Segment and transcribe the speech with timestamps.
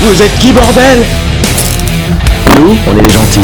[0.00, 1.04] Vous êtes qui, bordel?
[2.60, 3.40] Nous, on est les gentils.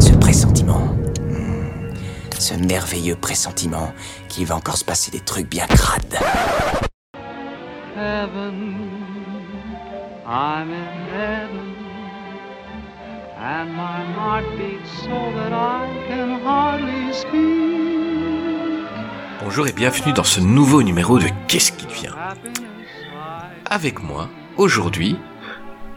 [0.00, 0.96] Ce pressentiment.
[2.38, 3.92] Ce merveilleux pressentiment
[4.28, 6.18] qu'il va encore se passer des trucs bien crades.
[7.94, 8.90] heaven.
[10.26, 11.81] I'm in heaven.
[13.44, 18.86] And my heart beats so that I can hardly speak.
[19.42, 22.08] Bonjour et bienvenue dans ce nouveau numéro de Qu'est-ce qui I
[23.68, 25.16] Avec moi, aujourd'hui,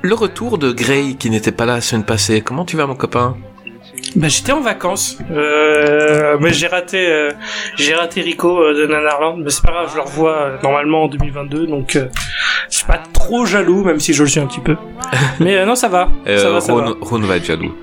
[0.02, 2.42] le retour de Gray qui n'était pas là la semaine passée.
[2.42, 3.38] Comment tu vas mon copain?
[4.16, 7.32] Bah j'étais en vacances, euh, mais j'ai raté, euh,
[7.76, 11.04] j'ai raté Rico euh, de Nanarland, mais c'est pas grave, je le revois euh, normalement
[11.04, 11.98] en 2022, donc
[12.70, 14.78] je suis pas trop jaloux, même si je le suis un petit peu.
[15.42, 16.94] Mais non, ça va, ça va, ça va.
[17.02, 17.76] Ron, va être jaloux.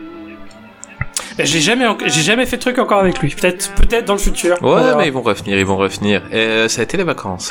[1.38, 3.28] J'ai jamais, j'ai jamais fait de truc encore avec lui.
[3.30, 4.62] Peut-être, peut-être dans le futur.
[4.62, 6.22] Ouais, mais ils vont revenir, ils vont revenir.
[6.32, 7.50] Et, ça a été les vacances.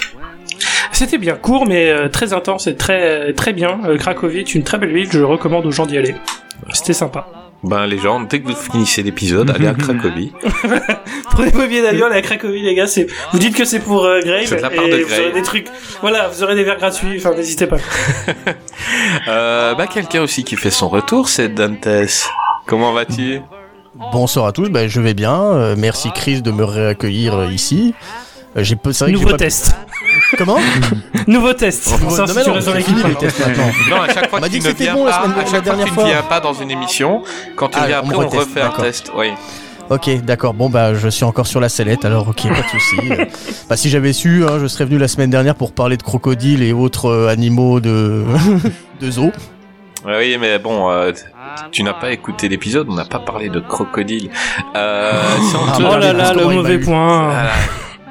[0.91, 3.79] C'était bien court, mais très intense et très, très bien.
[3.97, 6.15] Cracovie est une très belle ville, je recommande aux gens d'y aller.
[6.73, 7.27] C'était sympa.
[7.63, 10.31] Ben les gens, dès que vous finissez l'épisode, allez à Cracovie.
[11.31, 12.87] Prenez vos billets d'avion, allez à Cracovie, les gars.
[12.87, 15.13] C'est, vous dites que c'est pour euh, Grave C'est de la part et de vous
[15.13, 15.67] aurez des trucs.
[16.01, 17.17] Voilà, vous aurez des verres gratuits.
[17.17, 17.77] Enfin, n'hésitez pas.
[19.27, 21.87] euh, bah quelqu'un aussi qui fait son retour, c'est Dantes.
[22.65, 23.41] Comment vas-tu?
[24.11, 25.39] Bonsoir à tous, bah, je vais bien.
[25.39, 27.93] euh, merci Chris de me réaccueillir euh, ici.
[28.57, 29.75] Euh, j'ai peu, c'est vrai que j'ai Nouveau pas- test.
[30.37, 30.57] Comment
[31.27, 31.91] Nouveau test.
[32.01, 33.19] Non, Ça, mais non, fini, les maintenant.
[33.19, 33.71] tests maintenant.
[33.89, 35.11] Non, à chaque fois On m'a que dit tu que ne c'était viens bon la
[35.11, 36.03] pas, semaine- à la chaque fois dernière tu fois.
[36.03, 37.23] ne viens pas dans une émission,
[37.55, 38.83] quand tu Ah, viens on après, on reteste, refait un d'accord.
[38.85, 39.11] test.
[39.15, 39.27] Oui.
[39.89, 40.53] Ok, d'accord.
[40.53, 42.95] Bon bah je suis encore sur la sellette, alors ok, pas de souci.
[43.11, 43.25] Euh,
[43.69, 46.63] bah si j'avais su, hein, je serais venu la semaine dernière pour parler de crocodiles
[46.63, 48.23] et autres euh, animaux de
[49.01, 49.31] de zoo.
[50.05, 51.11] Ouais, oui, mais bon, euh,
[51.71, 54.29] tu n'as pas écouté l'épisode, on n'a pas parlé de crocodile.
[54.75, 55.11] Euh,
[55.49, 56.79] si on Ah, te- Oh là là, le m'a mauvais eu.
[56.79, 57.25] point.
[57.25, 57.49] Voilà.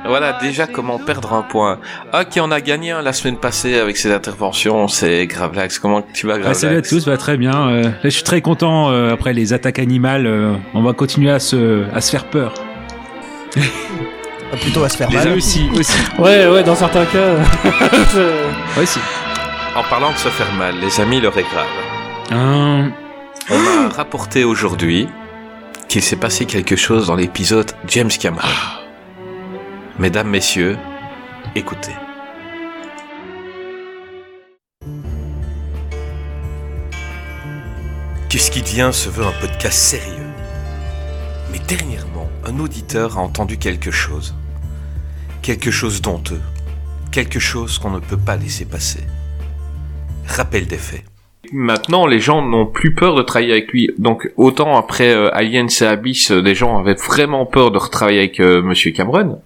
[0.07, 1.79] Voilà, déjà comment perdre un point.
[2.13, 5.79] Ah, qui en a gagné un la semaine passée avec ses interventions, c'est Gravelax.
[5.79, 7.69] Comment tu vas, Ah, Gravelax salut à tous, bah, très bien.
[7.69, 10.27] Euh, là, je suis très content euh, après les attaques animales.
[10.27, 12.55] euh, on va continuer à se, à se faire peur.
[13.57, 13.61] Euh,
[14.61, 15.33] Plutôt à se faire Les mal.
[15.37, 15.99] aussi, aussi.
[16.19, 17.37] Ouais, ouais, dans certains cas.
[18.15, 18.99] je- aussi.
[19.77, 21.67] En parlant de se faire mal, les amis, l'heure est grave.
[22.33, 22.89] Euh,
[23.51, 25.09] On m'a rapporté aujourd'hui
[25.89, 28.49] qu'il s'est passé quelque chose dans l'épisode James Cameron.
[30.01, 30.79] Mesdames, messieurs,
[31.55, 31.93] écoutez.
[38.31, 40.31] Qu'est-ce qui devient se veut un podcast sérieux
[41.53, 44.35] Mais dernièrement, un auditeur a entendu quelque chose.
[45.43, 46.41] Quelque chose d'honteux.
[47.13, 49.05] Quelque chose qu'on ne peut pas laisser passer.
[50.27, 51.05] Rappel des faits.
[51.53, 53.91] Maintenant, les gens n'ont plus peur de travailler avec lui.
[53.99, 58.21] Donc, autant après euh, Aliens et Abyss, euh, des gens avaient vraiment peur de retravailler
[58.21, 59.43] avec euh, Monsieur Cameron.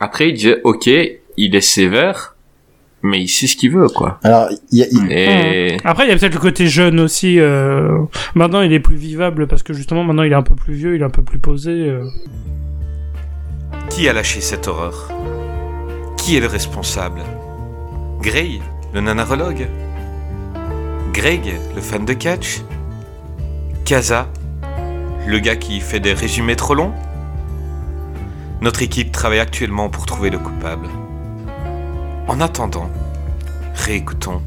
[0.00, 0.86] Après, ils disaient, ok,
[1.36, 2.36] il est sévère,
[3.02, 4.18] mais il sait ce qu'il veut, quoi.
[4.22, 7.38] Alors, il y a, il- Et Après, il y a peut-être le côté jeune aussi.
[7.40, 7.98] euh,
[8.34, 10.94] Maintenant, il est plus vivable parce que justement, maintenant, il est un peu plus vieux,
[10.96, 11.70] il est un peu plus posé.
[11.70, 12.04] euh.
[13.90, 15.10] qui a lâché cette horreur?
[16.16, 17.20] Qui est le responsable?
[18.22, 18.60] Gray,
[18.94, 19.66] le nanarologue
[21.12, 22.62] Greg, le fan de catch?
[23.84, 24.26] Kaza,
[25.26, 26.92] le gars qui fait des résumés trop longs?
[28.64, 30.88] Notre équipe travaille actuellement pour trouver le coupable.
[32.26, 32.90] En attendant,
[33.74, 34.40] réécoutons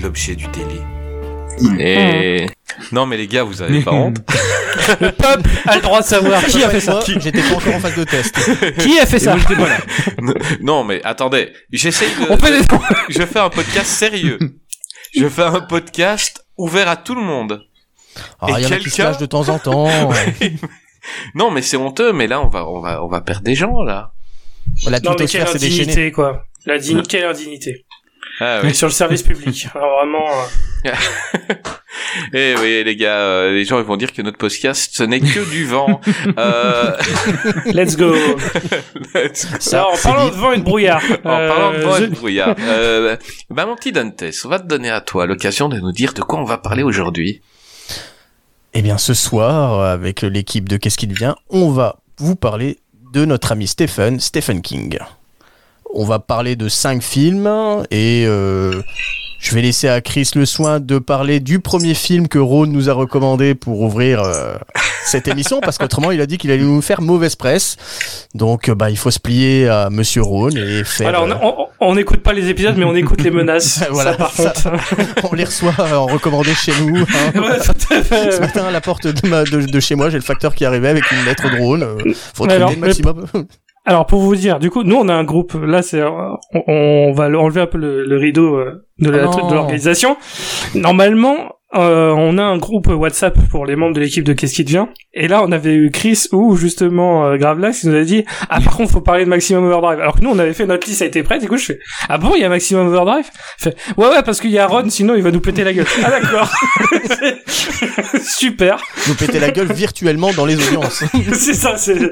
[0.00, 1.80] l'objet du délit.
[1.80, 2.46] Et...
[2.92, 4.18] Non mais les gars, vous avez pas honte
[5.00, 7.00] Le peuple a le droit de savoir qui a fait ça.
[7.04, 8.38] J'étais pas encore en phase de test.
[8.78, 9.36] Qui a fait ça
[10.60, 12.30] Non mais attendez, j'essaye de...
[12.32, 12.68] On fait des...
[13.08, 14.38] Je fais un podcast sérieux.
[15.12, 17.64] Je fais un podcast ouvert à tout le monde.
[18.40, 19.88] Ah, Et il y en a qui se quelqu'un- de temps en temps.
[21.34, 23.82] Non, mais c'est honteux, mais là, on va, on va, on va perdre des gens,
[23.82, 24.12] là.
[24.86, 26.44] La Non, mais quelle indignité, quoi.
[26.66, 27.84] La dignité, quelle indignité.
[28.42, 28.74] Ah, oui.
[28.74, 29.66] Sur le service public.
[29.74, 30.24] Alors vraiment...
[30.86, 30.92] euh,
[32.32, 35.20] Eh oui, les gars, euh, les gens ils vont dire que notre podcast, ce n'est
[35.20, 36.00] que du vent.
[36.38, 36.96] Euh,
[37.66, 38.14] Let's go.
[39.14, 41.02] let's- Alors, en parlant de vent et de brouillard.
[41.24, 43.16] En parlant de vent et de brouillard, euh,
[43.50, 46.22] bah mon petit Dantes, on va te donner à toi l'occasion de nous dire de
[46.22, 47.42] quoi on va parler aujourd'hui.
[48.74, 52.78] Eh bien, ce soir, avec l'équipe de Qu'est-ce qui devient, on va vous parler
[53.12, 54.98] de notre ami Stephen, Stephen King.
[55.92, 57.48] On va parler de cinq films
[57.90, 58.80] et euh,
[59.40, 62.88] je vais laisser à Chris le soin de parler du premier film que Rhône nous
[62.88, 64.54] a recommandé pour ouvrir euh,
[65.04, 67.76] cette émission parce qu'autrement il a dit qu'il allait nous faire mauvaise presse.
[68.36, 71.08] Donc bah il faut se plier à Monsieur Rhône et faire.
[71.24, 73.82] On- euh, on- on n'écoute pas les épisodes, mais on écoute les menaces.
[73.90, 74.52] Voilà, ça, par ça.
[74.70, 75.32] contre.
[75.32, 76.98] on les reçoit euh, en recommandé chez nous.
[77.02, 77.32] hein.
[77.40, 78.32] Ouais, tout à fait.
[78.32, 80.64] Ce matin, à la porte de, ma- de- de chez moi, j'ai le facteur qui
[80.64, 81.82] arrivait avec une lettre drone.
[81.82, 83.26] Euh, faut alors, le maximum.
[83.86, 85.54] Alors pour vous dire, du coup, nous on a un groupe.
[85.54, 86.36] Là, c'est on,
[86.66, 90.16] on va enlever un peu le, le rideau euh, de Ah de l'organisation.
[90.74, 94.64] Normalement, euh, on a un groupe WhatsApp pour les membres de l'équipe de Qu'est-ce qui
[94.64, 94.86] devient.
[95.14, 98.60] Et là, on avait eu Chris ou justement euh, Gravelax qui nous a dit ah
[98.60, 100.00] par contre faut parler de Maximum Overdrive.
[100.00, 101.40] Alors que nous on avait fait notre liste, ça a été prête.
[101.40, 101.78] Du coup, je fais
[102.08, 103.26] ah bon il y a Maximum Overdrive?
[103.60, 105.72] Il fait ouais ouais parce qu'il y a Ron, sinon il va nous péter la
[105.72, 105.86] gueule.
[106.04, 106.50] Ah d'accord.
[108.24, 108.78] Super.
[109.08, 111.04] Nous péter la gueule virtuellement dans les audiences.
[111.34, 111.76] c'est ça.
[111.76, 112.08] C'est Non,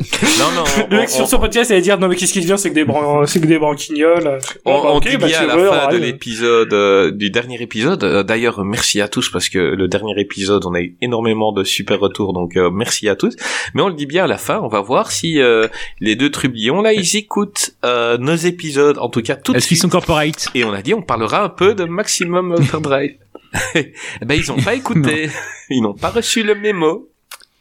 [0.54, 2.56] non, le on, mec sur on- son podcast allait dire non mais qu'est-ce qui devient
[2.58, 4.38] c'est que des bran c'est que des branquignoles.
[4.64, 7.30] on- bah, on ok, dit bah, bien à la veux, fin de l'épisode, euh, du
[7.30, 8.04] dernier épisode.
[8.04, 11.64] Euh, D'ailleurs, merci à tous parce que le dernier épisode, on a eu énormément de
[11.64, 13.36] super retours, donc euh, merci à tous.
[13.74, 15.68] Mais on le dit bien à la fin, on va voir si euh,
[16.00, 19.76] les deux trublions là, ils écoutent euh, nos épisodes, en tout cas tout Est-ce qu'ils
[19.76, 23.16] sont corporate Et on a dit, on parlera un peu de Maximum Overdrive.
[23.74, 25.30] Eh ben ils ont pas écouté,
[25.70, 27.08] ils n'ont pas reçu le mémo.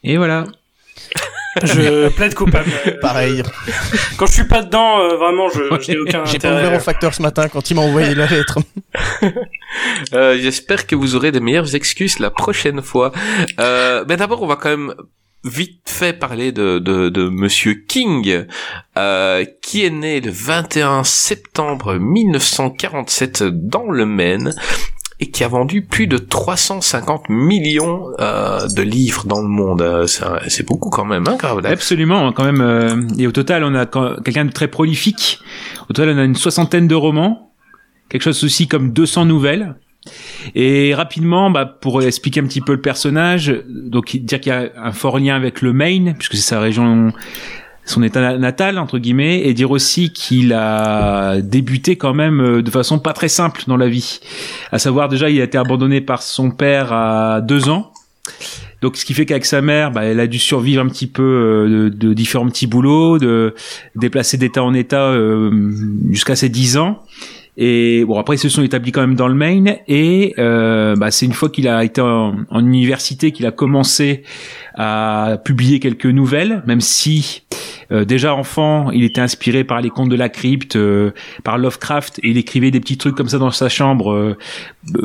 [0.04, 0.44] Et voilà.
[1.62, 2.70] Je plaide coupable.
[3.00, 3.42] Pareil.
[4.16, 6.80] Quand je suis pas dedans, euh, vraiment, je, je n'ai aucun J'ai pas ouvert au
[6.80, 8.58] facteur ce matin quand il m'a envoyé la lettre.
[10.14, 13.12] Euh, J'espère que vous aurez de meilleures excuses la prochaine fois.
[13.60, 14.94] Euh, mais d'abord, on va quand même
[15.44, 18.46] vite fait parler de, de, de Monsieur King,
[18.96, 24.54] euh, qui est né le 21 septembre 1947 dans le Maine
[25.20, 29.82] et qui a vendu plus de 350 millions euh, de livres dans le monde.
[29.82, 32.60] Euh, c'est beaucoup quand même, hein, Gravelax Absolument, quand même.
[32.60, 35.40] euh, et au total, on a quelqu'un de très prolifique.
[35.88, 37.52] Au total, on a une soixantaine de romans,
[38.08, 39.74] quelque chose aussi comme 200 nouvelles.
[40.54, 44.70] Et rapidement, bah, pour expliquer un petit peu le personnage, donc dire qu'il y a
[44.76, 47.12] un fort lien avec le Maine, puisque c'est sa région,
[47.88, 52.70] son état natal entre guillemets, et dire aussi qu'il a débuté quand même euh, de
[52.70, 54.20] façon pas très simple dans la vie.
[54.72, 57.92] À savoir déjà, il a été abandonné par son père à deux ans.
[58.80, 61.22] Donc, ce qui fait qu'avec sa mère, bah, elle a dû survivre un petit peu
[61.22, 63.54] euh, de, différents petits boulots, de
[63.96, 65.72] déplacer d'état en état euh,
[66.10, 67.02] jusqu'à ses 10 ans.
[67.56, 69.78] Et bon, après, ils se sont établis quand même dans le Maine.
[69.88, 74.22] Et euh, bah, c'est une fois qu'il a été en université qu'il a commencé
[74.76, 77.42] à publier quelques nouvelles, même si
[77.90, 81.12] euh, déjà enfant, il était inspiré par les contes de la crypte, euh,
[81.44, 84.36] par Lovecraft, et il écrivait des petits trucs comme ça dans sa chambre, euh,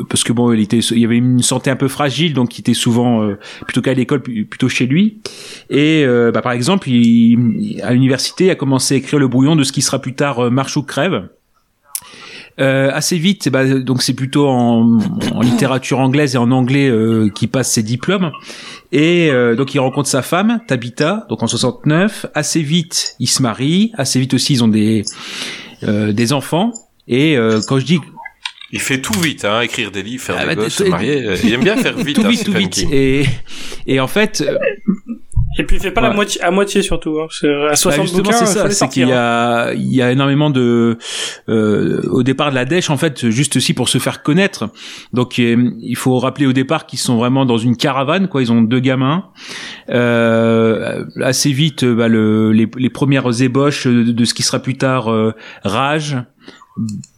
[0.08, 2.74] parce que bon, il était, il avait une santé un peu fragile, donc il était
[2.74, 5.20] souvent euh, plutôt qu'à l'école, plutôt chez lui.
[5.70, 9.56] Et euh, bah, par exemple, il, à l'université, il a commencé à écrire le brouillon
[9.56, 11.28] de ce qui sera plus tard Marche ou crève.
[12.60, 14.98] Euh, assez vite, bah, donc c'est plutôt en,
[15.32, 18.30] en littérature anglaise et en anglais euh, qu'il passe ses diplômes.
[18.92, 22.26] Et euh, donc il rencontre sa femme, Tabitha, donc en 69.
[22.34, 23.90] Assez vite, ils se marient.
[23.96, 25.04] Assez vite aussi, ils ont des
[25.82, 26.72] euh, des enfants.
[27.08, 27.98] Et euh, quand je dis
[28.72, 31.22] Il fait tout vite, hein, écrire des livres, faire Ah des bah, gosses, se marier.
[31.24, 32.16] euh, Il aime bien faire vite.
[32.16, 33.24] tout hein, vite, tout vite, et
[33.88, 34.44] et en fait,
[35.58, 37.18] Et puis il fait pas la moitié, à moitié surtout.
[37.20, 37.26] Hein.
[37.30, 39.16] C'est- À Bah, 60 justement, bouquins, c'est ça, c'est qu'il y hein.
[39.16, 40.98] a, il y a énormément de,
[41.48, 44.68] euh, au départ de la dèche, en fait, juste aussi pour se faire connaître.
[45.12, 48.42] Donc, euh, il faut rappeler au départ qu'ils sont vraiment dans une caravane, quoi.
[48.42, 49.26] Ils ont deux gamins.
[49.90, 54.58] Euh, assez vite, euh, bah, le, les, les premières ébauches de, de ce qui sera
[54.58, 55.32] plus tard euh,
[55.62, 56.16] Rage,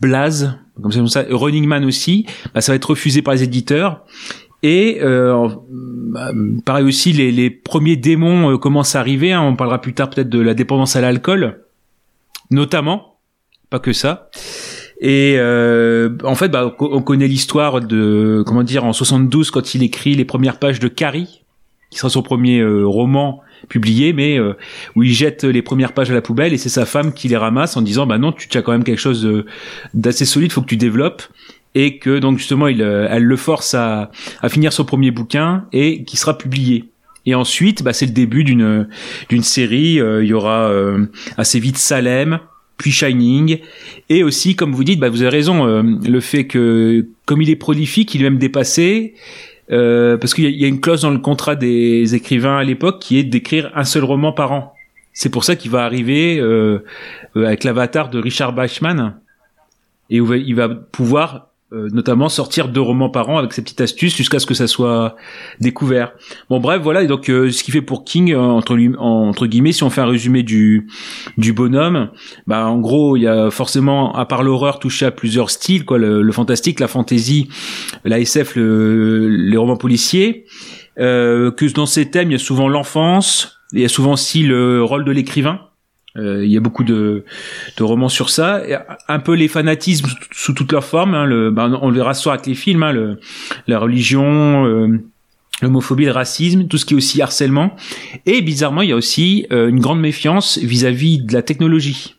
[0.00, 3.42] Blaze, comme ça, comme ça, Running Man aussi, bah, ça va être refusé par les
[3.42, 4.04] éditeurs.
[4.62, 6.30] Et euh, bah,
[6.64, 9.32] pareil aussi, les, premiers démons euh, commencent à arriver.
[9.32, 9.42] hein.
[9.42, 11.60] on parlera plus tard peut-être de la dépendance à l'alcool,
[12.50, 13.18] notamment,
[13.70, 14.30] pas que ça.
[15.00, 19.74] Et euh, en fait, bah, on on connaît l'histoire de comment dire en 72 quand
[19.74, 21.42] il écrit les premières pages de Carrie,
[21.90, 24.54] qui sera son premier euh, roman publié, mais euh,
[24.94, 27.36] où il jette les premières pages à la poubelle et c'est sa femme qui les
[27.36, 29.44] ramasse en disant bah non, tu as quand même quelque chose
[29.92, 31.22] d'assez solide, faut que tu développes
[31.76, 34.10] et que donc justement il, euh, elle le force à,
[34.42, 36.86] à finir son premier bouquin et qui sera publié.
[37.26, 38.88] Et ensuite, bah, c'est le début d'une
[39.28, 40.00] d'une série.
[40.00, 41.06] euh, il y aura euh,
[41.36, 42.38] assez vite Salem,
[42.78, 43.58] puis Shining,
[44.08, 45.82] et aussi, comme vous dites, bah, vous avez raison, euh,
[46.16, 49.14] le fait que comme il est prolifique, il est même dépassé.
[49.72, 53.18] euh, parce qu'il y, a- une clause dans le contrat des écrivains à l'époque qui
[53.18, 54.72] est d'écrire un seul roman par an.
[55.12, 56.78] C'est pour ça qu'il va arriver euh,
[57.34, 59.14] avec l'avatar de Richard Bachman
[60.10, 64.16] et il va pouvoir euh, notamment sortir deux romans par an avec ses petites astuces
[64.16, 65.16] jusqu'à ce que ça soit
[65.58, 66.12] découvert.
[66.48, 69.72] Bon bref voilà et donc euh, ce qui fait pour King euh, entre entre guillemets
[69.72, 70.86] si on fait un résumé du
[71.38, 72.10] du bonhomme,
[72.46, 75.98] bah en gros il y a forcément à part l'horreur touché à plusieurs styles quoi
[75.98, 77.48] le, le fantastique, la fantasy,
[78.04, 80.44] la SF, le, les romans policiers.
[80.98, 84.44] Euh, que dans ces thèmes il y a souvent l'enfance, il y a souvent aussi
[84.44, 85.65] le rôle de l'écrivain.
[86.16, 87.24] Euh, il y a beaucoup de,
[87.76, 88.62] de romans sur ça,
[89.08, 91.14] un peu les fanatismes sous, toutes leurs formes.
[91.14, 93.20] Hein, le, ben, on le verra soir avec les films, hein, le,
[93.66, 94.98] la religion, euh,
[95.62, 97.76] l'homophobie, le racisme, tout ce qui est aussi harcèlement.
[98.24, 102.16] Et bizarrement, il y a aussi euh, une grande méfiance vis-à-vis de la technologie.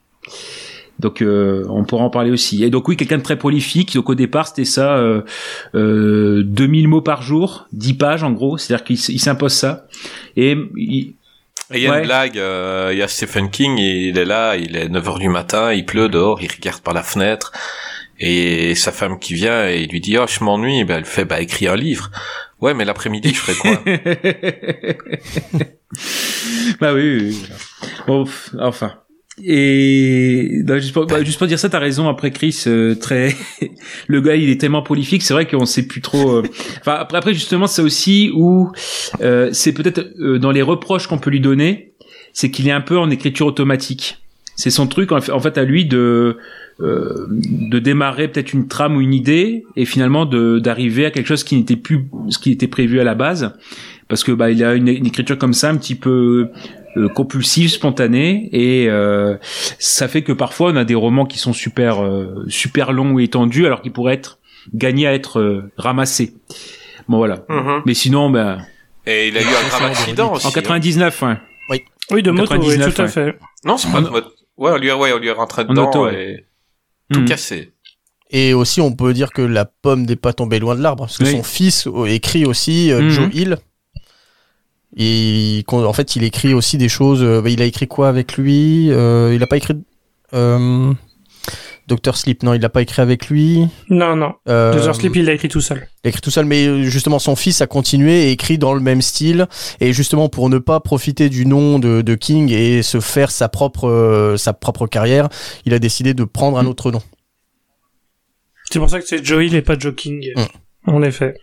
[0.99, 2.63] Donc euh, on pourra en parler aussi.
[2.63, 3.93] Et donc oui, quelqu'un de très prolifique.
[3.95, 5.21] Donc au départ, c'était ça, euh,
[5.75, 8.57] euh, 2000 mots par jour, 10 pages en gros.
[8.57, 9.87] C'est-à-dire qu'il s'impose ça.
[10.35, 10.57] Et
[11.73, 11.97] Et il y a Ouais.
[11.99, 15.27] une blague, euh, il y a Stephen King, il est là, il est 9h du
[15.29, 17.51] matin, il pleut dehors, il regarde par la fenêtre,
[18.19, 21.25] et sa femme qui vient et il lui dit, oh, je m'ennuie, ben, elle fait,
[21.25, 22.09] bah, écris un livre.
[22.61, 23.83] Ouais, mais l'après-midi, je ferai quoi?
[26.79, 27.47] bah oui, oui, oui.
[28.07, 28.25] Bon,
[28.59, 28.93] enfin.
[29.43, 32.09] Et non, juste, pour, bah, juste pour dire ça, t'as raison.
[32.09, 33.35] Après Chris, euh, très,
[34.07, 35.21] le gars, il est tellement prolifique.
[35.21, 36.37] C'est vrai qu'on sait plus trop.
[36.37, 36.43] euh,
[36.79, 38.71] Enfin, après, après, justement, c'est aussi où
[39.21, 41.91] euh, c'est peut-être euh, dans les reproches qu'on peut lui donner,
[42.33, 44.17] c'est qu'il est un peu en écriture automatique.
[44.55, 46.37] C'est son truc, en fait, à lui de
[46.79, 51.43] euh, de démarrer peut-être une trame ou une idée et finalement d'arriver à quelque chose
[51.43, 53.53] qui n'était plus ce qui était prévu à la base
[54.07, 56.49] parce que bah il a une écriture comme ça un petit peu
[56.97, 59.37] euh, compulsive, spontanée et euh,
[59.79, 63.19] ça fait que parfois on a des romans qui sont super euh, super longs ou
[63.19, 64.39] étendus alors qu'ils pourraient être
[64.73, 66.33] gagnés à être euh, ramassés.
[67.07, 67.45] Bon voilà.
[67.49, 67.83] Mhm.
[67.85, 68.57] Mais sinon ben
[69.05, 70.45] Et il a eu un grave accident aussi.
[70.45, 70.53] en hein.
[70.53, 71.21] 99
[71.69, 71.85] ouais.
[72.11, 73.11] Oui, de moto, oui, 99, tout à ouais.
[73.11, 73.39] fait.
[73.65, 74.25] Non, c'est pas de mode.
[74.57, 76.31] Ouais, on lui a, ouais, on lui a rentré En dedans auto, ouais.
[76.31, 76.45] et
[77.13, 77.73] tout cassé.
[78.29, 81.17] Et aussi, on peut dire que la pomme n'est pas tombée loin de l'arbre, parce
[81.17, 81.31] que Oui.
[81.31, 83.09] son fils écrit aussi, euh, Mhm.
[83.09, 83.57] Joe Hill.
[84.95, 87.21] Et en fait, il écrit aussi des choses.
[87.23, 89.75] euh, bah, il a écrit quoi avec lui Euh, Il a pas écrit.
[90.33, 90.93] Euh,
[91.87, 93.65] Doctor Sleep, non, il l'a pas écrit avec lui.
[93.89, 94.33] Non, non.
[94.49, 94.93] Euh, Dr.
[94.95, 95.87] Sleep, il l'a écrit tout seul.
[96.03, 98.73] il a écrit tout seul, mais euh, justement son fils a continué et écrit dans
[98.73, 99.47] le même style.
[99.79, 103.47] Et justement pour ne pas profiter du nom de, de King et se faire sa
[103.47, 105.29] propre euh, sa propre carrière,
[105.65, 107.01] il a décidé de prendre un autre nom.
[108.69, 110.29] C'est pour ça que c'est Joe Hill et pas Joe King.
[110.35, 110.91] Mm.
[110.91, 111.35] En effet.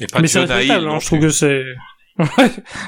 [0.00, 1.62] Et pas Mais c'est respectable, hein, je trouve que c'est...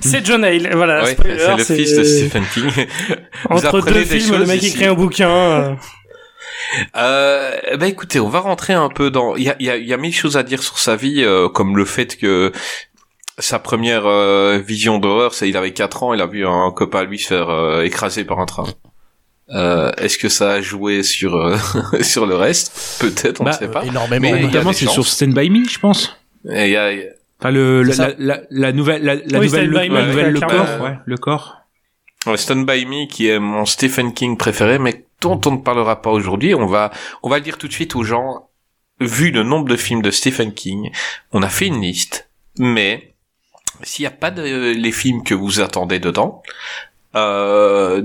[0.03, 1.05] c'est John Hill, voilà.
[1.05, 2.71] Ouais, c'est le fils de Stephen King.
[3.51, 4.73] Entre deux films, le mec ici.
[4.75, 5.29] écrit un bouquin.
[5.31, 5.75] euh,
[6.97, 9.37] Euh, bah écoutez, on va rentrer un peu dans.
[9.37, 10.97] Il y a, il y, a, il y a mille choses à dire sur sa
[10.97, 12.53] vie, euh, comme le fait que
[13.39, 17.01] sa première euh, vision d'horreur, c'est il avait 4 ans, il a vu un copain
[17.01, 18.65] à lui se faire euh, écraser par un train.
[19.51, 21.57] Euh, Est-ce que ça a joué sur euh,
[22.01, 22.99] sur le reste?
[23.01, 23.85] Peut-être, on ne Bah, sait pas.
[23.85, 24.21] Énormément.
[24.23, 26.17] Mais il y a notamment des c'est sur Stand by Me, je pense.
[26.51, 28.09] Et y a- il y a- Enfin le la, C'est ça.
[28.19, 31.57] la, la, la nouvelle la, la Oui, nouvelle le, Me, nouvelle corps, ouais, le corps.
[32.27, 36.03] Ouais, Stand By Me, qui est mon Stephen King préféré, mais dont on ne parlera
[36.03, 36.55] pas aujourd'hui.
[36.55, 36.93] On va,
[37.25, 38.49] on va le dire tout de suite aux gens.
[39.01, 40.93] Vu le nombre de films de Stephen King,
[41.33, 42.29] on a fait une liste,
[42.61, 43.15] mais
[43.83, 46.43] s'il n'y a pas de les films que vous attendez dedans,
[47.17, 48.03] euh,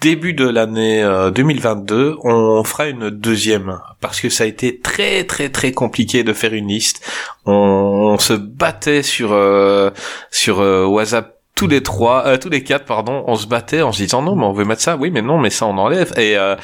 [0.00, 5.24] début de l'année euh, 2022, on fera une deuxième parce que ça a été très
[5.24, 7.04] très très compliqué de faire une liste.
[7.44, 9.90] On, se battait sur euh,
[10.30, 13.90] sur euh, WhatsApp tous les trois, euh, tous les quatre, pardon, on se battait en
[13.90, 16.12] se disant non, mais on veut mettre ça, oui, mais non, mais ça on enlève.
[16.18, 16.54] Et euh,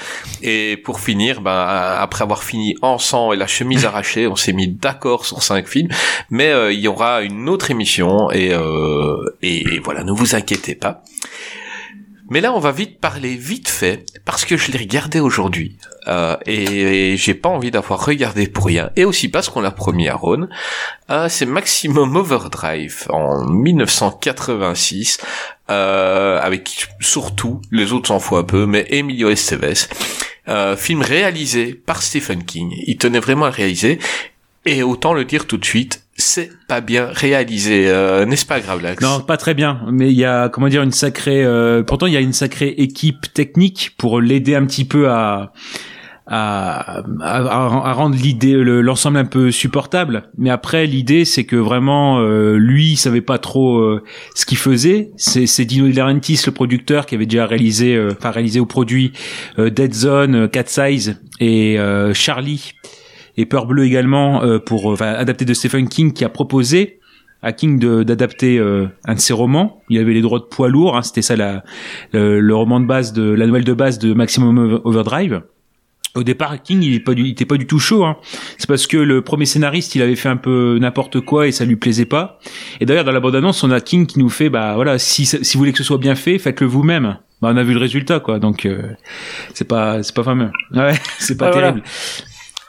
[0.43, 4.37] et pour finir, ben euh, après avoir fini en sang et la chemise arrachée, on
[4.37, 5.89] s'est mis d'accord sur cinq films.
[6.31, 10.75] Mais euh, il y aura une autre émission et euh, et voilà, ne vous inquiétez
[10.75, 11.03] pas.
[12.33, 15.77] Mais là, on va vite parler vite fait parce que je l'ai regardé aujourd'hui
[16.09, 18.89] euh, et, j'ai pas envie d'avoir regardé pour rien.
[18.97, 20.49] Et aussi parce qu'on l'a promis à Ron.
[21.11, 25.19] Euh, c'est Maximum Overdrive en 1986
[25.69, 29.75] euh, avec surtout les autres s'en foutent un peu, mais Emilio Estevez.
[30.49, 32.73] Euh, film réalisé par Stephen King.
[32.87, 33.99] Il tenait vraiment à le réaliser.
[34.65, 39.02] Et autant le dire tout de suite, c'est pas bien réalisé, euh, n'est-ce pas, Gravelax?
[39.02, 41.42] Non, pas très bien, mais il y a comment dire une sacrée.
[41.45, 45.52] euh, pourtant, il y a une sacrée équipe technique pour l'aider un petit peu à
[46.28, 50.31] à, à, rendre l'idée le- l'ensemble un peu supportable.
[50.38, 54.04] Mais après, l'idée c'est que vraiment euh, lui, il savait pas trop euh,
[54.37, 55.11] ce qu'il faisait.
[55.16, 58.66] C'est c'est Dino De Laurentiis, le producteur, qui avait déjà réalisé, euh, enfin réalisé au
[58.66, 59.12] produit
[59.59, 61.76] euh, Dead Zone, Cat Size et
[62.14, 62.73] Charlie
[63.37, 66.99] et Peur Bleue également euh, pour enfin, adapté de Stephen King qui a proposé
[67.43, 69.83] à King d'adapter euh, un de ses romans.
[69.89, 71.65] Il avait les droits de poids lourds, hein, c'était ça la,
[72.12, 75.43] le, le roman de base de la nouvelle de base de Maximum Over- Overdrive.
[76.15, 77.15] Au départ, King, il est pas
[77.49, 78.05] pas du tout chaud.
[78.05, 78.19] Hein.
[78.59, 81.65] C'est parce que le premier scénariste, il avait fait un peu n'importe quoi et ça
[81.65, 82.39] lui plaisait pas.
[82.81, 85.39] Et d'ailleurs, dans la bande-annonce, on a King qui nous fait, bah voilà, si si
[85.55, 87.17] vous voulez que ce soit bien fait, faites-le vous-même.
[87.41, 88.39] Bah, on a vu le résultat, quoi.
[88.39, 88.83] Donc euh,
[89.55, 90.51] c'est pas c'est pas fameux.
[90.75, 91.75] Ouais, c'est pas Bah, voilà.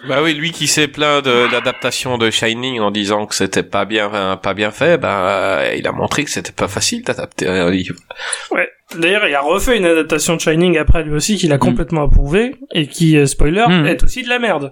[0.08, 3.86] Bah oui, lui qui s'est plaint de l'adaptation de Shining en disant que c'était pas
[3.86, 7.48] bien, euh, pas bien fait, bah euh, il a montré que c'était pas facile d'adapter
[7.48, 7.96] un livre.
[8.52, 8.68] Ouais.
[8.98, 12.56] D'ailleurs, il a refait une adaptation de Shining après lui aussi qu'il a complètement approuvé
[12.74, 13.86] et qui, euh, spoiler, Mm.
[13.88, 14.72] est aussi de la merde.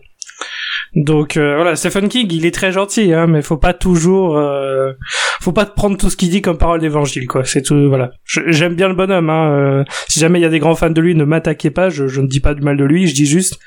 [0.94, 4.92] Donc euh, voilà, Stephen King, il est très gentil, hein, mais faut pas toujours, euh,
[5.40, 7.46] faut pas prendre tout ce qu'il dit comme parole d'évangile, quoi.
[7.46, 8.12] C'est tout, voilà.
[8.26, 9.30] J'aime bien le bonhomme.
[9.30, 11.90] Hein, euh, si jamais il y a des grands fans de lui, ne m'attaquez pas.
[11.90, 13.08] Je, je ne dis pas du mal de lui.
[13.08, 13.58] Je dis juste,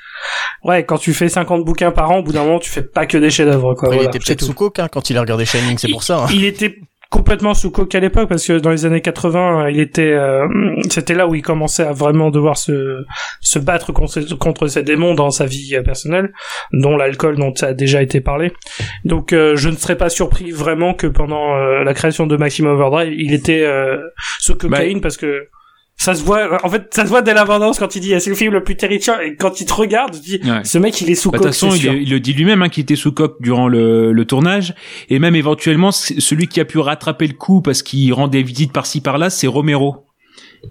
[0.63, 3.07] ouais, quand tu fais 50 bouquins par an, au bout d'un moment, tu fais pas
[3.07, 3.89] que des chefs-d'œuvre, quoi.
[3.89, 6.25] Voilà, il était peut-être sous coke hein, quand il a regardé Shining, c'est pour ça.
[6.25, 6.27] hein.
[6.31, 6.77] Il était
[7.09, 10.47] complètement sous coke à l'époque parce que dans les années 80, il était, euh,
[10.89, 13.03] c'était là où il commençait à vraiment devoir se
[13.41, 16.33] se battre contre, contre ses démons dans sa vie personnelle,
[16.73, 18.51] dont l'alcool dont ça a déjà été parlé.
[19.03, 22.75] Donc, euh, je ne serais pas surpris vraiment que pendant euh, la création de Maximum
[22.75, 23.97] Overdrive, il était euh,
[24.39, 25.47] sous cocaïne parce que
[25.97, 28.35] ça se voit, en fait, ça se voit dès l'abondance quand il dit, c'est le
[28.35, 30.63] film le plus terrifiant, et quand il te regarde, tu dis, Ouais.
[30.63, 32.83] ce mec, il est sous Bah, de toute façon, il, le dit lui-même hein, qu'il
[32.83, 34.75] était sous coque durant le, le tournage,
[35.09, 38.71] et même éventuellement celui qui a pu rattraper le coup parce qu'il rend des visites
[38.73, 40.05] par-ci par-là, c'est Romero.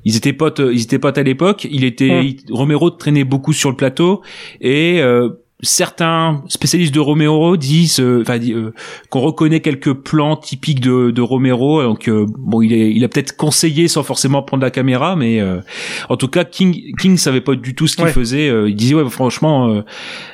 [0.04, 1.66] Ils étaient potes, ils étaient potes à l'époque.
[1.70, 4.22] Il était il- Romero traînait beaucoup sur le plateau
[4.60, 5.28] et euh,
[5.62, 8.73] certains spécialistes de Romero disent, euh, enfin, euh,
[9.08, 11.82] qu'on reconnaît quelques plans typiques de, de Romero.
[11.82, 15.40] Donc euh, bon, il, est, il a peut-être conseillé sans forcément prendre la caméra, mais
[15.40, 15.61] euh,
[16.08, 18.12] en tout cas, King King savait pas du tout ce qu'il Ouais.
[18.12, 18.49] faisait.
[18.50, 19.80] Euh, il disait ouais, franchement, euh,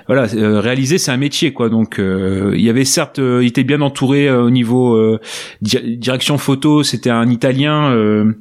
[0.09, 0.27] voilà,
[0.61, 1.69] réaliser c'est un métier quoi.
[1.69, 5.21] Donc euh, il y avait certes, euh, il était bien entouré au niveau euh,
[5.62, 6.83] di- direction photo.
[6.83, 8.33] C'était un Italien euh,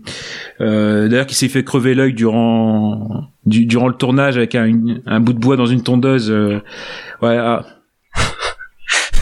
[0.62, 5.02] euh, d'ailleurs qui s'est fait crever l'œil durant du- durant le tournage avec un, une-
[5.06, 6.30] un bout de bois dans une tondeuse.
[6.32, 6.60] euh,
[7.22, 7.38] ouais.
[7.38, 7.66] ah.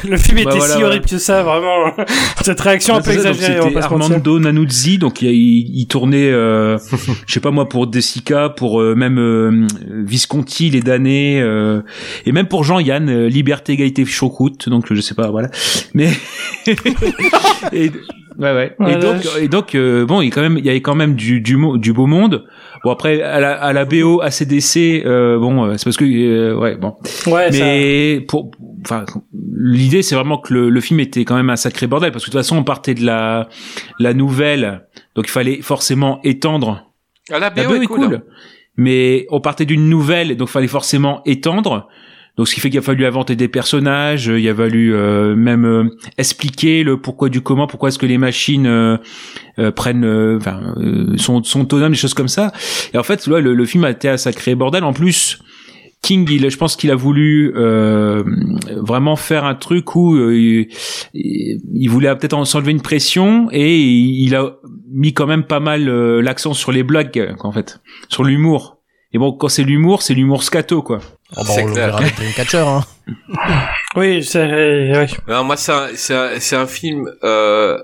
[0.07, 0.83] Le film Bah était voilà, si ouais.
[0.83, 1.91] horrible que ça, vraiment.
[2.43, 3.77] Cette réaction un peu exagérée, C'était.
[3.77, 6.77] Armando Nanuzzi, donc il, il, il tournait, euh,
[7.25, 9.65] je sais pas moi, pour Desica, pour euh, même euh,
[10.05, 11.81] Visconti, les damnés, euh,
[12.27, 15.49] et même pour Jean-Yann, euh, Liberté, Égalité, Choucroute, donc je sais pas, voilà.
[15.95, 16.11] Mais
[17.73, 17.89] et,
[18.37, 18.75] ouais, ouais.
[18.87, 19.37] Et donc, vache.
[19.41, 21.41] et donc, euh, bon, il y a quand même, il y avait quand même du
[21.41, 22.45] du, du beau monde.
[22.83, 26.55] Bon après, à la, à la BO, ACDC, euh, bon, euh, c'est parce que, euh,
[26.55, 26.95] ouais, bon.
[27.27, 28.51] Ouais, ça- Mais pour,
[28.85, 29.05] enfin,
[29.55, 32.29] l'idée c'est vraiment que le, le film était quand même un sacré bordel parce que
[32.29, 33.49] de toute façon on partait de la
[33.99, 36.91] la nouvelle, donc il fallait forcément étendre.
[37.29, 38.21] Ah, la La BO BO est cool, hein.
[38.77, 41.87] mais on partait d'une nouvelle, donc il fallait forcément étendre.
[42.37, 45.65] Donc ce qui fait qu'il a fallu inventer des personnages, il a fallu euh, même
[45.65, 45.83] euh,
[46.19, 48.97] expliquer le pourquoi du comment, pourquoi est-ce que les machines euh,
[49.57, 52.51] euh, prennent, euh, enfin, euh, sont, sont autonomes, des choses comme ça.
[52.93, 54.83] Et en fait, ouais, le, le film a été un sacré bordel.
[54.83, 55.39] En plus,
[56.03, 58.23] King, il, je pense qu'il a voulu euh,
[58.75, 60.67] vraiment faire un truc où euh, il,
[61.15, 64.57] il voulait peut-être en- s'enlever une pression et il, a
[64.93, 68.77] mis quand même pas mal euh, l'accent sur les blagues, euh, en fait, sur l'humour.
[69.11, 70.99] Et bon, quand c'est l'humour, c'est l'humour scato, quoi.
[71.35, 71.95] Oh, bah, C'est clair.
[71.95, 72.57] Dreamcatcher.
[72.57, 72.83] Hein.
[73.95, 75.07] Oui, c'est, ouais.
[75.27, 77.09] Non, moi, c'est un, c'est un, c'est un film.
[77.23, 77.81] Euh,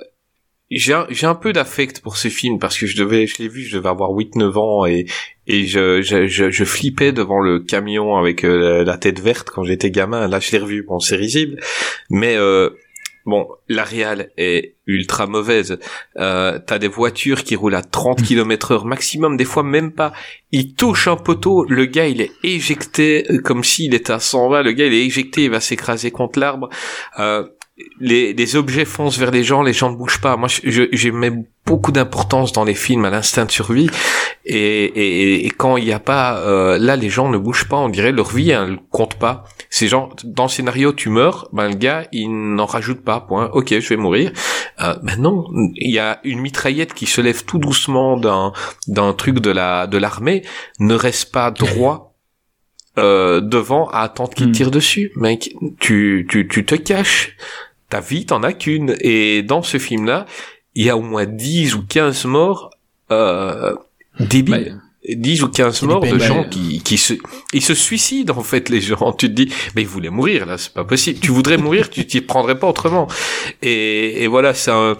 [0.69, 3.47] j'ai un, j'ai un peu d'affect pour ce film parce que je devais, je l'ai
[3.47, 5.05] vu, je devais avoir 8-9 ans et
[5.47, 9.63] et je, je, je, je flippais devant le camion avec euh, la tête verte quand
[9.63, 10.27] j'étais gamin.
[10.27, 11.59] Là, je l'ai revu, bon, c'est risible,
[12.09, 12.69] mais euh,
[13.25, 15.79] bon, la réal est ultra mauvaise.
[16.17, 20.13] Euh, T'as des voitures qui roulent à 30 km heure maximum, des fois même pas.
[20.51, 24.63] Il touche un poteau, le gars il est éjecté euh, comme s'il était à 120.
[24.63, 26.69] Le gars il est éjecté, il va s'écraser contre l'arbre.
[27.19, 27.47] Euh,
[27.99, 30.37] les, les objets foncent vers les gens, les gens ne bougent pas.
[30.37, 31.31] Moi, je, je, mets
[31.65, 33.89] beaucoup d'importance dans les films à l'instinct de survie.
[34.45, 37.77] Et, et, et quand il n'y a pas, euh, là, les gens ne bougent pas.
[37.77, 39.45] On dirait leur vie, elle compte pas.
[39.71, 43.21] Ces gens, dans le scénario, tu meurs, ben le gars, il n'en rajoute pas.
[43.21, 43.49] Point.
[43.53, 44.31] Ok, je vais mourir.
[44.81, 48.53] Euh, ben non, il y a une mitraillette qui se lève tout doucement d'un
[48.87, 50.43] d'un truc de la de l'armée,
[50.79, 52.12] ne reste pas droit.
[52.99, 54.51] Euh, devant à attendre qu'il Hmm.
[54.51, 55.55] tire dessus, mec.
[55.79, 57.35] Tu, tu, tu te caches.
[57.89, 58.95] Ta vie, t'en as qu'une.
[58.99, 60.27] Et dans ce film-là,
[60.75, 62.69] il y a au moins 10 ou 15 morts,
[63.11, 63.73] euh,
[64.19, 64.79] débiles.
[65.09, 67.13] 10 ou 15 C'est morts de gens qui, qui se,
[67.51, 69.11] ils se suicident, en fait, les gens.
[69.17, 71.19] Tu te dis, mais ils voulaient mourir, là, c'est pas possible.
[71.19, 73.07] Tu voudrais mourir, tu t'y prendrais pas autrement.
[73.63, 74.95] Et, et voilà, c'est un,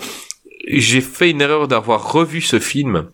[0.67, 3.10] j'ai fait une erreur d'avoir revu ce film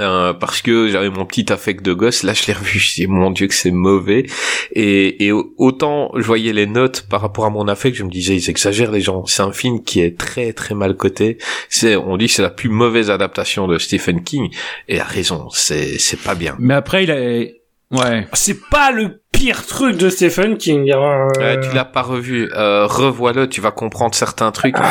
[0.00, 3.06] Euh, parce que j'avais mon petit affect de gosse, là je l'ai revu, je dis
[3.06, 4.26] mon dieu que c'est mauvais,
[4.72, 8.36] et, et autant je voyais les notes par rapport à mon affect, je me disais
[8.36, 11.38] ils exagèrent les gens, c'est un film qui est très très mal coté,
[11.70, 14.50] c'est, on dit c'est la plus mauvaise adaptation de Stephen King,
[14.88, 16.54] et a raison, c'est, c'est pas bien.
[16.58, 17.46] Mais après, il a,
[17.92, 18.26] ouais.
[18.32, 20.90] C'est pas le pire truc de Stephen King.
[20.92, 24.74] Euh, tu l'as pas revu, euh, revois-le, tu vas comprendre certains trucs.
[24.78, 24.88] Ah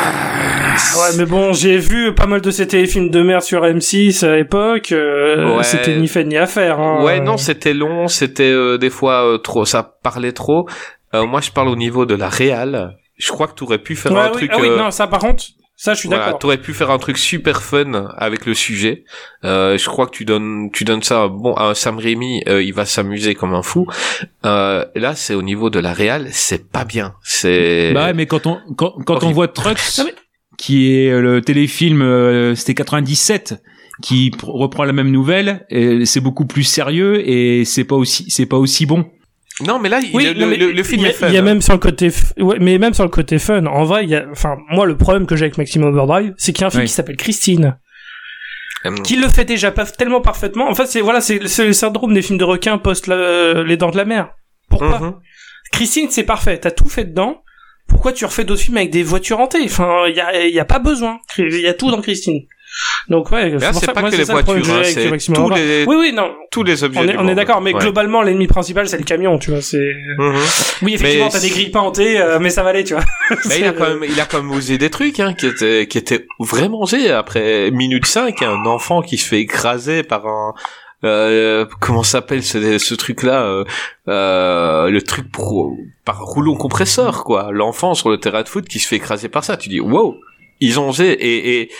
[0.98, 4.36] ouais, mais bon, j'ai vu pas mal de ces téléfilms de merde sur M6 à
[4.36, 4.92] l'époque.
[4.92, 5.64] euh, Ouais.
[5.64, 6.80] C'était ni fait ni à faire.
[6.80, 7.02] Hein.
[7.04, 10.66] Ouais, non, c'était long, c'était euh, des fois euh, trop, ça parlait trop.
[11.14, 12.96] Euh, moi, je parle au niveau de la réal.
[13.16, 14.50] Je crois que tu aurais pu faire Ouais, un oui, truc.
[14.54, 15.42] ah oui, euh, non, ça par contre,
[15.80, 16.40] ça je suis voilà, d'accord.
[16.40, 19.04] t'aurais pu faire un truc super fun avec le sujet.
[19.44, 22.74] Euh, je crois que tu donnes, tu donnes ça bon à Sam Raimi, euh, il
[22.74, 23.86] va s'amuser comme un fou.
[24.44, 27.14] Euh, là, c'est au niveau de la réal, c'est pas bien.
[27.22, 30.14] C'est Bah ouais, mais quand on quand, quand on voit Trucks, Non, mais-
[30.58, 33.54] qui est euh, le téléfilm, euh, c'était 97,
[34.02, 35.64] qui pr- reprend la même nouvelle,
[36.04, 39.06] c'est beaucoup plus sérieux et c'est pas aussi c'est pas aussi bon.
[39.66, 41.28] Non, mais là, Oui, le, non, mais le- le film il y a, est fun.
[41.28, 41.42] il y a hein.
[41.44, 43.66] même sur le côté, f- ouais, mais même sur le côté fun.
[43.66, 46.52] En vrai, il y a, enfin, moi, le problème que j'ai avec Maximum Overdrive, c'est
[46.52, 46.86] qu'il y a un film Oui.
[46.88, 47.78] qui s'appelle Christine,
[48.84, 50.68] Hum, qui le fait déjà pas tellement parfaitement.
[50.68, 53.90] En fait, c'est voilà, c'est le syndrome des films de requins post la- les dents
[53.90, 54.30] de la mer.
[54.70, 55.14] Pourquoi mhm.
[55.72, 56.58] Christine, c'est parfait.
[56.58, 57.42] T'as tout fait dedans.
[57.88, 59.64] Pourquoi tu refais d'autres films avec des voitures hantées?
[59.64, 61.18] Enfin, il y a, y a pas besoin.
[61.38, 62.40] Il y a tout dans Christine.
[63.08, 64.82] Donc ouais, Là, c'est pour ça pas que les le voitures, que hein,
[65.18, 66.30] c'est tous les Oui, oui, non.
[66.50, 67.00] tous les objets.
[67.00, 67.80] On est, on est d'accord, mais Ouais.
[67.80, 69.62] globalement, l'ennemi principal, c'est le camion, tu vois.
[69.62, 70.34] C'est Mhm.
[70.82, 73.04] oui, effectivement, t'as des grilles euh, mais ça va aller, tu vois.
[73.48, 75.86] Mais il a quand même, il a quand même osé des trucs, hein, qui étaient,
[75.86, 77.10] qui étaient vraiment osés.
[77.10, 80.54] Après minute 5, un enfant qui se fait écraser par un,
[81.04, 83.64] euh, comment s'appelle ce, ce truc-là, euh,
[84.08, 87.50] euh, le truc pour, par rouleau compresseur, quoi.
[87.52, 89.56] L'enfant sur le terrain de foot qui se fait écraser par ça.
[89.56, 90.16] Tu dis, wow,
[90.60, 91.10] ils ont osé.
[91.12, 91.70] Et, et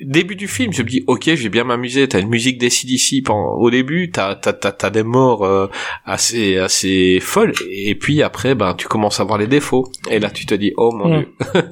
[0.00, 2.08] début du film, je me dis, ok, je vais bien m'amuser.
[2.08, 5.68] T'as une musique des CDC au début, t'as, t'as, t'as, t'as des morts euh,
[6.04, 7.52] assez, assez folles.
[7.70, 9.90] Et puis après, ben, tu commences à voir les défauts.
[10.10, 11.28] Et là, tu te dis, oh mon dieu.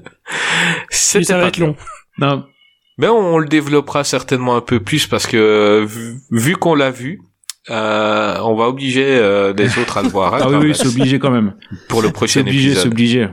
[0.91, 1.77] C'était ça va être long.
[2.19, 2.45] Non,
[2.99, 7.21] Mais on le développera certainement un peu plus parce que vu, vu qu'on l'a vu,
[7.71, 10.65] euh, on va obliger euh, les autres à le voir hein, ah oui, quand oui
[10.67, 11.55] même, c'est obligé quand même.
[11.89, 12.93] pour le C'est prochain obligé, c'est épisode.
[12.93, 13.29] obligé.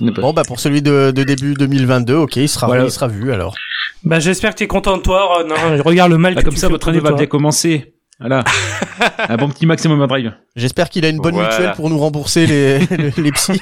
[0.00, 2.84] Ne pas- Bon, bah pour celui de, de début 2022, ok, il sera, Voilà.
[2.84, 3.54] il sera vu alors.
[4.02, 5.50] Bah, j'espère que t'es content de toi, Ron.
[5.50, 5.80] hein.
[5.84, 7.94] Regarde le mal Bah, que comme tu ça, fais votre année va bien commencer.
[8.20, 8.44] Voilà.
[9.28, 10.32] Un bon petit maximum drive.
[10.56, 11.50] J'espère qu'il a une bonne Voilà.
[11.50, 13.60] mutuelle pour nous rembourser les, les, les psys.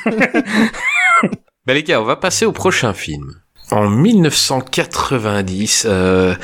[1.67, 3.35] Ben les gars, on va passer au prochain film.
[3.71, 6.35] En 1990, euh,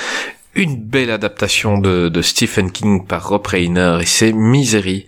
[0.59, 5.07] une belle adaptation de, de Stephen King par Rob Reiner et c'est Misery.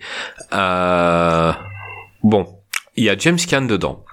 [0.53, 1.51] Euh,
[2.23, 2.47] bon,
[2.95, 4.03] il y a James Caan dedans.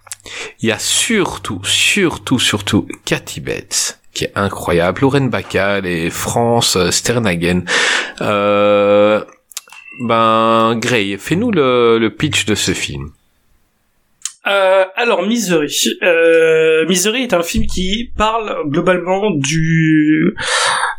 [0.61, 6.77] Il y a surtout, surtout, surtout Cathy Bates qui est incroyable, Lauren Bacall et France
[6.91, 7.63] Sternhagen.
[8.21, 9.23] Euh,
[10.01, 13.13] ben, Gray, fais-nous le, le pitch de ce film.
[14.49, 15.73] Euh, alors Misery.
[16.03, 20.35] Euh, Misery est un film qui parle globalement du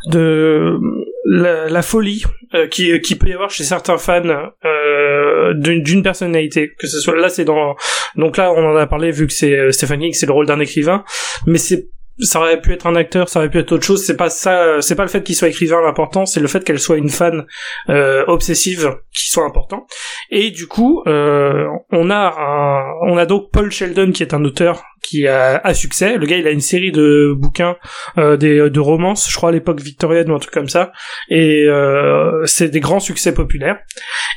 [0.06, 0.78] de
[1.26, 4.22] la, la folie euh, qui qui peut y avoir chez certains fans
[4.64, 6.72] euh, d'une personnalité.
[6.78, 7.76] Que ce soit là, c'est dans
[8.16, 10.46] donc là on en a parlé vu que c'est euh, Stephen King, c'est le rôle
[10.46, 11.04] d'un écrivain,
[11.46, 11.88] mais c'est
[12.20, 14.04] ça aurait pu être un acteur, ça aurait pu être autre chose.
[14.04, 16.80] C'est pas ça, c'est pas le fait qu'il soit écrivain l'important, c'est le fait qu'elle
[16.80, 17.46] soit une fan
[17.88, 19.86] euh, obsessive qui soit important.
[20.30, 24.44] Et du coup, euh, on a un, on a donc Paul Sheldon qui est un
[24.44, 26.18] auteur qui a, a succès.
[26.18, 27.76] Le gars, il a une série de bouquins,
[28.18, 30.92] euh, des, de romances, je crois à l'époque victorienne ou un truc comme ça.
[31.28, 33.78] Et euh, c'est des grands succès populaires.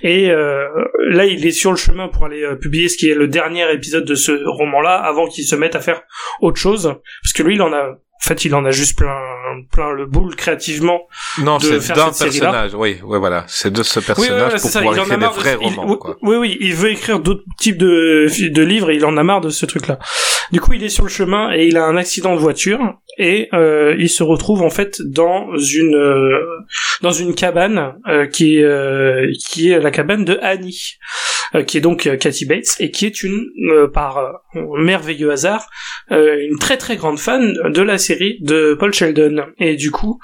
[0.02, 0.67] Et euh,
[1.10, 3.72] là, il est sur le chemin pour aller euh, publier ce qui est le dernier
[3.74, 6.02] épisode de ce roman-là, avant qu'il se mette à faire
[6.41, 9.13] autre chose, parce que lui, il en a, en fait, il en a juste plein,
[9.71, 11.01] plein le boule créativement
[11.39, 13.43] Non, de c'est d'un personnage, oui, ouais, voilà.
[13.47, 15.86] C'est de ce Oui, personnage ouais, ouais, pour pouvoir écrire des de- vrais il- romans,
[15.91, 16.17] oui, quoi.
[16.21, 19.41] Oui, oui, il veut écrire d'autres types de, de livres et il en a marre
[19.41, 19.99] de ce truc-là.
[20.51, 22.79] Du coup, il est sur le chemin et il a un accident de voiture
[23.17, 26.39] et euh, il se retrouve en fait dans une euh,
[27.01, 30.97] dans une cabane euh, qui est qui est la cabane de Annie,
[31.67, 33.45] qui est donc Kathy Bates et qui est une
[33.93, 35.69] par merveilleux hasard
[36.10, 39.45] une très très grande fan de la série de Paul Sheldon.
[39.60, 40.19] Et du coup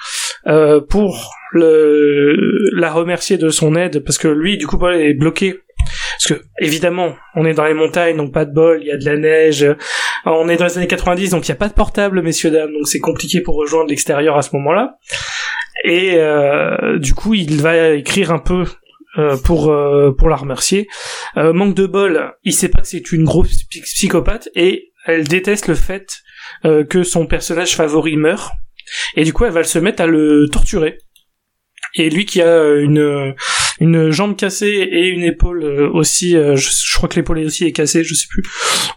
[0.89, 2.35] pour le,
[2.75, 5.61] la remercier de son aide parce que lui du coup Paul est bloqué
[6.21, 8.97] parce que évidemment on est dans les montagnes donc pas de bol il y a
[8.97, 9.65] de la neige.
[10.25, 12.73] On est dans les années 90 donc il y a pas de portable messieurs dames
[12.73, 14.97] donc c'est compliqué pour rejoindre l'extérieur à ce moment-là.
[15.85, 18.65] Et euh, du coup il va écrire un peu
[19.17, 20.87] euh, pour euh, pour la remercier.
[21.37, 25.67] Manque de bol il sait pas que c'est une grosse psy- psychopathe et elle déteste
[25.67, 26.07] le fait
[26.89, 28.51] que son personnage favori meurt
[29.15, 30.97] et du coup elle va se mettre à le torturer.
[31.95, 33.33] Et lui qui a une
[33.79, 37.65] une jambe cassée et une épaule euh, aussi, euh, je, je crois que l'épaule aussi
[37.65, 38.43] est cassée, je sais plus,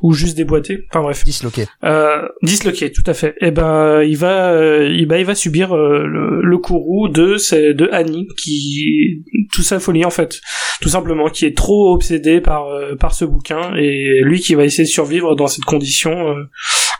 [0.02, 0.86] ou juste déboîtée.
[0.90, 1.24] Enfin bref.
[1.24, 1.66] Disloqué.
[1.84, 3.34] Euh, disloqué, tout à fait.
[3.40, 7.36] Et ben, il va, euh, il, bah, il va subir le, le courroux de
[7.72, 10.40] de Annie, qui tout sa folie en fait,
[10.80, 12.66] tout simplement, qui est trop obsédé par
[12.98, 16.44] par ce bouquin et lui qui va essayer de survivre dans cette condition euh,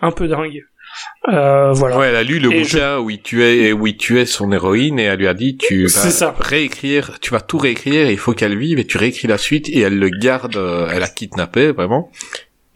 [0.00, 0.62] un peu dingue.
[1.28, 1.98] Euh, voilà.
[1.98, 4.98] Ouais, elle a lu le Et bouquin où il tuait, où il tuait son héroïne
[4.98, 6.34] et elle lui a dit tu vas ça.
[6.38, 9.80] réécrire, tu vas tout réécrire, il faut qu'elle vive et tu réécris la suite et
[9.80, 12.10] elle le garde, euh, elle a kidnappé vraiment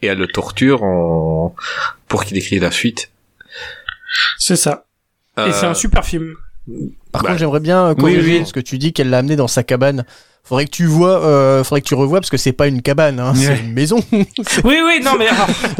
[0.01, 1.55] et elle le torture en
[2.07, 3.11] pour qu'il écrive la suite.
[4.37, 4.85] C'est ça.
[5.37, 6.33] Et Euh, c'est un super film.
[7.11, 8.45] Par Bah, contre, j'aimerais bien euh, oui, corriger oui.
[8.45, 10.05] ce que tu dis qu'elle l'a amené dans sa cabane.
[10.47, 13.19] Faudrait que tu vois, euh, faudrait que tu revois parce que c'est pas une cabane,
[13.19, 13.97] hein, c'est une maison.
[14.63, 15.25] Oui, oui, non mais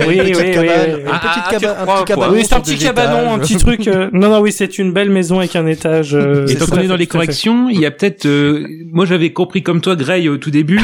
[0.06, 1.02] oui, une oui, petite oui, cabane, oui.
[1.02, 2.34] une Ah, petite ah, un petit cabanon.
[2.34, 3.88] Oui, c'est un petit cabanon, un petit truc.
[3.88, 6.14] euh, Non, non, oui, c'est une belle maison avec un étage.
[6.16, 9.32] euh, Et qu'on à est dans les corrections, il y a peut-être, euh, moi j'avais
[9.32, 10.82] compris comme toi, Gray, au tout début,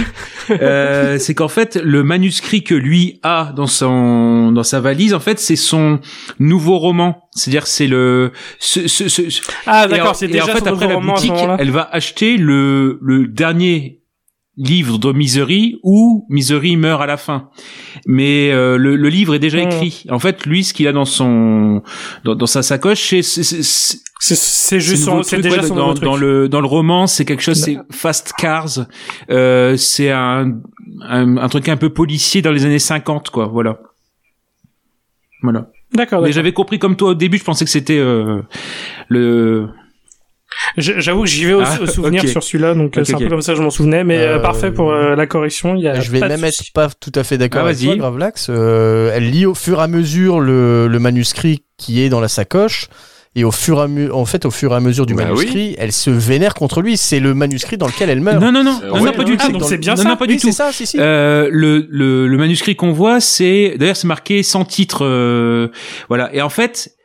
[0.50, 5.20] euh, c'est qu'en fait le manuscrit que lui a dans son dans sa valise, en
[5.20, 6.00] fait, c'est son
[6.40, 7.23] nouveau roman.
[7.36, 10.98] C'est-à-dire c'est le ce, ce, ce- ce- Ah, d'accord, c'est déjà en fait après la
[11.00, 14.00] boutique, elle va acheter le le dernier
[14.56, 17.50] livre de Misery où Misery meurt à la fin.
[18.06, 19.68] Mais euh, le, le livre est déjà Hmm.
[19.72, 20.06] écrit.
[20.12, 21.82] En fait, lui, ce qu'il a dans son
[22.24, 25.58] dans, dans sa sacoche, c'est c'est- c'est- c'est- C'est- C'est c'est juste son, truc, déjà
[25.60, 26.06] ouais, son dans, truc.
[26.06, 28.86] dans le dans le roman, c'est quelque chose, c'est Fast Cars.
[29.30, 30.54] Euh, c'est un,
[31.02, 33.48] un un truc un peu policier dans les années 50, quoi.
[33.48, 33.80] Voilà.
[35.42, 35.68] Voilà.
[35.94, 38.42] D'accord, Mais j'avais compris comme toi au début, je pensais que c'était euh,
[39.10, 39.68] le.
[40.78, 43.28] J'avoue que j'y vais au, Ah, au souvenir sur celui-là, donc euh, c'est un peu
[43.28, 45.76] comme ça que je m'en souvenais, mais euh, Euh, parfait pour euh, la correction.
[45.76, 47.78] Il y a Je vais pas même être pas tout à fait d'accord Ah, avec
[47.78, 47.88] vas-y.
[47.88, 48.48] toi, Gravelax.
[48.50, 52.28] Euh, elle lit au fur et à mesure le, le manuscrit qui est dans la
[52.28, 52.88] sacoche.
[53.36, 55.26] Et au fur et à mesure, en fait, au fur et à mesure du Bah
[55.26, 56.98] manuscrit, elle se vénère contre lui.
[56.98, 58.40] C'est le manuscrit dans lequel elle meurt.
[58.40, 59.52] Non, non, non, Euh, non, ouais, non, pas du ah, tout.
[59.54, 60.10] donc c'est bien non, ça.
[60.10, 60.54] non, pas Oui, du c'est tout.
[60.54, 60.98] ça, si, si.
[61.00, 65.70] Euh, le, le, le manuscrit qu'on voit, c'est d'ailleurs c'est marqué sans titre, euh,
[66.10, 66.34] voilà.
[66.36, 66.96] Et en fait,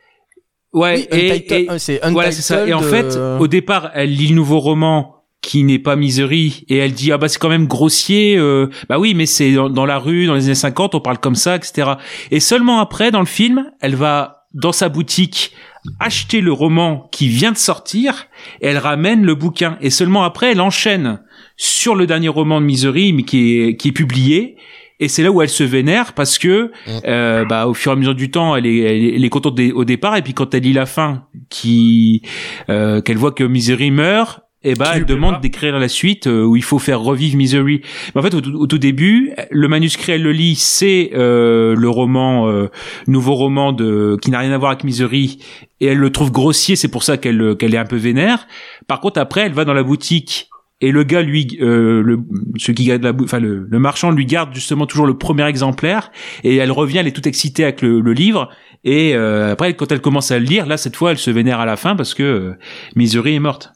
[0.73, 2.67] ouais, Oui, et, Untitled- et- c'est voilà, c'est ça.
[2.67, 6.65] Et en fait, euh, au départ, elle lit le nouveau roman qui n'est pas Misery
[6.67, 8.35] et elle dit ah bah c'est quand même grossier.
[8.37, 11.17] euh, bah oui, mais c'est dans, dans la rue dans les années 50, on parle
[11.17, 11.91] comme ça, etc.
[12.29, 15.53] Et seulement après, dans le film, elle va dans sa boutique
[15.99, 18.27] acheter le roman qui vient de sortir
[18.61, 21.21] et elle ramène le bouquin et seulement après elle enchaîne
[21.57, 24.57] sur le dernier roman de Misery mais qui est qui est publié.
[25.01, 26.71] Et c'est là où elle se vénère parce que
[27.05, 29.85] euh, bah au fur et à mesure du temps elle est elle est, contente au
[29.85, 30.17] départ.
[30.17, 32.21] Et puis quand elle lit la fin qui
[32.69, 36.43] euh, qu'elle voit que Misery meurt et Qui lui elle demande d'écrire la suite euh,
[36.43, 37.81] où il faut faire revivre Misery.
[38.13, 41.75] Mais en fait au, tout- au tout début le manuscrit elle le lit c'est euh,
[41.75, 42.67] le roman euh,
[43.07, 45.39] nouveau roman de qui n'a rien à voir avec Misery
[45.79, 48.47] et elle le trouve grossier c'est pour ça qu'elle qu'elle est un peu vénère.
[48.87, 50.49] Par contre après elle va dans la boutique
[50.81, 52.19] et le gars lui euh, le
[52.57, 56.11] celui qui garde la enfin le, le marchand lui garde justement toujours le premier exemplaire
[56.43, 58.49] et elle revient elle est toute excitée avec le, le livre
[58.83, 61.59] et euh, après quand elle commence à le lire là cette fois elle se vénère
[61.61, 62.53] à la fin parce que euh,
[62.95, 63.71] Misery est morte.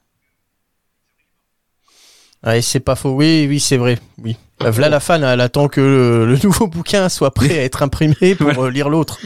[2.45, 3.11] Ouais, c'est pas faux.
[3.11, 3.97] Oui, oui, c'est vrai.
[4.23, 4.37] Oui.
[4.63, 7.83] Euh, V'là la fan, elle attend que le, le nouveau bouquin soit prêt à être
[7.83, 9.19] imprimé pour euh, lire l'autre.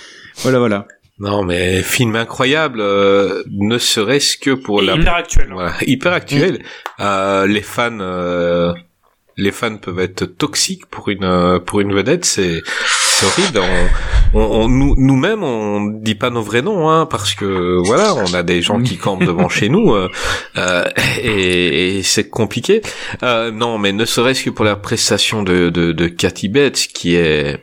[0.43, 0.87] Voilà voilà.
[1.19, 5.47] Non, mais film incroyable, euh, ne serait-ce que pour la Hyper actuel.
[5.51, 6.63] Voilà, hyper actuel.
[6.99, 8.71] Euh, les fans, euh,
[9.37, 12.25] les fans peuvent être toxiques pour une euh, pour une vedette.
[12.25, 13.59] C'est c'est horrible.
[14.33, 18.13] On, on, on- nous nous-mêmes on dit pas nos vrais noms, hein, parce que voilà,
[18.15, 20.09] on a des gens qui campent devant chez nous euh,
[20.57, 20.83] euh,
[21.23, 22.81] et, et c'est compliqué.
[23.23, 27.15] Euh, non, mais ne serait-ce que pour la prestation de de, de Cathy Bates qui
[27.15, 27.59] est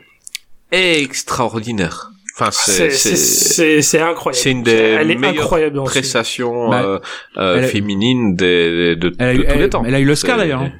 [0.71, 2.11] extraordinaire.
[2.37, 4.35] Enfin, C'est c'est incroyable.
[4.41, 6.01] c'est une des Elle est meilleures incroyable dans ce film.
[6.01, 6.99] prestations Bah, euh,
[7.37, 9.83] euh, féminines de, Elle a de eu- tous les elle- temps.
[9.85, 10.71] elle a eu l'Oscar, d'ailleurs, hein.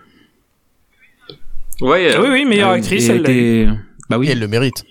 [1.81, 3.67] Ouais, Ah oui, oui, meilleure Euh, actrice, et elle était-
[4.09, 4.29] Bah Et oui.
[4.31, 4.83] elle le mérite.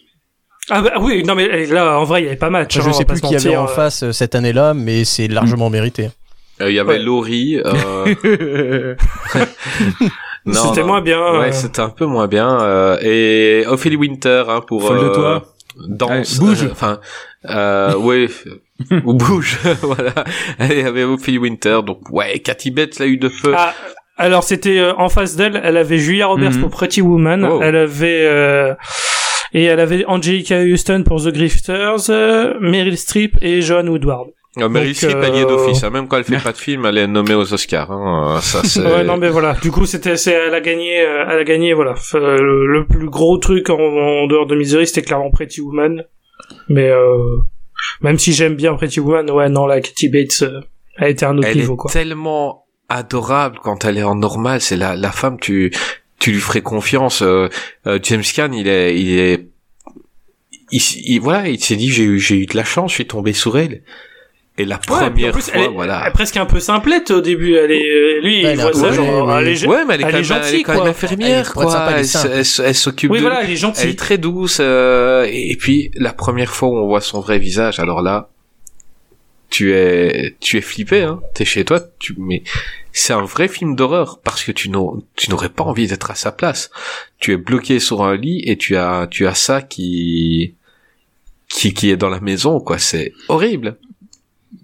[0.70, 2.74] Ah bah oui, non mais là, en vrai, il y avait pas match.
[2.74, 3.68] je hein, sais plus qui y avait en euh.
[3.68, 6.08] face euh, cette année-là, mais c'est largement mérité.
[6.60, 6.98] Euh, Il y avait Ouais.
[7.00, 7.60] Laurie.
[7.64, 8.94] Euh...
[10.46, 10.86] non, C'était non.
[10.88, 11.20] moins bien.
[11.38, 11.52] Ouais, euh.
[11.52, 12.60] c'était un peu moins bien.
[12.60, 15.42] euh, et Ophélie Winter hein, pour Folle de euh, toi.
[15.88, 16.38] danse.
[16.40, 16.62] Allez, bouge.
[16.64, 17.00] euh, Enfin,
[17.50, 18.28] euh, ouais,
[19.04, 19.58] ou bouge.
[19.82, 20.12] voilà.
[20.60, 21.80] Il y avait Ophélie Winter.
[21.84, 23.52] Donc ouais, Cathy Bates l'a eu de feu.
[23.56, 23.74] Ah,
[24.16, 26.60] alors c'était euh, en face d'elle, elle avait Julia Roberts Mhm.
[26.60, 27.60] pour Pretty Woman, Oh.
[27.62, 28.74] elle avait euh,
[29.52, 34.28] et elle avait Angelica Houston pour The Grifters, euh, Meryl Streep et Joan Woodward.
[34.60, 35.82] Euh, Meryl Streep, elle y est euh, d'office.
[35.82, 35.90] hein.
[35.90, 37.90] Même quand elle fait pas de film, elle est nommée aux Oscars.
[37.90, 38.38] Hein.
[38.40, 38.80] Ça, c'est...
[38.80, 39.56] Ouais, non mais voilà.
[39.62, 41.92] Du coup, c'était, c'est, elle a gagné, euh, elle a gagné, voilà.
[41.92, 46.04] Enfin, le, le plus gros truc en, en dehors de Misery, c'était clairement Pretty Woman.
[46.68, 47.18] Mais euh,
[48.00, 50.60] même si j'aime bien Pretty Woman, ouais, non, la Katy Bates, euh,
[50.98, 51.90] a été un autre elle niveau, est quoi.
[51.90, 54.60] tellement adorable quand elle est en normal.
[54.60, 55.72] C'est la, la femme, tu,
[56.18, 57.22] tu lui ferais confiance.
[57.22, 57.48] Euh,
[57.86, 59.46] euh, James Caan, il est, il est,
[60.70, 63.06] il, il- voilà, il s'est dit j'ai eu, j'ai eu de la chance, je suis
[63.06, 63.82] tombé sur elle.
[64.56, 66.02] Et la Ouais, première elle fois, est- voilà.
[66.02, 67.54] Elle est presque un peu simplette au début.
[67.56, 69.52] Elle est, euh, lui, Ouais, il elle est voit ça genre, ouais, elle ouais.
[69.52, 70.90] est, Ouais, mais elle est elle quand est même, elle est gentille, quand même quoi.
[70.90, 71.90] infirmière, quoi.
[72.64, 73.96] elle s'occupe Oui, de, voilà, elle est elle est gentille.
[73.96, 74.58] très douce.
[74.60, 78.30] euh, et, et puis la première fois où on voit son vrai visage, alors là,
[79.54, 81.20] tu es, tu es flippé, hein.
[81.34, 82.42] T'es chez toi, tu, mais
[82.92, 86.14] c'est un vrai film d'horreur parce que tu n'au- tu n'aurais pas envie d'être à
[86.16, 86.70] sa place.
[87.20, 90.54] Tu es bloqué sur un lit et tu as, tu as ça qui,
[91.48, 92.78] qui, qui est dans la maison, quoi.
[92.78, 93.76] C'est horrible.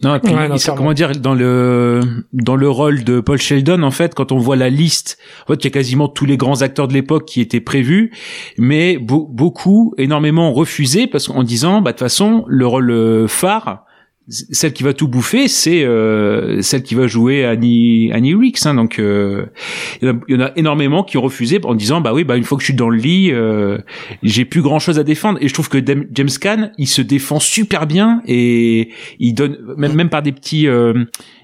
[0.03, 2.01] Non, et puis, Ouais, non, comment dire, dans le
[2.33, 5.61] dans le rôle de Paul Sheldon, en fait, quand on voit la liste, en fait,
[5.63, 8.11] il y a quasiment tous les grands acteurs de l'époque qui étaient prévus,
[8.57, 13.29] mais beau- beaucoup, énormément refusés parce qu'en disant, bah de toute façon, le rôle euh,
[13.29, 13.85] phare,
[14.31, 18.65] celle qui va tout bouffer, c'est euh, celle qui va jouer Annie Annie Ricks.
[18.65, 19.47] Hein, donc, euh,
[20.01, 22.23] il y, a- il y en a énormément qui ont refusé en disant, bah oui,
[22.25, 23.79] bah une fois que je suis dans le lit, euh,
[24.23, 25.39] j'ai plus grand chose à défendre.
[25.43, 25.79] Et je trouve que
[26.13, 30.67] James Caan, il se défend super bien et il donne même même par des petits
[30.69, 30.95] euh,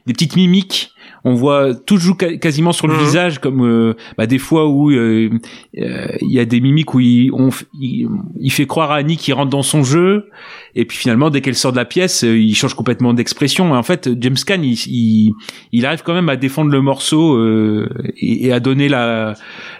[0.07, 0.91] des petites mimiques
[1.29, 3.01] on voit tout joue quasiment sur le Mhm.
[3.01, 5.29] visage comme euh, bah, des fois où euh,
[5.77, 7.49] euh, il y a des mimiques où il, on
[7.81, 8.07] il,
[8.41, 10.31] il fait croire à Annie qu'il rentre dans son jeu
[10.77, 13.83] et puis finalement dès qu'elle sort de la pièce il change complètement d'expression et en
[13.83, 15.33] fait James Caan il, il,
[15.73, 19.35] il arrive quand même à défendre le morceau euh, et, et à donner la,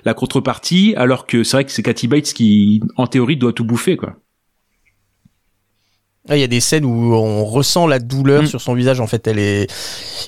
[0.05, 3.65] la contrepartie alors que c'est vrai que c'est Kathy Bates qui en théorie doit tout
[3.65, 4.17] bouffer quoi
[6.31, 8.47] Il y a des scènes où on ressent la douleur Mm.
[8.47, 9.01] sur son visage.
[9.01, 9.67] En fait, elle est.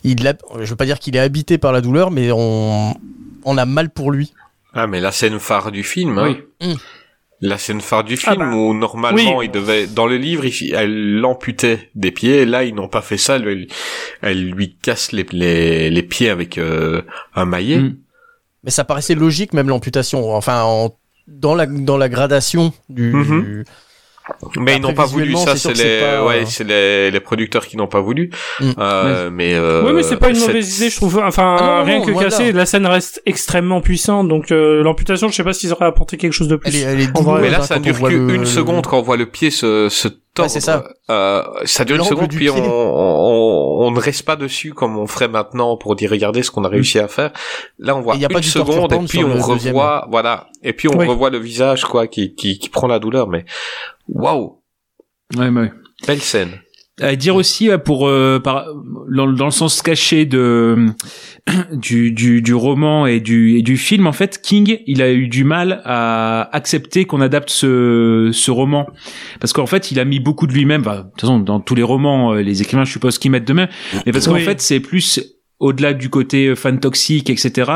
[0.04, 0.16] Il
[0.60, 2.94] Je veux pas dire qu'il est habité par la douleur, mais on,
[3.44, 4.32] on a mal pour lui.
[4.74, 6.36] Ah, mais la scène phare du film, hein.
[6.62, 6.74] Mm.
[7.40, 9.46] La scène phare du Ah film bah, où normalement oui.
[9.46, 12.44] il devait, dans le livre, il- elle l'amputait des pieds.
[12.44, 13.36] Là, ils n'ont pas fait ça.
[13.36, 13.68] Elle,
[14.22, 17.02] elle lui casse les, les, les pieds avec euh,
[17.36, 17.78] un maillet.
[17.78, 17.96] Mm.
[18.64, 20.34] Mais ça paraissait logique, même l'amputation.
[20.34, 20.96] Enfin, en-
[21.28, 23.12] dans la dans la gradation du.
[23.12, 23.42] Mhm.
[23.44, 23.64] du-
[24.58, 25.56] Mais ils n'ont pas voulu ça.
[25.56, 28.30] c'est les, pas- ouais, c'est les, les producteurs qui n'ont pas voulu.
[28.60, 28.70] Mm.
[28.78, 31.18] Euh, Mais euh, oui, mais c'est pas une mauvaise idée, je trouve.
[31.24, 32.58] Enfin, Ah non, non, rien non, que loin de cassé, là.
[32.58, 36.32] la scène reste extrêmement puissante, donc euh, l'amputation, je sais pas s'ils auraient apporté quelque
[36.32, 36.68] chose de plus.
[36.68, 38.44] Elle est, elle est En vrai, douloureuse, Mais là, hein, ça on dure qu'une le-
[38.44, 40.08] seconde quand on voit le pied se, se
[40.38, 40.50] tordre.
[40.50, 40.84] c'est ça.
[41.10, 45.06] Euh, ça dure une seconde, puis on, on, on ne reste pas dessus comme on
[45.06, 47.32] ferait maintenant pour dire regardez ce qu'on a réussi à faire.
[47.78, 49.74] Là, on voit Et y a une pas seconde et puis on le deuxième.
[49.74, 51.06] revoit, voilà, et puis on Oui.
[51.06, 53.28] revoit le visage quoi qui, qui, qui prend la douleur.
[53.28, 53.44] Mais
[54.08, 54.60] waouh,
[55.36, 55.72] ouais, ouais.
[56.06, 56.60] belle scène.
[57.00, 58.66] À dire aussi pour euh, par,
[59.08, 60.86] dans, dans le sens caché de
[61.72, 65.28] du, du, du roman et du, et du film en fait King il a eu
[65.28, 68.86] du mal à accepter qu'on adapte ce, ce roman
[69.40, 71.74] parce qu'en fait il a mis beaucoup de lui-même enfin, de toute façon dans tous
[71.74, 73.68] les romans euh, les écrivains je suppose qu'ils mettent de même
[74.04, 74.42] mais parce qu'en Oui.
[74.42, 75.20] fait c'est plus
[75.60, 77.70] au-delà du côté euh, fan toxique etc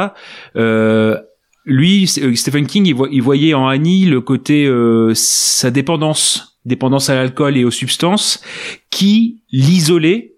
[0.57, 1.17] euh,
[1.65, 7.15] lui euh, Stephen King il voyait en Annie le côté euh, sa dépendance dépendance à
[7.15, 8.43] l'alcool et aux substances
[8.91, 10.33] qui l'isolait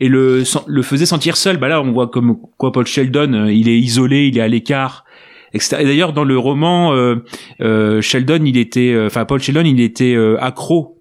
[0.00, 1.58] et le le faisait sentir seul.
[1.58, 4.48] Bah là, on voit comme quoi Paul Sheldon, euh, il est isolé, il est à
[4.48, 5.04] l'écart,
[5.52, 5.76] etc.
[5.80, 7.16] Et d'ailleurs, dans le roman, euh,
[7.60, 10.96] euh, Sheldon, il était, euh, enfin Paul Sheldon, il était euh, accro.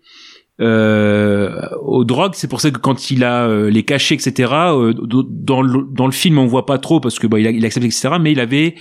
[0.62, 4.52] Euh, aux drogues, c'est pour ça que quand il a euh, les cachets, etc.
[4.74, 7.52] euh, dans le dans le film, on voit pas trop parce que bah, il, a,
[7.52, 8.16] il accepte, etc.
[8.20, 8.76] Mais il avait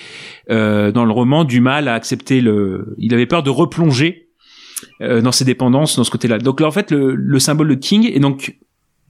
[0.49, 4.28] dans le roman du mal à accepter le, il avait peur de replonger
[5.01, 6.39] euh, dans ses dépendances, dans ce côté-là.
[6.39, 8.57] Donc là, en fait, le, le symbole de King, et donc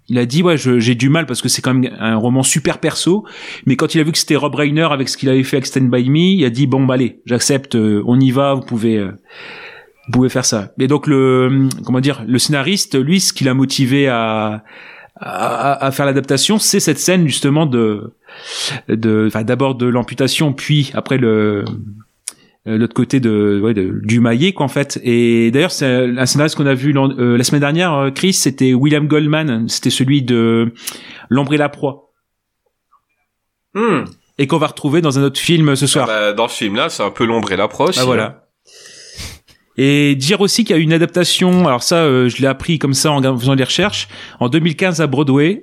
[0.08, 2.78] il a dit ouais, j'ai du mal parce que c'est quand même un roman super
[2.78, 3.26] perso,
[3.66, 5.66] mais quand il a vu que c'était Rob Reiner avec ce qu'il avait fait avec
[5.66, 8.62] Stand by Me, il a dit bon bah allez, j'accepte, euh, on y va, vous
[8.62, 8.96] pouvez.
[8.96, 9.12] euh,
[10.06, 10.72] vous pouvez faire ça.
[10.80, 14.64] Et donc le comment dire, le scénariste, lui, ce qui l'a motivé à
[15.20, 18.14] à, à faire l'adaptation, c'est cette scène justement de
[18.88, 21.64] de enfin d'abord de l'amputation, puis après le euh,
[22.76, 25.00] l'autre côté de, ouais, de- du maillet quoi en fait.
[25.02, 28.74] Et d'ailleurs c'est un scénariste qu'on a vu euh, la semaine dernière euh, Chris c'était
[28.74, 29.68] William Goldman.
[29.68, 30.72] C'était celui de
[31.30, 32.12] l'ombre et la proie.
[33.74, 34.04] Hmm.
[34.38, 36.06] et qu'on va retrouver dans un autre film ce soir.
[36.06, 37.96] Bah, dans ce film-là, c'est un peu l'ombre et l'approche.
[37.98, 38.48] ah, voilà.
[39.76, 42.94] et dire aussi qu'il y a une adaptation alors ça euh, je l'ai appris comme
[42.94, 44.08] ça en faisant des recherches
[44.40, 45.62] en 2015 à Broadway.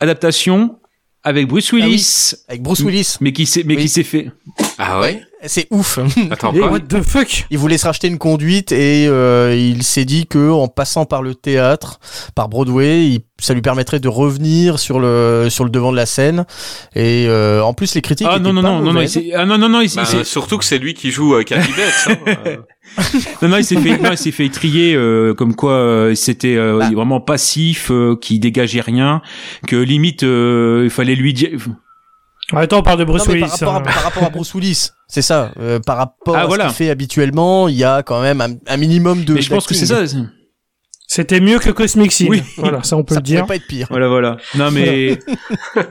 [0.00, 0.79] Adaptation
[1.22, 3.16] avec Bruce Willis Avec Bruce Willis.
[3.20, 3.82] mais qui s'est mais Oui.
[3.82, 4.30] qui s'est fait
[4.78, 5.22] Ah ouais.
[5.46, 5.98] C'est ouf.
[6.30, 10.04] Attends, Et- What the fuck Il voulait se racheter une conduite et euh, il s'est
[10.04, 11.98] dit que en passant par le théâtre,
[12.34, 16.04] par Broadway, il- ça lui permettrait de revenir sur le sur le devant de la
[16.06, 16.44] scène.
[16.94, 18.26] Et euh, en plus, les critiques.
[18.30, 20.24] ah non non pas non non non s'est- ah non non non il Bah, il
[20.26, 22.08] surtout que c'est lui qui joue euh, Bates.
[22.08, 22.56] hein.
[23.42, 26.56] Non, non, il s'est fait, non, il s'est fait étrier, euh, comme quoi euh, c'était
[26.56, 26.90] euh, Bah.
[26.92, 29.22] vraiment passif, euh, qui dégageait rien,
[29.66, 31.50] que limite euh, il fallait lui dire.
[32.52, 33.46] Attends, on parle de Bruce Non, Willis.
[33.48, 33.82] par, rapport à, hein.
[33.82, 35.52] par rapport à Bruce Willis, c'est ça.
[35.60, 36.64] euh, par rapport Ah, à voilà.
[36.64, 39.34] ce qu'il fait habituellement, il y a quand même un, un minimum de.
[39.34, 40.02] Mais je pense que c'est ça.
[41.12, 42.28] C'était mieux que Cosmic Seed.
[42.30, 42.40] Oui.
[42.56, 43.40] Voilà, ça on peut Ça le dire.
[43.40, 43.88] pourrait pas être pire.
[43.90, 44.36] Voilà, voilà.
[44.56, 45.18] Non, mais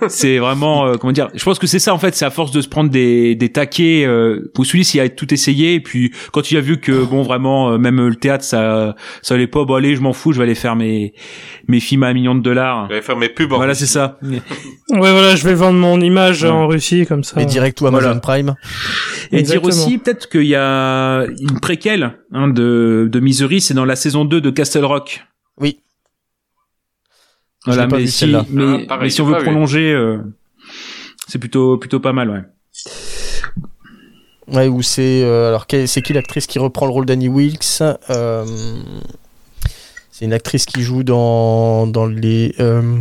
[0.08, 2.52] c'est vraiment, euh, comment dire, je pense que c'est ça, en fait, c'est à force
[2.52, 6.14] de se prendre des, des taquets, euh, Bruce Willis, il a tout essayé, et puis,
[6.32, 9.66] quand il a vu que, bon, vraiment, euh, même le théâtre, ça, ça allait pas,
[9.66, 11.14] bon, allez, je m'en fous, je vais aller faire mes,
[11.68, 12.88] mes films à un million de dollars.
[12.90, 14.18] Je vais faire mes pubs en Voilà, c'est ça.
[14.24, 14.40] Ouais,
[15.12, 16.50] voilà, je vais vendre mon image Ouais.
[16.50, 17.42] en Russie comme ça.
[17.42, 18.20] Et direct ou Amazon Voilà.
[18.22, 18.56] Prime.
[19.34, 19.70] Et Exactement.
[19.70, 23.96] dire aussi, peut-être qu'il y a une préquelle, hein, de, de Misery, c'est dans la
[23.96, 25.26] saison 2 de Castle Rock.
[25.58, 25.80] Oui.
[27.66, 30.20] Voilà, mais si, mais, Ah, pareil, mais si on veut prolonger, euh,
[31.28, 32.42] c'est plutôt, plutôt pas mal, ouais.
[34.48, 35.22] Ouais, où c'est.
[35.24, 38.46] euh, alors, c'est qui l'actrice qui reprend le rôle d'Annie Wilkes Euh,
[40.12, 42.56] C'est une actrice qui joue dans, dans les.
[42.60, 42.98] euh,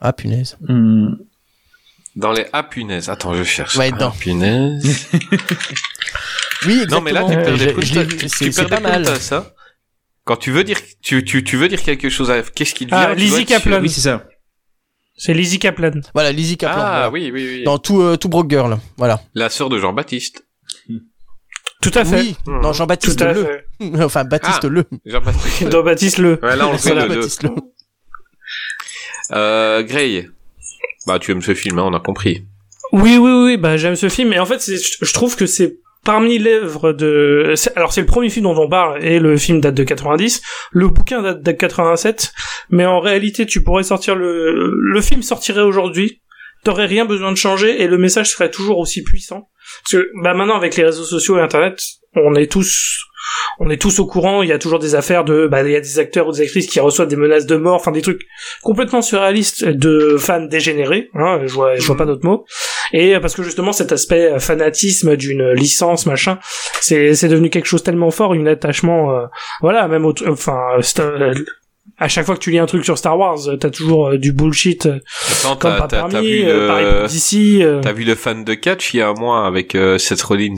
[0.00, 0.56] Ah, punaise.
[0.68, 1.18] Hum.
[2.16, 3.08] Dans les Ah punaise.
[3.08, 3.76] Attends, je cherche.
[3.76, 5.08] Ouais, Ah, dans- punaise.
[6.66, 6.96] Oui, exactement.
[6.98, 9.02] non, mais là, tu perds des vu, Tu c'est- perds c'est des pas mal.
[9.04, 9.54] puntos, ça.
[10.24, 12.96] Quand tu veux dire, tu, tu, tu veux dire quelque chose à, qu'est-ce qui devient
[12.96, 13.80] Ah, Lizzie Kaplan.
[13.80, 14.24] Oui, c'est ça.
[15.16, 15.92] C'est Lizzie Kaplan.
[16.14, 16.80] Voilà, Lizzie Kaplan.
[16.82, 17.10] Ah, voilà.
[17.10, 17.64] oui, oui, oui.
[17.64, 18.78] Dans tout, euh, tout Broke Girl.
[18.96, 19.20] Voilà.
[19.34, 20.44] La sœur de Jean-Baptiste.
[21.82, 22.20] Tout à fait.
[22.20, 23.60] Oui, non, Tout Jean-Baptiste à Le.
[24.02, 24.68] enfin, Baptiste Ah.
[24.68, 24.84] Le.
[25.04, 25.64] Jean-Baptiste.
[25.68, 26.40] Dans Baptiste Le.
[26.42, 27.14] Ouais, là, on le fait le deux.
[27.16, 27.50] Baptiste Le.
[29.32, 30.28] Euh, Grey.
[31.06, 32.46] Bah, tu aimes ce film, hein, on a compris.
[32.92, 36.38] Oui, oui, oui, bah j'aime ce film, et en fait, je trouve que c'est parmi
[36.38, 37.54] l'œuvre de...
[37.76, 40.42] Alors c'est le premier film dont on parle, et le film date de 90,
[40.72, 42.32] le bouquin date de 87,
[42.70, 44.72] mais en réalité, tu pourrais sortir le...
[44.74, 46.22] Le film sortirait aujourd'hui,
[46.62, 49.48] t'aurais rien besoin de changer, et le message serait toujours aussi puissant.
[49.82, 51.80] Parce que bah maintenant, avec les réseaux sociaux et Internet,
[52.14, 53.00] on est tous...
[53.58, 55.76] On est tous au courant, il y a toujours des affaires de, bah, il y
[55.76, 58.26] a des acteurs ou des actrices qui reçoivent des menaces de mort, enfin des trucs
[58.62, 62.44] complètement surréalistes de fans dégénérés, hein, je vois, je vois pas d'autre mot.
[62.92, 66.38] Et parce que justement cet aspect euh, fanatisme d'une licence machin,
[66.80, 69.26] c'est c'est devenu quelque chose tellement fort, une attachement, euh,
[69.60, 71.34] voilà, même au, enfin, euh, euh,
[71.98, 74.86] à chaque fois que tu lis un truc sur Star Wars, t'as toujours du bullshit
[74.86, 77.62] Attends, comme t'as, pas permis, vu euh, pareil pour le, DC.
[77.62, 77.80] euh.
[77.80, 80.56] t'as vu le fan de catch il y a un mois avec euh, Seth Rollins?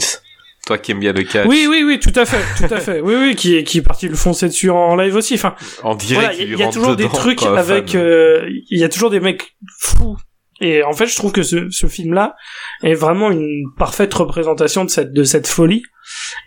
[0.66, 1.47] Toi qui aimes bien le catch.
[1.47, 3.01] Oui, oui, oui, tout à fait, tout à fait.
[3.01, 5.35] Oui, oui, qui est qui est parti le foncer dessus en live aussi.
[5.35, 8.89] Enfin, voilà, qu'il il y, a toujours des trucs quoi, avec, euh, il y a
[8.89, 10.16] toujours des mecs fous.
[10.61, 12.35] Et en fait, je trouve que ce, ce film-là
[12.83, 15.83] est vraiment une parfaite représentation de cette de cette folie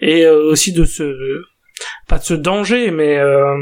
[0.01, 1.13] et euh, aussi de ce
[2.07, 3.55] pas de ce danger, mais euh,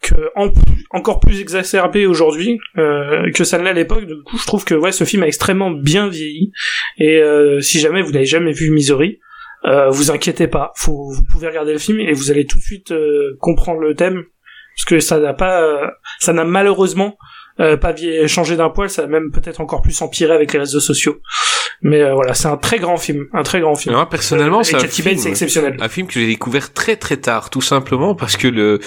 [0.00, 0.50] que en-
[0.90, 4.06] encore plus exacerbé aujourd'hui euh, que ça ne l'est à l'époque.
[4.06, 6.50] Du coup, je trouve que ouais, ce film a extrêmement bien vieilli.
[6.98, 9.20] Et euh, si jamais vous n'avez jamais vu Misery,
[9.64, 12.62] euh, vous inquiétez pas, faut, vous pouvez regarder le film et vous allez tout de
[12.62, 12.92] suite
[13.38, 14.24] comprendre le thème,
[14.76, 17.16] parce que ça n'a pas, ça n'a malheureusement
[17.60, 20.58] euh, pas vie- changé d'un poil, ça a même peut-être encore plus empiré avec les
[20.60, 21.18] réseaux sociaux.
[21.82, 23.94] Mais euh, voilà, c'est un très grand film, un très grand film.
[23.94, 25.76] Moi, personnellement, et c'est c'est film, exceptionnel.
[25.80, 28.80] un film que j'ai découvert très très tard, tout simplement parce que le,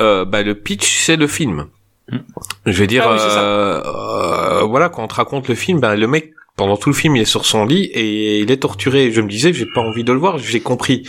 [0.00, 1.66] euh, bah, le pitch, c'est le film.
[2.10, 2.18] Mm.
[2.66, 5.94] Je vais dire, Ah oui, euh, euh, voilà, quand on te raconte le film, bah,
[5.96, 9.10] le mec, pendant tout le film, il est sur son lit et il est torturé.
[9.12, 11.08] Je me disais, j'ai pas envie de le voir, j'ai compris.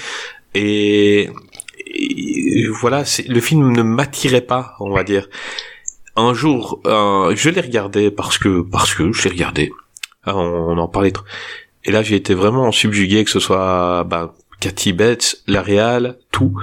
[0.53, 1.29] Et,
[1.87, 5.27] et voilà, le film ne m'attirait pas, on va dire.
[6.15, 9.71] Un jour, je l'ai regardé parce que, parce que je l'ai regardé.
[10.25, 11.13] Ah, on, en parlait.
[11.83, 16.53] Et là, j'ai été vraiment subjugué, que ce soit, bah, Cathy Bates, la réal, tout.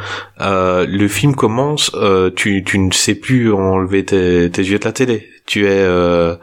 [0.41, 4.85] Euh, le film commence, euh, tu, tu ne sais plus enlever tes, tes yeux de
[4.85, 5.29] la télé.
[5.47, 6.35] Tu es, euh,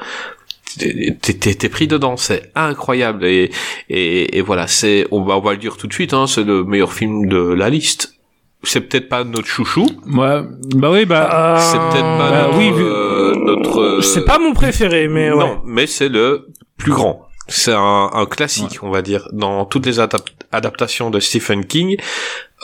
[0.78, 3.26] t'es pris dedans, c'est incroyable.
[3.26, 3.52] Et,
[3.90, 6.44] et, et voilà, c'est, on va, on va le dire tout de suite, hein, c'est
[6.44, 8.19] le meilleur film de la liste.
[8.64, 10.44] C'est peut-être pas notre chouchou, Moi,
[10.76, 13.80] bah oui, bah, Ah, c'est peut-être pas bah notre, oui, vu- euh, notre.
[13.80, 15.38] euh, c'est pas mon préféré, mais ouais.
[15.40, 16.48] non, mais c'est le
[16.78, 17.26] plus grand.
[17.48, 21.98] C'est un, un classique, on va dire, dans toutes les adap- adaptations de Stephen King.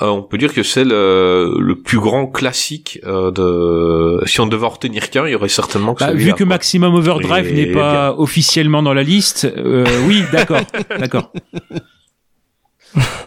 [0.02, 4.24] euh, on peut dire que c'est le, le plus grand classique euh, de.
[4.28, 6.46] Si on devait en retenir qu'un, il y aurait certainement que bah, vu que quoi.
[6.48, 10.60] Maximum Overdrive n'est pas officiellement dans la liste, euh, oui, d'accord,
[11.00, 11.32] d'accord.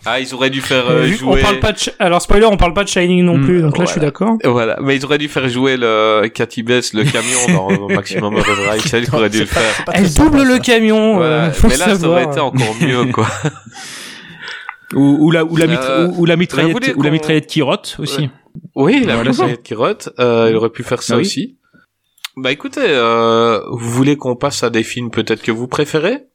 [0.06, 1.40] Ah, ils auraient dû faire euh, jouer.
[1.40, 3.72] On parle pas de, alors spoiler, on parle pas de Shining non Mm, plus, donc
[3.78, 3.92] là je voilà.
[3.92, 4.36] suis d'accord.
[4.44, 7.38] Voilà, mais ils auraient dû faire jouer le Cathy Bates, le camion
[7.78, 8.82] dans Maximum Overdrive.
[8.86, 9.84] C'est elle qui aurait dû le faire.
[9.92, 10.44] Elle double ça.
[10.44, 11.44] le camion, Voilà.
[11.46, 13.26] euh, faut mais là, ça aurait été encore mieux, quoi.
[14.94, 17.60] Ou, ou la, ou la, Euh, ou, ou la mitraillette, voulez ou la mitraillette qui
[17.60, 18.22] rote aussi.
[18.22, 18.30] Ouais.
[18.74, 20.08] Oui, la Voilà, voilà, qui rote.
[20.18, 21.22] Euh, il aurait pu faire ça Ah oui.
[21.22, 21.58] aussi.
[22.36, 26.27] Bah écoutez, euh, vous voulez qu'on passe à des films peut-être que vous préférez?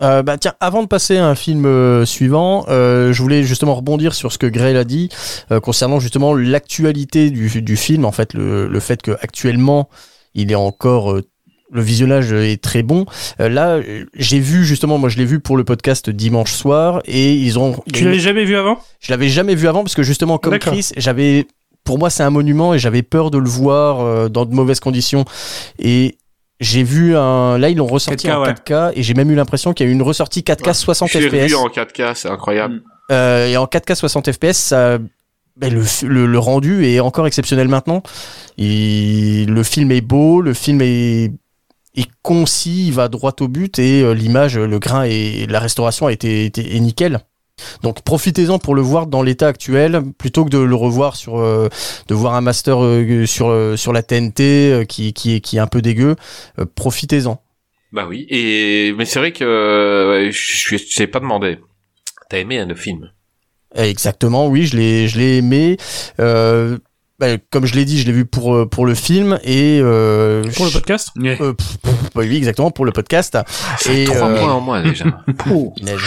[0.00, 3.74] Euh, bah tiens, avant de passer à un film euh, suivant, euh, je voulais justement
[3.74, 5.08] rebondir sur ce que Grey a dit
[5.50, 9.88] euh, concernant justement l'actualité du, du film, en fait le, le fait que actuellement
[10.34, 11.24] il est encore euh,
[11.70, 13.06] le visionnage est très bon.
[13.40, 13.80] Euh, là,
[14.14, 17.76] j'ai vu justement, moi je l'ai vu pour le podcast dimanche soir et ils ont.
[17.92, 18.78] Tu l'avais jamais vu avant?
[19.00, 20.58] Je l'avais jamais vu avant parce que justement, comme.
[20.58, 21.46] Chris, j'avais.
[21.84, 24.80] Pour moi, c'est un monument et j'avais peur de le voir euh, dans de mauvaises
[24.80, 25.24] conditions.
[25.78, 26.16] Et
[26.60, 27.58] j'ai vu un.
[27.58, 28.52] Là, ils l'ont ressorti 4K, en ouais.
[28.52, 31.18] 4K et j'ai même eu l'impression qu'il y a eu une ressortie 4K 60 Je
[31.18, 31.48] l'ai FPS.
[31.50, 32.82] vu en 4K, c'est incroyable.
[33.10, 34.98] Euh, et en 4K 60 FPS, ça,
[35.56, 38.02] ben, le, le, le rendu est encore exceptionnel maintenant.
[38.58, 41.32] Et le film est beau, le film est,
[41.96, 46.06] est concis, il va droit au but et euh, l'image, le grain et la restauration
[46.06, 47.20] a été, été est nickel.
[47.82, 51.68] Donc profitez-en pour le voir dans l'état actuel plutôt que de le revoir sur euh,
[52.08, 55.60] de voir un master euh, sur euh, sur la TNT qui qui est qui est
[55.60, 56.16] un peu dégueu.
[56.74, 57.40] Profitez-en.
[57.92, 61.58] Bah oui, et mais c'est vrai que je je t'ai pas demandé.
[62.28, 63.10] T'as aimé hein, le film?
[63.74, 65.76] Exactement, oui, je l'ai, je l'ai aimé.
[66.20, 66.78] Euh,
[67.18, 70.44] bah, comme je l'ai dit, je l'ai vu pour euh, pour le film et euh,
[70.56, 71.36] Pour le podcast Ouais.
[71.40, 73.36] euh, pff, pff, bah oui, exactement pour le podcast.
[73.78, 75.04] C'est Et, trois euh, points en moins déjà.
[75.82, 76.02] Neige.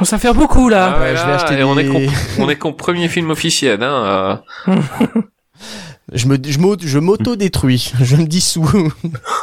[0.00, 0.94] Oh, Ça fait beaucoup là.
[0.96, 3.30] Ah ouais, je l'ai acheté et on est des- qu'au- on est qu'au premier film
[3.30, 3.82] officiel.
[3.82, 4.76] Hein, euh.
[6.12, 8.68] Je me, je m'auto, je m'auto-détruis, je me dissous.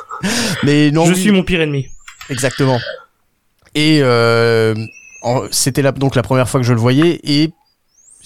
[0.64, 1.86] Mais non, Je oui, suis mon pire ennemi.
[2.30, 2.78] exactement.
[3.74, 4.76] Et euh,
[5.52, 7.52] c'était là donc la première fois que je le voyais et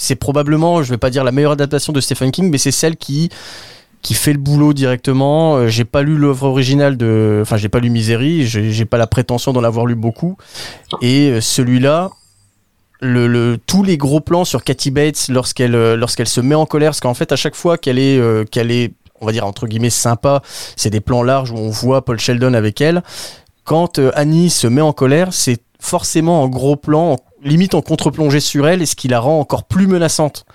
[0.02, 2.97] c'est probablement, je vais pas dire la meilleure adaptation de Stephen King, mais c'est celle
[2.97, 3.30] qui
[4.02, 5.58] qui fait le boulot directement.
[5.58, 9.06] Euh, J'ai pas lu l'œuvre originale de, enfin j'ai pas lu Misery, j'ai pas la
[9.06, 10.38] prétention d'en avoir lu beaucoup.
[11.04, 12.10] Et euh, celui-là,
[12.99, 16.66] le, le tous les gros plans sur Cathy Bates lorsqu'elle euh, lorsqu'elle se met en
[16.66, 19.68] colère, parce qu'en fait à chaque fois qu'elle est qu'elle est on va dire entre
[19.68, 20.41] guillemets sympa,
[20.76, 23.04] c'est des plans larges où on voit Paul Sheldon avec elle.
[23.66, 28.39] Quand Annie se met en colère, c'est forcément en gros plan, en- limite en contre-plongée
[28.39, 30.46] sur elle, et ce qui la rend encore plus menaçante.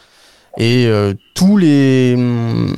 [0.59, 2.15] Et euh, tous les,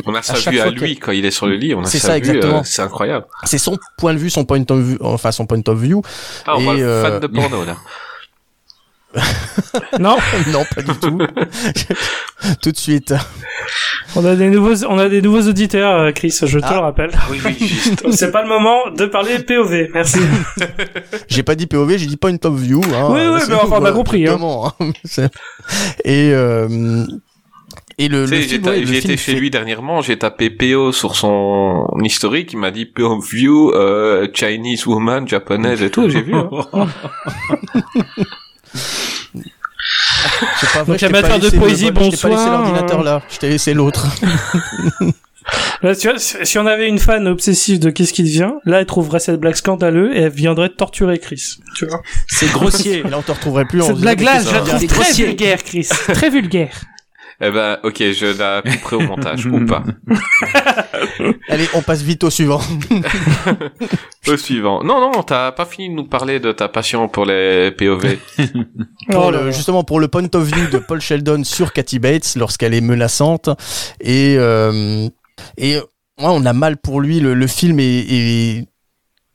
[0.05, 1.75] On a à vue à fois lui quand il est sur le lit.
[1.75, 2.59] On a sa ça, vue, exactement.
[2.59, 3.27] euh, c'est incroyable.
[3.45, 6.03] c'est son point de vue, son point of view, enfin son point of view.
[6.45, 7.77] Ah, on Et, voit le euh, fan de porno là.
[10.01, 10.17] Non,
[10.53, 11.19] non, pas du tout.
[12.63, 13.15] tout de suite.
[14.17, 16.35] on a des nouveaux, on a des nouveaux auditeurs, euh, Chris.
[16.43, 16.75] Je te Ah.
[16.75, 17.11] le rappelle.
[17.31, 18.11] oui, oui, juste.
[18.13, 19.89] C'est pas le moment de parler POV.
[19.95, 20.19] Merci.
[21.29, 22.83] J'ai pas dit POV, j'ai dit point of view.
[22.95, 24.39] Hein, Oui, oui, mais enfin, on a compris, hein.
[24.41, 25.29] hein.
[26.05, 26.35] Et et
[28.01, 32.53] et le, le j'ai ouais, été chez lui dernièrement, j'ai tapé PO sur son historique,
[32.53, 36.33] il m'a dit PO view, euh, Chinese woman, japonaise et tout, j'ai vu.
[36.35, 36.87] hein.
[40.61, 43.23] C'est pas vrai, Donc, amateur de poésie, vol, Je t'ai pas laissé bonsoir, l'ordinateur là,
[43.31, 44.07] je t'ai laissé l'autre.
[45.83, 48.87] Là, tu vois, si on avait une fan obsessive de Qu'est-ce qui devient, là, elle
[48.87, 51.59] trouverait cette blague scandaleuse et elle viendrait torturer Chris.
[51.75, 52.03] Tu vois.
[52.27, 52.99] C'est grossier.
[52.99, 53.83] Et là, on te retrouverait plus.
[53.83, 55.89] Cette blague-là, je la trouve très vulgaire, Chris.
[55.89, 56.73] Très vulgaire.
[57.41, 59.85] Eh ben, ok, je la couperai au montage, ou pas.
[61.49, 62.61] Allez, on passe vite au suivant.
[64.29, 64.83] Au suivant.
[64.83, 68.19] Non, non, t'as pas fini de nous parler de ta passion pour les POV.
[69.11, 72.35] Pour Oh le- justement pour le point of view de Paul Sheldon sur Kathy Bates
[72.37, 73.49] lorsqu'elle est menaçante
[74.01, 75.09] et euh,
[75.57, 75.83] et ouais,
[76.19, 78.67] on a mal pour lui le, le film est, est-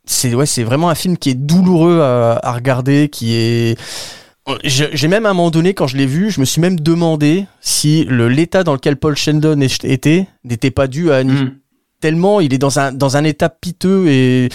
[0.06, 3.80] c'est ouais c'est vraiment un film qui est douloureux à, à regarder qui est
[4.63, 7.45] j'ai même à un moment donné quand je l'ai vu je me suis même demandé
[7.61, 11.51] si le l'état dans lequel Paul Sheldon est- était n'était pas dû à Annie Mm.
[12.01, 14.49] tellement il est dans un dans un état piteux et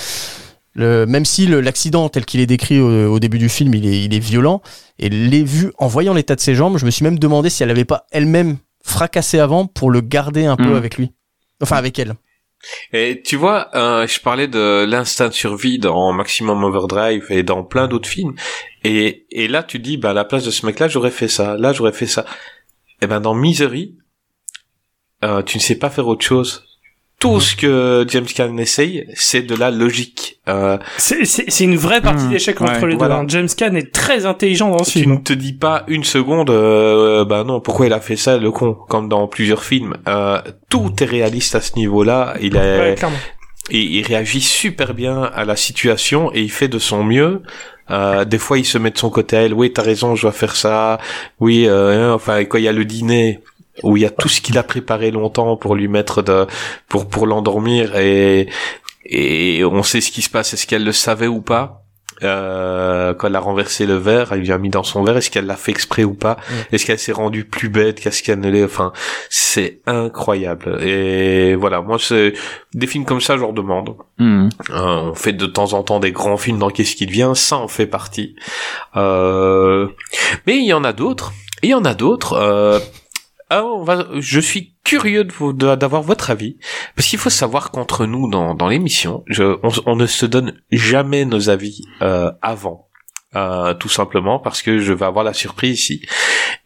[0.75, 4.05] le, même si l'accident tel qu'il est décrit au, au début du film, il est,
[4.05, 4.63] il est violent,
[5.01, 7.65] et les vues, en voyant l'état de ses jambes, je me suis même demandé si
[7.65, 10.77] elle avait pas elle-même fracassé avant pour le garder un peu Mm.
[10.77, 11.11] avec lui.
[11.61, 12.15] Enfin, avec elle.
[12.93, 17.65] Et tu vois, euh, je parlais de l'instinct de survie dans Maximum Overdrive et dans
[17.65, 18.35] plein d'autres films.
[18.85, 21.57] Et, et là, tu dis, bah, à la place de ce mec-là, j'aurais fait ça.
[21.57, 22.25] Là, j'aurais fait ça.
[23.01, 23.97] Et ben, dans Misery,
[25.25, 26.68] euh, tu ne sais pas faire autre chose.
[27.21, 30.39] Tout ce que James Caan essaye, c'est de la logique.
[30.49, 33.05] Euh, C'est- C'est c'est une vraie partie Mmh, d'échec ouais, entre les deux.
[33.05, 33.25] hein.
[33.27, 35.15] James Caan est très intelligent dans ce tu film.
[35.15, 38.53] ne te dis pas une seconde, euh, bah non, pourquoi il a fait ça, le
[38.53, 39.97] con, comme dans plusieurs films.
[40.07, 40.41] Euh,
[40.71, 42.35] tout est réaliste à ce niveau-là.
[42.41, 43.17] Il est, Ouais, clairement.
[43.71, 47.43] et il réagit super bien à la situation et il fait de son mieux.
[47.91, 49.55] Euh, des fois, il se met de son côté à elle.
[49.55, 50.99] Oui, t'as raison, je dois faire ça.
[51.41, 53.41] Oui, euh, hein, enfin, quand il y a le dîner
[53.83, 56.47] où il y a tout ce qu'il a préparé longtemps pour lui mettre de,
[56.89, 58.49] pour pour l'endormir et
[59.05, 60.53] et on sait ce qui se passe.
[60.53, 61.85] Est-ce qu'elle le savait ou pas?
[62.23, 65.17] Euh, quand elle a renversé le verre, elle lui a mis dans son verre.
[65.17, 66.37] Est-ce qu'elle l'a fait exprès ou pas?
[66.73, 68.65] Est-ce qu'elle s'est rendue plus bête qu'est-ce qu'elle ne l'est?
[68.65, 68.93] Enfin,
[69.31, 70.83] c'est incroyable.
[70.83, 72.33] Et voilà, moi, c'est
[72.75, 73.97] des films comme ça, je leur demande.
[74.19, 74.49] Mm.
[74.71, 77.57] Euh, on fait de temps en temps des grands films dans Qu'est-ce qui devient, ça
[77.57, 78.37] en fait partie.
[78.97, 79.87] Euh,
[80.47, 81.33] Mais il y en a d'autres.
[81.63, 82.35] Il y en a d'autres.
[83.51, 84.07] Ah, on va...
[84.19, 86.59] Je suis curieux d'avoir votre avis,
[86.97, 89.25] parce qu'il faut savoir qu'entre nous dans, dans l'émission,
[89.85, 92.89] on ne se donne jamais nos avis euh, avant.
[93.37, 96.07] Euh, tout simplement parce que je vais avoir la surprise ici.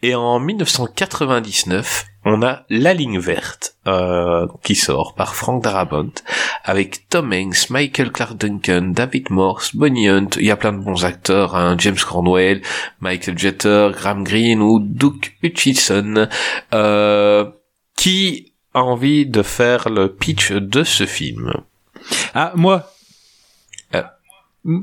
[0.01, 6.11] Et en 1999, on a La Ligne Verte euh, qui sort par Frank Darabont
[6.63, 10.29] avec Tom Hanks, Michael Clark Duncan, David Morse, Bonnie Hunt.
[10.37, 12.61] Il y a plein de bons acteurs, hein, James Cornwell,
[13.01, 16.27] Michael Jeter, Graham Greene ou Duke Hutchison.
[16.73, 17.45] Euh,
[17.95, 21.53] qui a envie de faire le pitch de ce film?
[22.33, 22.92] Ah, moi,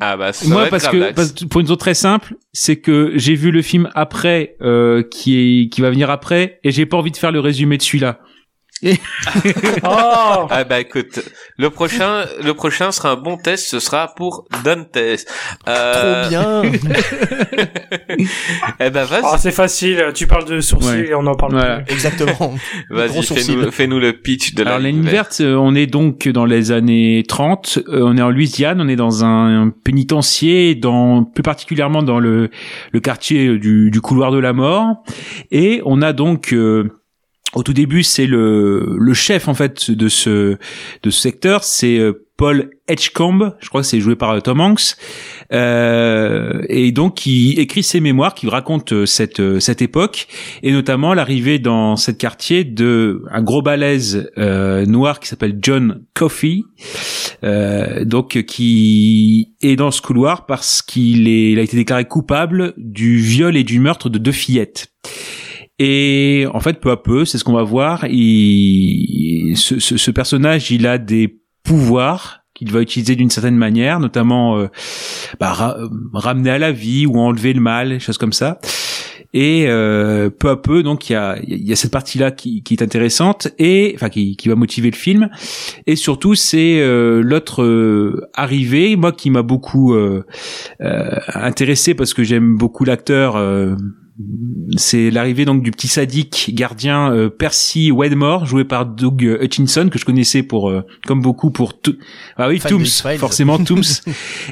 [0.00, 3.34] Ah bah ça moi parce que parce- pour une raison très simple, c'est que j'ai
[3.34, 7.10] vu le film après euh, qui est qui va venir après et j'ai pas envie
[7.10, 8.20] de faire le résumé de celui-là.
[9.84, 11.20] Oh Ah bah écoute,
[11.58, 14.96] le prochain, le prochain sera un bon test, ce sera pour Dantes.
[15.68, 16.62] Euh, Trop bien.
[18.80, 21.08] Eh ben vas-y, Ah, c'est facile, tu parles de sourcils Ouais.
[21.08, 21.80] et on en parle Voilà.
[21.80, 21.94] plus.
[21.94, 22.54] Exactement.
[22.90, 23.22] vas-y,
[23.70, 27.22] fais-nous, le pitch de Alors la ligne verte, euh, on est donc dans les années
[27.28, 32.02] 30, euh, on est en Louisiane, on est dans un, un pénitencier, dans plus particulièrement
[32.02, 32.50] dans le,
[32.92, 35.02] le quartier du, du couloir de la mort,
[35.50, 36.99] et on a donc euh,
[37.54, 40.56] au tout début c'est le, le chef en fait de ce
[41.02, 44.60] de ce secteur, c'est euh, Paul Edgecombe, je crois que c'est joué par euh, Tom
[44.60, 44.96] Hanks,
[45.52, 50.26] euh, et donc qui écrit ses mémoires, qui raconte euh, cette cette époque.
[50.62, 56.02] Et notamment l'arrivée dans cet quartier de un gros balèze euh, noir qui s'appelle John
[56.14, 56.60] Coffey,
[57.44, 62.72] euh, donc qui est dans ce couloir parce qu'il est, il a été déclaré coupable
[62.78, 64.88] du viol et du meurtre de deux fillettes.
[65.82, 68.04] Et en fait, peu à peu, c'est ce qu'on va voir.
[68.04, 73.98] Il, ce, ce, ce personnage, il a des pouvoirs qu'il va utiliser d'une certaine manière,
[73.98, 74.66] notamment euh,
[75.40, 78.58] bah, euh, ramener à la vie ou enlever le mal, choses comme ça.
[79.32, 82.74] Et euh, peu à peu, donc il y a, y a cette partie-là qui, qui
[82.74, 85.30] est intéressante et enfin qui, qui va motiver le film.
[85.86, 90.24] Et surtout, c'est euh, l'autre euh, arrivée, moi qui m'a beaucoup euh,
[90.80, 93.38] intéressé parce que j'aime beaucoup l'acteur.
[94.76, 99.88] C'est l'arrivée donc du petit sadique gardien euh, Percy Wedmore joué par Doug euh, Hutchinson
[99.90, 101.96] que je connaissais pour euh, comme beaucoup pour tout
[102.36, 103.82] ah oui Fan Tooms forcément Tooms.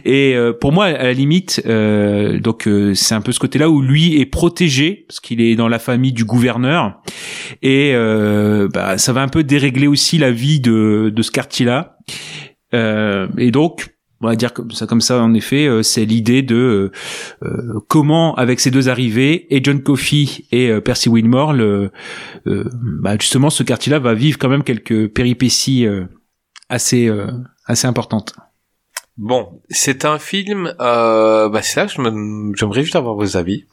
[0.05, 3.59] Et euh, pour moi à la limite euh, donc euh, c'est un peu ce côté
[3.59, 7.01] là où lui est protégé parce qu'il est dans la famille du gouverneur.
[7.63, 11.67] Et euh, bah, ça va un peu dérégler aussi la vie de de ce quartier
[11.67, 11.97] là
[12.75, 16.43] euh, et donc on va dire comme ça, comme ça en effet, euh, c'est l'idée
[16.43, 16.93] de euh,
[17.43, 21.91] euh, comment avec ces deux arrivées et John Coffey et euh, Percy Wilmore, le,
[22.47, 22.65] euh,
[23.01, 25.87] bah, justement ce quartier-là va vivre quand même quelques péripéties
[26.69, 27.11] assez
[27.67, 28.35] assez importantes.
[29.17, 30.75] Bon, c'est un film.
[30.79, 33.67] Bah c'est là que j'aimerais juste avoir vos avis.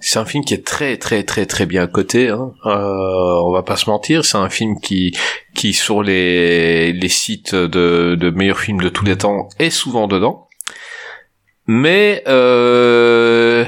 [0.00, 2.28] C'est un film qui est très très très très bien coté.
[2.28, 2.52] Hein.
[2.66, 5.16] Euh, on va pas se mentir, c'est un film qui
[5.54, 10.08] qui sur les les sites de de meilleurs films de tous les temps est souvent
[10.08, 10.48] dedans.
[11.66, 13.64] Mais euh,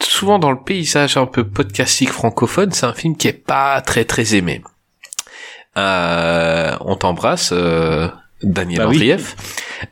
[0.00, 4.04] souvent dans le paysage un peu podcastique francophone, c'est un film qui est pas très
[4.04, 4.62] très aimé.
[5.76, 8.08] Euh, on t'embrasse, euh,
[8.42, 9.14] Daniel Bah oui.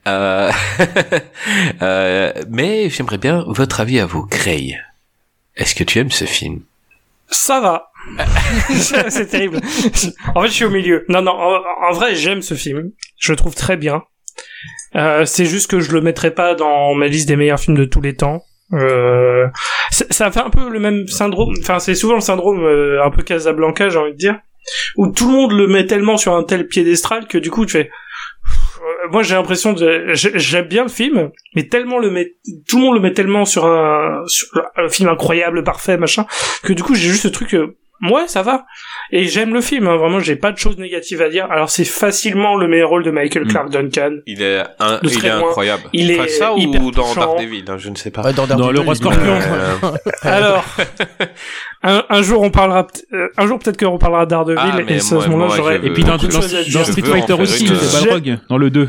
[0.08, 0.50] Euh,
[1.82, 4.78] euh, mais j'aimerais bien votre avis à vous, Cray.
[5.56, 6.60] Est-ce que tu aimes ce film?
[7.28, 7.90] Ça va.
[9.08, 9.60] c'est terrible.
[10.34, 11.04] En fait, je suis au milieu.
[11.08, 12.92] Non, non, en, vrai, j'aime ce film.
[13.18, 14.02] Je le trouve très bien.
[14.96, 17.84] Euh, c'est juste que je le mettrai pas dans ma liste des meilleurs films de
[17.84, 18.42] tous les temps.
[18.72, 19.46] Euh,
[19.90, 21.54] ça ça fait un peu le même syndrome.
[21.60, 24.38] Enfin, c'est souvent le syndrome euh, un peu Casablanca, j'ai envie de dire,
[24.96, 27.72] où tout le monde le met tellement sur un tel piédestal que du coup, tu
[27.72, 27.90] fais.
[28.84, 30.12] Euh, Moi, j'ai l'impression de.
[30.14, 32.34] j'ai- J'aime bien le film, mais tellement le met,
[32.68, 36.26] tout le monde le met tellement sur un, sur un film incroyable, parfait, machin,
[36.62, 37.56] que du coup, j'ai juste ce truc.
[38.10, 38.64] Ouais, ça va.
[39.10, 41.46] Et j'aime le film, hein, vraiment, j'ai pas de choses négatives à dire.
[41.50, 43.48] Alors, c'est facilement le meilleur rôle de Michael Mm.
[43.48, 44.16] Clark Duncan.
[44.26, 45.82] Il est, un, il incroyable.
[45.92, 47.14] Il est Enfin, ça hyper ou dans.
[47.14, 48.22] Daredevil, hein, je ne sais pas.
[48.22, 49.20] Ouais, dans, Dans Daredevil, Le Roi Scorpion.
[49.34, 49.90] Euh,
[50.22, 50.64] Alors,
[51.82, 55.14] un, un jour on parlera, euh, un jour peut-être qu'on parlera d'Ardeville Ah, et ce
[55.14, 55.76] moment-là j'aurais.
[55.76, 58.88] Et puis dans, Street Fighter aussi, une, dans le 2.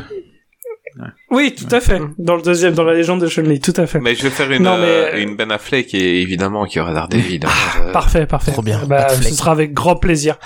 [1.32, 2.00] Oui, tout à fait.
[2.18, 4.00] Dans le deuxième, dans la légende de Chun-Li, tout à fait.
[4.00, 6.82] mais je vais faire une, Non, mais- euh, une Ben Affleck et évidemment qu'il y
[6.82, 7.41] aura Daredevil.
[7.46, 7.50] hein.
[7.82, 8.52] Euh, Parfait, parfait.
[8.52, 10.38] Trop bien, Bah, ce sera avec grand plaisir.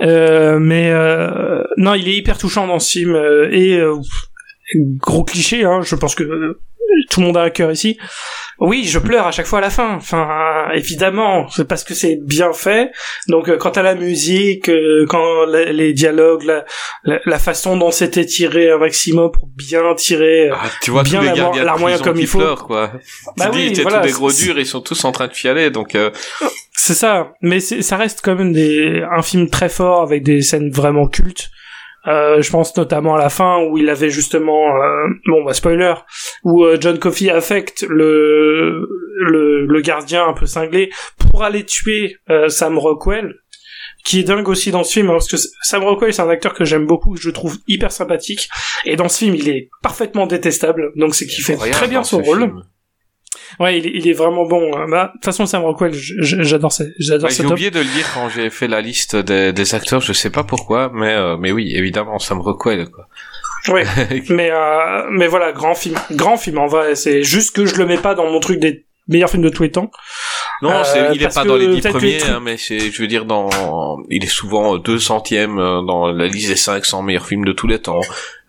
[0.00, 3.94] Euh, mais euh, non, il est hyper touchant dans ce film euh, et euh,
[4.98, 5.64] gros cliché.
[5.64, 6.60] Hein, je pense que euh,
[7.10, 7.98] tout le monde a un cœur ici.
[8.58, 9.94] Oui, je pleure à chaque fois à la fin.
[9.96, 12.90] Enfin, évidemment, c'est parce que c'est bien fait.
[13.28, 16.64] Donc, euh, quant à la musique, euh, quand les dialogues, la,
[17.04, 20.50] la, la façon dont c'était tiré un maximum pour bien tirer.
[20.50, 22.38] euh, Ah, tu vois bien prison comme il faut.
[22.38, 22.92] pleurent, quoi.
[23.36, 25.26] Bah tu oui, dis, c'est voilà, tous des gros durs, ils sont tous en train
[25.26, 26.10] de fialer, donc euh,
[26.72, 30.70] C'est ça, mais ça reste quand même des, un film très fort avec des scènes
[30.70, 31.50] vraiment cultes.
[32.06, 35.94] Euh, je pense notamment à la fin où il avait justement, euh, bon bah spoiler,
[36.42, 38.88] où euh, John Coffey affecte le,
[39.18, 40.90] le le gardien un peu cinglé
[41.30, 43.34] pour aller tuer euh, Sam Rockwell,
[44.04, 46.54] qui est dingue aussi dans ce film hein, parce que Sam Rockwell c'est un acteur
[46.54, 48.48] que j'aime beaucoup, que je trouve hyper sympathique
[48.84, 52.20] et dans ce film il est parfaitement détestable, donc c'est qu'il fait très bien son
[52.20, 52.40] rôle.
[52.40, 52.62] film.
[53.60, 54.76] Ouais, il est, il est vraiment bon.
[54.76, 54.86] hein.
[54.88, 58.06] Bah, de toute façon, Sam Rockwell, j'adore, ce- j'adore Ouais, J'ai oublié de le dire
[58.14, 61.52] quand j'ai fait la liste des, des acteurs, je sais pas pourquoi, mais euh, mais
[61.52, 63.06] oui, évidemment, Sam Rockwell, quoi.
[63.68, 63.84] Ouais.
[64.28, 66.94] mais euh, mais voilà, grand film, grand film en vrai.
[66.94, 69.62] C'est juste que je le mets pas dans mon truc des meilleurs films de tous
[69.64, 69.90] les temps.
[70.62, 73.08] Non, Euh, il est pas dans les dix les premiers, hein, mais c'est, je veux
[73.08, 77.44] dire, dans, il est souvent deux centièmes euh, dans la liste des 500 meilleurs films
[77.44, 78.00] de tous les temps.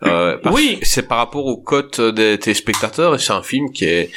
[0.04, 0.78] Euh, parce- Oui.
[0.82, 4.10] C'est par rapport aux cotes des téléspectateurs et c'est un film qui est,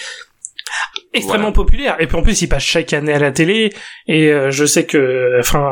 [1.13, 1.53] extrêmement Voilà.
[1.53, 1.95] populaire.
[1.99, 3.73] Et puis en plus, il passe chaque année à la télé.
[4.07, 5.71] Et euh, je sais que, enfin,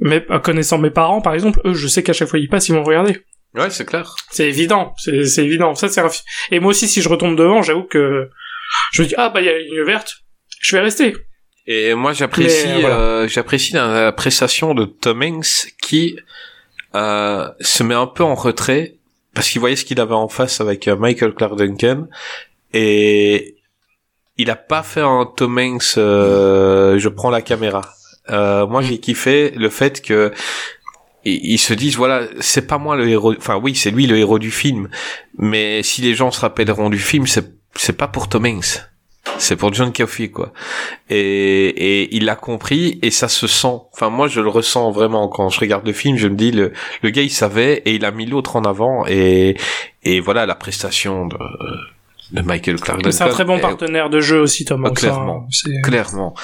[0.00, 2.74] mes, connaissant mes parents, par exemple, eux, je sais qu'à chaque fois ils passent, ils
[2.74, 3.20] vont regarder.
[3.54, 4.14] ouais, c'est clair.
[4.30, 5.74] C'est évident, c'est c'est évident.
[5.74, 6.08] Ça, c'est un
[6.50, 8.28] Et moi aussi, si je retombe devant, j'avoue que
[8.92, 10.14] je me dis ah bah il y a la ligne verte,
[10.60, 11.14] je vais rester.
[11.66, 12.98] Et moi, j'apprécie, Mais, voilà.
[13.00, 16.16] euh, j'apprécie la, la prestation de Tom Hanks qui
[16.94, 18.94] euh, se met un peu en retrait
[19.34, 22.08] parce qu'il voyait ce qu'il avait en face avec euh, Michael Clark Duncan
[22.72, 23.56] et
[24.40, 25.94] il a pas fait un Tom Hanks.
[25.98, 27.82] euh, je prends la caméra.
[28.30, 30.32] Euh, moi, j'ai kiffé le fait que
[31.24, 34.38] ils se disent voilà c'est pas moi le héros enfin oui c'est lui le héros
[34.38, 34.88] du film
[35.36, 38.80] mais si les gens se rappelleront du film c'est c'est pas pour Tom Hanks
[39.36, 40.54] c'est pour John Coffey quoi
[41.10, 41.18] et,
[41.68, 45.50] et il l'a compris et ça se sent enfin moi je le ressens vraiment quand
[45.50, 46.72] je regarde le film je me dis le
[47.02, 49.58] le gars il savait et il a mis l'autre en avant et
[50.02, 51.36] et voilà la prestation de
[52.32, 54.84] de Michael Clark C'est un très bon partenaire de jeu aussi, Tom.
[54.84, 55.44] Ah, Hanks, clairement.
[55.44, 55.48] hein.
[55.50, 56.34] C'est- clairement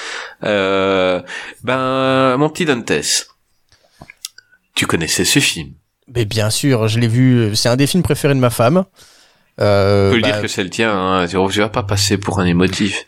[0.43, 1.21] euh,
[1.63, 2.91] ben mon petit Dantes
[4.77, 5.71] tu connaissais ce film?
[6.13, 7.55] Mais bien sûr, je l'ai vu.
[7.55, 8.85] C'est un des films préférés de ma femme.
[9.59, 11.25] Euh, On peut bah, dire que c'est le tien hein.
[11.27, 13.05] tu vas pas passer pour un émotif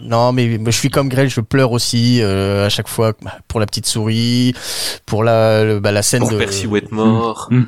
[0.00, 3.38] Non, mais moi, je suis comme Grell, je pleure aussi euh, à chaque fois bah,
[3.46, 4.54] pour la petite souris,
[5.06, 6.38] pour la le- bah, la scène pour de.
[6.38, 7.48] Percy Wetmore.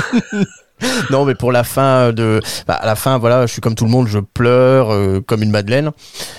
[1.10, 3.84] non, mais pour la fin de, bah, à la fin, voilà, je suis comme tout
[3.84, 5.92] le monde, je pleure euh, comme une madeleine.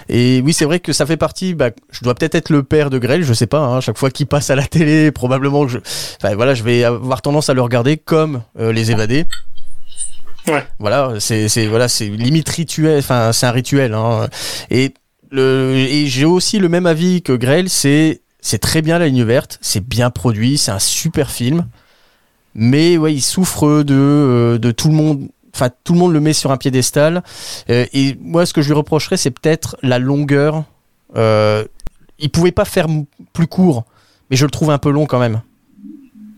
[0.10, 1.54] Et oui, c'est vrai que ça fait partie.
[1.54, 3.60] Bah, je dois peut-être être le père de Grell, je sais pas.
[3.60, 5.78] Hein, chaque fois qu'il passe à la télé, probablement que je,
[6.22, 9.26] enfin, voilà, je vais avoir tendance à le regarder comme euh, les évadés.
[10.48, 10.66] Ouais.
[10.80, 13.00] Voilà, c'est c'est voilà, c'est limite rituel.
[13.00, 13.94] Enfin, c'est un rituel.
[13.94, 14.28] Hein.
[14.70, 14.94] Et
[15.32, 17.70] le et j'ai aussi le même avis que Grell.
[17.70, 21.68] C'est c'est très bien la ligne verte, c'est bien produit, c'est un super film.
[22.58, 25.30] Mais ouais, il souffre de euh, de tout le monde.
[25.54, 27.24] Enfin, tout le monde le met sur un piédestal.
[27.70, 30.64] Euh, et moi, ce que je lui reprocherais, c'est peut-être la longueur.
[31.16, 31.64] Euh,
[32.20, 32.88] il pouvait pas faire
[33.32, 33.86] plus court,
[34.30, 35.42] mais je le trouve un peu long quand même.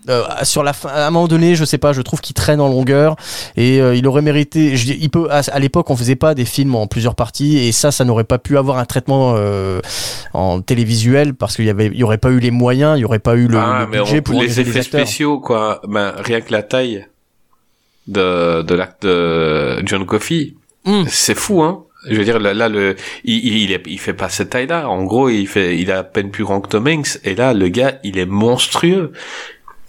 [0.10, 2.60] Euh, sur la fin, à un moment donné, je sais pas, je trouve qu'il traîne
[2.60, 3.16] en longueur
[3.56, 4.76] et euh, il aurait mérité.
[4.76, 5.28] Je, il peut.
[5.30, 8.24] À, à l'époque, on faisait pas des films en plusieurs parties et ça, ça n'aurait
[8.24, 9.80] pas pu avoir un traitement euh,
[10.34, 13.06] en télévisuel parce qu'il y avait, il y aurait pas eu les moyens, il y
[13.06, 15.02] aurait pas eu le, ah, le budget on- pour les effets acteurs.
[15.02, 17.06] spéciaux quoi ben rien que la taille
[18.08, 20.54] de de l'acte de John Coffey
[20.86, 21.04] Mm.
[21.10, 22.96] c'est fou hein je veux dire là, là, le
[23.26, 25.92] il, il il est- il fait pas cette taille là en gros il fait il
[25.92, 29.12] a à peine plus grand que Tom Hanks et là le gars il est monstrueux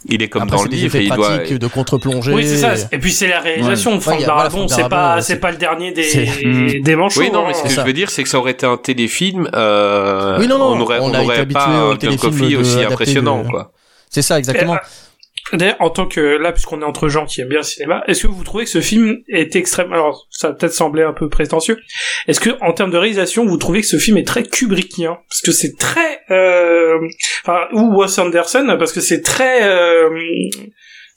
[0.09, 2.33] il est comme Après, dans le livre et il doit de contre-plongée.
[2.33, 2.75] Oui, c'est ça.
[2.93, 4.67] Et puis c'est la réalisation de Franck Ouais, Darabon.
[4.69, 7.21] C'est pas, c'est pas le dernier des, des manchots.
[7.21, 7.57] oui non mais hein.
[7.57, 10.59] ce que je veux dire c'est que ça aurait été un téléfilm euh, Oui, non,
[10.59, 13.73] non, on aurait on on, aurait pas un téléfilm aussi impressionnant de- quoi
[14.09, 14.77] C'est ça, exactement.
[15.53, 18.23] D'ailleurs, en tant que là, puisqu'on est entre gens qui aiment bien le cinéma, est-ce
[18.23, 21.79] que vous trouvez que ce film est extrêmement Alors, ça peut-être sembler un peu prétentieux.
[22.29, 25.19] Est-ce que, en termes de réalisation, vous trouvez que ce film est très Kubrickien?
[25.29, 26.99] Parce que c'est très, euh...
[27.45, 30.09] enfin, ou Wes Anderson, parce que c'est très euh,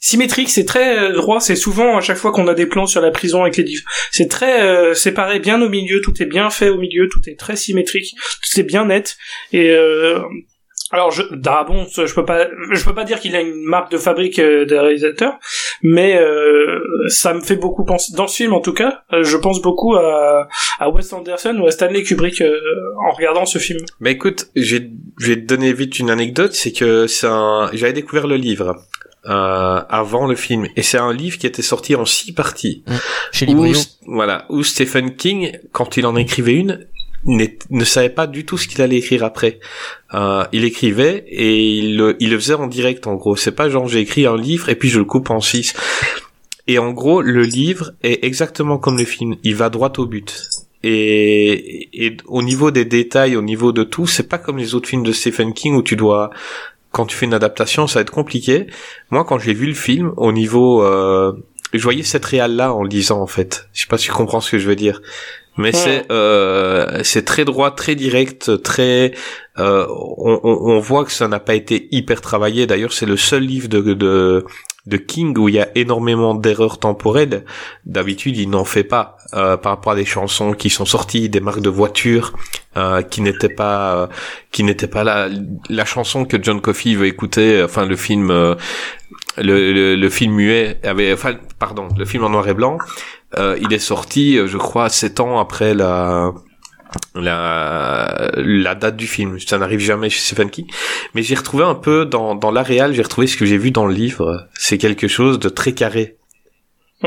[0.04, 1.40] symétrique, c'est très euh, droit.
[1.40, 3.64] C'est souvent à chaque fois qu'on a des plans sur la prison avec les
[4.10, 6.02] c'est très euh, séparé, bien au milieu.
[6.02, 9.16] Tout est bien fait au milieu, tout est très symétrique, tout est bien net.
[9.52, 10.18] Et euh,
[10.94, 13.90] alors, je, Darabon, ça, je peux pas, je peux pas dire qu'il a une marque
[13.90, 15.34] de fabrique euh, de réalisateur,
[15.82, 16.78] mais euh,
[17.08, 19.94] ça me fait beaucoup penser, dans ce film en tout cas, euh, je pense beaucoup
[19.96, 22.58] à, à Wes Anderson ou à Stanley Kubrick euh,
[23.08, 23.80] en regardant ce film.
[24.00, 27.68] Mais écoute, j'ai- je vais te donner vite une anecdote, c'est que c'est un...
[27.72, 28.76] j'avais découvert le livre
[29.26, 30.66] euh, avant le film.
[30.76, 32.84] Et c'est un livre qui était sorti en six parties.
[33.32, 33.80] Chez Où, Librio.
[34.06, 36.86] voilà, où Stephen King, quand il en écrivait une,
[37.26, 39.60] ne savait pas du tout ce qu'il allait écrire après.
[40.12, 43.36] Euh, il écrivait et il, le- il le faisait en direct en gros.
[43.36, 45.74] C'est pas genre j'ai écrit un livre et puis je le coupe en six.
[46.66, 49.36] Et en gros, le livre est exactement comme le film.
[49.42, 50.48] Il va droit au but.
[50.82, 54.88] Et, et au niveau des détails, au niveau de tout, c'est pas comme les autres
[54.88, 56.30] films de Stephen King où tu dois,
[56.90, 58.66] quand tu fais une adaptation, ça va être compliqué.
[59.10, 61.32] Moi, quand j'ai vu le film, au niveau, euh,
[61.72, 63.66] je voyais cette réal là en lisant en fait.
[63.72, 65.00] Je sais pas si tu comprends ce que je veux dire.
[65.56, 69.12] Mais c'est euh, c'est très droit, très direct, très.
[69.58, 72.66] euh, on, on, on voit que ça n'a pas été hyper travaillé.
[72.66, 74.44] D'ailleurs, c'est le seul livre de, de
[74.86, 77.44] de King où il y a énormément d'erreurs temporelles.
[77.86, 81.40] D'habitude, il n'en fait pas euh, par rapport à des chansons qui sont sorties, des
[81.40, 82.32] marques de voitures
[82.76, 84.06] euh, qui n'étaient pas euh,
[84.50, 85.28] qui n'étaient pas là.
[85.70, 88.30] La chanson que John Coffey veut écouter, enfin le film.
[88.30, 88.56] euh,
[89.36, 92.78] le, le, le film muet avait, enfin, pardon, le film en noir et blanc,
[93.38, 96.32] euh, il est sorti, euh, je crois, sept ans après la,
[97.14, 99.38] la, la date du film.
[99.40, 100.66] Ça n'arrive jamais chez Stephen King.
[101.14, 103.70] Mais j'ai retrouvé un peu dans, dans la réal, j'ai retrouvé ce que j'ai vu
[103.70, 104.46] dans le livre.
[104.54, 106.16] C'est quelque chose de très carré.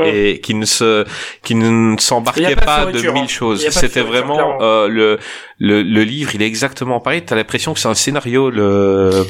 [0.00, 1.04] Et qui ne se,
[1.42, 3.20] qui ne s'embarquait pas de pas de fioriture, hein.
[3.20, 3.68] mille choses.
[3.70, 5.18] C'était vraiment euh, le,
[5.58, 6.36] le le livre.
[6.36, 7.24] Il est exactement pareil.
[7.24, 9.26] T'as l'impression que c'est un scénario le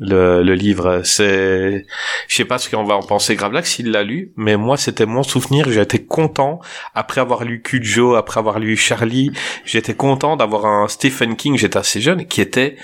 [0.00, 1.02] le, le livre.
[1.04, 1.84] C'est,
[2.26, 5.06] je sais pas ce qu'on va en penser Gravelax s'il l'a lu, mais moi c'était
[5.06, 5.70] mon souvenir.
[5.70, 6.58] J'étais content
[6.94, 9.30] après avoir lu Cujo, après avoir lu Charlie.
[9.64, 11.56] J'étais content d'avoir un Stephen King.
[11.58, 12.76] J'étais assez jeune qui était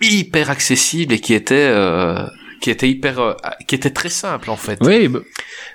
[0.00, 2.26] hyper accessible et qui était euh,
[2.60, 3.34] qui était hyper euh,
[3.68, 4.78] qui était très simple en fait.
[4.82, 5.20] Oui, bah,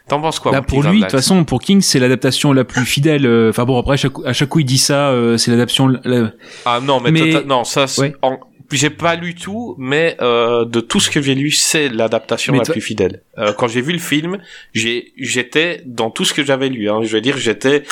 [0.08, 2.84] T'en penses quoi Là pour lui, de toute façon, pour King, c'est l'adaptation la plus
[2.86, 3.26] fidèle.
[3.28, 5.88] euh, Enfin bon, après à chaque, à chaque coup il dit ça, euh, c'est l'adaptation.
[5.88, 6.32] la-
[6.66, 8.14] Ah non, mais, Mais- tota- non, ça, c'est- Ouais.
[8.24, 8.40] en-
[8.78, 12.64] j'ai pas lu tout, mais euh, de tout ce que j'ai lu, c'est l'adaptation la
[12.64, 13.22] plus fidèle.
[13.38, 14.38] Euh, quand j'ai vu le film,
[14.74, 16.90] j'ai, j'étais dans tout ce que j'avais lu.
[16.90, 17.84] Hein, je veux dire, j'étais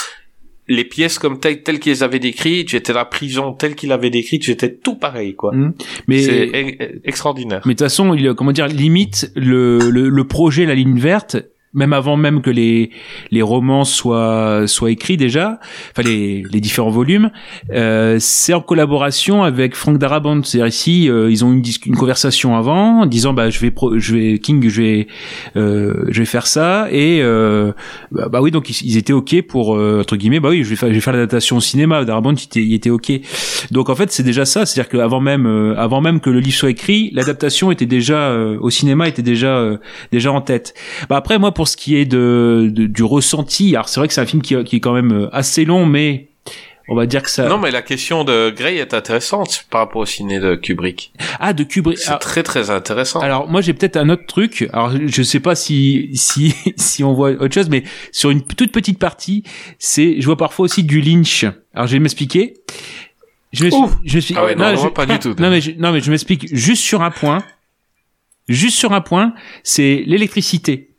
[0.67, 4.43] les pièces comme telles, telles qu'ils avaient décrites, j'étais la prison telle qu'il avait décrite,
[4.43, 5.55] j'étais tout pareil, quoi.
[5.55, 5.73] Hmm.
[6.07, 7.61] Mais C'est e- extraordinaire.
[7.65, 11.37] Mais de toute façon, il, comment dire, limite le, le, le projet, la ligne verte,
[11.77, 12.89] même avant même que les
[13.31, 15.59] les romans soient soient écrits déjà,
[15.91, 17.29] enfin les les différents volumes,
[17.71, 20.41] euh, c'est en collaboration avec Frank Darabont.
[20.43, 23.97] C'est-à-dire ici, euh, ils ont une, une conversation avant, en disant bah je vais pro-
[23.97, 25.07] je vais King, je vais
[25.55, 27.71] euh, je vais faire ça et euh,
[28.11, 30.75] bah, bah oui donc ils, étaient ok pour euh, entre guillemets bah oui je vais
[30.75, 32.03] faire je vais faire l'adaptation au cinéma.
[32.05, 33.11] Darabont il était, il était ok.
[33.71, 36.57] Donc en fait c'est déjà ça, c'est-à-dire qu'avant même euh, avant même que le livre
[36.57, 39.77] soit écrit, l'adaptation était déjà au cinéma était déjà
[40.11, 40.73] déjà en tête.
[41.09, 44.13] Bah après moi pour ce qui est de, de- du ressenti, alors c'est vrai que
[44.13, 46.27] c'est un film qui, qui est quand même euh, assez long, mais
[46.89, 47.47] on va dire que ça.
[47.49, 51.11] Non, mais la question de Gray est intéressante par rapport au ciné de Kubrick.
[51.39, 51.97] Ah de Kubrick.
[51.97, 53.19] C'est Ah, très très intéressant.
[53.19, 54.69] Alors moi j'ai peut-être un autre truc.
[54.71, 58.71] Alors je sais pas si si si on voit autre chose, mais sur une toute
[58.71, 59.43] petite partie,
[59.79, 61.45] c'est je vois parfois aussi du Lynch.
[61.73, 62.53] Alors je vais m'expliquer.
[63.53, 63.91] Je me suis, Ouf.
[64.05, 65.35] je me suis, Ah ouais, non, je- moi, pas du tout.
[65.39, 67.43] Non mais je, non mais je m'explique juste sur un point.
[68.47, 70.91] Juste sur un point, c'est l'électricité.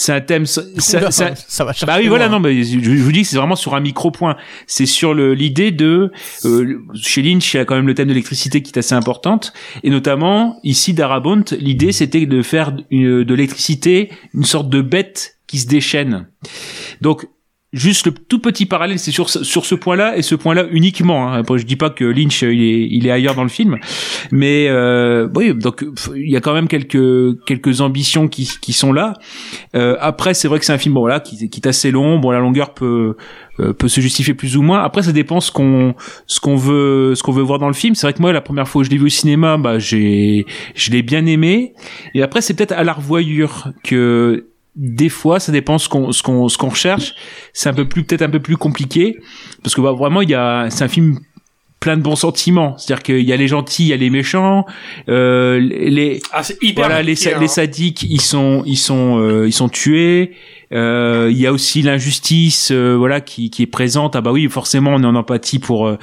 [0.00, 0.46] C'est un thème.
[0.46, 0.62] ça-
[0.98, 3.36] Oula, ça- ça va bah oui, voilà, non, mais je, je vous dis que c'est
[3.36, 4.36] vraiment sur un micro point.
[4.68, 6.12] C'est sur le l'idée de
[6.44, 8.94] euh, chez Lynch, il y a quand même le thème de l'électricité qui est assez
[8.94, 14.82] importante, et notamment ici Darabont, l'idée c'était de faire une- de l'électricité une sorte de
[14.82, 16.28] bête qui se déchaîne.
[17.00, 17.26] Donc
[17.78, 21.28] Juste le tout petit parallèle, c'est sur sur ce point-là et ce point-là uniquement.
[21.28, 21.38] Hein.
[21.38, 23.76] Après, je dis pas que Lynch il est, il est ailleurs dans le film,
[24.32, 25.84] mais euh, oui, donc
[26.16, 29.14] il y a quand même quelques quelques ambitions qui, qui sont là.
[29.76, 32.18] Euh, après, c'est vrai que c'est un film bon voilà qui, qui est assez long.
[32.18, 33.14] Bon, la longueur peut
[33.60, 34.82] euh, peut se justifier plus ou moins.
[34.82, 35.94] Après, ça dépend ce qu'on
[36.26, 37.94] ce qu'on veut ce qu'on veut voir dans le film.
[37.94, 40.46] C'est vrai que moi, la première fois que je l'ai vu au cinéma, bah j'ai
[40.74, 41.74] je l'ai bien aimé.
[42.14, 44.46] Et après, c'est peut-être à la revoyure que
[44.78, 47.14] des fois, ça dépend ce qu'on ce qu'on ce qu'on recherche.
[47.52, 49.18] C'est un peu plus peut-être un peu plus compliqué
[49.62, 51.18] parce que bah, vraiment, il y a c'est un film
[51.80, 52.78] plein de bons sentiments.
[52.78, 54.66] C'est-à-dire qu'il y a les gentils, il y a les méchants,
[55.08, 57.38] euh, les Ah, hyper voilà les, hein.
[57.40, 60.32] les sadiques ils sont ils sont euh, ils sont tués
[60.70, 64.50] Euh, il y a aussi l'injustice euh, voilà qui, qui est présente ah bah oui
[64.50, 65.96] forcément on est en empathie pour euh,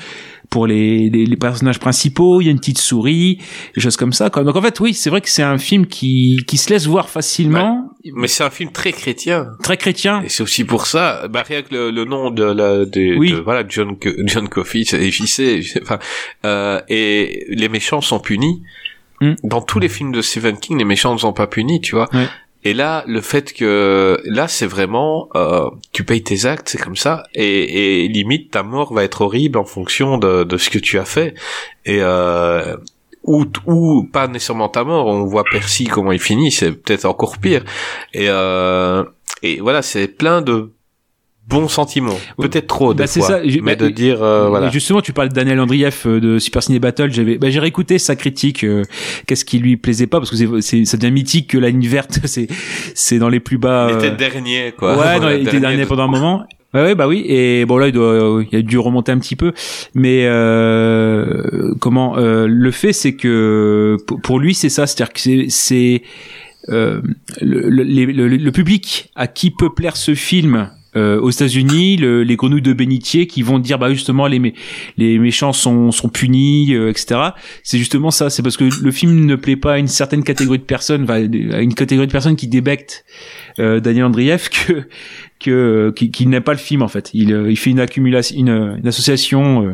[0.49, 3.39] pour les, les, les personnages principaux il y a une petite souris
[3.75, 4.43] des choses comme ça quoi.
[4.43, 7.09] donc en fait oui c'est vrai que c'est un film qui qui se laisse voir
[7.09, 9.47] facilement Mais c'est un film très chrétien.
[9.63, 12.85] très chrétien Et c'est aussi pour ça, bah rien que le, le nom de la,
[12.85, 13.31] de, Oui.
[13.31, 15.97] de- voilà, John, John Coffey, c'est effacé, enfin,
[16.45, 18.61] euh, et les méchants sont punis.
[19.21, 19.33] Hmm.
[19.43, 22.09] Dans tous les films de Stephen King, les méchants ne sont pas punis, tu vois.
[22.13, 22.27] Ouais.
[22.65, 26.95] Et là, le fait que, là, c'est vraiment, euh, tu payes tes actes, c'est comme
[26.95, 30.79] ça, et, et limite, ta mort va être horrible en fonction de, de ce que
[30.79, 31.35] tu as fait.
[31.85, 32.75] Et, euh,
[33.23, 35.07] ou ou pas nécessairement ta mort.
[35.07, 37.63] On voit Percy comment il finit, c'est peut-être encore pire.
[38.13, 39.03] Et euh,
[39.41, 40.71] et voilà, c'est plein de
[41.47, 44.69] bons sentiments, peut-être trop des Bah, fois, ça, mais bah, de dire euh, voilà.
[44.69, 47.11] justement, tu parles de Daniel Andrieff euh, de Super Ciné Battle.
[47.11, 48.63] J'avais, bah, j'ai réécouté sa critique.
[48.63, 48.83] euh,
[49.27, 51.87] Qu'est-ce qui lui plaisait pas Parce que c'est, c'est, ça devient mythique que la ligne
[51.87, 52.47] verte, c'est,
[52.95, 53.89] c'est dans les plus bas.
[53.91, 54.97] Il était euh, dernier quoi.
[54.97, 56.45] Ouais, non, il était dernier de- pendant un moment.
[56.73, 57.23] Ouais, ouais, bah oui.
[57.27, 58.05] Et bon là, il doit,
[58.39, 59.53] euh, il a dû remonter un petit peu.
[59.93, 64.87] Mais euh, comment euh, Le fait, c'est que pour- lui, c'est ça.
[64.87, 66.01] C'est-à-dire que c'est, c'est
[66.69, 67.01] euh,
[67.41, 70.69] le, le, le- le public à qui peut plaire ce film.
[70.95, 74.53] Euh, aux États-Unis, le- les grenouilles de bénitier qui vont dire bah justement les mé-
[74.97, 77.19] les méchants sont sont punis, euh, etc.
[77.63, 78.29] C'est justement ça.
[78.29, 81.15] C'est parce que le film ne plaît pas à une certaine catégorie de personnes, enfin,
[81.51, 83.05] à une catégorie de personnes qui débectent
[83.59, 84.83] euh, Daniel Andrieff que
[85.39, 87.09] que qui, qui n'aime pas le film en fait.
[87.13, 89.63] Il euh, il fait une accumulation, une, une association.
[89.65, 89.73] euh,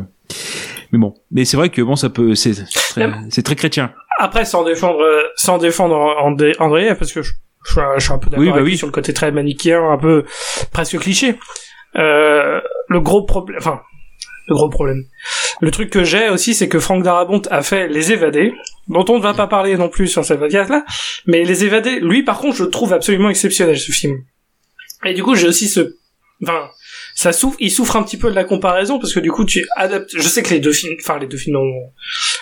[0.92, 3.00] mais bon, mais c'est vrai que bon, ça peut, c'est c'est
[3.30, 3.92] très, très chrétien.
[4.18, 5.00] Après, sans défendre,
[5.36, 7.32] sans défendre André, André parce que je,
[7.66, 8.76] je, suis un- je suis un peu d'accord Oui, bah avec oui.
[8.76, 10.24] sur le côté très manichéen, un peu
[10.72, 11.38] presque cliché.
[11.96, 13.80] Euh, le gros problème, enfin,
[14.48, 15.02] le gros problème.
[15.60, 18.54] Le truc que j'ai aussi, c'est que Franck Darabont a fait Les Évadés,
[18.88, 20.84] dont on ne va pas parler non plus sur cette podcast-là,
[21.26, 24.16] mais Les Évadés, lui, par contre, je le trouve absolument exceptionnel, ce film.
[25.04, 25.96] Et du coup, j'ai aussi ce,
[26.42, 26.68] enfin,
[27.14, 29.66] ça souffre, il souffre un petit peu de la comparaison parce que du coup, tu
[29.76, 30.10] adaptes.
[30.14, 31.92] Je sais que les deux films, enfin les deux films ont-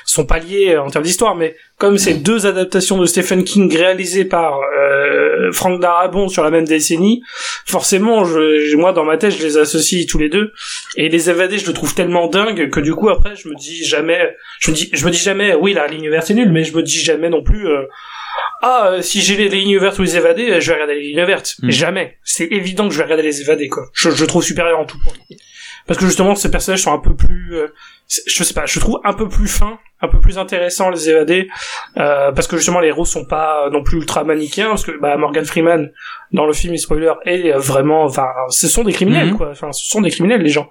[0.04, 3.74] sont pas liés euh, en termes d'histoire, mais comme c'est deux adaptations de Stephen King
[3.76, 7.22] réalisées par euh, Frank Darabont sur la même décennie,
[7.66, 10.52] forcément, je, moi dans ma tête, je les associe tous les deux.
[10.96, 13.84] Et les évadés, je le trouve tellement dingue que du coup après, je me dis
[13.84, 16.64] jamais, je me dis, je me dis jamais, oui, la ligne verte c'est nul, mais
[16.64, 17.66] je me dis jamais non plus.
[17.68, 17.82] euh,
[18.62, 21.08] ah, euh, si j'ai les lignes vertes ou les évadés, euh, je vais regarder les
[21.08, 21.54] lignes vertes.
[21.62, 21.70] Mm.
[21.70, 22.18] Jamais.
[22.24, 23.88] C'est évident que je vais regarder les évadés, quoi.
[23.94, 25.14] Je, je trouve supérieur en tout point.
[25.86, 27.68] Parce que justement, ces personnages sont un peu plus, euh,
[28.26, 31.48] je sais pas, je trouve un peu plus fins, un peu plus intéressants les évadés,
[31.98, 35.16] euh, parce que justement les héros sont pas non plus ultra manichéens, parce que bah,
[35.16, 35.90] Morgan Freeman
[36.32, 39.36] dans le film spoiler est euh, vraiment, enfin, ce sont des criminels Mhm.
[39.36, 40.68] quoi, enfin, ce sont des criminels les gens.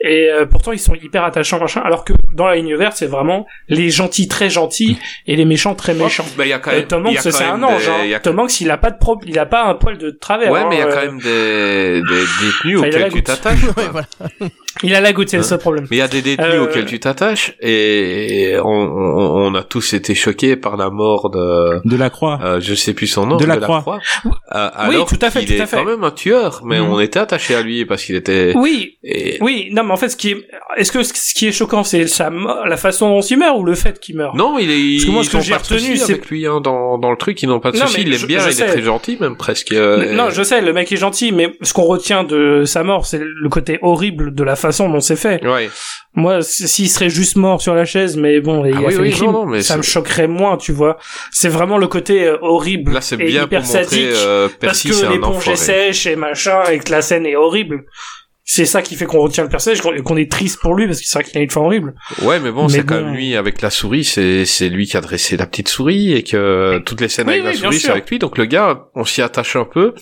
[0.00, 3.06] Et euh, pourtant ils sont hyper attachants machin, alors que dans la ligne verte c'est
[3.06, 6.24] vraiment les gentils très gentils et les méchants très méchants.
[6.36, 7.84] Bah, il y a quand Euh, même, Tom Hanks, c'est même un ange.
[7.84, 8.16] des- Hein.
[8.16, 10.50] a- Tom Hanks, il a pas de pro, il a pas un poil de travers.
[10.50, 13.60] Ouais, mais il y a hein, quand euh, même des, des détenus auxquels tu t'attaches.
[13.74, 13.82] quoi.
[13.82, 14.06] Ouais, voilà.
[14.82, 15.46] Il a la goutte, c'est le Hein.
[15.46, 15.86] seul problème.
[15.90, 19.62] Mais il y a des détenus Euh, auxquels tu t'attaches et on, on, on a
[19.62, 22.38] tous été choqués par la mort de, De la croix.
[22.42, 23.84] euh, je sais plus son nom, Delacroix.
[24.24, 24.30] Euh,
[24.74, 25.76] alors tout à fait, qu'il tout à est fait.
[25.76, 26.88] quand même un tueur, mais Mhm.
[26.90, 28.52] on était attaché à lui parce qu'il était.
[28.56, 30.36] Oui, et- oui, non, mais en fait, ce qui est,
[30.76, 32.30] est-ce que ce qui est choquant, c'est sa,
[32.66, 34.34] la façon dont il meurt ou le fait qu'il meurt?
[34.36, 34.96] Non, il est.
[34.96, 37.16] Parce que moi, ce que j'ai de retenu, c'est- avec lui hein, dans dans le
[37.16, 38.66] truc, ils n'ont pas de Non, Il l'aime bien, je il est sais.
[38.66, 39.72] très gentil même presque.
[39.72, 43.06] euh, Non, je sais, le mec est gentil, mais ce qu'on retient de sa mort,
[43.06, 45.44] c'est le côté horrible de la façon dont c'est fait.
[45.46, 45.68] Ouais.
[46.14, 48.98] Moi, s'il serait juste mort sur la chaise, mais bon, il Ah a oui, fait
[49.00, 50.98] oui, le crime, non, non, mais ça me choquerait moins, tu vois.
[51.30, 54.48] C'est vraiment le côté euh, horrible Là, c'est et bien pour hyper montrer sadique, euh,
[54.48, 57.36] parce Percy, que c'est un l'éponge est sèche et machin, et que la scène est
[57.36, 57.84] horrible.
[58.44, 61.00] C'est ça qui fait qu'on retient le personnage, qu'on qu'on est triste pour lui, parce
[61.00, 61.94] que c'est vrai qu'il a une fin horrible.
[62.22, 63.06] Ouais, mais bon, Mais c'est quand bon.
[63.06, 66.22] même lui avec la souris, c'est c'est lui qui a dressé la petite souris et
[66.24, 68.18] que toutes les scènes Oui, avec la souris, c'est avec lui.
[68.18, 69.94] Donc le gars, on s'y attache un peu.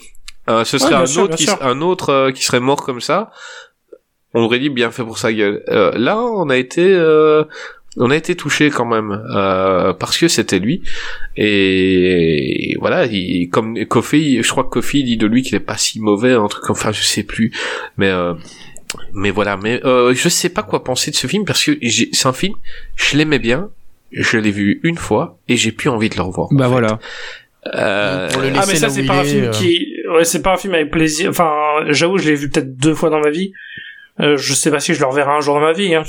[0.49, 3.31] Euh, ce serait un sûr, autre qui un autre euh, qui serait mort comme ça.
[4.35, 5.63] On aurait dit bien fait pour sa gueule.
[5.69, 7.45] Euh, là, on a été euh,
[7.97, 10.83] on a été touché quand même euh, parce que c'était lui
[11.55, 15.77] et voilà il, comme Kofi je crois que Kofi dit de lui qu'il est pas
[15.77, 17.51] si mauvais un truc comme- enfin je sais plus
[17.97, 18.35] mais euh,
[19.13, 22.11] mais voilà mais euh, je sais pas quoi penser de ce film parce que j'ai-
[22.13, 22.55] c'est un film
[22.95, 23.71] je l'aimais bien
[24.13, 26.99] je l'ai vu une fois et j'ai plus envie de le revoir Bah voilà.
[27.75, 29.51] euh, Ah, mais ça, c'est pas un film euh.
[29.51, 31.31] qui, ouais, c'est pas un film avec plaisir.
[31.31, 31.53] Enfin,
[31.91, 33.53] j'avoue, je l'ai vu peut-être deux fois dans ma vie.
[34.21, 36.03] Euh, je sais pas si je le reverrai un jour dans ma vie, hein.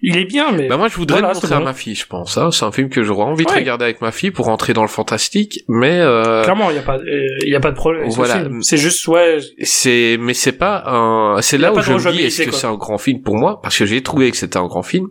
[0.00, 0.68] Il est bien, mais.
[0.68, 1.64] Bah moi je voudrais Voilà, le montrer à bon.
[1.64, 2.52] ma fille je pense hein.
[2.52, 4.88] c'est un film que j'aurais envie de regarder avec ma fille pour rentrer dans le
[4.88, 8.08] fantastique mais euh, Clairement, il y a pas, euh, il y a pas de problème
[8.10, 8.38] Voilà.
[8.42, 8.62] film.
[8.62, 12.22] C'est juste, ouais, c'est mais c'est pas un c'est là a où je me dis
[12.22, 13.60] est-ce que c'est un grand film pour moi?
[13.60, 15.08] Parce que j'ai trouvé que c'était un grand film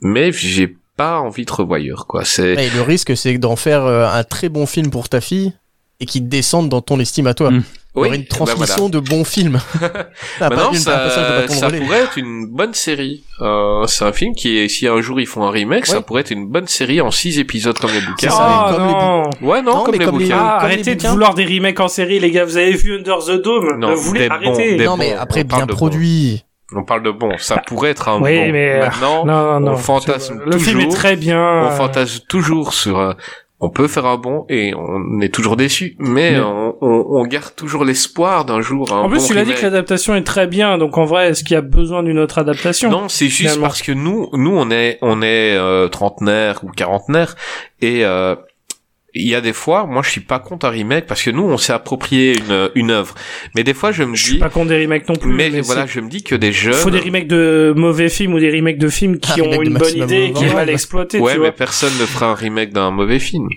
[0.00, 4.06] mais j'ai pas envie de revoyeur quoi c'est Et le risque, c'est d'en faire euh,
[4.06, 5.52] un très bon film pour ta fille
[6.00, 7.50] et qu'il descende dans ton estime à toi.
[7.50, 7.64] Mm.
[7.96, 8.52] Il y aurait une bah voilà.
[8.54, 9.58] transmission de bons films.
[10.40, 11.10] Ah, passage de ça,
[11.48, 13.24] ça pourrait être une bonne série.
[13.40, 16.20] Euh, c'est un film qui est, si un jour ils font un remake, ça pourrait
[16.20, 18.30] être une bonne série en six épisodes comme les bouquins.
[18.30, 19.30] Ça, Oh, comme les non.
[19.42, 20.38] Ouais, non, Non, comme mais les comme les- bouquins.
[20.40, 22.44] Ah, comme les arrêtez de vouloir des remakes en série, les gars.
[22.44, 26.44] Vous avez vu Under the Dome Non, Vous voulez bons, Non, mais après, bien produit.
[26.72, 28.52] On parle de bon, ça pourrait être un Oui, bon.
[28.52, 29.72] mais, euh, Maintenant, Non, non, non.
[29.72, 31.64] on fantasme Le film est très bien.
[31.66, 33.14] on fantasme toujours sur euh,
[33.60, 37.24] on peut faire un bon et on est toujours déçu, mais Mais- on, on, on
[37.26, 38.90] garde toujours l'espoir d'un jour.
[38.92, 41.28] Un En plus, bon tu l'as dit que l'adaptation est très bien, donc en vrai,
[41.28, 42.90] est-ce qu'il y a besoin d'une autre adaptation?
[42.90, 47.36] Non, c'est juste parce que nous, nous, on est, on est euh, trentenaire ou quarantenaire,
[47.82, 48.34] et euh,
[49.14, 51.42] il y a des fois, moi, je suis pas contre un remake parce que nous,
[51.42, 53.14] on s'est approprié une une œuvre.
[53.56, 55.32] Mais des fois, je me Je dis, suis pas contre des remakes non plus.
[55.32, 56.74] mais, mais voilà, je me dis que des jeunes.
[56.74, 59.74] faut des remakes de mauvais films ou des remakes de films qui Un ont une
[59.78, 61.18] bonne idée et qui est mal exploitée.
[61.18, 61.52] ouais, tu mais vois.
[61.56, 63.48] personne ne fera un remake d'un mauvais film.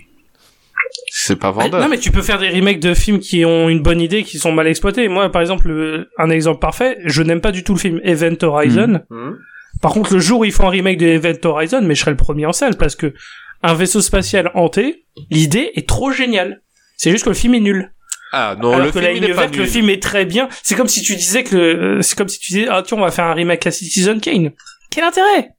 [1.12, 1.80] C'est pas vendeur.
[1.82, 4.38] Non mais tu peux faire des remakes de films qui ont une bonne idée, qui
[4.39, 5.08] sont mal exploités.
[5.08, 8.36] Moi par exemple, le- un exemple parfait, je n'aime pas du tout le film Event
[8.41, 9.01] Horizon.
[9.10, 9.32] Hmm.
[9.82, 12.12] Par contre le jour où ils font un remake de Event Horizon, mais je serai
[12.12, 13.14] le premier en salle parce que
[13.64, 16.61] un vaisseau spatial hanté, l'idée est trop géniale.
[16.97, 17.93] C'est juste que le film est nul.
[18.32, 19.70] Ah non, Alors le que film la il ligne est pas verte, le nul.
[19.72, 20.49] film est très bien.
[20.64, 23.01] C'est comme si tu disais que euh, c'est comme si tu disais, ah tiens, on
[23.01, 24.51] va faire un remake à Citizen Kane.
[24.91, 25.49] Quel intérêt?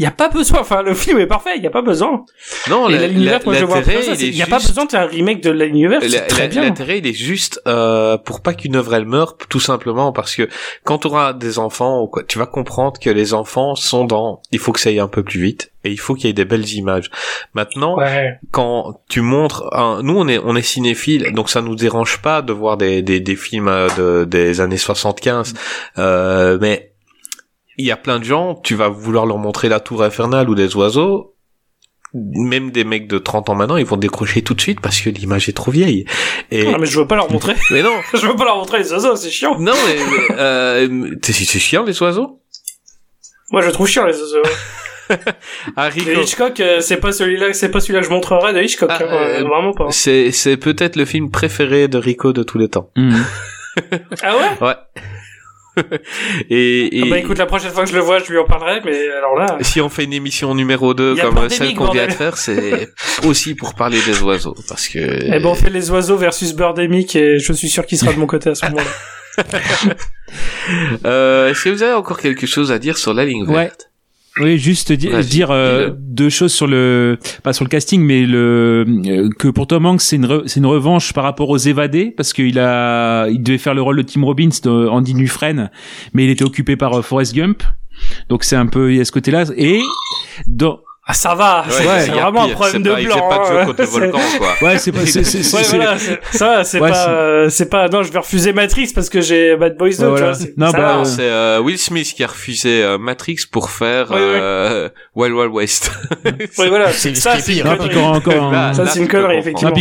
[0.00, 2.24] Il y a pas besoin, enfin, le film est parfait, il y a pas besoin.
[2.70, 3.82] Non, la- verte, moi je vois
[4.18, 6.62] il y a pas besoin de faire un remake de verte, c'est très bien.
[6.62, 10.48] L'intérêt, il est juste euh, pour pas qu'une œuvre elle meure, tout simplement parce que
[10.84, 14.40] quand tu auras des enfants, quoi, tu vas comprendre que les enfants sont dans.
[14.52, 16.32] Il faut que ça aille un peu plus vite et il faut qu'il y ait
[16.32, 17.10] des belles images.
[17.52, 18.38] Maintenant, Ouais.
[18.52, 22.40] quand tu montres, un, nous on est on est cinéphiles, donc ça nous dérange pas
[22.40, 25.52] de voir des des, des films euh, de, des années 75,
[25.98, 26.89] euh, mais
[27.80, 30.54] il y a plein de gens, tu vas vouloir leur montrer la tour infernale ou
[30.54, 31.34] des oiseaux.
[32.12, 35.10] Même des mecs de 30 ans maintenant, ils vont décrocher tout de suite parce que
[35.10, 36.06] l'image est trop vieille.
[36.50, 37.54] Et Ah, mais je veux pas leur montrer.
[37.70, 39.56] mais non, je veux pas leur montrer les oiseaux, c'est chiant.
[39.60, 42.40] non, mais, mais, euh, c'est chiant les oiseaux.
[43.52, 44.42] Moi, je trouve chiant les oiseaux.
[45.76, 48.90] Harry, Et Hitchcock, euh, c'est pas celui-là, c'est pas celui-là que je montrerai de Hitchcock.
[48.92, 49.86] Ah, hein, euh, vraiment pas.
[49.90, 52.90] c'est c'est peut-être le film préféré de Rico de tous les temps.
[52.96, 53.24] Mhm.
[54.22, 54.66] Ah ouais?
[54.68, 54.74] Ouais.
[56.50, 58.44] Et, et Ah bah écoute, la prochaine fois que je le vois, je lui en
[58.44, 59.58] parlerai, mais alors là.
[59.60, 62.12] si on fait une émission numéro 2 Il y a comme celle qu'on vient de
[62.12, 62.90] faire, c'est
[63.24, 67.16] aussi pour parler des oiseaux parce que Eh ben, on fait les oiseaux versus Birdemic
[67.16, 68.90] et je suis sûr qu'il sera de mon côté à ce moment-là.
[71.04, 73.70] euh, est-ce que vous avez encore quelque chose à dire sur la ligne Ouais.
[74.38, 78.84] Oui, juste di- dire euh, deux choses sur le pas sur le casting, mais le
[79.06, 82.12] euh, que pour Tom Hanks c'est une re- c'est une revanche par rapport aux évadés
[82.16, 85.70] parce qu'il a il devait faire le rôle de Tim Robbins de Andy Dufresne,
[86.14, 87.62] mais il était occupé par euh, Forrest Gump.
[88.28, 89.80] Donc c'est un peu il y a ce côté-là et
[90.46, 90.78] dans
[91.10, 92.90] Ah, ça va, Ouais, c'est il y a c'est vraiment un pire, problème c'est de
[92.92, 93.16] pas- il blanc.
[93.16, 93.66] fait pas de jeu hein.
[93.66, 94.48] contre le volcan quoi.
[94.68, 97.10] ouais c'est pas c'est c'est c'est- Ouais, c'est- voilà, c'est- ça, c'est Ouais, pas, c'est-
[97.10, 100.08] euh, c'est pas, non, je vais refuser Matrix parce que j'ai Bad Boys 2, Ouais,
[100.10, 100.16] voilà.
[100.16, 100.34] tu vois.
[100.34, 100.94] c'est- Non, ça bah.
[100.98, 104.22] Non, c'est euh, Will Smith qui a refusé euh, Matrix pour faire Ouais, ouais.
[104.22, 105.90] euh, Wild Wild West.
[106.58, 106.92] Ouais, voilà.
[106.92, 107.96] C'est- ça, c'est c'est une pire, hein, connerie.
[107.98, 109.72] encore Là, un- Ça, c'est une connerie, effectivement.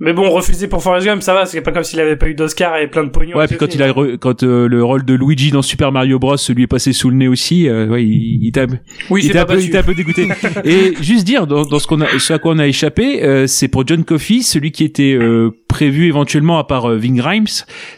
[0.00, 2.34] Mais bon, refusé pour Forrest Gump, ça va, c'est pas comme s'il avait pas eu
[2.34, 3.36] d'Oscar et plein de pognon.
[3.38, 6.18] Ouais, et puis quand il a quand euh, le rôle de Luigi dans Super Mario
[6.18, 8.78] Bros lui est passé sous le nez aussi, euh, ouais, il, il t'a il un
[9.10, 9.26] il
[9.68, 10.28] était un peu dégoûté.
[10.74, 13.46] Et juste dire, dans, dans ce qu'on a, ce à quoi on a échappé, euh,
[13.46, 17.46] c'est pour John Coffey, celui qui était euh, prévu éventuellement à part euh, Ving Rhames,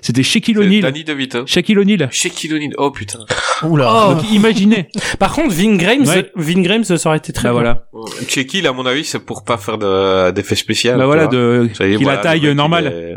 [0.03, 0.83] c'était Shaquille O'Neal.
[0.83, 1.47] Danny DeVito.
[1.47, 2.09] Shaquille O'Neal.
[2.13, 2.75] Shaquille O'Neal.
[2.79, 3.21] Oh putain.
[3.63, 4.15] Oula.
[4.15, 4.89] Donc imaginez.
[5.19, 6.31] Par contre, Vin Grimes, Ouais.
[6.35, 7.79] Vin Grimes, ça aurait été très bah bien.
[7.93, 8.09] voilà.
[8.29, 10.93] Shaquille, à mon avis, c'est pour pas faire de- d'effets spéciaux.
[10.93, 11.33] Bah tu voilà, vois.
[11.35, 12.93] de, Ça y est, qu'il a voilà, taille le mec, normale.
[12.95, 13.17] Il, est-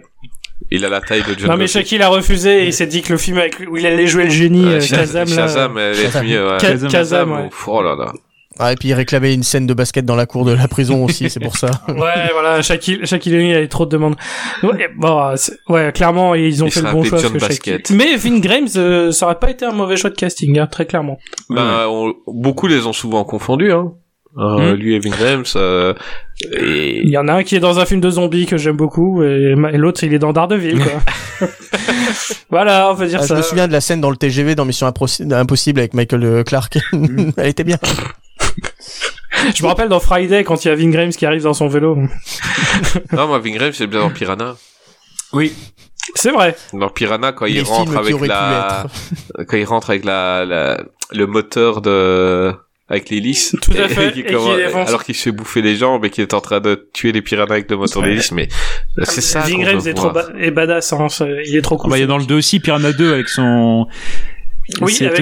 [0.71, 1.79] il a la taille de John Non, mais Coffey.
[1.79, 4.25] Shaquille a refusé et il s'est dit que le film avec, où il allait jouer
[4.25, 5.35] le génie, Euh, euh, Shaz- Kazam, là.
[5.35, 6.25] Shazam, elle est Shazam.
[6.27, 6.57] mieux, ouais.
[6.59, 6.91] Ka- Kazam.
[6.91, 7.47] Kazam, ouais.
[7.47, 8.13] ouf, Oh là là.
[8.59, 11.03] Ah, et puis il réclamait une scène de basket dans la cour de la prison
[11.05, 11.71] aussi, c'est pour ça.
[11.87, 14.15] Ouais, voilà, Shaquille, Shaquille O'Neal avait trop de demandes.
[14.63, 15.33] Ouais, bon,
[15.69, 17.19] ouais, clairement, ils ont Il fait le bon choix.
[17.19, 17.91] John parce que Shaquille- Basket.
[17.91, 20.85] Mais Vin Grimes, euh, ça aurait pas été un mauvais choix de casting, hein, très
[20.85, 21.17] clairement.
[21.49, 23.93] Ben, on- beaucoup les ont souvent confondus, hein.
[24.37, 24.75] Euh, Hmm.
[24.75, 25.93] Lui et Vin Grimes, euh,
[26.53, 26.99] et...
[27.03, 29.23] Il y en a un qui est dans un film de zombies que j'aime beaucoup,
[29.23, 31.47] et l'autre, il est dans Daredevil, quoi.
[32.51, 33.35] voilà, on peut dire Ah, je ça.
[33.35, 36.77] me souviens de la scène dans le TGV dans Mission Impossible avec Michael euh, Clark.
[37.37, 37.77] Elle était bien.
[39.55, 41.67] Je me rappelle dans Friday, quand il y a Vin Grimes qui arrive dans son
[41.67, 41.97] vélo.
[43.13, 44.55] Non, moi, Vin Grimes, c'est bien dans Piranha.
[45.33, 45.53] Oui.
[46.15, 46.55] C'est vrai.
[46.73, 48.85] Dans Piranha, quand il rentre avec la,
[49.47, 52.51] quand il rentre avec la, la, le moteur de,
[52.89, 53.55] avec l'hélice.
[53.61, 56.41] Tout à fait, et alors qu'il se fait bouffer les jambes et qu'il est en
[56.41, 58.47] train de tuer les piranhas avec le moteur d'hélice, mais
[59.03, 60.31] c'est ça Vin Grimes est trop voir.
[60.31, 61.07] ba- est badass, hein,
[61.45, 61.91] il est trop Ah cool.
[61.91, 63.85] bah, il y a dans le 2 aussi, Piranha 2 avec son,
[64.81, 65.17] oui, avec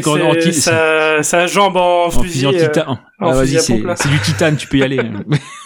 [0.54, 2.46] ses- sa, sa jambe en, en fusil.
[2.46, 2.88] fusil en euh, titane.
[2.88, 5.00] en Ah, vas-y, c'est du titane, tu peux y aller.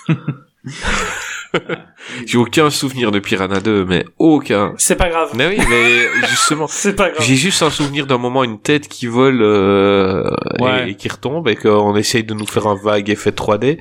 [2.25, 4.74] J'ai aucun souvenir de Piranha 2, mais aucun.
[4.78, 5.32] C'est pas grave.
[5.36, 7.24] Mais oui, mais justement, C'est pas grave.
[7.25, 10.24] j'ai juste un souvenir d'un moment, une tête qui vole euh,
[10.59, 10.88] Ouais.
[10.88, 13.80] et, et qui retombe et qu'on essaye de nous faire un vague effet 3D.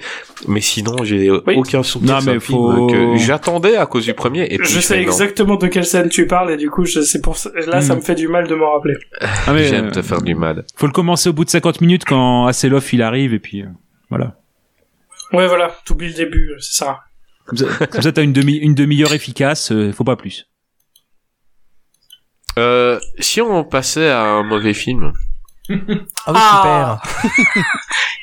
[0.48, 1.54] Mais sinon, j'ai Oui.
[1.56, 4.46] aucun souvenir Non, de mais un film que j'attendais à cause du premier.
[4.52, 7.20] Et puis Je sais exactement de quelle scène tu parles et du coup, je, c'est
[7.22, 7.98] pour ça, là, ça Hmm.
[7.98, 8.94] me fait du mal de m'en rappeler.
[9.20, 10.64] Ah, mais, J'aime euh, te faire du mal.
[10.76, 13.66] faut le commencer au bout de 50 minutes quand Asseloff il arrive et puis, euh,
[14.10, 14.36] voilà.
[15.32, 17.00] Ouais, voilà, t'oublies le début, euh, c'est ça.
[17.50, 19.70] Comme ça, comme ça, t'as une demi une demi-heure efficace.
[19.72, 20.46] euh, faut pas plus.
[22.58, 25.12] Euh, si on passait à un mauvais film.
[26.26, 27.00] Ah oui, Ah.
[27.22, 27.64] super.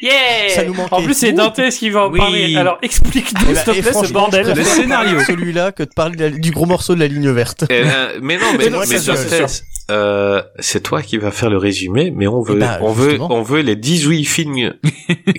[0.01, 0.93] Yeah Ça nous manquait.
[0.93, 1.37] En plus, c'est Ouh.
[1.37, 2.19] Dantès qui va en Oui.
[2.19, 2.55] parler.
[2.57, 4.43] Alors, explique-nous, Eh ben, s'il te et plaît, ce bordel.
[4.43, 5.19] préfère Le scénario.
[5.25, 7.63] Celui-là que de parler de la- du gros morceau de la ligne verte.
[7.69, 11.49] Eh ben, mais non, mais, C'est moi mais qui euh, c'est toi qui vas faire
[11.49, 13.33] le résumé, mais on veut, Eh ben, on veut, justement.
[13.33, 14.73] on veut les 18 films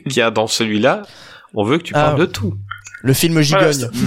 [0.09, 1.02] qu'il y a dans celui-là.
[1.55, 2.05] On veut que tu Ah.
[2.05, 2.55] parles de tout.
[3.03, 3.89] Le film gigogne.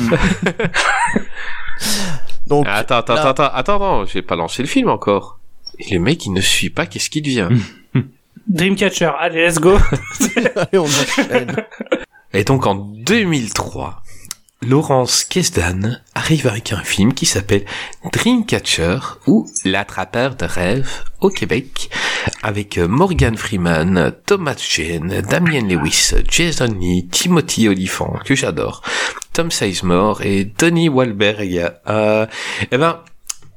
[2.48, 5.40] Donc, attends, attends, là- attends, attends, attends, non, j'ai pas lancé le film encore.
[5.80, 7.50] Et le mec, il ne suit pas, qu'est-ce qu'il devient
[8.48, 9.12] Dreamcatcher.
[9.20, 9.78] Allez, let's go.
[10.56, 11.56] allez, on enchaîne.
[12.34, 14.01] Et donc en 2003,
[14.64, 17.66] Laurence Kesdan arrive avec un film qui s'appelle
[18.14, 21.90] Dreamcatcher ou L'attrapeur de rêves au Québec
[22.44, 28.84] avec euh, Morgan Freeman, Thomas Jane, Damien Lewis, Jason Lee, Timothy Olyphant que j'adore,
[29.34, 31.72] Tom Sizemore et Donnie Wahlberg.
[31.88, 32.28] Euh,
[32.72, 33.00] eh ben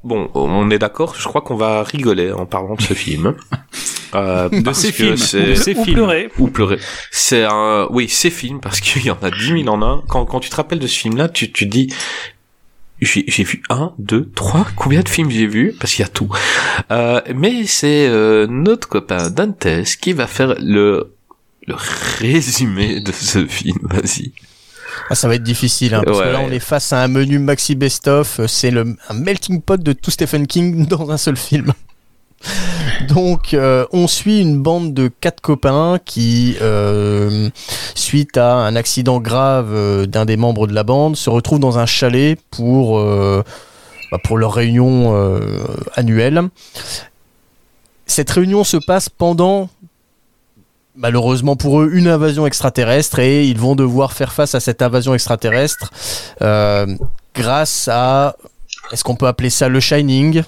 [0.03, 3.35] Bon, on est d'accord, je crois qu'on va rigoler en parlant de ce film.
[4.15, 5.15] Euh, De ces que films.
[5.15, 5.93] De Ou films.
[5.95, 6.29] pleurer.
[6.39, 6.79] ou pleurer.
[7.11, 10.03] C'est un, oui, c'est film parce qu'il y en a 10 000 en un.
[10.07, 11.93] Quand, quand tu te rappelles de ce film-là, tu, tu te dis,
[13.01, 15.75] j'ai j'ai vu un, deux, trois, combien de films j'ai vu?
[15.79, 16.29] Parce qu'il y a tout.
[16.91, 19.67] Euh, mais c'est euh, notre copain Dantes
[20.01, 21.13] qui va faire le,
[21.67, 21.75] le
[22.19, 23.77] résumé de ce film.
[23.83, 24.31] Vas-y.
[25.09, 27.37] Ah, ça va être difficile, hein, parce que là, on est face à un menu
[27.37, 28.39] maxi best-of.
[28.39, 31.73] euh, C'est le un melting pot de tout Stephen King dans un seul film.
[33.07, 37.49] Donc, euh, on suit une bande de quatre copains qui, euh,
[37.93, 41.79] suite à un accident grave euh, d'un des membres de la bande, se retrouvent dans
[41.79, 45.15] un chalet pour bah, leur réunion
[45.95, 46.41] annuelle.
[48.05, 49.69] Cette réunion se passe pendant
[50.97, 55.13] malheureusement pour eux, une invasion extraterrestre et ils vont devoir faire face à cette invasion
[55.13, 55.91] extraterrestre
[57.33, 58.37] grâce à,
[58.91, 60.43] est-ce qu'on peut appeler ça le Shining?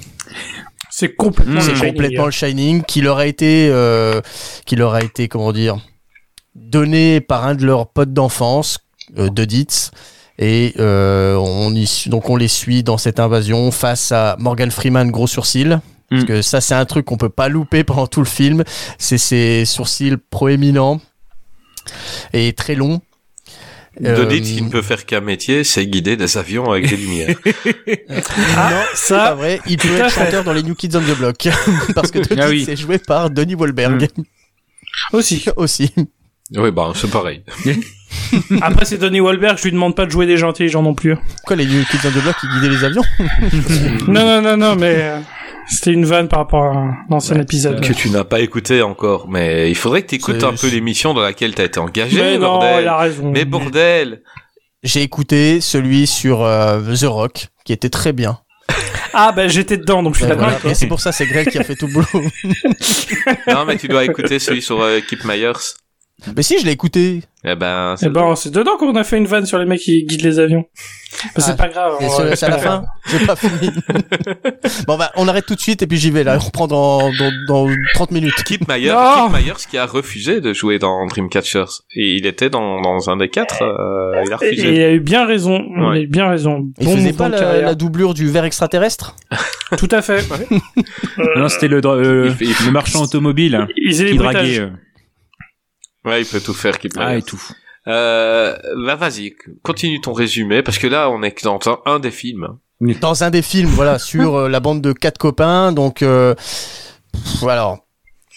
[0.99, 1.93] C'est complètement C'est le Shining.
[1.93, 4.19] complètement le Shining qui leur a été, euh,
[4.65, 5.77] qui leur a été, comment dire,
[6.55, 8.79] donné par un de leurs potes d'enfance,
[9.19, 9.91] euh, de Ditz.
[10.39, 15.11] Et euh, on y donc on les suit dans cette invasion face à Morgan Freeman
[15.11, 15.77] gros sourcils.
[16.09, 16.25] Parce Mm.
[16.25, 18.63] que ça c'est un truc qu'on peut pas louper pendant tout le film.
[18.97, 20.99] C'est ses sourcils proéminents
[22.33, 23.01] et très longs.
[23.99, 27.35] De Euh, qu'il ne peut faire qu'un métier, c'est guider des avions avec des lumières.
[28.55, 29.59] Ah, non, c'est pas ça, vrai.
[29.67, 30.23] Il peut être fait.
[30.25, 31.47] chanteur dans les New Kids on the Block.
[31.95, 32.63] Parce que Denis Ah oui.
[32.65, 34.07] c'est joué par Donnie Wahlberg
[35.13, 35.45] aussi.
[35.55, 35.93] aussi.
[36.55, 37.43] oui, bah, c'est pareil.
[38.61, 41.15] Après, c'est Donnie Wahlberg, je lui demande pas de jouer des gens intelligents non plus.
[41.45, 43.03] Quoi, les New Kids on the Block qui guidaient les avions?
[44.07, 45.19] Non, non, non, non, mais euh,
[45.69, 47.81] c'était une vanne par rapport à un ancien épisode.
[47.81, 51.13] Que tu n'as pas écouté encore, mais il faudrait que tu écoutes un peu l'émission
[51.13, 52.83] dans laquelle tu as été engagé, Mais non, bordel.
[52.83, 53.31] il a raison.
[53.31, 54.21] Mais bordel
[54.83, 58.39] J'ai écouté celui sur euh, The Rock, qui était très bien.
[59.13, 61.63] Ah, bah j'étais dedans, donc je suis d'accord c'est pour ça, c'est Greg qui a
[61.63, 62.29] fait tout le boulot.
[63.47, 65.53] Non, mais tu dois écouter celui sur euh, Kip Myers.
[66.35, 67.21] Mais si, je l'ai écouté.
[67.45, 70.03] Eh ben, Eh ben, c'est dedans qu'on a fait une vanne sur les mecs qui
[70.03, 70.65] guident les avions.
[71.23, 71.93] Mais Ah, c'est pas grave.
[72.01, 73.69] Et c'est c'est à la fin J'ai pas fini.
[74.87, 76.37] bon, bah, on arrête tout de suite et puis j'y vais là.
[76.41, 78.33] On reprend dans, dans, dans 30 minutes.
[78.45, 78.89] Kip Myers.
[78.91, 81.65] Kip Myers qui a refusé de jouer dans Dreamcatchers.
[81.95, 84.73] Et il était dans, dans un des quatre, euh, il a Et refusé.
[84.75, 85.63] il a eu bien raison.
[85.75, 86.01] Il a Ouais.
[86.01, 86.67] eu bien raison.
[86.79, 89.15] Il Bon faisait mouvement pas la, la doublure du verre extraterrestre
[89.77, 90.25] Tout à fait.
[91.37, 94.69] Non, c'était le, euh, Il fait- il fait- le marchand automobile Ils les qui draguait.
[96.07, 97.41] Ouais, il peut tout faire, Kip Ah, et tout.
[97.87, 102.11] Euh, bah vas-y, continue ton résumé, parce que là, on est dans un, un des
[102.11, 102.47] films.
[102.81, 105.71] Dans un des films, voilà, sur euh, la bande de quatre copains.
[105.71, 107.79] Donc, euh, pff, alors,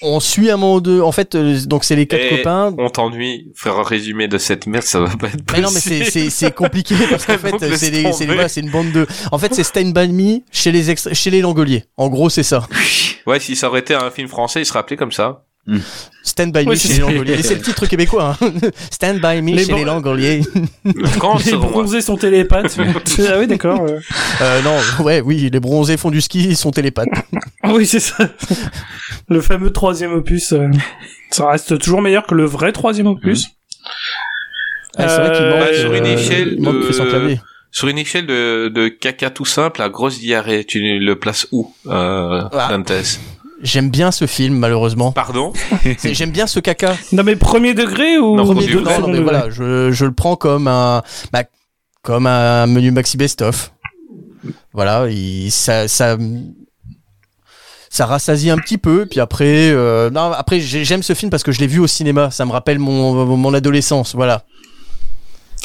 [0.02, 1.00] on suit un moment de...
[1.00, 2.74] En fait, euh, donc c'est les quatre Et copains.
[2.78, 5.52] On t'ennuie, faire un résumé de cette merde, ça va pas être possible.
[5.56, 8.26] Mais non, mais c'est- c'est c'est compliqué parce qu'en fait, c'est tomber.
[8.26, 9.06] voilà, c'est une bande de.
[9.32, 11.84] En fait, c'est Stand By Me chez les extra- chez les Langoliers.
[11.96, 12.66] En gros, c'est ça.
[13.26, 15.44] Ouais, si ça aurait été un film français, il serait appelé comme ça.
[16.22, 17.34] Stand By Me chez c'est- les Langoliers.
[17.38, 18.36] Et c'est le titre québécois.
[18.40, 18.50] hein.
[18.90, 20.42] Stand By Me Les chez les Langoliers.
[21.18, 22.76] Quand Les bronzés sont télépathes.
[23.30, 23.82] ah oui, d'accord.
[23.82, 23.98] euh.
[24.42, 27.08] Euh, non, ouais, oui, les bronzés font du ski, ils sont télépathes.
[27.62, 28.16] Ah oui, c'est ça.
[29.28, 30.52] Le fameux troisième opus.
[30.52, 30.68] euh,
[31.30, 33.48] Ça reste toujours meilleur que le vrai troisième opus.
[34.96, 35.60] Ah, c'est vrai qu'il Euh, manque.
[35.70, 37.36] bah, sur une échelle il manque de-.
[37.72, 41.72] Sur une échelle de, de caca tout simple à grosse diarrhée, tu le places où,
[41.86, 42.68] euh, Ah.
[42.70, 42.92] Dantes?
[43.62, 45.12] J'aime bien ce film, malheureusement.
[45.12, 45.52] Pardon
[45.98, 46.96] C'est- J'aime bien ce caca.
[47.12, 50.12] Non mais premier degré ou Non, Premier degré, second non, mais voilà, je, je le
[50.12, 51.44] prends comme un, bah,
[52.02, 53.72] comme un menu maxi best-of.
[54.72, 56.16] Voilà, il, ça, ça,
[57.90, 59.04] ça rassasie un petit peu.
[59.06, 61.86] Puis après, euh, non, après j'ai- j'aime ce film parce que je l'ai vu au
[61.86, 62.30] cinéma.
[62.30, 64.14] Ça me rappelle mon, mon adolescence.
[64.14, 64.44] Voilà.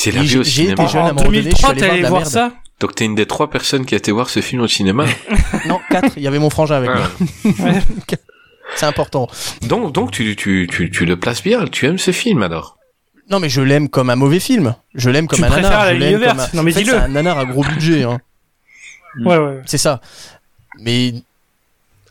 [0.06, 1.70] Oui, vu j'ai- au j'ai été jeune à un En moment donné, je suis 2003,
[1.70, 2.32] allé voir allé de la voir merde.
[2.34, 2.52] ça?
[2.80, 5.06] Donc t'es une des trois personnes qui a été voir ce film au cinéma.
[5.68, 7.10] Non, 4, il y avait mon frangin avec Ah.
[7.58, 7.72] moi.
[8.76, 9.28] C'est important.
[9.62, 12.78] donc donc tu, tu, tu, tu le places bien, tu aimes ce film alors
[13.30, 14.76] Non, mais je l'aime comme un mauvais film.
[14.96, 15.86] Je l'aime comme Tu un préfères nanar.
[15.86, 16.36] la je ligne l'aime verte.
[16.38, 16.58] comme un...
[16.58, 16.92] Non, mais dis-le.
[16.92, 18.04] c'est un nanar à gros budget.
[18.04, 18.20] Hein.
[19.24, 19.62] Ouais, ouais.
[19.66, 20.02] C'est ça.
[20.80, 21.14] Mais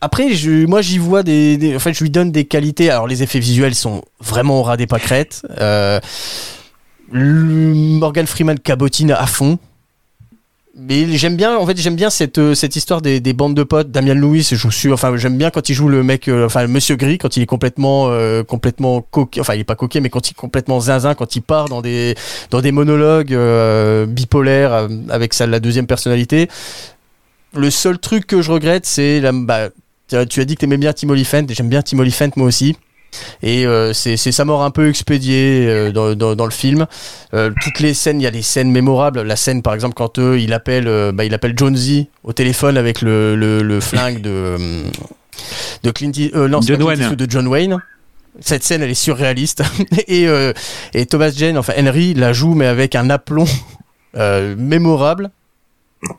[0.00, 2.88] après, je, moi, j'y vois des, des- En fait, je lui donne des qualités.
[2.90, 5.42] Alors, les effets visuels sont vraiment au ras des pâquerettes.
[5.60, 6.00] Euh,
[7.12, 9.58] Morgan Freeman cabotine à fond.
[10.76, 13.62] Mais j'aime bien, en fait, j'aime bien cette, euh, cette histoire des, des bandes de
[13.62, 13.92] potes.
[13.92, 16.96] Damian Lewis joue sur, enfin, j'aime bien quand il joue le mec, euh, enfin, Monsieur
[16.96, 20.28] Gris, quand il est complètement, euh, complètement coquet, enfin, il est pas coquet, mais quand
[20.28, 22.16] il est complètement zinzin, quand il part dans des,
[22.50, 26.48] dans des monologues euh, bipolaires euh, avec sa, la deuxième personnalité.
[27.54, 29.68] Le seul truc que je regrette, c'est bah,
[30.08, 32.76] tu as dit que t'aimais bien Tim Oliphant, et j'aime bien Tim Oliphant moi aussi.
[33.42, 36.86] Et euh, c'est sa mort un peu expédiée euh, dans, dans, dans le film.
[37.34, 39.22] Euh, toutes les scènes, il y a des scènes mémorables.
[39.22, 42.76] La scène, par exemple, quand euh, il appelle, euh, bah, il appelle Jonesy au téléphone
[42.76, 44.56] avec le, le, le flingue de
[45.82, 47.00] de Clint, non, c'est John Clint Wayne.
[47.00, 47.78] Eastwood, de John Wayne.
[48.40, 49.62] Cette scène, elle est surréaliste.
[50.08, 50.52] et, euh,
[50.92, 53.44] et Thomas Jane, enfin Henry, la joue mais avec un aplomb
[54.16, 55.30] euh, mémorable.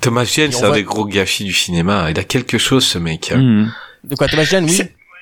[0.01, 2.07] Thomas Jane, c'est un va- des gros gâchis du cinéma.
[2.09, 3.31] Il a quelque chose ce mec.
[3.35, 3.72] Mhm.
[4.03, 4.81] De quoi Thomas Jane, oui.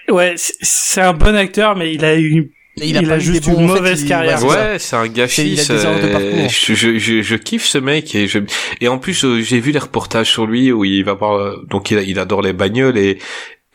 [0.09, 2.51] Ouais, c'est- c'est un bon acteur, mais il a eu,
[2.81, 4.43] Et il a juste une en fait, mauvaise il- carrière.
[4.43, 5.53] Ouais, c'est un gâchis.
[5.53, 6.49] il a des erreurs de c'est- parcours.
[6.49, 8.39] Je, je, je, je kiffe ce mec et je
[8.81, 11.65] et en plus euh, j'ai vu les reportages sur lui où il va voir euh,
[11.69, 13.19] donc il, il adore les bagnoles et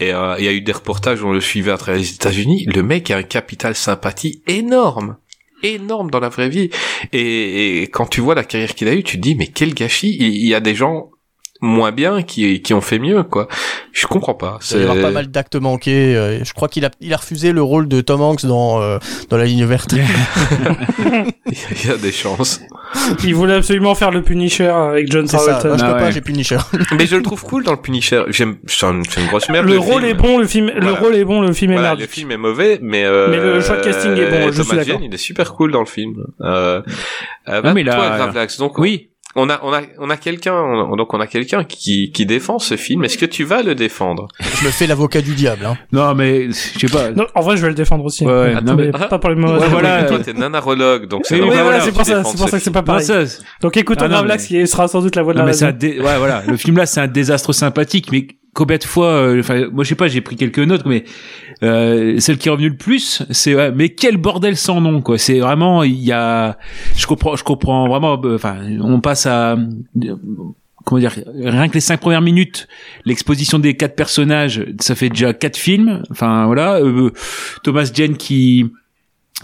[0.00, 2.10] et euh, il y a eu des reportages où on le suivait à travers les
[2.12, 2.66] États-Unis.
[2.72, 5.16] Le mec a un capital sympathie énorme
[5.64, 6.70] énorme dans la vraie vie
[7.12, 9.74] et, et quand tu vois la carrière qu'il a eue tu te dis mais quel
[9.74, 11.10] gâchis il, il y a des gens
[11.60, 13.48] moins bien qui qui ont fait mieux quoi
[13.93, 16.14] je comprends pas Il va y avoir pas mal d'actes manqués.
[16.16, 18.98] euh, Je crois qu'il a, il a refusé le rôle de Tom Hanks dans, euh,
[19.28, 19.93] dans La Ligne Verte.
[21.02, 22.60] il y a des chances
[23.24, 25.26] Il voulait absolument faire le Punisher avec John.
[25.26, 25.68] Travolta.
[25.68, 26.59] Moi, je Ah peux pas, j'ai Punisher.
[26.97, 29.66] mais je le trouve cool dans le Punisher j'aime c'est un- c'est une grosse merde
[29.66, 30.05] le rôle film.
[30.05, 32.36] est bon, le film, le rôle est bon, le film est Voilà, le film est
[32.36, 35.01] mauvais, mais euh, Mais le choix de casting est bon, je suis Thomas d'accord.
[35.01, 36.14] Jane, il est super cool dans le film.
[36.40, 36.82] Euh,
[37.48, 39.10] euh, mais bah, toi, là- Gravelax, donc Oui.
[39.36, 42.59] On a on a on a quelqu'un on- donc on a quelqu'un qui qui défend
[42.59, 43.05] ce film.
[43.05, 44.26] Est-ce que tu vas le défendre?
[44.40, 45.64] Je me fais l'avocat du diable.
[45.66, 45.76] Hein.
[45.92, 47.10] Non, mais je sais pas.
[47.10, 48.24] Non, en vrai, je vais le défendre aussi.
[48.26, 48.55] Ouais, ouais.
[48.55, 50.05] Attends, Non, mais pas pour les mauvaises Ouais, voilà.
[50.05, 52.64] toi t'es nanarologue, donc c'est Oui, voilà, c'est tu pour ça, c'est pour ça que
[52.64, 53.06] c'est pas pareil.
[53.60, 55.50] Donc écoute Ah, non, Gravelax, mais- qui sera sans doute la voix de Non, la
[55.50, 55.78] mais c'est un raison.
[55.78, 56.42] dé- ouais, voilà.
[56.46, 59.90] Le film là, c'est un désastre sympathique, mais combien de fois, euh, enfin, moi je
[59.90, 61.04] sais pas, j'ai pris quelques notes, mais
[61.62, 65.18] euh, celle qui est revenue le plus, c'est ouais, mais quel bordel sans nom, quoi.
[65.18, 66.58] C'est vraiment, il y a,
[66.96, 68.20] je comprends, je comprends vraiment.
[68.24, 70.16] euh, Enfin, on passe à euh,
[70.84, 71.12] comment dire,
[71.42, 72.66] rien que les cinq premières minutes,
[73.04, 76.02] l'exposition des quatre personnages, ça fait déjà quatre films.
[76.10, 76.80] Enfin voilà,
[77.62, 78.66] Thomas Jane qui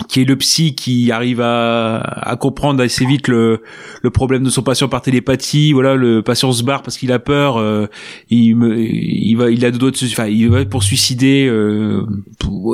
[0.09, 3.63] qui est le psy qui arrive à, à comprendre assez vite le,
[4.03, 5.73] le problème de son patient par télépathie.
[5.73, 7.59] Voilà, le patient se barre parce qu'il a peur.
[7.59, 7.87] euh,
[8.29, 11.47] il, me, il va, il a de se, enfin, il va pour suicider.
[11.49, 12.05] Euh,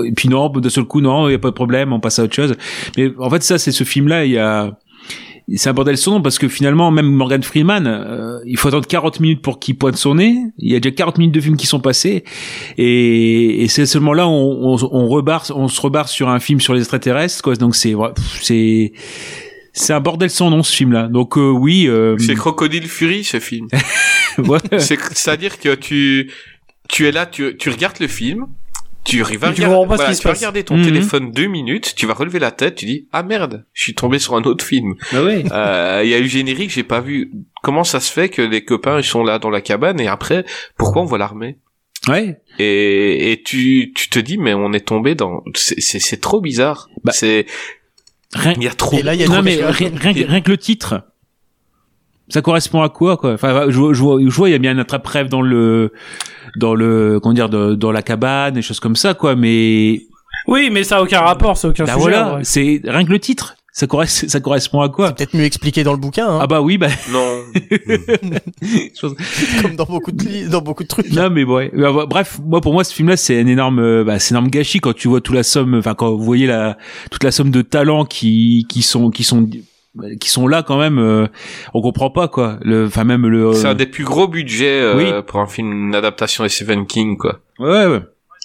[0.07, 2.19] et puis non, d'un seul coup, non, il y a pas de problème, on passe
[2.19, 2.55] à autre chose.
[2.97, 4.25] Mais en fait, ça, c'est ce film-là.
[4.25, 4.79] Il y a,
[5.56, 8.86] c'est un bordel son nom parce que finalement, même Morgan Freeman, euh, il faut attendre
[8.86, 10.36] 40 minutes pour qu'il pointe son nez.
[10.59, 12.24] Il y a déjà 40 minutes de film qui sont passés.
[12.78, 16.39] Et, et c'est seulement là où on, on, on rebarre, on se rebarre sur un
[16.39, 17.56] film sur les extraterrestres, quoi.
[17.56, 17.94] Donc c'est,
[18.43, 18.93] c'est,
[19.72, 21.09] c'est un bordel sans nom, ce film-là.
[21.09, 23.66] Donc, euh, oui, euh, C'est Crocodile Fury ce film.
[24.39, 24.59] ouais.
[24.78, 26.31] C'est à dire que tu
[26.89, 28.47] tu es là, tu tu regardes le film.
[29.05, 30.85] Tu vas tu regarder, voilà, tu vas ton Mhm.
[30.85, 34.18] téléphone deux minutes, tu vas relever la tête, tu dis ah merde, je suis tombé
[34.18, 34.94] sur un autre film.
[35.12, 35.43] Bah ouais.
[35.51, 37.32] Euh, Il y a eu générique, j'ai pas vu.
[37.62, 40.44] Comment ça se fait que les copains ils sont là dans la cabane et après
[40.77, 41.56] pourquoi on voit l'armée?
[42.09, 42.40] Ouais.
[42.59, 46.40] et, et tu tu te dis mais on est tombé dans c'est c'est c'est trop
[46.40, 46.89] bizarre.
[47.05, 47.47] Bah, c'est
[48.32, 48.97] Rien, il y a trop.
[48.97, 51.02] Et là, il y a non mais rien, rien que- rien que le titre
[52.28, 53.32] ça correspond à quoi quoi?
[53.35, 55.93] Enfin je, vois- je vois je vois il y a bien un attrape-rêve dans le
[56.56, 60.02] dans le comment dire de- dans la cabane des choses comme ça quoi mais
[60.47, 62.01] Oui, mais ça a aucun rapport, c'est aucun bah sujet.
[62.02, 65.85] voilà c'est rien que le titre ça correspond ça correspond à quoi Peut-être mieux expliqué
[65.85, 67.44] dans le bouquin, hein, ah bah oui bah Non.
[69.62, 71.10] comme dans beaucoup de dans beaucoup de trucs.
[71.12, 74.02] non mais ouais Bah, bah, bref moi pour moi ce film là c'est un énorme
[74.05, 76.47] bah, c'est un énorme gâchis quand tu vois toute la somme enfin quand vous voyez
[76.47, 76.77] la
[77.10, 79.48] toute la somme de talents qui qui sont qui sont
[80.21, 81.27] qui sont là quand même euh,
[81.75, 84.97] on comprend pas quoi le enfin même le C'est un des plus gros budgets euh,
[84.97, 85.12] Oui.
[85.27, 87.41] pour un film une adaptation de Stephen King quoi.
[87.59, 88.01] ouais ouais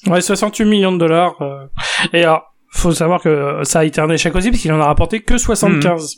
[0.07, 1.41] Ouais, 68 millions de dollars.
[1.41, 1.65] euh,
[2.13, 4.85] Et alors, faut savoir que ça a été un échec aussi, parce qu'il en a
[4.85, 6.17] rapporté que 75.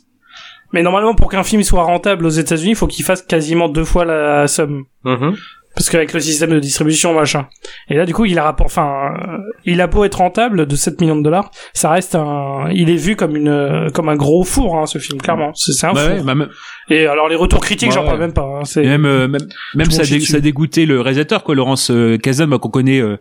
[0.74, 3.86] Mais normalement, pour qu'un film soit rentable aux États-Unis, il faut qu'il fasse quasiment deux
[3.86, 4.84] fois la somme.
[5.06, 5.36] Mhm.
[5.78, 7.46] Parce qu'avec le système de distribution machin.
[7.88, 10.76] Et là du coup il a rapport, enfin euh, il a beau être rentable de
[10.76, 14.16] 7 millions de dollars, ça reste un, il est vu comme une euh, comme un
[14.16, 15.52] gros four hein, ce film clairement.
[15.54, 16.26] C'est un Bah four.
[16.26, 16.46] ouais, bah,
[16.90, 18.26] Et alors les retours critiques Ouais, j'en parle ouais.
[18.26, 18.44] même pas.
[18.44, 19.46] hein, c'est même euh, même,
[19.76, 23.18] même ça, dé- ça dégoûté le réalisateur quoi Laurence euh, Kazan bah, qu'on connaît euh,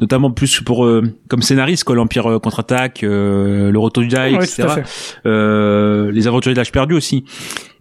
[0.00, 4.36] notamment plus pour euh, comme scénariste quoi l'Empire euh, contre-attaque euh, le Retour du Jedi
[4.36, 4.82] Ouais, etc
[5.24, 7.24] euh, les Aventuriers de l'âge perdu aussi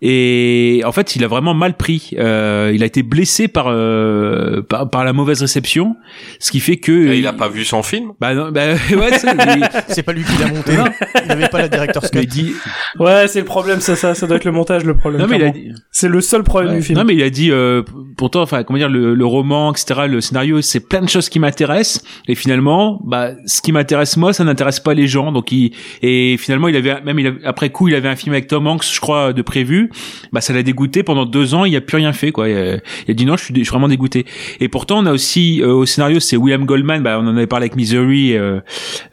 [0.02, 4.62] et en fait il a vraiment mal pris euh, il a été blessé par, euh,
[4.62, 5.96] par par la mauvaise réception
[6.40, 8.12] ce qui fait que Et il a pas vu son film?
[8.20, 10.74] Bah, non, bah ouais ça, il- C'est pas lui qui l'a monté.
[11.22, 12.26] il n'avait pas la director's il cut.
[12.28, 12.54] dit
[13.00, 15.25] Ouais, c'est le problème, c'est ça, ça doit être le montage le problème.
[15.26, 16.80] Non mais il a dit C'est le seul problème Ouais.
[16.80, 16.98] du film.
[17.00, 17.84] Non mais il a dit euh,
[18.18, 21.40] pourtant enfin comment dire le, le roman etc le scénario c'est plein de choses qui
[21.40, 22.04] m'intéressent.
[22.28, 25.32] Et finalement bah ce qui m'intéresse moi ça n'intéresse pas les gens.
[25.32, 25.72] Donc il
[26.02, 28.68] et finalement il avait même il avait- après coup il avait un film avec Tom
[28.68, 29.90] Hanks je crois de prévu.
[30.34, 32.50] Bah ça l'a dégoûté pendant deux ans il a plus rien fait quoi.
[32.50, 34.26] Il a, il a dit non je suis, dé- je suis vraiment dégoûté.
[34.60, 37.02] Et pourtant on a aussi euh, au scénario c'est William Goldman.
[37.04, 38.60] Bah on en avait parlé avec Misery euh,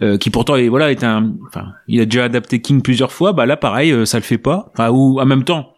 [0.02, 3.32] euh, qui pourtant est voilà est un enfin il a déjà adapté King plusieurs fois.
[3.32, 4.70] Bah là pareil euh, ça le fait pas.
[4.74, 5.71] Enfin ou en même temps euh,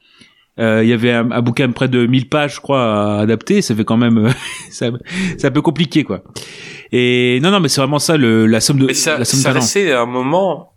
[0.59, 3.61] il y avait un, un bouquin de près de 1000 pages, je crois, à adapter.
[3.63, 4.31] Ça fait quand même, euh,
[4.71, 4.91] ça-
[5.39, 6.23] c'est un peu compliqué, quoi.
[6.93, 9.41] Et non, non, mais c'est vraiment ça, le, la somme de, Mais ça, la somme
[9.41, 10.73] ça restait un moment,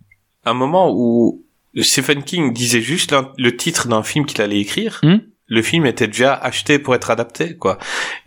[0.45, 1.43] un moment où
[1.79, 4.99] Stephen King disait juste le titre d'un film qu'il allait écrire.
[5.03, 5.17] Hmm.
[5.49, 7.77] Le film était déjà acheté pour être adapté, quoi.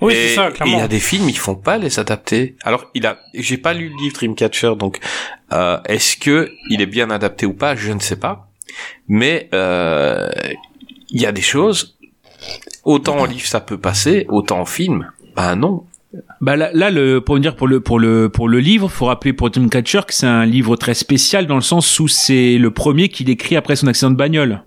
[0.00, 0.74] Oui, c'est ça, et clairement.
[0.76, 2.56] il y a des films, ils font pas les adapter.
[2.62, 5.00] Alors, il a, j'ai pas lu le livre Dreamcatcher, donc
[5.52, 7.74] euh, est-ce que il est bien adapté ou pas?
[7.76, 8.48] Je ne sais pas.
[9.06, 10.30] Mais euh,
[11.10, 11.96] il y a des choses.
[12.84, 15.84] Autant en livre ça peut passer, autant en film, bah non.
[16.40, 19.32] Bah là, là, le, pour dire pour le pour le pour le livre, faut rappeler
[19.32, 23.08] pour Dreamcatcher que c'est un livre très spécial dans le sens où c'est le premier
[23.08, 24.64] qu'il écrit après son accident de bagnole.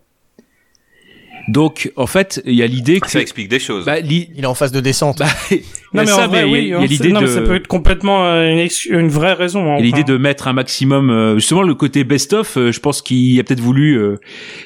[1.49, 3.86] Donc, en fait, il y a l'idée que Ça explique des choses.
[3.86, 5.20] bah, li- Il est en phase de descente.
[5.20, 5.61] bah, il y
[5.94, 7.20] Non a mais ça, en vrai, mais il y a- oui, y a l'idée non,
[7.20, 9.70] mais de ça peut être complètement euh, une, ex- une vraie raison.
[9.72, 10.14] hein, Il y a l'idée enfin.
[10.14, 12.56] de mettre un maximum, euh, justement le côté best-of.
[12.57, 14.15] euh, je pense qu'il a peut-être voulu, euh,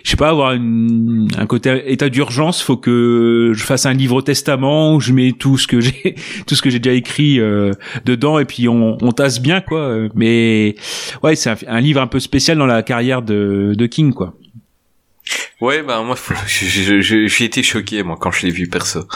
[0.04, 2.62] je sais pas, avoir une, un côté état d'urgence.
[2.62, 6.14] Faut que je fasse un livre testament où je mets tout ce que j'ai,
[6.46, 7.72] tout ce que j'ai déjà écrit euh,
[8.06, 9.98] dedans, et puis on, on tasse bien quoi.
[10.14, 10.76] Mais
[11.24, 14.36] ouais, c'est un, un livre un peu spécial dans la carrière de, de King quoi.
[15.60, 16.16] Ouais, bah moi,
[16.48, 19.08] j'ai été choqué moi quand je l'ai vu perso.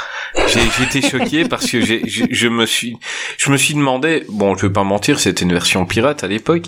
[0.47, 2.97] J'ai été choqué parce que j'ai, je, je me suis,
[3.37, 6.65] je me suis demandé, bon, je vais pas mentir, c'était une version pirate à l'époque,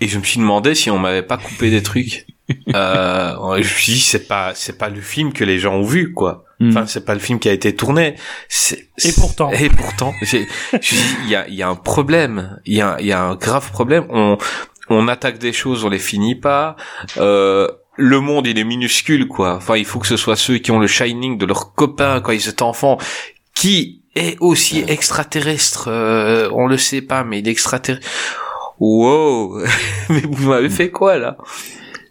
[0.00, 2.26] et je me suis demandé si on m'avait pas coupé des trucs.
[2.74, 5.84] Euh, je me suis dit, c'est pas, c'est pas le film que les gens ont
[5.84, 6.44] vu, quoi.
[6.58, 6.70] Mm.
[6.70, 8.16] Enfin, c'est pas le film qui a été tourné.
[9.04, 9.50] Et pourtant.
[9.52, 10.48] Et pourtant, j'ai,
[11.24, 12.58] il y a, y a un problème.
[12.66, 14.06] Il y a, y a un grave problème.
[14.10, 14.36] On,
[14.88, 16.76] on attaque des choses, on les finit pas.
[17.18, 19.56] Euh, le monde, il est minuscule, quoi.
[19.56, 22.32] Enfin, il faut que ce soit ceux qui ont le shining de leurs copains quand
[22.32, 22.98] ils étaient enfants,
[23.54, 25.88] qui est aussi extraterrestre.
[25.88, 28.06] euh, on le sait pas, mais il est extraterrestre.
[28.80, 29.58] Wow,
[30.08, 31.36] mais vous m'avez fait quoi là?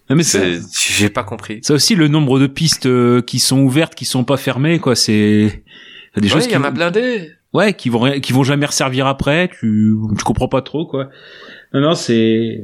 [0.08, 0.60] Non, mais c'est
[0.96, 1.60] J'ai pas compris.
[1.62, 4.94] ça aussi le nombre de pistes euh, qui sont ouvertes, qui sont pas fermées quoi.
[4.96, 5.62] C'est
[6.16, 7.30] des Ouais, choses il qui y en a blindé.
[7.54, 11.08] ouais qui vont qui vont jamais resservir après tu tu comprends pas trop quoi
[11.72, 12.62] non non c'est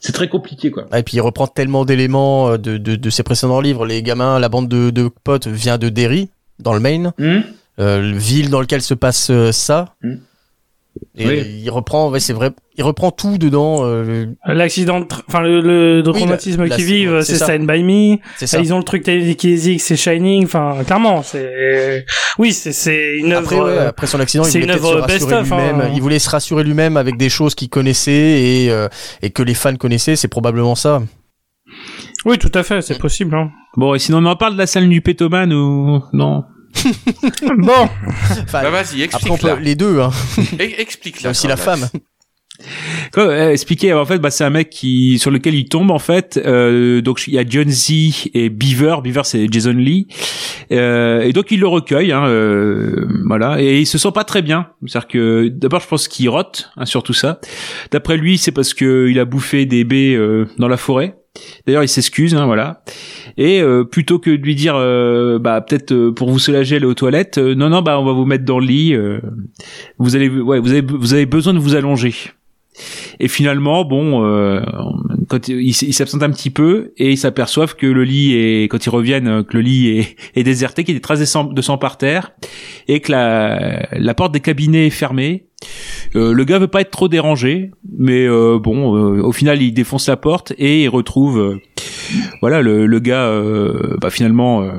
[0.00, 3.22] c'est très compliqué quoi Et puis il reprend tellement d'éléments euh, de, de, de ses
[3.22, 3.86] précédents livres.
[3.86, 8.16] Les gamins, la bande de, de potes vient de Derry, dans le Maine, euh, le
[8.16, 9.94] ville dans lequel se passe euh, ça.
[10.02, 10.16] Hmm.
[11.18, 11.60] Et Oui.
[11.64, 13.80] il reprend, ouais, c'est vrai, il reprend tout dedans.
[13.84, 17.36] euh, L'accident, enfin le, le Oui, traumatisme qu'ils vivent, c'est.
[17.36, 18.18] Stand by Me.
[18.36, 18.60] c'est ça.
[18.60, 20.44] Ils ont le truc télékinésique, c'est Shining.
[20.44, 22.04] Enfin, clairement, c'est
[22.38, 23.66] oui, c'est c'est une Après, œuvre.
[23.66, 25.80] ouais, euh, après son accident, il c'est voulait une se rassurer best-of, lui-même.
[25.80, 25.90] hein.
[25.94, 28.88] Il voulait se rassurer lui-même avec des choses qu'il connaissait et, euh,
[29.22, 30.16] et que les fans connaissaient.
[30.16, 31.02] C'est probablement ça.
[32.24, 33.34] Oui, tout à fait, c'est possible.
[33.34, 33.50] Hein.
[33.76, 36.44] bon et sinon on en parle de la salle du pétoman ou non?
[37.58, 37.88] bon,
[38.42, 39.56] Enfin, Bah vas-y, après, on explique-la.
[39.56, 40.00] peut les deux.
[40.00, 40.10] Hein.
[40.60, 41.88] E- y a aussi la femme.
[43.12, 45.98] Quoi, ouais, expliquer en fait bah c'est un mec qui sur lequel il tombe en
[45.98, 50.06] fait euh, donc il y a John Z et Beaver Beaver c'est Jason Lee
[50.72, 54.40] euh, et donc il le recueille hein, euh, voilà et il se sent pas très
[54.40, 57.40] bien c'est à dire que d'abord je pense qu'il rote hein, sur tout ça
[57.90, 61.14] d'après lui c'est parce que il a bouffé des baies euh, dans la forêt
[61.66, 62.82] d'ailleurs il s'excuse hein, voilà.
[63.36, 66.86] Et euh, plutôt que de lui dire euh, bah peut-être euh, pour vous soulager aller
[66.86, 68.96] aux toilettes non non bah on va vous mettre dans le lit
[69.98, 72.14] vous allez ouais vous avez vous avez besoin de vous allonger
[73.20, 74.60] et finalement, bon, euh,
[75.28, 78.84] quand ils il s'absentent un petit peu et ils s'aperçoivent que le lit est, quand
[78.84, 81.24] ils reviennent, euh, que le lit est, déserté, qu'il y a des traces de
[81.62, 82.32] sang, par terre
[82.88, 85.46] et que la, porte des cabinets est fermée.
[86.14, 90.08] Euh, le gars veut pas être trop dérangé, mais euh, bon, au final, il défonce
[90.08, 91.58] la porte et il retrouve,
[92.40, 93.30] voilà, le, gars,
[94.00, 94.70] bah, finalement.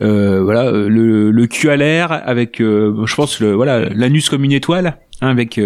[0.00, 5.60] voilà, le, cul à l'air avec, je pense voilà, l'anus comme une étoile, hein, avec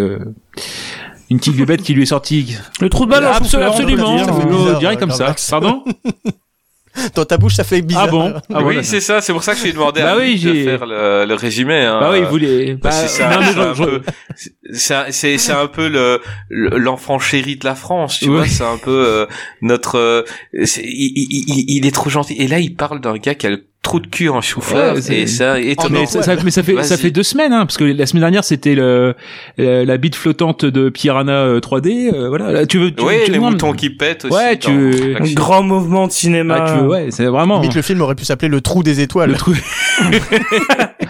[1.35, 2.57] une petite bébête qui lui est sortie.
[2.81, 3.71] Le trou de balle, absolument,
[4.17, 4.25] dire.
[4.25, 5.27] ça fait bizarre, direct comme ça.
[5.27, 5.51] Max.
[5.51, 5.85] Pardon
[7.17, 8.05] Dans ta bouche, ça fait bizarre.
[8.07, 8.83] Ah bon Ah oui, voilà.
[8.85, 9.21] c'est ça.
[9.21, 11.81] C'est pour ça que j'ai demandé Bah à oui, de j'ai- faire le, le résumé.
[11.81, 11.99] Hein.
[11.99, 12.77] Bah oui, il voulait.
[12.81, 16.21] Parce que c'est bah, c'est c'est un- peu le
[16.51, 18.37] l'enfant chéri de la France, tu Oui.
[18.37, 18.47] vois.
[18.47, 19.27] C'est un peu euh,
[19.61, 19.99] notre.
[19.99, 22.35] euh, il, il, il- il est trop gentil.
[22.39, 25.01] Et là, il parle d'un gars qui a le trou de cul en chauffeur Ouais,
[25.01, 26.01] c'est- et ça étonnant.
[26.01, 28.23] mais ça, ça- mais ça fait ça fait deux semaines hein, parce que la semaine
[28.23, 29.15] dernière c'était le
[29.61, 33.15] euh, la bite flottante de Piranha euh, 3D euh, voilà Là, tu veux tu, Oui,
[33.25, 34.35] tu- les non, moutons qui pètent aussi.
[34.35, 35.35] Ouais, tu- Un l'action.
[35.35, 36.65] grand mouvement de cinéma.
[36.67, 39.01] ah, tu veux ouais c'est vraiment Limite, le film aurait pu s'appeler Le Trou des
[39.01, 39.31] Étoiles.
[39.31, 39.63] le truc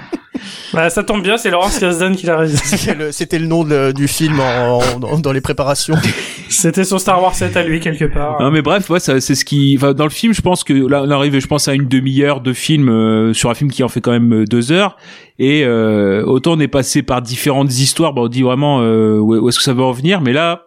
[0.75, 2.59] Bah, ça tombe bien, c'est Laurence Kasdan qui l'a réalisé.
[2.65, 5.95] C'était le- C'était le nom de- du film en- en- dans- dans les préparations.
[6.49, 8.41] C'était son Star Wars 7 à lui, quelque part.
[8.41, 10.73] Non mais bref, ouais, ça, c'est ce qui, enfin, dans le film, je pense que
[10.73, 13.83] là, on arrive, je pense à une demi-heure de film euh, sur un film qui
[13.83, 14.97] en fait quand même euh, deux heures.
[15.39, 19.49] Et euh, autant on est passé par différentes histoires, bah, on dit vraiment euh, où,
[19.49, 20.63] est-ce que ça va en venir, mais là,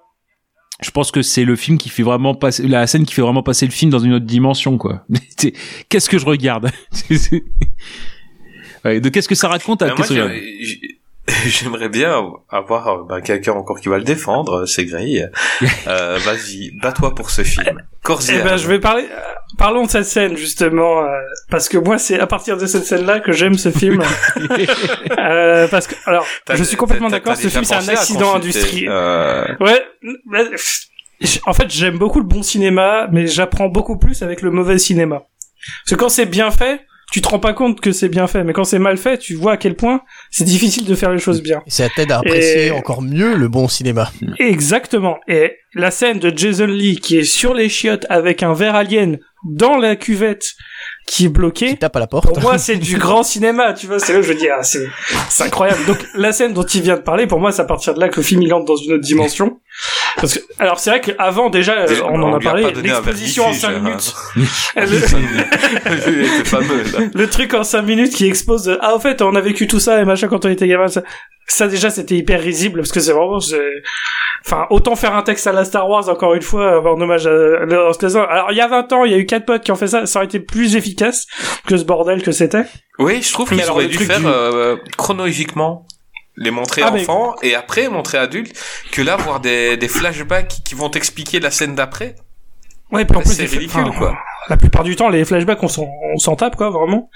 [0.82, 3.44] je pense que c'est le film qui fait vraiment passer, la scène qui fait vraiment
[3.44, 5.04] passer le film dans une autre dimension, quoi.
[5.90, 6.70] Qu'est-ce que je regarde?
[8.86, 9.88] Ouais, De qu'est-ce que ça raconte à
[10.62, 11.00] j'ai-
[11.46, 15.26] J'aimerais bien avoir ben, quelqu'un encore qui va le défendre, euh, c'est Gray.
[15.88, 17.66] Euh, Vas-y, bats-toi pour ce film.
[17.78, 19.04] Et Eh ben, je vais parler.
[19.12, 19.20] euh,
[19.58, 21.08] Parlons de cette scène justement, euh,
[21.50, 24.02] parce que moi, c'est à partir de cette scène-là que j'aime ce film.
[25.20, 27.36] Euh, parce que, alors, je suis complètement d'accord.
[27.36, 28.90] Ce film, c'est un accident industriel.
[28.90, 29.82] euh, Ouais.
[30.26, 30.46] mais,
[31.46, 35.24] En fait, j'aime beaucoup le bon cinéma, mais j'apprends beaucoup plus avec le mauvais cinéma.
[35.84, 36.82] Parce que quand c'est bien fait,
[37.12, 39.34] tu te rends pas compte que c'est bien fait, mais quand c'est mal fait, tu
[39.36, 41.62] vois à quel point c'est difficile de faire les choses bien.
[41.66, 44.12] Et ça t'aide à apprécier Et- encore mieux le bon cinéma.
[44.40, 45.18] Exactement.
[45.28, 49.20] Et la scène de Jason Lee qui est sur les chiottes avec un verre alien
[49.46, 50.54] dans la cuvette
[51.06, 51.68] qui est bloqué.
[51.70, 52.26] Qui tape à la porte.
[52.26, 54.00] Pour moi, c'est du grand cinéma, tu vois.
[54.00, 54.86] C'est là où je dis, ah, c'est,
[55.30, 55.86] c'est incroyable.
[55.86, 58.10] Donc, la scène dont il vient de parler, pour moi, c'est à partir de là
[58.10, 59.60] que le film il entre dans une autre dimension.
[60.18, 63.62] Parce que, alors, c'est vrai qu'avant, déjà, euh, on en a parlé, l'exposition en vertige,
[63.62, 63.80] 5 hein.
[63.80, 64.14] minutes.
[64.76, 67.00] Il était fameux, là.
[67.14, 69.80] le truc en 5 minutes qui expose, euh, ah, au fait, on a vécu tout
[69.80, 70.88] ça et machin quand on était gamin.
[70.88, 71.04] Ça,
[71.48, 73.40] ça déjà, c'était hyper risible parce que c'est vraiment,
[74.46, 77.28] enfin, autant faire un texte à la Star Wars, encore une fois, avoir un hommage
[77.28, 78.26] à Lawrence Kasdan.
[78.28, 79.88] Alors, il y a 20 ans, il y a eu quatre potes qui ont fait
[79.88, 81.28] ça, ça aurait été plus efficace
[81.68, 82.66] que ce bordel que c'était.
[83.00, 85.86] Oui, je trouve qu'ils auraient le dû faire du- euh, chronologiquement
[86.38, 88.56] les montrer Ah, mais- enfants et après montrer adultes
[88.92, 92.16] que là voir des, des flashbacks qui vont t'expliquer la scène d'après
[92.90, 95.68] Ouais, puis en plus, c'est ridicule enfin, quoi La plupart du temps, les flashbacks, on
[95.68, 97.10] s'en, on s'en tape, quoi, vraiment.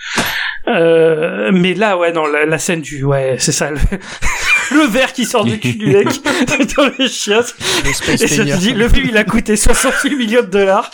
[0.67, 3.69] Euh, mais là, ouais, non, la, la scène du, ouais, c'est ça,
[4.71, 6.07] le, verre qui sort du cul du mec
[6.77, 7.55] dans les chiottes.
[7.85, 10.91] Et je te dis, le film, il a coûté 68 millions de dollars.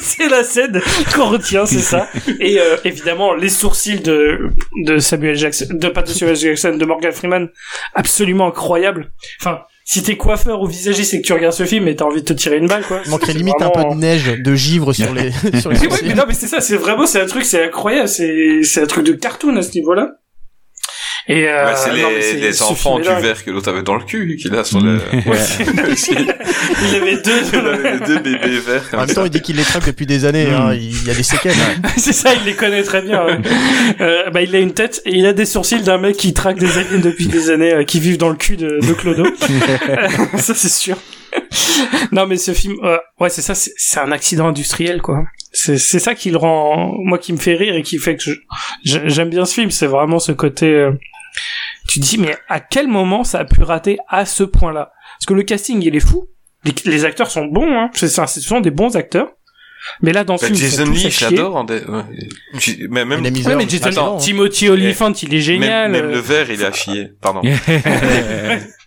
[0.00, 0.80] c'est la scène
[1.14, 2.08] qu'on retient, c'est ça.
[2.40, 4.50] Et euh, évidemment, les sourcils de,
[4.84, 7.48] de Samuel Jackson, de pas de Samuel Jackson, de Morgan Freeman,
[7.94, 9.12] absolument incroyable.
[9.40, 12.22] Enfin, si t'es coiffeur ou visagiste et que tu regardes ce film et t'as envie
[12.22, 13.00] de te tirer une balle, quoi.
[13.04, 15.86] Il manquerait limite un peu vraiment- de neige, de givre sur les, sur les mais,
[15.92, 18.82] ouais, mais non, mais c'est ça, c'est vraiment, c'est un truc, c'est incroyable, c'est, c'est
[18.82, 20.12] un truc de cartoon à ce niveau-là.
[21.28, 23.94] Et euh, Bah, c'est non, mais les, enfants film du verre que l'autre avait dans
[23.94, 27.42] le cul qu'il a sur le Il avait deux.
[27.52, 30.24] il avait deux bébés verts En même temps, il dit qu'il les traque depuis des
[30.24, 30.46] années.
[30.46, 30.54] Mm.
[30.54, 30.74] hein.
[30.74, 31.54] Il y a des séquelles.
[31.96, 33.24] c'est ça, il les connaît très bien.
[33.24, 33.38] ouais.
[34.00, 36.58] euh, bah, il a une tête et il a des sourcils d'un mec qui traque
[36.58, 39.24] des aliens depuis des années, euh, qui vivent dans le cul de, de Clodo.
[40.38, 40.96] ça, c'est sûr.
[42.12, 45.24] non, mais ce film, euh, ouais, c'est ça, c'est c'est un accident industriel, quoi.
[45.52, 48.22] C'est c'est ça qui le rend, moi, qui me fait rire et qui fait que
[48.84, 49.70] j'aime bien ce film.
[49.70, 50.66] C'est vraiment ce côté.
[50.66, 50.92] euh,
[51.88, 54.92] tu te dis, mais à quel moment ça a pu rater à ce point-là?
[55.18, 56.26] Parce que le casting, il est fou.
[56.64, 57.90] Les, les acteurs sont bons, hein.
[57.94, 59.28] C'est ce des bons acteurs.
[60.00, 62.02] Mais là, dans ce Bah, film, ils sont Jason Lee j'adore en dé- ouais.
[62.60, 64.16] J'ai- mais même misère, Ouais, mais Jason, hein.
[64.18, 65.90] Timothy Olyphant, il est génial.
[65.90, 66.14] même, même euh.
[66.14, 67.42] le verre il est à chier pardon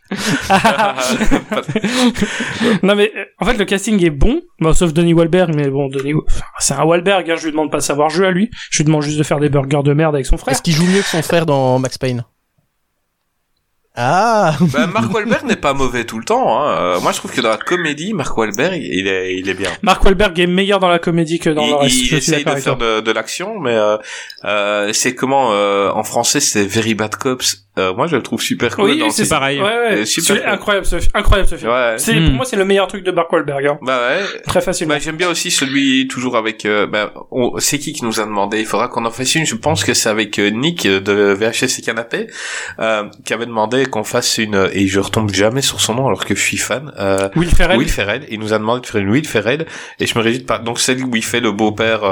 [2.83, 5.89] non mais euh, en fait le casting est bon, bon, sauf Donnie Wahlberg, mais bon
[6.27, 8.77] enfin, c'est un Wahlberg, hein, je lui demande pas de savoir jouer à lui, je
[8.79, 10.53] lui demande juste de faire des burgers de merde avec son frère.
[10.53, 12.23] Est-ce qu'il joue mieux que son frère dans Max Payne?
[13.97, 16.77] Ah bah, Mark Wahlberg n'est pas mauvais tout le temps hein.
[16.77, 19.69] Euh, moi je trouve que dans la comédie Mark Wahlberg il est il est bien
[19.83, 21.95] Mark Wahlberg est meilleur dans la comédie que dans il, le reste.
[21.95, 23.97] il essaye de faire de, de l'action, mais euh,
[24.43, 27.64] euh, c'est comment euh, en français c'est Very Bad Cops.
[27.77, 28.85] Euh, moi je le trouve super cool.
[28.91, 29.59] Oui, c'est pareil.
[29.59, 29.65] Ouais,
[29.97, 30.49] ouais, super c'est cool.
[30.51, 31.71] incroyable ce, incroyable ce film.
[31.71, 31.95] Ouais.
[31.97, 32.25] C'est Hmm.
[32.25, 33.77] pour moi c'est le meilleur truc de Mark Wahlberg, hein.
[33.81, 34.23] Bah ouais.
[34.47, 34.93] très facilement.
[34.93, 36.65] Bah, j'aime bien aussi celui toujours avec.
[36.65, 38.59] Euh, bah, on- c'est qui qui nous a demandé?
[38.59, 39.45] Il faudra qu'on en fasse une.
[39.45, 42.27] Je pense que c'est avec euh, Nick euh, de VHS et Canapé
[42.79, 44.69] euh, qui avait demandé qu'on fasse une.
[44.71, 46.93] Et je retombe jamais sur son nom alors que je suis fan.
[46.99, 47.77] Euh, Will Ferrell.
[47.77, 48.25] Will Ferrell.
[48.29, 49.65] Il nous a demandé de faire une Will Ferrell
[49.99, 50.59] et je me réjouis de pas.
[50.59, 52.03] Donc celle où il fait le beau-père.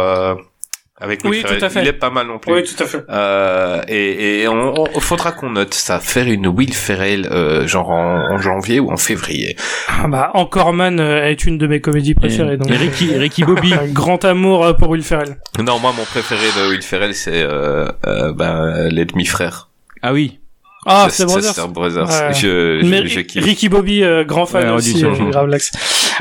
[1.03, 1.81] Avec Oui, Will tout à fait.
[1.81, 2.53] Il est pas mal non plus.
[2.53, 3.03] Oui, tout à fait.
[3.09, 7.89] Euh, et, et on, on- faudra qu'on note ça, faire une Will Ferrell euh, genre
[7.89, 9.57] en, en janvier ou en février.
[9.89, 12.55] Ah bah, Encore Man euh, est une de mes comédies préférées.
[12.55, 13.73] Donc, Et Ricky, Ricky Bobby.
[13.79, 15.35] un grand amour euh, pour Will Ferrell.
[15.59, 19.69] Non, moi mon préféré de Will Ferrell c'est euh, euh, ben, les demi-frères.
[20.01, 20.39] Ah oui.
[20.85, 21.67] Ah, C'est- c'est Brothers.
[21.69, 22.09] Brothers.
[22.09, 22.33] Ouais.
[22.33, 23.39] Je, je, je.
[23.39, 25.01] Ricky Bobby, euh, grand fan Ouais, aussi,
[25.31, 25.71] grave l'axe.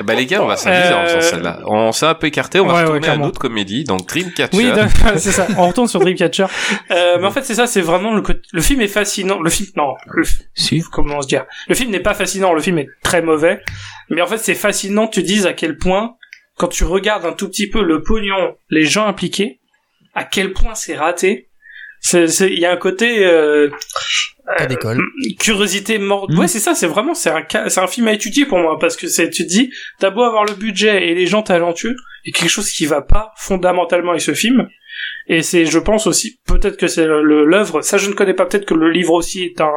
[0.04, 1.60] Bah les gars, on va s'amuser en Euh, faisant celle-là.
[1.66, 3.24] On s'est un peu écarté, on va Ouais, ouais, retourner à clairement.
[3.24, 4.56] une autre comédie, donc Dreamcatcher.
[4.56, 4.70] Oui,
[5.16, 5.46] c'est ça.
[5.58, 6.46] On retourne sur Dreamcatcher.
[6.90, 8.40] Euh, mais en fait, c'est ça, c'est vraiment le côté...
[8.52, 9.40] Le film est fascinant.
[9.40, 10.24] Le film, non, le...
[10.54, 10.82] Si.
[10.92, 11.44] comment se dire?
[11.68, 13.60] Le film n'est pas fascinant, le film est très mauvais.
[14.10, 16.16] Mais en fait, c'est fascinant, tu dis à quel point,
[16.56, 19.60] quand tu regardes un tout petit peu le pognon, les gens impliqués,
[20.14, 21.48] à quel point c'est raté.
[22.02, 23.70] C'est, c'est, il y a un côté, euh,
[24.58, 25.00] Pas d'école.
[25.38, 26.30] curiosité morte.
[26.30, 26.38] Mm.
[26.40, 28.96] Ouais, c'est ça, c'est vraiment, c'est un, c'est un film à étudier pour moi, parce
[28.96, 32.34] que c'est, tu te dis, t'as beau avoir le budget et les gens talentueux, il
[32.34, 34.68] y a quelque chose qui va pas fondamentalement avec ce film.
[35.28, 38.66] Et c'est, je pense aussi, peut-être que c'est l'œuvre, ça je ne connais pas, peut-être
[38.66, 39.70] que le livre aussi est un,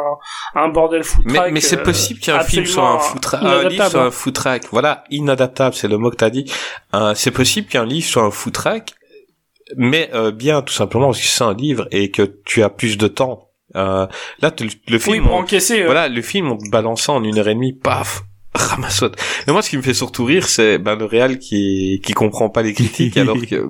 [0.55, 4.05] un bordel fou Mais, mais c'est possible qu'un film soit un foutraque, un livre soit
[4.05, 4.63] un foutraque.
[4.71, 6.51] Voilà, inadaptable, c'est le mot que t'as dit.
[6.95, 8.93] Euh, c'est possible qu'un livre soit un foutraque,
[9.77, 12.97] mais euh, bien tout simplement parce que c'est un livre et que tu as plus
[12.97, 13.49] de temps.
[13.75, 14.07] Euh,
[14.41, 15.81] là, tu- le film, Oui, pour on- encaisser.
[15.81, 18.21] euh, voilà, le film on te balance ça en une heure et demie, paf,
[18.57, 19.15] ramassote.
[19.47, 22.49] Mais moi, ce qui me fait surtout rire, c'est ben le réal qui qui comprend
[22.49, 23.65] pas les critiques alors que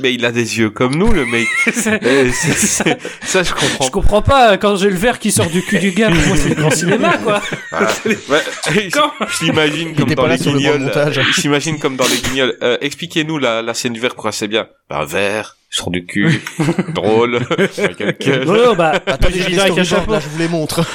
[0.00, 1.46] mais il a des yeux comme nous, le mec.
[1.72, 5.78] c'est- ça, je comprends je comprends pas, quand j'ai le verre qui sort du cul
[5.78, 7.40] du gars, pour moi c'est le grand cinéma, quoi.
[7.70, 8.42] Voilà.
[8.92, 10.90] Quand je, l'imagine comme dans les guignols.
[11.12, 12.56] Je l'imagine comme dans les guignols.
[12.62, 14.66] Euh, Expliquez-nous la, la scène du verre, pourquoi c'est bien.
[14.90, 16.40] Ben, un verre, sort du cul,
[16.94, 17.40] drôle,
[17.96, 18.44] quelqu'un.
[18.44, 20.12] Non, non, bah, Attendez, j'ai avec un chapeau.
[20.12, 20.82] là, je vous les montre.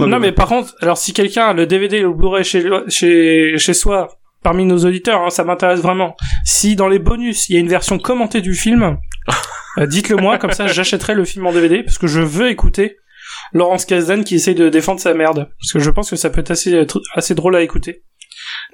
[0.00, 3.58] Non, mais par contre, alors si quelqu'un a le DVD et le Blu-ray chez, chez,
[3.58, 4.08] chez soi,
[4.44, 6.16] parmi nos auditeurs, hein, ça m'intéresse vraiment.
[6.44, 8.96] Si dans les bonus, il y a une version commentée du film,
[9.78, 12.96] euh, dites-le moi, comme ça j'achèterai le film en DVD, parce que je veux écouter
[13.52, 15.50] Laurence Kasdan qui essaye de défendre sa merde.
[15.60, 18.04] Parce que je pense que ça peut être assez, assez drôle à écouter.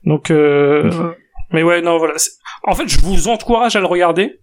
[0.04, 0.90] Donc, euh,
[1.52, 2.14] mais ouais, non, voilà.
[2.64, 4.40] En fait, je vous encourage à le regarder,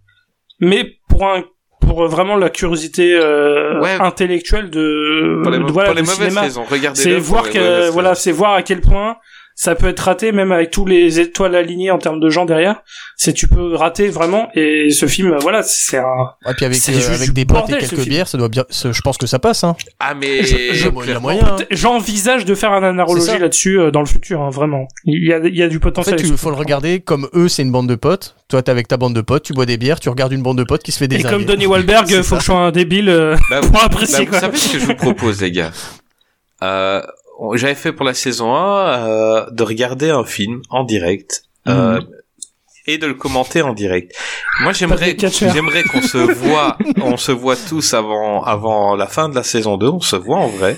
[0.61, 1.43] mais pour un,
[1.81, 3.97] pour vraiment la curiosité euh, Ouais.
[3.99, 7.03] intellectuelle de, Pour les, de- voilà, pour les mauvaises cinéma raisons, regardez-le.
[7.15, 8.21] c'est voir les que mauvaises voilà raisons.
[8.21, 9.17] c'est voir à quel point
[9.55, 12.81] ça peut être raté même avec tous les étoiles alignées en termes de gens derrière
[13.17, 16.03] c'est tu peux rater vraiment et ce film voilà c'est un
[16.49, 18.05] Et puis avec, euh, avec des potes et quelques film.
[18.05, 18.65] bières, ça doit bien.
[18.71, 19.63] Je pense que ça passe.
[19.63, 19.75] Hein.
[19.99, 20.43] Ah, mais...
[20.43, 21.21] Je- je- Il y a clairement.
[21.21, 21.55] moyen.
[21.69, 25.39] j'envisage de faire un anarologie là-dessus euh, dans le futur hein, vraiment il y a
[25.39, 27.61] il y a du En potentiel fait, il ce faut le regarder comme eux, c'est
[27.61, 28.35] une bande de potes.
[28.47, 30.57] Toi, t'es avec ta bande de potes, tu bois des bières, tu regardes une bande
[30.57, 31.29] de potes qui se fait et désinguer.
[31.35, 32.35] comme Donnie Wahlberg faut ça.
[32.35, 34.79] que je sois un débile euh, Bah, pour Bah, apprécier vous quoi savez ce que
[34.79, 35.71] je vous propose, les gars
[36.63, 37.01] euh,
[37.53, 41.99] J'avais fait pour la saison 1 euh, de regarder un film en direct euh,
[42.87, 44.15] et de le commenter en direct.
[44.61, 49.35] Moi, j'aimerais, j'aimerais qu'on se voit, on se voit tous avant, avant la fin de
[49.35, 49.87] la saison 2.
[49.87, 50.77] On se voit en vrai.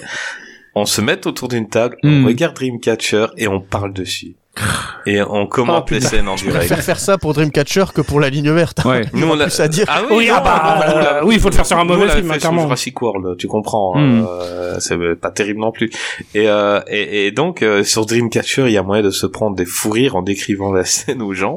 [0.75, 4.35] On se met autour d'une table, on regarde Dreamcatcher et on parle dessus.
[5.05, 6.59] Et on commente Oh, les scènes en Je direct.
[6.67, 8.85] préfère faire ça pour Dreamcatcher que pour la ligne verte.
[8.85, 9.01] Ouais.
[9.13, 9.85] Aura on a- plus à dire.
[9.89, 12.09] Ah Oui, ah bah, l'a- euh, oui, il faut le faire sur un nous, mauvais
[12.09, 12.61] film, hein, fait sur clairement.
[12.63, 13.97] Jurassic World, tu comprends.
[13.97, 14.25] Hmm.
[14.29, 15.89] euh, c'est pas terrible non plus.
[16.35, 19.55] Et, euh, et, et donc, euh, sur Dreamcatcher, il y a moyen de se prendre
[19.55, 21.55] des fous rires en décrivant la scène aux gens.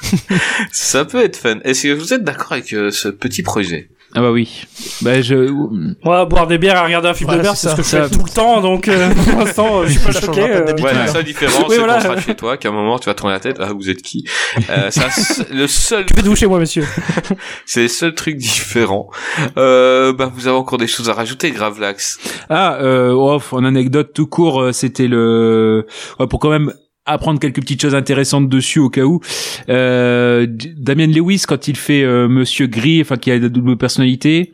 [0.72, 1.58] ça peut être fun.
[1.64, 3.88] Est-ce que vous êtes d'accord avec euh, ce petit projet?
[4.14, 4.64] Ah bah oui.
[5.02, 5.34] Bah je.
[5.34, 7.88] Ouais, boire des bières et regarder un film Voilà, de bière, c'est ce que je
[7.88, 8.04] ça.
[8.04, 10.40] fais tout le temps, donc euh, pour l'instant, euh, je suis pas Ça choqué.
[10.40, 10.72] euh.
[10.80, 11.94] Ouais, la seule différence, Oui, c'est voilà.
[11.96, 14.00] qu'on sera chez toi, qu'à un moment, tu vas tourner la tête, ah, vous êtes
[14.00, 14.24] qui?
[14.70, 15.08] Euh, ça,
[15.52, 16.84] Le seul Tu fais doucher moi, monsieur.
[17.66, 19.10] c'est le seul truc différent.
[19.58, 22.18] Euh, bah, vous avez encore des choses à rajouter, Gravelax?
[22.48, 25.86] Ah, euh, oh, en anecdote tout court, euh, c'était le
[26.18, 26.72] ouais, pour quand même
[27.10, 29.20] apprendre quelques petites choses intéressantes dessus au cas où.
[29.68, 34.52] Euh, Damien Lewis, quand il fait euh, Monsieur Gris, enfin qui a de double personnalité,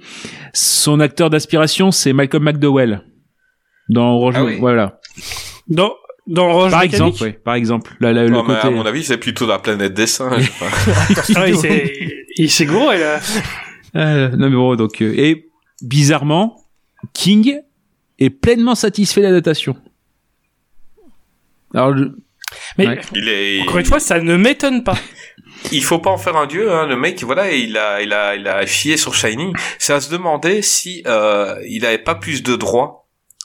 [0.52, 3.02] son acteur d'aspiration c'est Malcolm McDowell
[3.89, 4.35] dans Roche.
[4.39, 4.56] Ah oui.
[4.60, 5.01] Voilà.
[5.68, 5.93] Dans,
[6.26, 6.94] dans Roche Par Mécanique.
[6.94, 8.66] exemple, ouais, par exemple, là, là, le Non, mais côté.
[8.68, 10.51] à mon avis, c'est plutôt la planète des singes.
[11.36, 11.93] Ah, il s'est,
[12.36, 13.20] il s'est gros, et là.
[13.97, 15.47] Euh, non mais bon, donc euh, et
[15.82, 16.56] bizarrement,
[17.12, 17.59] King
[18.18, 19.76] est pleinement satisfait de l'adaptation.
[21.74, 22.05] Alors, je-
[22.78, 23.00] Mais, Ouais.
[23.14, 23.60] il est.
[23.62, 24.96] encore une fois, ça ne m'étonne pas.
[25.72, 26.86] il faut pas en faire un dieu hein.
[26.86, 30.10] le mec voilà il a il a il a chié sur Shining c'est à se
[30.10, 33.00] demander si euh, il avait pas plus de droits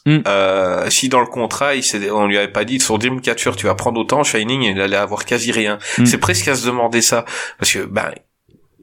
[0.05, 0.19] Mm.
[0.27, 3.65] euh, si dans le contrat il s'est- on lui avait pas dit sur Dreamcatcher tu
[3.67, 6.05] vas prendre autant Shining il allait avoir quasi rien Mm.
[6.05, 7.25] c'est presque à se demander ça
[7.57, 8.09] parce que ben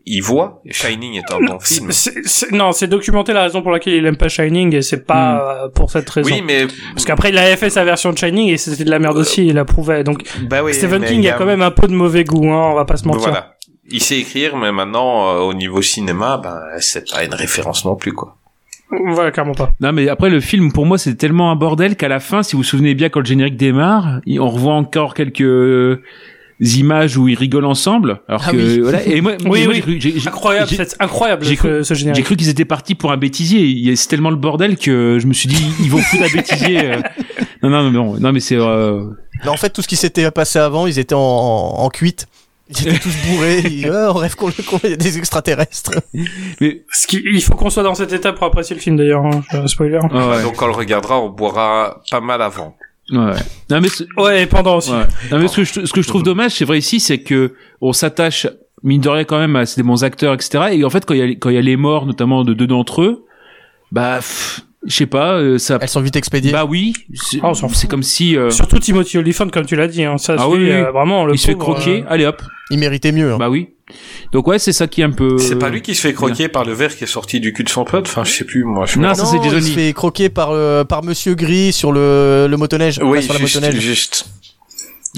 [0.06, 3.94] il voit Shining est un bon film C'est- non, c'est documenté la raison pour laquelle
[3.94, 6.30] il aime pas Shining, et c'est pas euh, pour cette raison.
[6.32, 8.98] oui mais Parce qu'après, il avait fait sa version de Shining, et c'était de la
[8.98, 10.04] merde aussi, il l'approuvait.
[10.04, 12.48] Donc, bah oui Stephen King il y a quand même un peu de mauvais goût,
[12.50, 13.22] hein, on va pas se mentir.
[13.22, 13.54] voilà
[13.90, 17.96] Il sait écrire, mais maintenant, euh, au niveau cinéma, ben, c'est pas une référence non
[17.96, 18.36] plus, quoi.
[19.08, 19.72] Voilà, clairement pas.
[19.80, 22.52] Non, mais après, le film, pour moi, c'est tellement un bordel qu'à la fin, si
[22.52, 26.02] vous vous souvenez bien, quand le générique démarre, on revoit encore quelques euh,
[26.60, 28.20] images où ils rigolent ensemble.
[28.28, 28.80] Alors Ah que, oui.
[28.80, 29.04] voilà.
[29.06, 29.98] Et moi, Oui, moi, oui.
[30.00, 33.12] j'ai Incroyable, j'ai- c'est incroyable j'ai ce, cru- ce J'ai cru qu'ils étaient partis pour
[33.12, 33.60] un bêtisier.
[33.66, 36.22] Il y a- C'est tellement le bordel que je me suis dit, ils vont foutre
[36.24, 36.78] un bêtisier.
[36.84, 37.00] euh.
[37.62, 38.54] Non, non, non, non, mais c'est.
[38.56, 39.02] euh,
[39.46, 42.26] en fait, tout ce qui s'était passé avant, ils étaient en, en, en cuite.
[42.68, 43.60] Ils étaient tous bourrés.
[43.60, 45.92] Ils, Ah, on rêve qu'on qu'on ait des extraterrestres.
[46.60, 49.24] Mais Ce qui- il faut qu'on soit dans cette étape pour apprécier le film d'ailleurs.
[49.24, 49.42] Hein.
[49.54, 49.98] Euh, Spoiler.
[50.02, 52.76] ah ouais, Donc, quand on le regardera, on boira pas mal avant.
[53.12, 53.32] Ouais, ouais.
[53.70, 54.90] Non, mais Ouais, et pendant aussi.
[54.92, 55.06] Ouais.
[55.30, 57.54] Non, mais ce que je, ce que je trouve dommage, c'est vrai ici, c'est que
[57.80, 58.46] on s'attache
[58.82, 60.64] mine de rien quand même à c'est des bons acteurs, etc.
[60.72, 62.52] Et en fait, quand il y a quand il y a les morts, notamment de
[62.54, 63.24] deux d'entre eux,
[63.92, 64.20] bah,
[64.86, 65.78] je sais pas, euh, ça.
[65.80, 66.52] Elles sont vite expédiées.
[66.52, 67.76] Bah oui, c'est Ah, on s'en fout.
[67.76, 70.04] c'est comme si euh, Surtout Timothy Olyphant, comme tu l'as dit.
[70.04, 70.18] Hein.
[70.18, 70.70] Ça, Ah se oui, fait, oui.
[70.72, 72.02] euh, vraiment, le il se fait croquer.
[72.02, 73.32] euh, Allez hop, Ils méritaient mieux.
[73.32, 73.36] hein.
[73.38, 73.68] bah oui.
[74.32, 75.38] Donc ouais, c'est ça qui est un peu.
[75.38, 77.62] C'est pas lui qui se fait croquer par le verre qui est sorti du cul
[77.64, 78.84] de son pote Enfin, je sais plus, moi.
[78.86, 81.72] Je me Non, ça, c'est Jason il se fait croquer par, euh, par Monsieur Gris
[81.72, 82.98] sur le, le motoneige.
[83.02, 83.80] Oui, enfin, sur la juste, motoneige.
[83.80, 84.26] juste.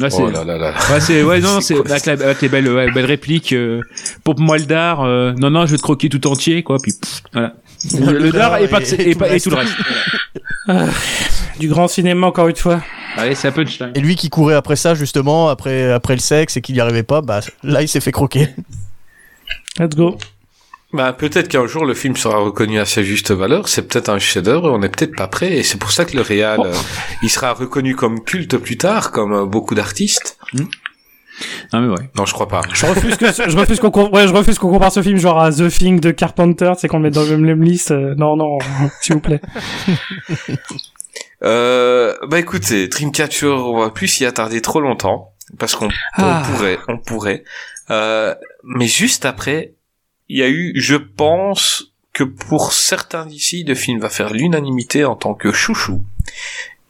[0.01, 0.75] Ouais, c'est- Oh là là là.
[0.93, 3.81] Ouais, c'est ouais non, C'est avec, la- avec les belles ouais, belles répliques euh,
[4.29, 6.93] Pompe moi le dard euh, non non, je vais te croquer tout entier quoi puis
[6.93, 7.55] pff, voilà.
[7.99, 9.75] Le, le dard et pas de- et, tout le et tout le reste.
[11.59, 12.83] Du grand cinéma, encore une fois.
[13.17, 13.93] Allez, c'est un punchline.
[13.95, 17.03] Et lui qui courait après ça, justement, après, après le sexe et qu'il n'y arrivait
[17.05, 18.49] pas, bah là il s'est fait croquer.
[19.79, 20.19] Let's go.
[20.93, 23.69] Bah, peut-être qu'un jour le film sera reconnu à sa juste valeur.
[23.69, 24.71] C'est peut-être un chef-d'œuvre.
[24.71, 25.57] On n'est peut-être pas prêt.
[25.57, 26.73] Et c'est pour ça que le réal, euh,
[27.23, 30.39] il sera reconnu comme culte plus tard, comme euh, beaucoup d'artistes.
[31.73, 32.11] Non mais ouais.
[32.17, 32.63] Non, je crois pas.
[32.73, 35.51] Je refuse que je refuse qu'on ouais, je refuse qu'on compare ce film genre à
[35.53, 37.91] The Thing de Carpenter, c'est qu'on le met dans le même liste.
[37.93, 38.59] euh, non non,
[39.01, 39.41] s'il vous plaît.
[41.45, 46.43] Euh, bah écoutez, Dreamcatcher, on va plus s'y attarder trop longtemps parce qu'on Ah.
[46.45, 47.45] on pourrait, on pourrait.
[47.91, 48.35] Euh,
[48.65, 49.75] mais juste après,
[50.29, 55.05] il y a eu, je pense que pour certains d'ici, le film va faire l'unanimité
[55.05, 56.03] en tant que chouchou.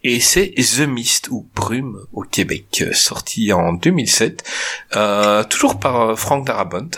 [0.05, 4.45] Et c'est The Mist ou Brume au Québec, euh, sorti en 2007,
[4.97, 6.91] euh, toujours par euh, Frank Darabont,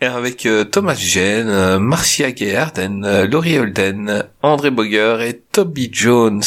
[0.00, 6.42] avec euh, Thomas euh, Marcia Gay Harden, euh, Laurie Holden, André Boger et Toby Jones.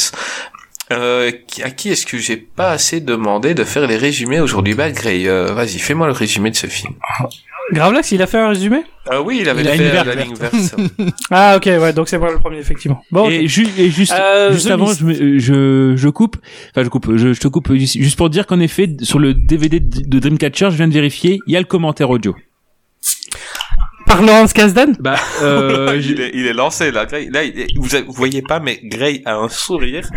[0.88, 5.78] À qui est-ce que j'ai pas assez demandé de faire les résumés aujourd'hui euh, vas-y,
[5.80, 6.94] fais-moi le résumé de ce film.
[7.72, 10.34] Gravelax, il a fait un résumé Ah oui, il avait Il fait euh, la ligne
[10.34, 10.54] verte.
[11.30, 13.02] Ah ok, ouais, donc c'est pas le premier effectivement.
[13.10, 13.28] Bon.
[13.28, 16.36] Et, ju- et juste, Euh, juste avant, je, me- je, je coupe,
[16.70, 19.80] enfin je coupe, je, je te coupe juste pour dire qu'en effet, sur le DVD
[19.80, 22.34] de de Dreamcatcher, je viens de vérifier, il y a le commentaire audio.
[24.06, 24.94] Par Laurence Kasdan?
[25.00, 27.04] Bah, euh, il, est, il est lancé là.
[27.06, 30.08] Gray, là, il est- vous, vous voyez pas, mais Gray a un sourire.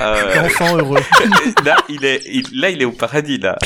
[0.00, 0.98] Euh, Enfant heureux.
[1.64, 3.56] là, il est, il- là, il est au paradis là.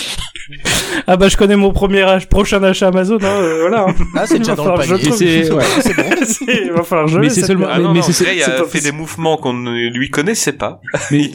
[1.07, 3.87] Ah bah je connais mon premier ach- prochain achat Amazon, hein, euh, voilà.
[4.17, 5.13] Ah, c'est déjà dans le panier.
[5.13, 5.65] c'est- ouais.
[5.97, 6.47] Bon.
[6.49, 7.69] Il va falloir je Mais c'est seulement-.
[7.71, 10.81] Ah non, mais non, c'est- Gray a fait des mouvements qu'on ne lui connaissait pas.
[11.11, 11.31] Mais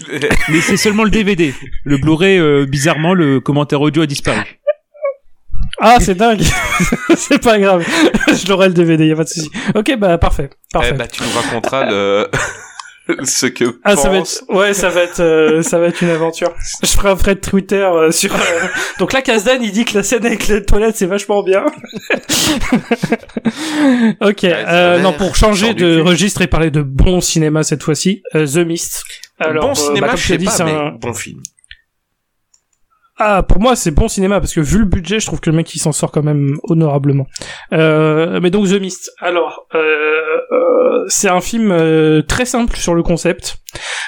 [0.62, 1.54] c'est seulement le DVD.
[1.86, 4.40] Le Blu-ray, euh, bizarrement, le commentaire audio a disparu.
[5.80, 6.44] Ah c'est dingue.
[7.16, 7.86] c'est pas grave.
[8.28, 9.50] je l'aurai le DVD, y a pas de souci.
[9.76, 10.92] Ok bah parfait, parfait.
[10.94, 12.30] Eh bah, tu nous raconteras le,
[13.24, 16.10] ce que Ah ça va être ouais ça va être euh, ça va être une
[16.10, 16.54] aventure.
[16.84, 18.40] Je ferai un thread Twitter euh, sur euh,
[19.00, 21.66] donc là Kasdan il dit que la scène avec les toilettes c'est vachement bien.
[24.22, 28.24] ok euh, vert, non pour changer de registre et parler de bon cinéma cette fois-ci
[28.34, 29.04] The Mist.
[29.40, 31.42] Alors bon cinéma, bah, comme je sais dit pas, c'est mais un bon film.
[33.20, 35.56] Ah pour moi c'est bon cinéma parce que vu le budget je trouve que le
[35.56, 37.26] mec il s'en sort quand même honorablement.
[37.74, 39.12] Euh, mais donc The Mist.
[39.20, 43.58] Alors euh, euh, c'est un film très simple sur le concept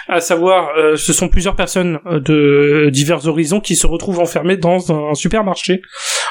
[0.08, 5.14] à savoir ce sont plusieurs personnes de divers horizons qui se retrouvent enfermées dans un
[5.14, 5.82] supermarché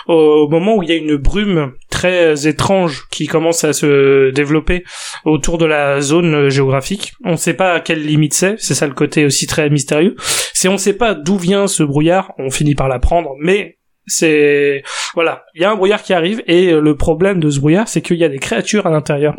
[0.07, 4.85] au moment où il y a une brume très étrange qui commence à se développer
[5.25, 7.15] autour de la zone géographique.
[7.25, 10.15] On ne sait pas à quelle limite c'est, c'est ça le côté aussi très mystérieux.
[10.55, 14.85] C'est on ne sait pas d'où vient ce brouillard, on finit par l'apprendre, mais c'est
[15.15, 18.01] voilà, il y a un brouillard qui arrive et le problème de ce brouillard, c'est
[18.01, 19.35] qu'il y a des créatures à l'intérieur.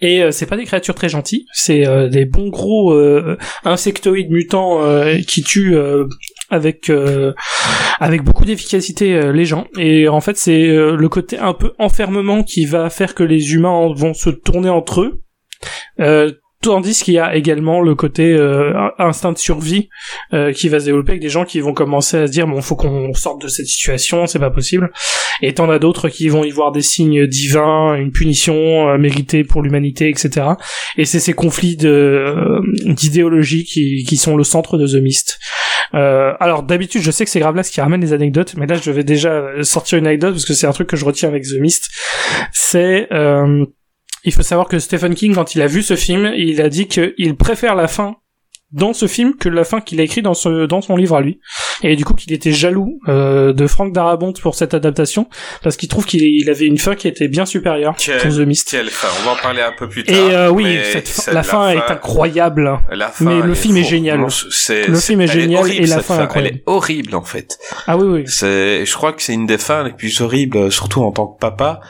[0.00, 4.30] Et euh, c'est pas des créatures très gentilles, c'est euh, des bons gros euh, insectoïdes
[4.30, 5.76] mutants euh, qui tuent
[6.50, 7.32] avec euh,
[8.00, 9.66] avec beaucoup d'efficacité euh, les gens.
[9.78, 13.54] Et en fait, c'est euh, le côté un peu enfermement qui va faire que les
[13.54, 15.22] humains vont se tourner entre eux.
[16.62, 19.88] Tandis qu'il y a également le côté euh, instinct de survie
[20.34, 22.60] euh, qui va se développer avec des gens qui vont commencer à se dire bon
[22.60, 24.92] faut qu'on sorte de cette situation c'est pas possible.
[25.40, 29.42] Et t'en as d'autres qui vont y voir des signes divins une punition euh, méritée
[29.42, 30.48] pour l'humanité etc
[30.96, 35.38] et c'est ces conflits de euh, d'idéologie qui, qui sont le centre de The Mist.
[35.94, 38.90] Euh, alors d'habitude, je sais que c'est Gravelax qui ramène les anecdotes, mais là, je
[38.90, 41.58] vais déjà sortir une anecdote parce que c'est un truc que je retiens avec The
[41.58, 41.88] Mist.
[42.52, 43.08] C'est
[44.24, 46.88] il faut savoir que Stephen King, quand il a vu ce film, il a dit
[46.88, 48.16] qu'il préfère la fin
[48.72, 51.20] dans ce film que la fin qu'il a écrit dans ce dans son livre à
[51.20, 51.40] lui.
[51.82, 55.28] Et du coup qu'il était jaloux euh, de Frank Darabont pour cette adaptation
[55.62, 58.40] parce qu'il trouve qu'il il avait une fin qui était bien supérieure Quelle- pour The
[58.46, 58.70] Mist.
[58.70, 59.08] Quelle fin.
[59.22, 60.14] On va en parler un peu plus tard.
[60.14, 62.78] et euh, oui cette fin- la, fin est incroyable.
[62.92, 64.20] La fin, mais le film est génial.
[64.20, 67.58] Le film est génial horrible, et la fin est Elle est horrible en fait.
[67.88, 68.22] ah oui oui.
[68.26, 71.38] C'est, je crois que c'est une des fins les plus horribles, surtout en tant que
[71.40, 71.80] papa.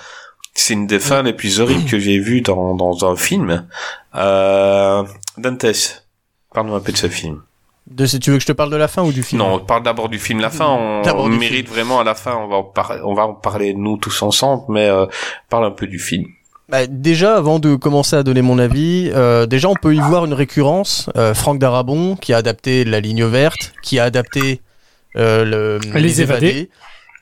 [0.62, 3.66] C'est une des fins les plus horribles que j'ai vues dans, dans un film.
[4.14, 5.02] Euh,
[5.38, 6.04] Dantes,
[6.52, 7.40] parle-nous un peu de ce film.
[7.86, 9.54] De, si tu veux que je te parle de la fin ou du film Non,
[9.54, 10.38] on parle d'abord du film.
[10.38, 12.36] La fin, on, mérite vraiment à la fin.
[12.36, 15.06] On va en par- on va en parler nous tous ensemble, mais euh,
[15.48, 16.26] parle un peu du film.
[16.68, 20.26] Bah, déjà, avant de commencer à donner mon avis, euh, déjà on peut y voir
[20.26, 21.08] une récurrence.
[21.16, 24.60] Euh, Franck Darabon, qui a adapté La Ligne Verte, qui a adapté
[25.16, 26.68] euh, le, Les Évadés.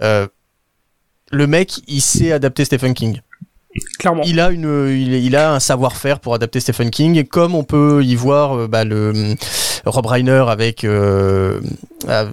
[0.03, 0.27] Euh,
[1.31, 3.21] le mec, il sait adapter Stephen King.
[3.99, 7.65] Clairement Il a une, il, il a un savoir-faire pour adapter Stephen King, comme on
[7.65, 9.35] peut y voir euh, bah, le hum,
[9.87, 11.61] Rob Reiner avec euh,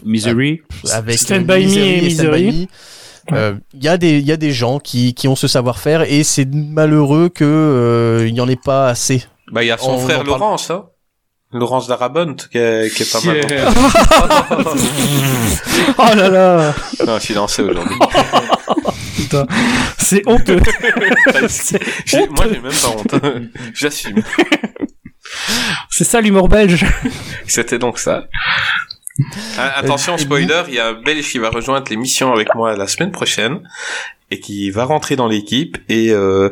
[0.03, 0.61] Misery.
[0.91, 2.67] avec Stand euh, by Me Misery et Stand By Misery.
[3.31, 3.35] Me.
[3.35, 6.03] Euh, Il y a des il y a des gens qui, qui ont ce savoir-faire
[6.03, 9.23] et c'est malheureux que euh, il y en ait pas assez.
[9.51, 10.23] Bah, il y a son On frère.
[10.23, 10.85] Laurence, hein.
[11.51, 13.41] Laurence Darabont, qui est, qui est pas mal.
[15.97, 16.73] Oh là là
[17.07, 17.95] non, je suis lancé aujourd'hui.
[19.15, 19.47] putain
[19.97, 20.59] c'est honteux
[22.29, 23.15] Moi, j'ai même pas honte.
[23.73, 24.21] J'assume.
[25.89, 26.85] c'est ça l'humour belge
[27.47, 28.27] C'était donc ça.
[29.57, 32.87] Ah, Attention, spoiler, il y a un Belge qui va rejoindre l'émission avec moi la
[32.87, 33.61] semaine prochaine
[34.29, 36.49] et qui va rentrer dans l'équipe et euh,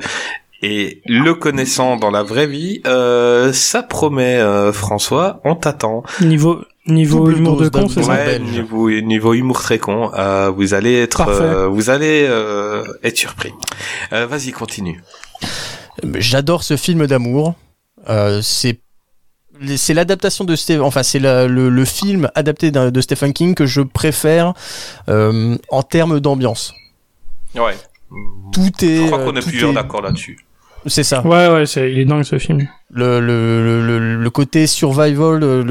[0.61, 6.03] et le connaissant dans la vraie vie, euh, ça promet euh, François, on t'attend.
[6.21, 10.73] niveau niveau Double humour de con c'est ça niveau niveau humour très con, euh, vous
[10.73, 13.53] allez être euh, vous allez euh, être surpris.
[14.11, 15.01] Euh, Vas-y, continue.
[16.15, 17.55] J'adore ce film d'amour.
[18.09, 18.79] Euh, c'est
[19.77, 23.81] c'est l'adaptation de Stephen, enfin c'est le, le film adapté de Stephen King que je
[23.81, 24.53] préfère
[25.07, 26.73] euh, en termes d'ambiance.
[27.55, 27.77] Ouais.
[28.51, 28.97] Tout est.
[29.03, 30.37] Je crois qu'on est plusieurs est- d'accord là-dessus.
[30.85, 31.21] C'est ça.
[31.25, 35.63] ouais ouais il est dingue ce film le, le, le, le- côté survival le-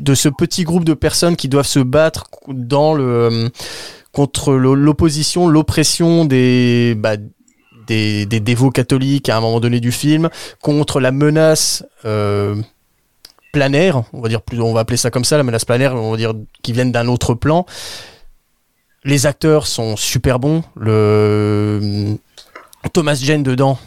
[0.00, 3.48] de ce petit groupe de personnes qui doivent se battre dans le euh,
[4.12, 7.16] contre l'opposition, l'oppression des, bah,
[7.86, 10.28] des des dévots catholiques à un moment donné du film,
[10.60, 12.56] contre la menace euh,
[13.52, 16.10] planaire, on va dire plus, on va appeler ça comme ça, la menace planaire, on
[16.10, 17.66] va dire qui viennent d'un autre plan.
[19.04, 20.62] Les acteurs sont super bons.
[20.76, 22.16] Le
[22.92, 23.78] Thomas Jane dedans,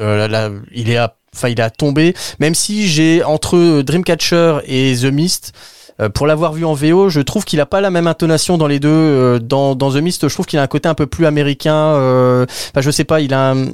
[0.00, 2.14] euh, il est à, enfin, il à tomber.
[2.40, 5.52] Même si j'ai entre Dreamcatcher et The Mist,
[6.00, 8.66] euh, pour l'avoir vu en VO, je trouve qu'il a pas la même intonation dans
[8.66, 8.88] les deux.
[8.90, 11.74] Euh, dans, dans The Mist, je trouve qu'il a un côté un peu plus américain.
[11.94, 13.68] euh, Enfin, je sais pas, il a un-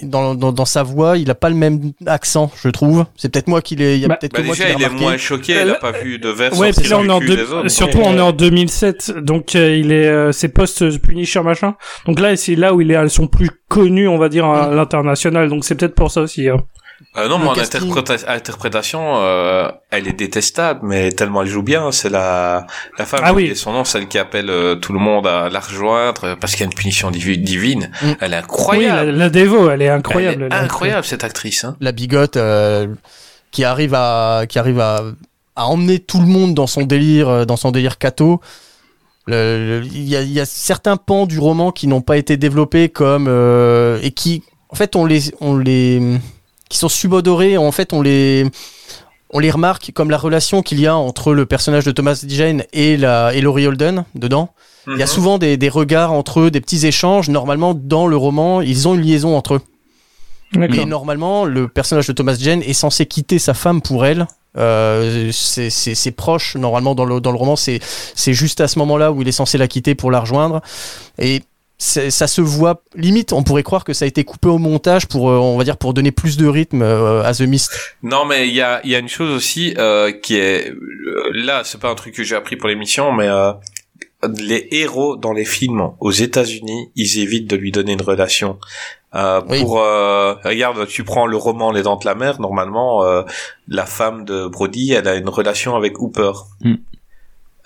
[0.00, 3.04] dans, dans, dans sa voix, il a pas le même accent, je trouve.
[3.16, 3.96] C'est peut-être moi qui l'ai.
[3.96, 5.54] Il y a Bah, peut-être Bah que moi qui déjà, l'ai il est moins choqué,
[5.60, 8.16] il a pas vu de verre Ouais, puis là on est en deux- surtout on
[8.16, 11.74] est en 2007, donc euh, il est euh, c'est post Punisher machin.
[12.06, 14.72] Donc là c'est là où il est elles sont plus connues, on va dire à
[14.72, 15.48] l'international.
[15.48, 16.48] Donc c'est peut-être pour ça aussi.
[16.48, 16.58] hein.
[17.16, 17.80] Euh, non, Le mais en casting.
[17.92, 21.92] interpréta- interprétation, euh, elle est détestable, mais tellement elle joue bien.
[21.92, 22.66] C'est la
[22.98, 23.54] la femme, Ah oui.
[23.54, 26.64] son nom, celle qui appelle euh, tout le monde à la rejoindre parce qu'il y
[26.64, 27.90] a une punition divi- divine.
[28.02, 28.06] Mm.
[28.20, 29.10] Elle est Oui, incroyable.
[29.10, 30.42] la, la Devo, elle est incroyable.
[30.44, 31.64] Elle est elle est incroyable cette actrice.
[31.64, 31.76] Hein.
[31.80, 32.88] la bigote euh,
[33.52, 35.02] qui arrive à qui arrive à,
[35.56, 37.96] à emmener tout le monde dans son délire dans son délire
[39.26, 43.26] le- il y, y a certains pans du roman qui n'ont pas été développés comme
[43.28, 46.00] euh, et qui en fait on les on les
[46.68, 48.46] qui sont subodorés en fait on les
[49.30, 52.64] on les remarque comme la relation qu'il y a entre le personnage de Thomas Jane
[52.72, 54.50] et la et Laurie Holden dedans
[54.86, 55.10] il y a Mhm.
[55.10, 58.94] souvent des, des regards entre eux des petits échanges normalement dans le roman ils ont
[58.94, 59.60] une liaison entre eux
[60.54, 60.76] D'accord.
[60.78, 64.26] mais normalement, le personnage de Thomas Jane est censé quitter sa femme pour elle.
[64.56, 67.80] Euh, c'est c'est- c'est proche, normalement, dans le, dans le roman, c'est
[68.14, 70.62] c'est juste à ce moment-là où il est censé la quitter pour la rejoindre.
[71.18, 71.42] Et
[71.78, 75.30] ça se voit, limite, on pourrait croire que ça a été coupé au montage pour,
[75.30, 77.70] euh, on va dire, pour donner plus de rythme euh, à The Mist.
[78.02, 80.72] Non, mais il y a, il y a une chose aussi euh, qui est
[81.32, 83.52] là, c'est pas un truc que j'ai appris pour l'émission, mais euh,
[84.40, 88.58] les héros dans les films aux États-Unis, ils évitent de lui donner une relation.
[89.14, 89.60] Euh, Oui.
[89.60, 92.40] Pour euh, regarde, tu prends le roman Les Dents de la Mer.
[92.40, 93.22] Normalement, euh,
[93.68, 96.74] la femme de Brody, elle a une relation avec Hooper, Mm.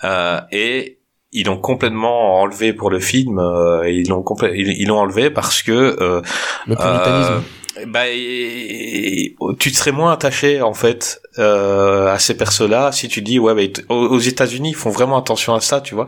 [0.05, 0.99] Euh, et
[1.33, 3.39] ils l'ont complètement enlevé pour le film.
[3.39, 4.23] euh, ils l'ont
[4.53, 6.21] ils ils l'ont enlevé parce que euh,
[6.67, 7.43] Le puritanisme.
[7.79, 13.07] euh, bah, et- tu te serais moins attaché en fait euh, à ces persos-là si
[13.07, 16.05] tu dis ouais, t- aux États-Unis ils font vraiment attention à ça, tu vois.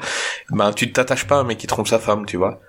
[0.52, 2.60] Ben tu t'attaches pas à un mec qui trompe sa femme, tu vois.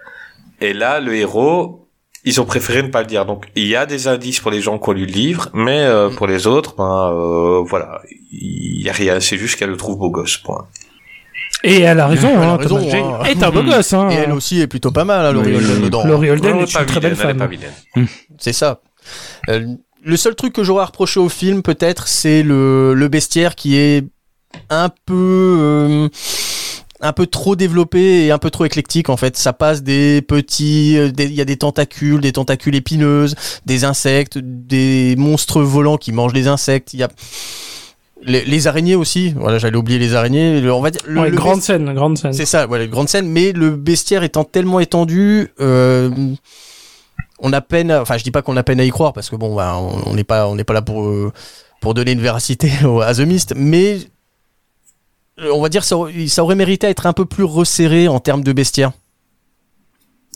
[0.63, 1.87] Et là, le héros,
[2.25, 3.27] ils ont préféré ne pas le dire.
[3.27, 5.81] Donc il y a des indices pour les gens qui ont lu le livre, mais
[5.83, 8.01] euh, pour les autres, ben euh, voilà,
[8.33, 9.21] il y a rien.
[9.21, 10.39] C'est juste qu'elle le trouve beau gosse.
[10.39, 10.65] Point.
[11.65, 13.25] Et elle a raison, Elle a hein, raison, Thomas Jane hein.
[13.25, 13.93] est un beau gosse.
[13.93, 14.11] Hein.
[14.11, 16.07] Et elle aussi est plutôt pas mal, hein, Laurie Oui, Holden dedans.
[16.07, 17.47] Laurie Holden est pas une très belle femme.
[17.49, 18.07] vilaine.
[18.39, 18.81] C'est ça.
[19.49, 19.75] Euh,
[20.05, 23.77] le seul truc que j'aurais à reprocher au film, peut-être, c'est le, le bestiaire qui
[23.77, 24.05] est
[24.71, 25.15] un peu,
[25.61, 26.09] euh,
[27.01, 29.09] un peu trop développé et un peu trop éclectique.
[29.09, 33.35] En fait, ça passe des petits, euh, il y a des tentacules, des tentacules épineuses,
[33.65, 36.95] des insectes, des monstres volants qui mangent des insectes.
[36.95, 37.09] Il y a
[38.23, 39.35] les, les araignées aussi.
[39.37, 40.61] Voilà, j'allais oublier les araignées.
[40.61, 42.33] Le- on va dire le, Ouais, le grande besti- scène, grande scène.
[42.33, 46.11] c'est ça, voilà, grande scène, mais le bestiaire étant tellement étendu, euh,
[47.39, 49.29] on a peine, à- enfin je dis pas qu'on a peine à y croire parce
[49.31, 49.77] que bon, bah,
[50.07, 51.33] on n'est pas, on n'est pas là pour euh,
[51.81, 52.71] pour donner une véracité
[53.05, 53.99] à The Mist, mais
[55.41, 58.09] euh, on va dire ça, aurait- ça aurait mérité à être un peu plus resserré
[58.09, 58.93] en termes de bestiaire.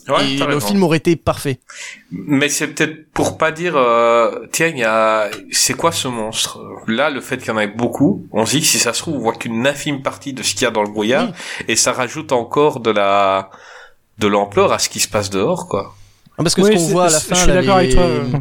[0.07, 0.67] Ouais, et t'as le raison.
[0.67, 1.59] film aurait été parfait.
[2.11, 6.59] Mais c'est peut-être pour pas dire, euh, tiens, il y a, c'est quoi ce monstre?
[6.87, 9.01] Là, le fait qu'il y en ait beaucoup, on se dit que si ça se
[9.01, 11.65] trouve, on voit qu'une infime partie de ce qu'il y a dans le brouillard, Oui.
[11.67, 13.51] et ça rajoute encore de la,
[14.17, 15.93] de l'ampleur à ce qui se passe dehors, quoi.
[16.37, 17.95] Ah, Parce que Oui, ce qu'on voit à la je fin, suis là, d'accord les,
[17.97, 18.39] avec toi.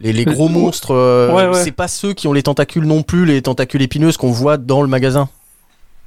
[0.00, 1.64] les, les gros monstres, euh, ouais, ouais.
[1.64, 4.80] c'est pas ceux qui ont les tentacules non plus, les tentacules épineuses qu'on voit dans
[4.82, 5.28] le magasin.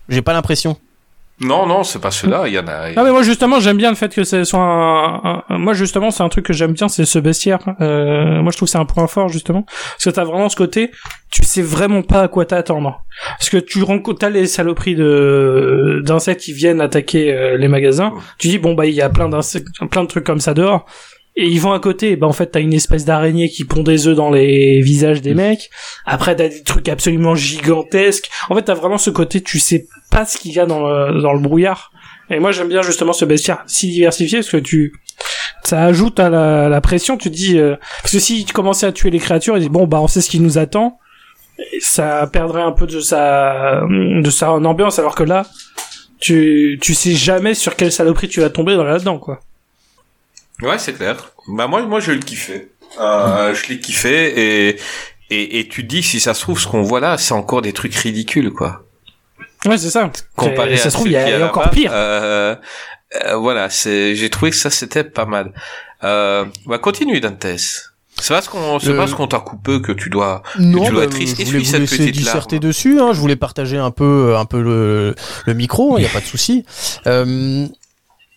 [0.10, 0.78] J'ai pas l'impression.
[1.44, 2.44] Non, non, c'est pas ceux-là.
[2.48, 2.90] Il y en a.
[2.96, 5.74] Ah mais moi justement j'aime bien le fait que ce soit un, un- un- moi
[5.74, 8.72] justement c'est un truc que j'aime bien c'est ce bestiaire euh, moi je trouve que
[8.72, 10.92] c'est un point fort justement parce que t'as vraiment ce côté
[11.32, 13.04] tu sais vraiment pas à quoi t'attendre
[13.38, 18.14] parce que tu rencontres t'as les saloperies de d'insectes qui viennent attaquer euh, les magasins
[18.38, 20.86] tu dis bon bah il y a plein d'insectes plein de trucs comme ça dehors
[21.36, 24.08] et ils vont à côté, bah en fait t'as une espèce d'araignée qui pond des
[24.08, 25.72] œufs dans les visages des mecs.
[26.06, 28.30] Après t'as des trucs absolument gigantesques.
[28.50, 31.22] En fait t'as vraiment ce côté, tu sais pas ce qu'il y a dans le,
[31.22, 31.92] dans le brouillard.
[32.30, 34.94] Et moi j'aime bien justement ce bestiaire si diversifié parce que tu
[35.64, 37.18] ça ajoute à la, la pression.
[37.18, 39.70] Tu te dis euh, parce que si tu commençais à tuer les créatures, et dis
[39.70, 41.00] bon bah on sait ce qui nous attend,
[41.80, 45.48] ça perdrait un peu de sa de sa ambiance alors que là
[46.20, 49.40] tu tu sais jamais sur quelle saloperie tu vas tomber dans là-dedans quoi.
[50.62, 51.32] Ouais, c'est clair.
[51.48, 52.70] Bah moi, moi, je le kiffais.
[53.00, 54.80] Euh, je l'ai kiffé et,
[55.32, 57.62] et et tu te dis si ça se trouve ce qu'on voit là, c'est encore
[57.64, 58.84] des trucs ridicules, quoi.
[59.66, 60.12] Ouais c'est ça.
[60.36, 61.92] Comparé Et ça à se trouve ce il y a, y encore pire.
[61.94, 62.56] Euh,
[63.26, 64.16] euh, voilà, c'est.
[64.16, 65.54] J'ai trouvé que ça c'était pas mal.
[66.04, 67.46] Euh, bah continue, Dantes.
[68.20, 70.44] C'est parce qu'on, c'est parce qu'on t'a coupé que tu dois.
[70.60, 71.38] Non, tu dois bah, être triste.
[71.40, 72.68] je voulais vous laisser disserter larme.
[72.68, 73.00] dessus.
[73.00, 75.16] Hein, je voulais partager un peu, un peu le,
[75.48, 75.98] le micro.
[75.98, 76.64] Il n'y a pas de souci.
[77.08, 77.66] Euh,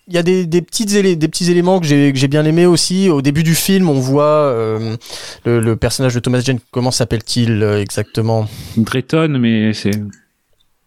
[0.09, 2.45] Il y a des, des, petites élé- des petits éléments que j'ai que j'ai bien
[2.45, 3.09] aimé aussi.
[3.11, 4.97] Au début du film, on voit euh,
[5.45, 6.61] le, le personnage de Thomas Jane.
[6.71, 8.47] Comment s'appelle-t-il euh, exactement?
[8.77, 9.91] Drayton, mais c'est.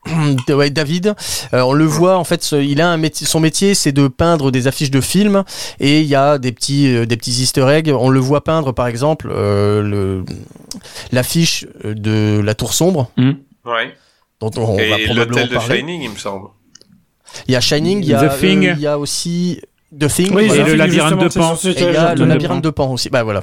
[0.50, 1.16] ouais, David.
[1.54, 2.42] Euh, on le voit en fait.
[2.44, 3.28] ce- il a un métier.
[3.28, 5.44] Son métier, c'est de peindre des affiches de films.
[5.82, 7.90] Et il y a des petits, euh, des petits Easter eggs.
[7.92, 10.24] On le voit peindre, par exemple, euh, le
[11.12, 13.94] l'affiche de la Tour sombre, Ouais.
[14.40, 15.78] dont on, va Et probablement l'hôtel de parler.
[15.80, 16.48] Shining, il me semble.
[17.48, 18.66] Il y a Shining, il y a, The Thing.
[18.68, 19.62] euh, il y a aussi
[19.98, 20.34] The Thing.
[20.34, 20.62] Oui, voilà.
[20.68, 21.56] et le labyrinthe de Pan.
[21.56, 23.10] Et il y a le labyrinthe de Pan aussi.
[23.10, 23.42] Bah voilà.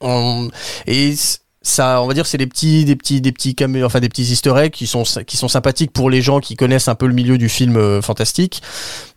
[0.00, 0.48] On-
[0.86, 1.14] Et
[1.60, 4.24] ça, on va dire, c'est des petits, des petits, des petits camé- enfin des petits
[4.32, 7.14] Easter eggs qui sont qui sont sympathiques pour les gens qui connaissent un peu le
[7.14, 8.62] milieu du film euh, fantastique.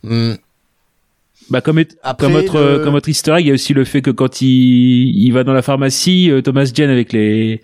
[0.04, 0.36] Hum,
[1.48, 3.84] Bah comme, est- Après, comme autre le- comme autre egg, il y a aussi le
[3.84, 4.48] fait que quand il,
[5.16, 7.60] il va dans la pharmacie, euh, Thomas Jane avec les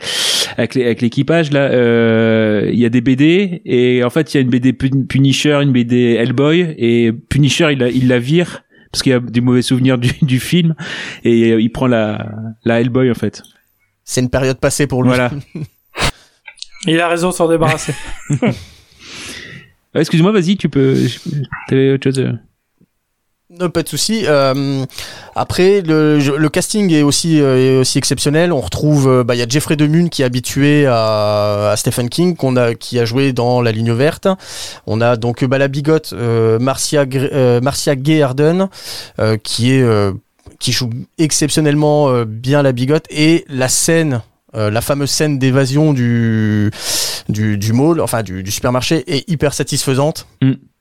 [0.56, 4.36] avec les- avec l'équipage là, euh, il y a des BD et en fait il
[4.36, 8.18] y a une BD Pun- Punisher, une BD Hellboy et Punisher il la, il la
[8.20, 10.74] vire parce qu'il y a des mauvais souvenirs du, du film
[11.24, 12.30] et euh, il prend la
[12.64, 13.42] la Hellboy en fait.
[14.04, 15.08] C'est une période passée pour lui.
[15.10, 15.30] Voilà.
[16.88, 17.94] Il a raison de s'en débarrasser.
[19.94, 20.96] Euh, Excuse-moi, vas-y, tu peux.
[21.68, 22.32] T'avais autre chose.
[23.60, 24.22] Non, pas de souci.
[24.26, 24.86] Euh,
[25.34, 28.50] après, le, casting est aussi, euh, est aussi exceptionnel.
[28.50, 32.34] On retrouve, euh, bah, il y a Jeffrey Demun qui est habitué à, Stephen King,
[32.34, 34.26] qu'on a, qui a joué dans La Ligne verte.
[34.86, 36.14] On a donc la bigote
[36.60, 38.68] Marcia, Gay Harden,
[39.18, 44.22] euh, qui joue exceptionnellement bien la bigote et la scène.
[44.54, 46.70] la fameuse scène d'évasion du,
[47.74, 50.71] mall, enfin du, du supermarché, est hyper satisfaisante Mm.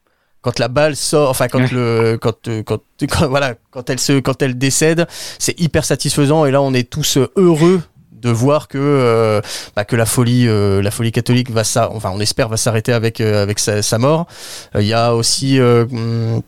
[0.41, 1.69] Quand la balle sort, enfin quand Ouais.
[1.72, 5.07] le, quand, euh, quand, quand- voilà, quand elle se, quand elle décède,
[5.39, 7.81] c'est hyper satisfaisant et là on est tous heureux
[8.11, 9.41] de voir que euh,
[9.76, 12.93] bah, que la folie, euh, la folie catholique va ça, enfin on espère va s'arrêter
[12.93, 14.27] avec euh, avec sa, sa mort.
[14.76, 16.41] Il y a aussi euh, hum,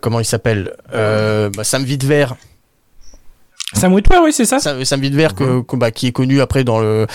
[0.00, 2.26] comment il s'appelle, bah, Sam Witwer
[3.74, 4.58] Sam Witwer, oui, c'est ça.
[4.58, 7.06] Sam, Sam Witwer que, que- bah, qui est connu après dans le,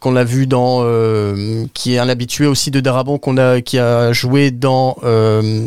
[0.00, 3.78] qu'on a vu dans, euh, qui est un habitué aussi de Darabon qu'on a, qui
[3.78, 5.66] a joué dans euh,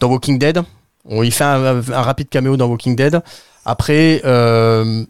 [0.00, 0.62] dans Walking Dead.
[1.04, 3.20] On il fait un, un rapide caméo dans Walking Dead.
[3.64, 5.04] Après, euh,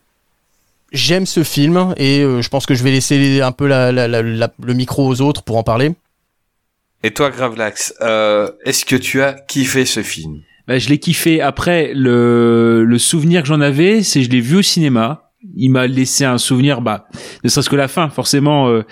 [0.92, 4.08] j'aime ce film et euh, je pense que je vais laisser un peu la, la-
[4.08, 5.94] la- la- le micro aux autres pour en parler.
[7.02, 10.40] Et toi, Gravelax, euh, est-ce que tu as kiffé ce film?
[10.68, 11.40] Bah, je l'ai kiffé.
[11.40, 15.22] Après, le, le souvenir que j'en avais, c'est je l'ai vu au cinéma.
[15.54, 17.06] Il m'a laissé un souvenir, bah,
[17.44, 18.68] ne serait-ce que la fin, forcément.
[18.68, 18.82] euh,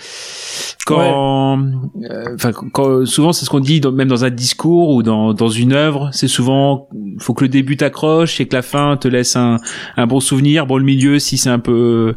[0.86, 5.02] quand, euh, enfin, quand souvent c'est ce qu'on dit, dans- même dans un discours ou
[5.02, 6.88] dans dans une œuvre, c'est souvent
[7.18, 9.56] faut que le début t'accroche et que la fin te laisse un
[9.96, 10.66] un bon souvenir.
[10.66, 12.14] Bon, le milieu, si c'est un peu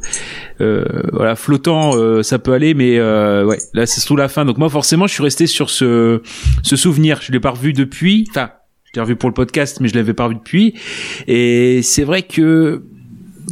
[0.62, 4.46] euh, voilà flottant, euh, ça peut aller, mais euh, ouais, là c'est surtout la fin.
[4.46, 6.22] Donc moi, forcément, je suis resté sur ce
[6.62, 7.22] ce souvenir.
[7.24, 8.28] Je l'ai pas revu depuis.
[8.30, 8.52] Enfin,
[8.98, 10.74] l'ai revu pour le podcast, mais je l'avais pas revu depuis.
[11.28, 12.84] Et c'est vrai que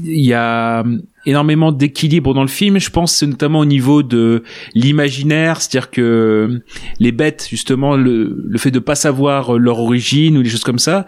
[0.04, 0.84] il y a
[1.26, 2.80] énormément d'équilibre dans le film.
[2.80, 4.44] Je pense c'est notamment au niveau de
[4.74, 6.62] l'imaginaire, c'est-à-dire que
[7.00, 11.06] les bêtes, justement, le, fait de pas savoir leur origine ou des choses comme ça,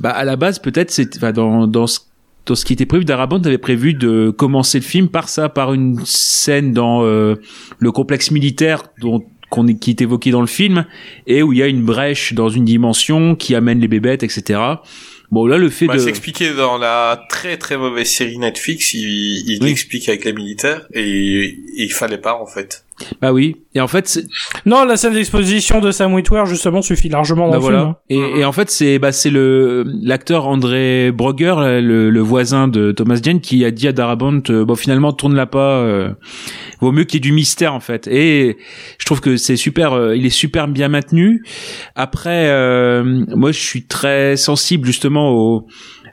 [0.00, 1.86] bah à la base peut-être c'est dans dans
[2.54, 6.00] ce qui était prévu, Darabont avait prévu de commencer le film par ça, par une
[6.04, 7.36] scène dans euh,
[7.78, 10.86] le complexe militaire dont qu'on qui est évoqué dans le film
[11.26, 14.58] et où il y a une brèche dans une dimension qui amène les bébêtes, etc.
[15.30, 18.94] Bon là le fait bah, de C'est expliqué dans la très très mauvaise série Netflix,
[18.94, 19.00] il,
[19.46, 19.68] il Oui.
[19.68, 22.84] l'explique avec les militaires et il fallait pas en fait.
[23.20, 24.26] Bah oui et en fait c'est-
[24.66, 27.78] Non, la scène d'exposition de Sam Witwer, justement, suffit largement dans Bah le voilà.
[27.78, 27.90] film.
[27.90, 27.96] hein.
[28.36, 32.92] Et, et en fait, c'est bah c'est le l'acteur André Brogger, le, le voisin de
[32.92, 36.10] Thomas Jane, qui a dit à Darabont, euh, bon finalement tourne-la pas, euh,
[36.80, 38.06] vaut mieux qu'il y ait du mystère en fait.
[38.08, 38.58] Et
[38.98, 41.42] je trouve que c'est super, euh, il est super bien maintenu.
[41.94, 45.66] Après, euh, moi je suis très sensible justement au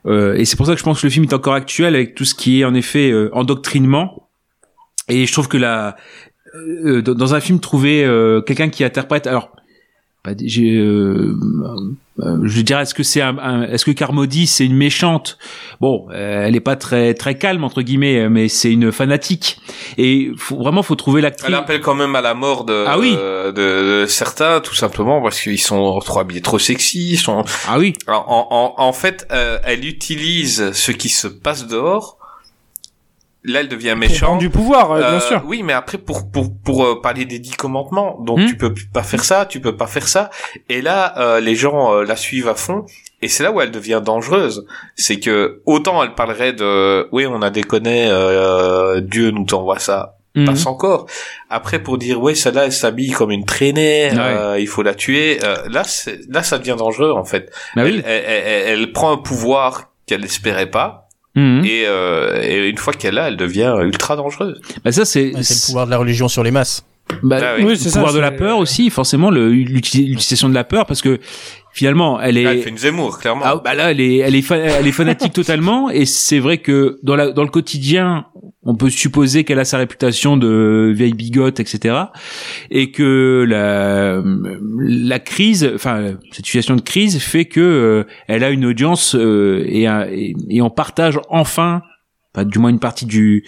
[0.06, 2.16] euh, et c'est pour ça que je pense que le film est encore actuel avec
[2.16, 4.30] tout ce qui est en effet euh, endoctrinement.
[5.10, 5.96] Et je trouve que la
[6.56, 9.50] euh, dans un film trouver euh, quelqu'un qui interprète alors
[10.44, 11.34] j'ai euh,
[12.20, 15.38] euh, je dirais est-ce que c'est un, un- est-ce que Carmody c'est une méchante?
[15.82, 19.58] Bon euh, elle est pas très très calme entre guillemets mais c'est une fanatique
[19.98, 23.00] et faut, vraiment faut trouver l'actrice Elle appelle quand même à la mort de, Ah
[23.00, 23.14] oui.
[23.16, 23.52] de,
[24.02, 27.14] de certains, tout simplement parce qu'ils sont trop habillés trop sexy.
[27.14, 27.44] Ils sont...
[27.68, 32.19] ah oui En, en, en fait, euh, elle utilise ce qui se passe dehors.
[33.46, 34.40] Là, elle devient méchante.
[34.40, 35.42] du pouvoir, euh, bien Euh, sûr.
[35.46, 38.46] Oui, mais après pour pour pour euh, parler des dix commandements, donc Hmm.
[38.48, 40.30] tu peux pas faire ça, tu peux pas faire ça.
[40.68, 42.86] Et là, euh, les gens euh, la suivent à fond.
[43.22, 44.66] Et c'est là où elle devient dangereuse.
[44.96, 50.16] C'est que autant elle parlerait de, oui, on a déconné, euh, Dieu nous t'envoie ça.
[50.36, 50.46] Mhm.
[50.46, 51.08] Passe encore.
[51.50, 55.40] Après, pour dire, ouais, celle-là, elle s'habille comme une traînée, euh, il faut la tuer.
[55.44, 55.84] euh, là,
[56.30, 57.52] là, ça devient dangereux, en fait.
[57.76, 61.09] bah elle, oui elle, elle- elle prend un pouvoir qu'elle n'espérait pas.
[61.36, 61.64] Mhm.
[61.66, 64.60] Et, euh, et une fois qu'elle l'a, elle devient ultra dangereuse.
[64.84, 66.84] bah ça c'est Ouais, le pouvoir de la religion sur les masses.
[67.24, 67.64] bah, Ah oui.
[67.64, 68.00] Oui, le c'est ça.
[68.00, 71.20] pouvoir de la peur aussi forcément l'utilisation de la peur parce que
[71.72, 73.44] finalement elle est Là, elle fait une Zemmour, clairement.
[73.46, 76.58] Ah, bah là, elle est, elle est, fa- elle est fanatique totalement, et c'est vrai
[76.58, 78.26] que dans la, dans le quotidien,
[78.70, 81.96] on peut supposer qu'elle a sa réputation de vieille bigote, etc.,
[82.70, 84.22] et que la,
[84.78, 89.64] la crise, enfin, cette situation de crise fait que euh, elle a une audience euh,
[89.68, 91.82] et, un- et, et on partage enfin.
[92.36, 93.44] Enfin, du moins une partie du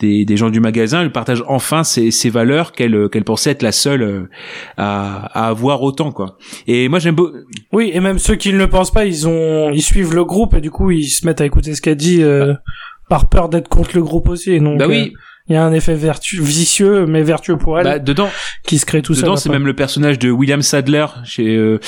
[0.00, 3.62] des, des gens du magasin, elle partage enfin ces, ces valeurs qu'elle qu'elle pensait être
[3.62, 4.28] la seule euh,
[4.76, 6.36] à, à avoir autant quoi.
[6.66, 7.30] Et moi j'aime beau,
[7.72, 10.52] Oui, et même ceux qui ne le pensent pas, ils ont, ils suivent le groupe
[10.54, 12.54] et du coup ils se mettent à écouter ce qu'elle dit euh,
[13.08, 14.60] par peur d'être contre le groupe aussi.
[14.60, 15.06] Donc, bah euh,
[15.48, 18.30] il y a un effet vertu vicieux mais vertueux pour elle bah, dedans
[18.66, 19.24] qui se crée tout seul.
[19.24, 21.78] Dedans, c'est même le personnage de William Sadler chez euh,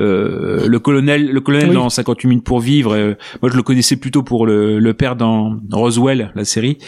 [0.00, 1.74] euh, le colonel, le colonel Oui.
[1.76, 2.92] dans 58 minutes pour vivre.
[2.96, 6.78] euh, moi, je le connaissais plutôt pour le, le père dans Roswell, la série,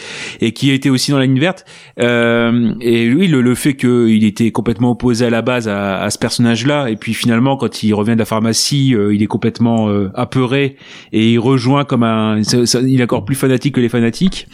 [0.41, 1.63] et qui était aussi dans la ligne verte.
[2.01, 6.09] Euh, et lui, le, le fait qu'il était complètement opposé à la base à, à
[6.09, 9.87] ce personnage-là, et puis finalement, quand il revient de la pharmacie, euh, il est complètement
[9.89, 10.75] euh, apeuré
[11.13, 14.47] et il rejoint comme un, il est encore plus fanatique que les fanatiques.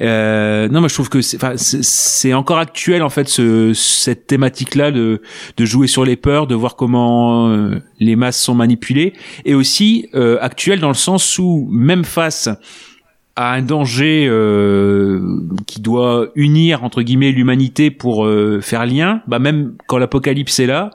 [0.00, 3.72] Euh, non, moi je trouve que c'est, enfin, c'est- c'est encore actuel en fait ce,
[3.74, 5.22] cette thématique-là de,
[5.56, 9.12] de jouer sur les peurs, de voir comment euh, les masses sont manipulées,
[9.44, 12.48] et aussi euh, actuel dans le sens où même face
[13.38, 15.20] à un danger euh,
[15.66, 20.66] qui doit unir entre guillemets l'humanité pour euh, faire lien, bah même quand l'apocalypse est
[20.66, 20.90] là,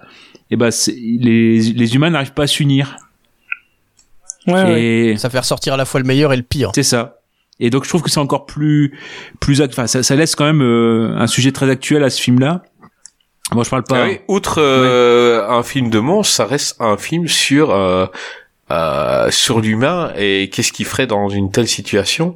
[0.50, 2.98] et bah c'est- les, les humains n'arrivent pas à s'unir.
[4.48, 6.72] Ouais, Ça fait ressortir à la fois le meilleur et le pire.
[6.74, 7.21] c'est ça.
[7.62, 8.98] Et donc je trouve que c'est encore plus
[9.40, 12.40] plus enfin ça, ça laisse quand même euh, un sujet très actuel à ce film
[12.40, 12.64] là.
[13.54, 16.98] Moi je parle pas Ah oui, outre euh, un film de monstre, ça reste un
[16.98, 18.08] film sur euh,
[18.72, 22.36] euh, sur l'humain et qu'est-ce qu'il ferait dans une telle situation.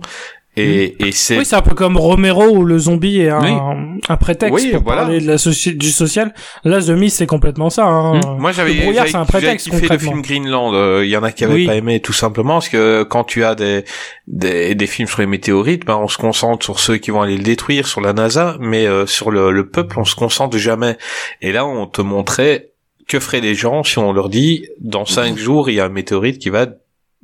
[0.57, 4.17] Et, et c'est Oui, c'est un peu comme Romero où le zombie est un, un
[4.17, 5.01] prétexte Oui, pour voilà.
[5.01, 6.33] parler de la soci- du social.
[6.63, 7.85] Là, The Mist, c'est complètement ça.
[7.85, 8.19] Hein.
[8.39, 10.73] Moi, j'avais brouillard, c'est un j'avais prétexte kiffé le film Greenland.
[10.73, 11.65] euh, Il y en a qui avaient Oui.
[11.65, 13.83] pas aimé, tout simplement, parce que quand tu as des
[14.27, 17.35] des, des films sur les météorites, ben on se concentre sur ceux qui vont aller
[17.37, 20.97] le détruire, sur la NASA, mais euh, sur le, le peuple, on se concentre jamais.
[21.41, 22.69] Et là, on te montrait
[23.07, 25.89] que feraient les gens si on leur dit dans cinq jours il y a un
[25.89, 26.67] météorite qui va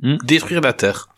[0.03, 0.18] Mhm.
[0.24, 1.10] détruire la Terre.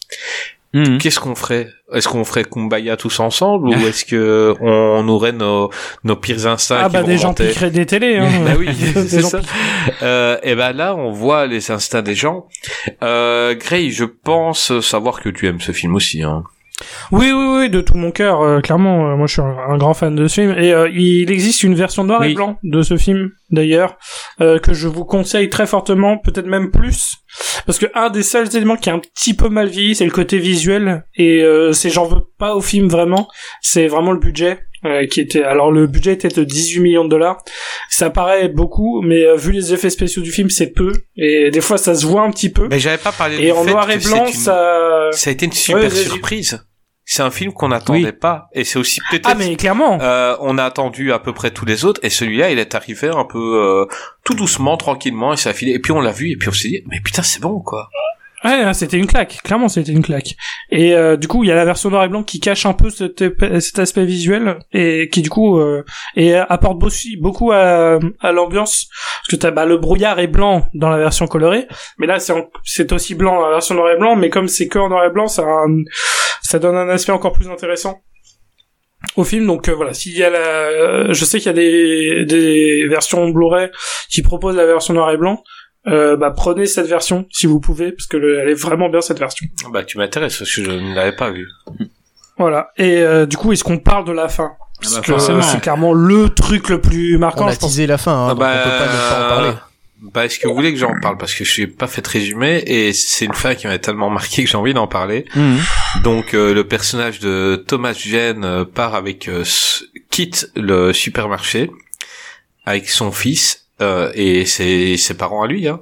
[0.74, 0.98] Mhm.
[0.98, 1.70] Qu'est-ce qu'on ferait?
[1.94, 5.70] Est-ce qu'on ferait Kumbaya tous ensemble ou est-ce que on aurait nos
[6.04, 8.18] nos pires instincts Ah qui bah vont des gens monter piqueraient des télés.
[8.18, 8.30] Hein.
[8.44, 8.70] bah oui,
[9.08, 9.40] c'est ça.
[10.02, 12.48] Euh, et ben là, on voit les instincts des gens.
[13.04, 16.24] Euh, Gray, je pense savoir que tu aimes ce film aussi.
[16.24, 16.44] Hein.
[17.12, 19.12] Oui, oui, oui, de tout mon cœur, euh, clairement.
[19.12, 20.52] euh, moi, je suis un, un grand fan de ce film.
[20.58, 22.34] Et euh, il existe une version noir et Oui.
[22.34, 23.98] blanc de ce film, d'ailleurs,
[24.40, 27.18] que je vous conseille très fortement, peut-être même plus,
[27.66, 30.12] parce que un des seuls éléments qui est un petit peu mal vieilli, c'est le
[30.12, 31.06] côté visuel.
[31.16, 33.28] Et c'est j'en veux pas au film vraiment.
[33.62, 34.60] C'est vraiment le budget.
[34.86, 37.44] Euh, qui était alors le budget était de 18 millions de dollars.
[37.90, 40.92] Ça paraît beaucoup mais euh, vu les effets spéciaux du film c'est peu.
[41.18, 42.68] Et des fois ça se voit un petit peu.
[42.70, 45.34] Mais j'avais pas parlé et du en fait noir et blanc une- ça Ça a
[45.34, 46.66] été une super Ouais, surprise.
[47.06, 48.12] C'est un film qu'on n'attendait Oui.
[48.14, 48.48] pas.
[48.54, 49.28] Et c'est aussi peut-être...
[49.30, 50.00] ah mais clairement.
[50.02, 52.00] Euh, on a attendu à peu près tous les autres.
[52.04, 53.86] Et celui-là il est arrivé un peu euh,
[54.24, 56.54] tout doucement tranquillement et ça a filé et puis on l'a vu et puis on
[56.54, 57.90] s'est dit mais putain c'est bon quoi
[58.44, 59.40] Ouais, hein, c'était une claque.
[59.44, 60.36] Clairement, c'était une claque.
[60.70, 62.74] Et euh, du coup, il y a la version noir et blanc qui cache un
[62.74, 63.22] peu cet,
[63.80, 68.88] aspect visuel et qui du coup euh, et apporte aussi beaucoup à, l'ambiance
[69.22, 71.68] parce que t'as bah, le brouillard est blanc dans la version colorée,
[71.98, 72.34] mais là c'est
[72.64, 75.06] c'est aussi blanc dans la version noir et blanc, mais comme c'est que en noir
[75.06, 75.46] et blanc, ça
[76.42, 78.02] ça donne un aspect encore plus intéressant
[79.16, 79.46] au film.
[79.48, 83.30] Donc euh, voilà, s'il y a euh, je sais qu'il y a des, des versions
[83.30, 83.70] Blu-ray
[84.10, 85.44] qui proposent la version noir et blanc.
[85.88, 89.02] Euh, bah prenez cette version si vous pouvez parce que le- elle est vraiment bien
[89.02, 89.46] cette version.
[89.72, 91.46] bah tu m'intéresses parce que je ne l'avais pas vu
[92.38, 92.72] Voilà.
[92.78, 94.52] Et euh, du coup, est-ce qu'on parle de la fin?
[94.82, 95.42] Parce bah, que forcément.
[95.42, 97.46] c'est clairement le truc le plus marquant.
[97.46, 99.52] On a teasé la fin, hein, Ah donc on peut pas ne pas en parler.
[100.14, 101.18] Bah, est-ce que vous voulez que j'en parle?
[101.18, 104.10] Parce que je n'ai pas fait de résumé et c'est une fin qui m'a tellement
[104.10, 105.26] marqué que j'ai envie d'en parler.
[105.36, 105.60] Mhm.
[106.04, 109.44] Donc, euh, le personnage de Thomas Jane euh, part avec, euh,
[110.10, 111.72] quitte le supermarché
[112.66, 115.82] avec son fils euh, et ses, ses parents à lui, hein.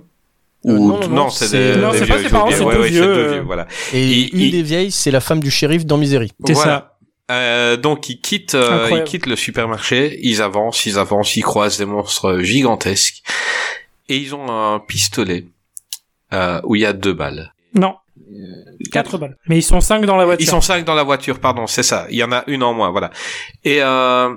[0.66, 2.52] Euh, Ou- non, non, non, c'est c'est- des, Non, des c'est pas vieux, ses parents,
[2.52, 3.68] c'est ouais, deux ouais, vieux, deux vieux, voilà.
[3.94, 6.32] Et Il- une il- des vieilles, c'est la femme du shérif dans Misery.
[6.46, 6.98] C'est Voilà.
[7.32, 11.78] Euh, donc ils quittent, euh, ils quittent le supermarché, ils avancent, ils avancent, ils croisent
[11.78, 13.24] des monstres gigantesques
[14.10, 15.46] et ils ont un pistolet
[16.34, 17.54] euh, où il y a deux balles.
[17.74, 17.96] Non.
[18.92, 19.38] Quatre balles.
[19.48, 20.44] Mais ils sont cinq dans la voiture.
[20.46, 22.06] Ils sont cinq dans la voiture, pardon, c'est ça.
[22.10, 23.12] Il y en a une en moins, voilà.
[23.64, 24.30] Et euh,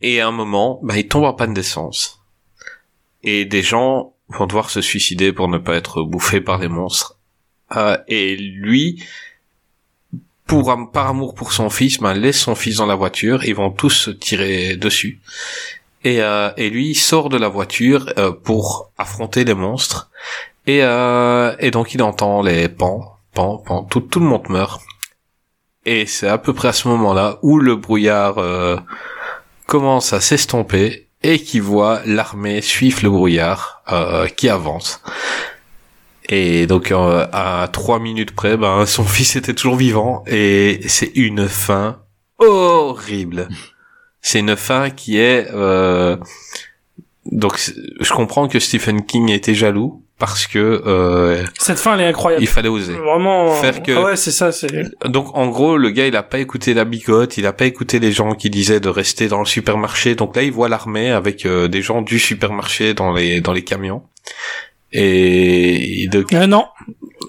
[0.00, 2.21] et à un moment, bah, ils tombent en panne d'essence
[3.22, 7.18] et des gens vont devoir se suicider pour ne pas être bouffés par les monstres.
[7.76, 9.02] Euh, et lui,
[10.46, 13.44] pour par amour pour son fils, ben, laisse son fils dans la voiture.
[13.44, 15.20] Ils vont tous se tirer dessus.
[16.04, 20.10] Et, euh, et lui sort de la voiture euh, pour affronter les monstres.
[20.66, 24.82] Et, euh, donc il entend les pans, pans, pans, tout, tout le monde meurt.
[25.86, 28.36] Et c'est à peu près à ce moment-là où le brouillard
[29.66, 35.00] commence à s'estomper et qui voit l'armée suivre le brouillard euh, qui avance.
[36.28, 41.12] Et donc euh, à trois minutes près, ben son fils était toujours vivant et c'est
[41.14, 42.00] une fin
[42.38, 43.48] horrible.
[44.20, 46.16] C'est une fin qui est euh,
[47.26, 47.58] donc
[48.00, 52.44] je comprends que Stephen King était jaloux parce que euh, Cette fin, elle est incroyable.
[52.44, 52.92] il fallait oser.
[52.92, 53.50] Vraiment.
[53.54, 54.52] Faire que- Ah ouais, c'est ça.
[54.52, 54.68] C'est.
[55.04, 57.98] Donc en gros, le gars, il a pas écouté la bigote, il a pas écouté
[57.98, 60.14] les gens qui disaient de rester dans le supermarché.
[60.14, 63.64] Donc là, il voit l'armée avec euh, des gens du supermarché dans les dans les
[63.64, 64.04] camions.
[64.92, 66.24] Et de...
[66.34, 66.66] Euh, non.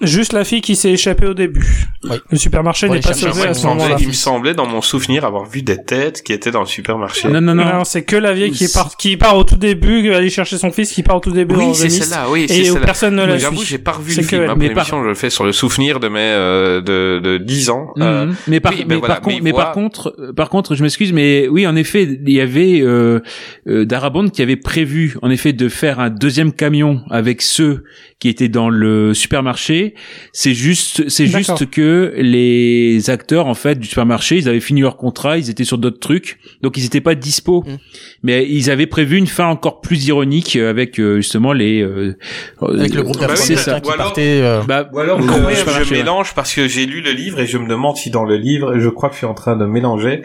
[0.02, 1.66] Juste la fille qui s'est échappée au début.
[2.04, 2.16] Oui.
[2.30, 3.96] Le supermarché n'est pas sauvé à il, ce me semblait, moment-là.
[4.00, 7.28] il me semblait dans mon souvenir avoir vu des têtes qui étaient dans le supermarché.
[7.28, 7.64] Non, non, non.
[7.64, 10.70] Non, c'est que la vieille qui part, qui part au tout début, aller chercher son
[10.70, 12.86] fils, qui part au tout début Oui, The c'est celle-là, oui, c'est Et où celle-là.
[12.86, 14.42] personne ne la J'avoue, j'ai pas revu C'est le que film.
[14.42, 14.48] elle.
[14.58, 17.70] Mais pour l'émission, je le fais sur le souvenir de mes euh, de, de 10
[17.70, 17.88] ans.
[17.98, 18.34] Euh, Mhm.
[18.48, 20.82] mais par, oui, ben mais, voilà, par mais voit- par contre, euh, par contre, je
[20.82, 23.20] m'excuse, mais oui, en effet, il y avait euh,
[23.68, 27.84] euh, Darabont qui avait prévu, en effet, de faire un deuxième camion avec ceux
[28.18, 29.83] qui étaient dans le supermarché.
[30.32, 34.96] C'est juste, c'est juste que les acteurs, en fait, du supermarché, ils avaient fini leur
[34.96, 37.62] contrat, ils étaient sur d'autres trucs, donc ils étaient pas dispo.
[37.66, 37.76] Mm.
[38.22, 41.82] Mais ils avaient prévu une fin encore plus ironique euh, avec euh, justement les.
[41.82, 42.16] euh,
[42.60, 43.80] Avec le groupe Bah oui, ça.
[43.80, 44.40] qui Ou alors- partait.
[44.42, 45.98] euh, Bah, Ou alors au je, je ouais.
[45.98, 48.78] mélange parce que j'ai lu le livre et je me demande si dans le livre,
[48.78, 50.22] je crois que je suis en train de mélanger.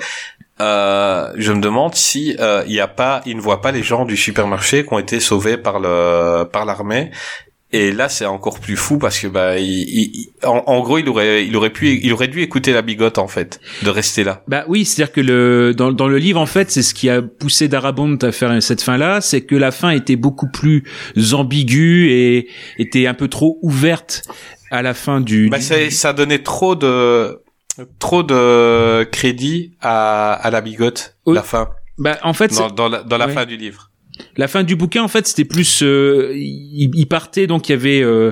[0.62, 3.82] Euh, je me demande si euh, il y a pas, il ne voit pas les
[3.82, 7.12] gens du supermarché qui ont été sauvés par le par l'armée
[7.72, 11.08] Et là, c'est encore plus fou parce que bah, il, il- en, en gros, il
[11.08, 14.44] aurait, il aurait pu, il aurait dû écouter la bigote en fait, de rester là.
[14.48, 17.22] Bah oui, c'est-à-dire que le dans, dans le livre en fait, c'est ce qui a
[17.22, 20.84] poussé Darabont à faire cette fin-là, c'est que la fin était beaucoup plus
[21.34, 22.48] ambiguë et
[22.80, 24.24] était un peu trop ouverte
[24.72, 25.50] à la fin du.
[25.50, 27.40] Bah, du- ça, ça donnait trop de,
[28.00, 31.36] trop de crédit à, à la bigote, Oui.
[31.36, 31.70] la fin,
[32.00, 33.34] bah en fait, dans, dans la, dans la Ouais.
[33.34, 33.89] fin du livre.
[34.38, 38.02] La fin du bouquin, en fait, c'était plus, euh, il, partait donc il y avait
[38.02, 38.32] euh,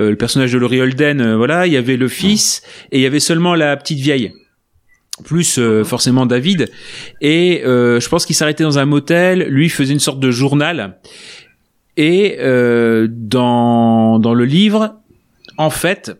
[0.00, 3.02] euh, le personnage de Laurie Holden, euh, voilà, il y avait le fils et il
[3.02, 4.32] y avait seulement la petite vieille,
[5.24, 6.70] plus forcément David.
[7.20, 9.46] Et je pense qu'il s'arrêtait dans un motel.
[9.48, 10.98] Lui faisait une sorte de journal.
[11.96, 12.36] Et
[13.08, 14.96] dans dans le livre,
[15.56, 16.10] en fait,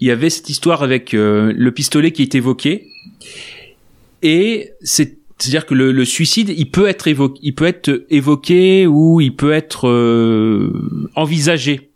[0.00, 2.88] il y avait cette histoire avec le pistolet qui est évoqué.
[4.22, 8.86] Et c'est c'est-à-dire que le, le suicide, il peut être évoqué, il peut être évoqué
[8.86, 10.72] ou il peut être euh,
[11.16, 11.90] envisagé.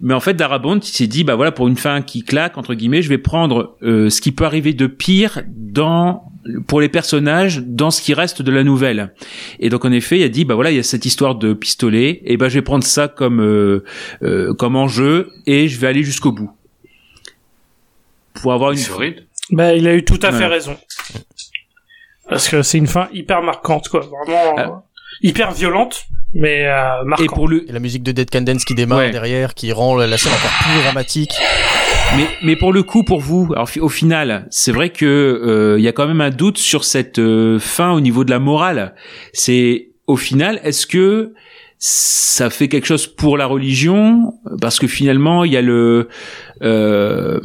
[0.00, 2.74] Mais en fait, Darabont, il s'est dit, bah voilà, pour une fin qui claque entre
[2.74, 6.22] guillemets, je vais prendre euh, ce qui peut arriver de pire dans
[6.68, 9.12] pour les personnages dans ce qui reste de la nouvelle.
[9.58, 11.52] Et donc en effet, il a dit, bah voilà, il y a cette histoire de
[11.52, 13.84] pistolet, et ben je vais prendre ça comme euh,
[14.22, 16.50] euh, comme enjeu et je vais aller jusqu'au bout
[18.34, 18.78] pour avoir une.
[18.78, 19.24] C'est horrible.
[19.50, 20.46] Bah, il a eu tout à fait Ouais.
[20.46, 20.76] raison.
[22.28, 24.00] Parce que c'est une fin hyper marquante, quoi.
[24.00, 24.60] Vraiment Ah.
[24.60, 24.66] euh,
[25.22, 27.28] hyper violente, mais euh, Et marquante.
[27.34, 29.10] pour le Et la musique de Dead Can Dance qui démarre Ouais.
[29.10, 31.32] derrière, qui rend la scène encore plus dramatique.
[32.16, 35.84] Mais, mais pour le coup, pour vous, alors au final, c'est vrai que euh, il
[35.84, 38.94] y a quand même un doute sur cette euh, fin au niveau de la morale.
[39.34, 41.34] C'est au final, est-ce que
[41.80, 44.32] ça fait quelque chose pour la religion?
[44.60, 46.08] Parce que finalement, il y a le
[46.62, 47.40] euh,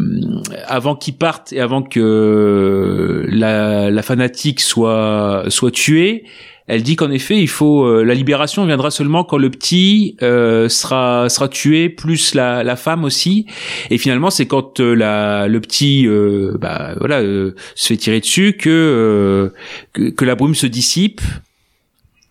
[0.68, 6.24] avant qu'ils partent et avant que la, la fanatique soit soit tuée.
[6.66, 10.70] Elle dit qu'en effet, il faut euh, la libération viendra seulement quand le petit euh,
[10.70, 13.48] sera sera tué, plus la, la femme aussi.
[13.90, 18.22] Et finalement, c'est quand euh, la, le petit, euh, bah, voilà, euh, se fait tirer
[18.22, 19.50] dessus que, euh,
[19.92, 21.20] que que la brume se dissipe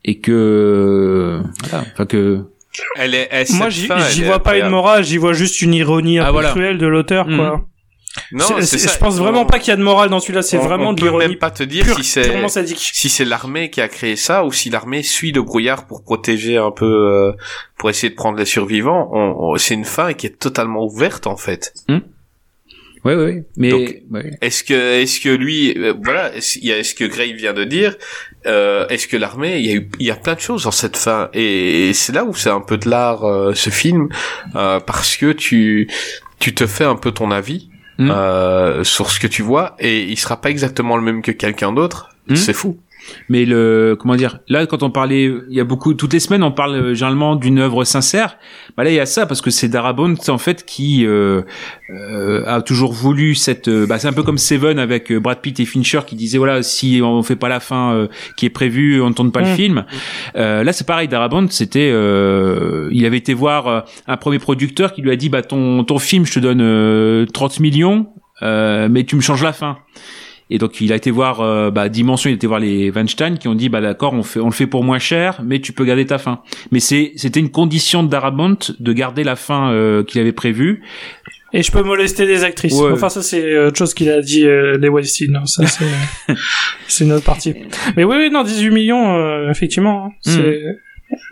[0.06, 2.40] et que voilà, enfin que
[2.96, 3.86] Elle est, elle, Moi, j'y
[4.24, 6.50] vois pas une morale, j'y vois juste une ironie un Ah, peu voilà.
[6.50, 7.36] cruelle de l'auteur, Mhm.
[7.36, 7.60] quoi.
[8.30, 8.92] Non, C'est- c'est c'est- ça.
[8.94, 10.90] je pense vraiment On- pas qu'il y a de morale dans celui-là, c'est on- vraiment
[10.90, 12.24] on de l'ironie même pas te dire pure, si c'est
[12.76, 16.58] si c'est l'armée qui a créé ça ou si l'armée suit le brouillard pour protéger
[16.58, 17.32] un peu euh,
[17.78, 19.08] pour essayer de prendre les survivants.
[19.14, 21.72] On- on- c'est une fin qui est totalement ouverte en fait.
[23.04, 23.72] Ouais ouais mais
[24.10, 24.30] ouais.
[24.40, 27.52] Est-ce que est-ce que lui euh, voilà est-ce il y a- est-ce que Gray vient
[27.52, 27.96] de dire
[28.46, 30.70] euh, est-ce que l'armée il y a eu il y a plein de choses dans
[30.70, 34.08] cette fin et, et c'est là où c'est un peu de l'art euh, ce film
[34.54, 35.88] euh, parce que tu
[36.38, 37.68] tu te fais un peu ton avis
[37.98, 38.10] Mm.
[38.10, 41.72] euh, sur ce que tu vois et il sera pas exactement le même que quelqu'un
[41.74, 42.08] d'autre.
[42.26, 42.36] Mm.
[42.36, 42.80] C'est fou.
[43.28, 46.42] Mais le comment dire Là, quand on parlait, il y a beaucoup toutes les semaines,
[46.42, 48.36] on parle euh, généralement d'une œuvre sincère.
[48.76, 51.42] Bah là, il y a ça parce que c'est Darabont en fait qui euh,
[51.90, 53.68] euh, a toujours voulu cette.
[53.68, 56.38] euh, bah, c'est un peu comme Seven avec euh, Brad Pitt et Fincher qui disaient
[56.38, 58.06] voilà si on fait pas la fin euh,
[58.36, 59.56] qui est prévue, on ne tourne pas le Mm.
[59.56, 59.84] film.
[60.36, 61.08] Euh, là, c'est pareil.
[61.08, 65.42] Darabont, c'était, euh, il avait été voir un premier producteur qui lui a dit bah
[65.42, 68.06] ton ton film, je te donne euh, 30 millions,
[68.42, 69.78] euh, mais tu me changes la fin.
[70.54, 73.38] Et donc il a été voir euh, bah, Dimension, il a été voir les Weinstein
[73.38, 75.72] qui ont dit bah d'accord on fait on le fait pour moins cher mais tu
[75.72, 76.42] peux garder ta fin.
[76.70, 80.82] Mais c'est c'était une condition de Darabont de garder la fin euh, qu'il avait prévue.
[81.54, 82.74] Et je peux molester des actrices.
[82.80, 82.92] Ouais.
[82.92, 85.44] Enfin, ça, c'est autre chose qu'il a dit, euh, les Weinstein.
[85.44, 85.84] Ça, c'est,
[86.88, 87.54] c'est une autre partie.
[87.94, 90.06] Mais oui, oui, non, 18 millions, euh, effectivement.
[90.06, 90.10] hein.
[90.22, 90.62] C'est...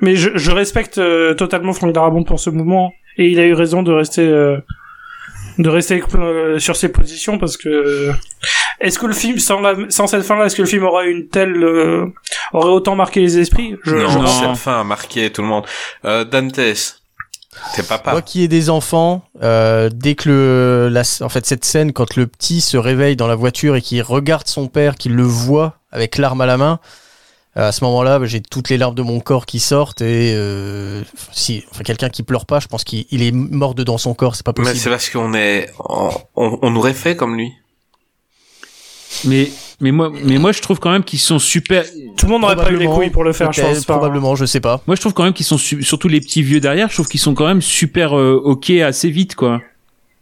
[0.02, 2.92] Mais je, je respecte euh, totalement Frank Darabont pour ce mouvement.
[3.16, 4.58] Et il a eu raison de rester, euh,
[5.62, 8.12] de rester euh, sur ses positions parce que,
[8.80, 11.28] est-ce que le film, sans la, sans cette fin-là, est-ce que le film aurait une
[11.28, 12.06] telle, euh,
[12.52, 13.76] aurait autant marqué les esprits?
[13.84, 14.26] Je, non, je non.
[14.26, 15.64] cette fin a marqué tout le monde.
[16.04, 18.12] Euh, Dantes, t'es papa.
[18.12, 22.16] Moi qui ai des enfants, euh, dès que le, la, en fait cette scène quand
[22.16, 25.74] le petit se réveille dans la voiture et qu'il regarde son père, qu'il le voit
[25.92, 27.09] avec l'arme à la main, euh,
[27.56, 31.02] à ce moment-là, bah, j'ai toutes les larmes de mon corps qui sortent et euh,
[31.32, 34.36] si, enfin quelqu'un qui pleure pas, je pense qu'il il est mort dedans son corps,
[34.36, 34.78] c'est pas Mais possible.
[34.80, 37.52] c'est parce qu'on est, on, on, on aurait fait comme lui.
[39.24, 39.50] Mais
[39.80, 41.84] mais moi mais moi je trouve quand même qu'ils sont super.
[42.16, 43.94] Tout le monde n'aurait pas eu les couilles pour le faire, je pense pas.
[43.96, 44.80] Probablement, je sais pas.
[44.86, 46.88] Moi je trouve quand même qu'ils sont su- surtout les petits vieux derrière.
[46.88, 49.60] Je trouve qu'ils sont quand même super euh, ok assez vite quoi.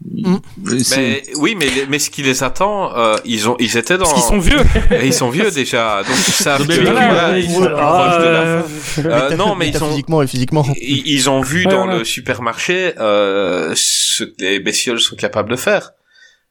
[0.04, 3.98] Euh, c'est- Mais oui, mais mais ce qui les attend, euh, ils ont, ils étaient
[3.98, 4.60] dans, Parce qu'ils sont vieux.
[5.02, 8.18] Ils sont vieux déjà, donc ils savent que Mais Voilà, ils ils sont sont proches
[8.18, 9.04] de la euh, fin.
[9.06, 10.64] Euh, non, mais ils ont, physiquement et physiquement.
[10.80, 15.50] ils, ils ont vu Ouais, dans le supermarché euh, ce que les bestioles sont capables
[15.50, 15.90] de faire,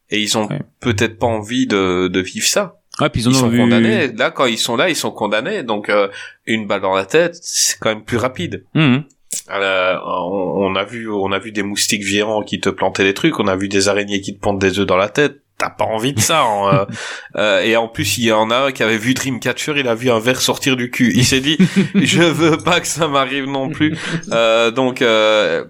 [0.10, 0.62] et ils ont Ouais.
[0.82, 2.74] peut-être pas envie de, de vivre ça.
[3.00, 4.08] Ah, puis ils, en Ils ont sont vu- condamnés.
[4.12, 5.64] Là, quand ils sont là, ils sont condamnés.
[5.64, 6.08] Donc euh,
[6.48, 8.66] une balle dans la tête, c'est quand même plus rapide.
[8.74, 9.04] Mhm.
[9.50, 13.14] Euh, on, on a vu, on a vu des moustiques géants qui te plantaient des
[13.14, 15.42] trucs, on a vu des araignées qui te plantent des œufs dans la tête.
[15.58, 16.44] T'as pas envie de ça.
[16.44, 16.86] hein, euh,
[17.38, 19.96] euh, et en plus, il y en a un qui avait vu Dreamcatcher, il a
[19.96, 21.12] vu un verre sortir du cul.
[21.16, 21.58] Il s'est dit,
[21.96, 23.98] je veux pas que ça m'arrive non plus.
[24.32, 25.66] Euh, donc euh,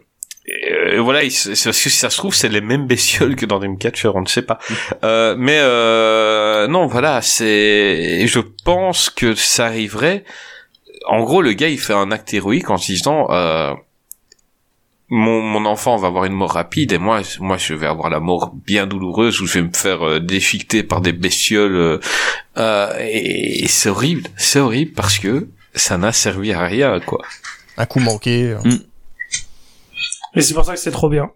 [0.48, 4.28] et, voilà, si ça se trouve, c'est les mêmes bestioles que dans Dreamcatcher, on ne
[4.28, 4.60] sait pas.
[5.04, 8.26] Euh, mais euh, non, voilà, c'est.
[8.28, 10.24] Je pense que ça arriverait.
[11.08, 13.28] En gros, le gars, il fait un acte héroïque en se disant.
[13.32, 13.74] Euh,
[15.10, 18.20] mon, mon enfant va avoir une mort rapide et moi moi je vais avoir la
[18.20, 22.00] mort bien douloureuse où je vais me faire euh, déchiqueter par des bestioles euh,
[22.58, 27.20] euh, et, et c'est horrible c'est horrible parce que ça n'a servi à rien quoi
[27.78, 28.52] Un coup manqué.
[28.52, 28.60] euh.
[30.36, 31.30] Et c'est pour ça que c'est trop bien.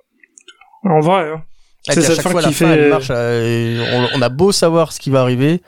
[0.83, 1.41] En vrai, hein.
[1.87, 3.07] Ah, C'est cette chaque fin fois, la qui fin, fait- elle marche.
[3.09, 5.61] euh, on, on a beau savoir ce qui va arriver,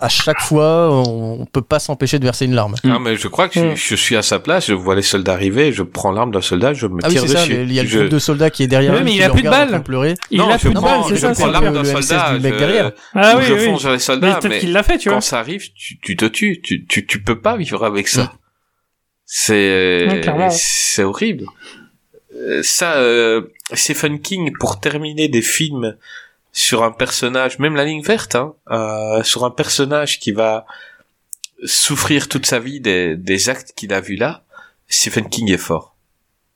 [0.00, 2.74] à chaque fois, on, peut pas s'empêcher de verser une larme.
[2.84, 3.76] Ah, mais je crois que je, Mm.
[3.76, 6.72] je suis à sa place, je vois les soldats arriver, je prends l'arme d'un soldat,
[6.74, 7.40] je me Ah oui, tire c'est ça.
[7.42, 7.62] dessus.
[7.62, 8.94] Il y a le Je- groupe de soldats qui est derrière.
[8.96, 9.82] Lui, mais qui il a plus de balles.
[9.82, 10.14] pleurer.
[10.30, 11.26] Il non, a je plus de prends, balles, c'est je ça.
[11.32, 12.92] prends c'est l'arme d'un soldat, mec je- derrière.
[13.14, 13.64] Ah ou oui, je oui.
[13.66, 15.16] fonce vers les Mais soldats, peut-être mais qu'il l'a fait, tu vois.
[15.16, 18.32] quand ça arrive, tu, tu te tues, tu, tu, tu peux pas vivre avec ça.
[19.26, 20.48] C'est, clairement.
[20.50, 21.44] c'est horrible.
[22.34, 23.42] Euh, Ça, euh,
[23.74, 25.96] Stephen King, pour terminer des films
[26.52, 30.66] sur un personnage, même la ligne verte, hein, euh, sur un personnage qui va
[31.64, 34.42] souffrir toute sa vie des, des actes qu'il a vus là,
[34.88, 35.94] Stephen King est fort.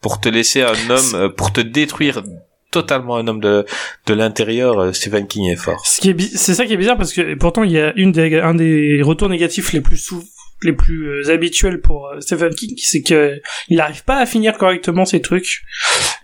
[0.00, 2.22] Pour te laisser un homme, euh, pour te détruire
[2.70, 3.64] totalement un homme de,
[4.06, 5.86] de l'intérieur, euh, Stephen King est fort.
[5.86, 8.10] Ce qui est, c'est ça qui est bizarre parce que pourtant il y a une
[8.12, 10.24] des, un des retours négatifs les plus sou-
[10.64, 14.58] les plus euh, habituels pour euh, Stephen King, c'est que il n'arrive pas à finir
[14.58, 15.62] correctement ses trucs.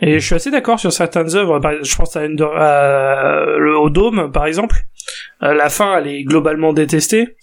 [0.01, 1.61] Et je suis assez d'accord sur certaines œuvres.
[1.83, 4.77] Je pense à, le au Dôme par exemple.
[5.43, 7.37] Euh, la fin, elle est globalement détestée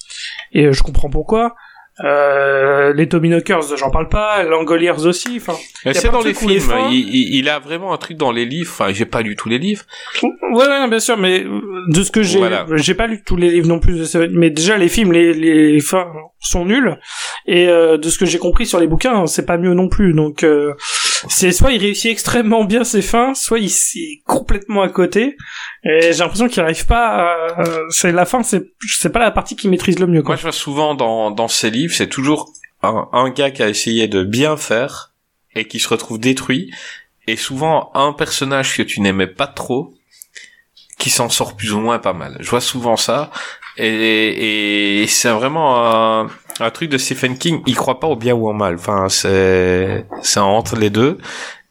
[0.52, 1.56] et je comprends pourquoi.
[2.04, 4.44] Euh, les Knockers, j'en parle pas.
[4.44, 5.38] Langoliers aussi.
[5.38, 5.54] Enfin,
[5.94, 6.60] c'est dans les films.
[6.60, 8.70] fins- Il, il, il a vraiment un truc dans les livres.
[8.72, 9.84] Enfin, j'ai pas lu tous les livres.
[10.24, 12.66] Ouais, ouais, bien sûr, mais euh, de ce que j'ai, Voilà.
[12.76, 14.16] j'ai pas lu tous les livres non plus.
[14.32, 16.08] Mais déjà les films, les, les fins
[16.40, 16.98] sont nuls,
[17.48, 20.14] et euh, de ce que j'ai compris sur les bouquins, c'est pas mieux non plus.
[20.14, 20.74] Donc euh,
[21.30, 25.36] c'est soit il réussit extrêmement bien ses fins, soit il est complètement à côté.
[25.84, 27.36] Et j'ai l'impression qu'il arrive pas.
[27.60, 30.22] Euh, C'est la fin, c'est c'est pas la partie qu'il maîtrise le mieux.
[30.22, 30.36] Quoi.
[30.36, 32.52] Moi, je vois souvent dans, dans ces livres, c'est toujours
[32.84, 35.14] un, un gars qui a essayé de bien faire
[35.56, 36.72] et qui se retrouve détruit.
[37.28, 39.94] Et souvent, un personnage que tu n'aimais pas trop
[40.98, 42.38] qui s'en sort plus ou moins pas mal.
[42.40, 43.32] Je vois souvent ça.
[43.78, 46.28] Et, et c'est vraiment un,
[46.64, 47.62] un truc de Stephen King.
[47.66, 48.76] Il croit pas au bien ou au mal.
[48.76, 51.18] Enfin, c'est, c'est entre les deux.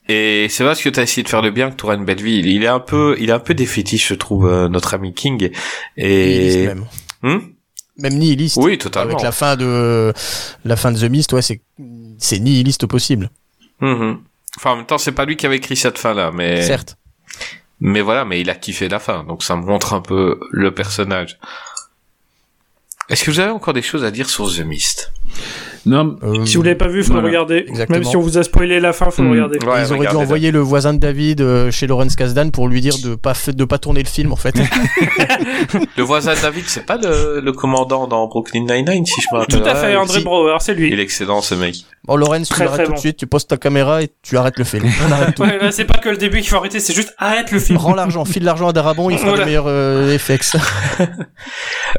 [0.08, 2.04] Et c'est parce que tu as essayé de faire le bien que tu auras une
[2.04, 2.38] belle vie.
[2.44, 5.50] Il est un peu, il est un peu défaitiste, je trouve, euh, notre ami King.
[5.96, 6.86] Et, même.
[7.22, 7.38] Hmm?
[7.98, 8.58] Même nihiliste.
[8.58, 9.12] oui, totalement.
[9.12, 10.12] Avec la fin de
[10.64, 11.62] la fin de The Mist, ouais, c'est
[12.18, 13.30] c'est nihiliste au possible.
[13.80, 14.20] Mhm.
[14.58, 16.96] Enfin, en même temps, c'est pas lui qui avait écrit cette fin-là, mais Certes.
[17.80, 21.38] mais voilà, mais il a kiffé la fin, donc ça montre un peu le personnage.
[23.08, 25.12] Est-ce que vous avez encore des choses à dire sur The Mist?
[25.86, 27.22] Non, Euh, Si vous l'avez pas vu, faut Voilà.
[27.22, 27.64] le regarder.
[27.68, 27.98] Exactement.
[27.98, 29.26] Même si on vous a spoilé la fin, faut Hmm.
[29.26, 29.58] le regarder.
[29.64, 32.80] Ouais, ils auraient dû envoyer le voisin de David euh, chez Lawrence Kasdan pour lui
[32.80, 34.54] dire de pas de pas tourner le film en fait.
[35.96, 39.44] Le voisin de David, c'est pas le, le commandant dans Brooklyn Nine-Nine, si je me
[39.46, 39.68] Tout rappelle.
[39.68, 40.24] à fait, Ouais, André si.
[40.24, 40.90] Brouwer, c'est lui.
[40.92, 41.76] Il est excellent, ce mec.
[42.04, 42.96] Bon Lawrence, tu l'arrêtes très tout bon.
[42.96, 44.84] de suite, tu poses ta caméra et tu arrêtes le film.
[45.08, 45.42] On arrête tout.
[45.42, 47.78] Ouais, là, c'est pas que le début qu'il faut arrêter, c'est juste arrête le film.
[47.78, 49.44] Rends l'argent, file l'argent à Darabon, il fera Voilà.
[49.44, 50.56] les meilleurs euh, FX.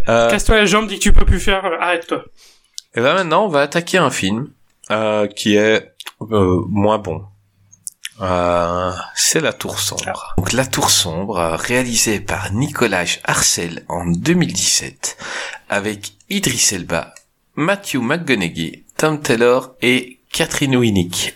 [0.09, 2.23] Euh, Casse-toi la jambe, dis que tu peux plus faire, arrête-toi.
[2.97, 4.49] Et ben maintenant, on va attaquer un film
[4.89, 7.25] euh, qui est euh, moins bon.
[8.21, 10.33] Euh, c'est La Tour Sombre.
[10.39, 15.15] Donc La Tour Sombre, réalisé par Nicolas Arcel en 2017,
[15.69, 17.13] avec Idris Elba,
[17.53, 21.35] Matthew McConaughey, Tom Taylor et Catherine Winnick.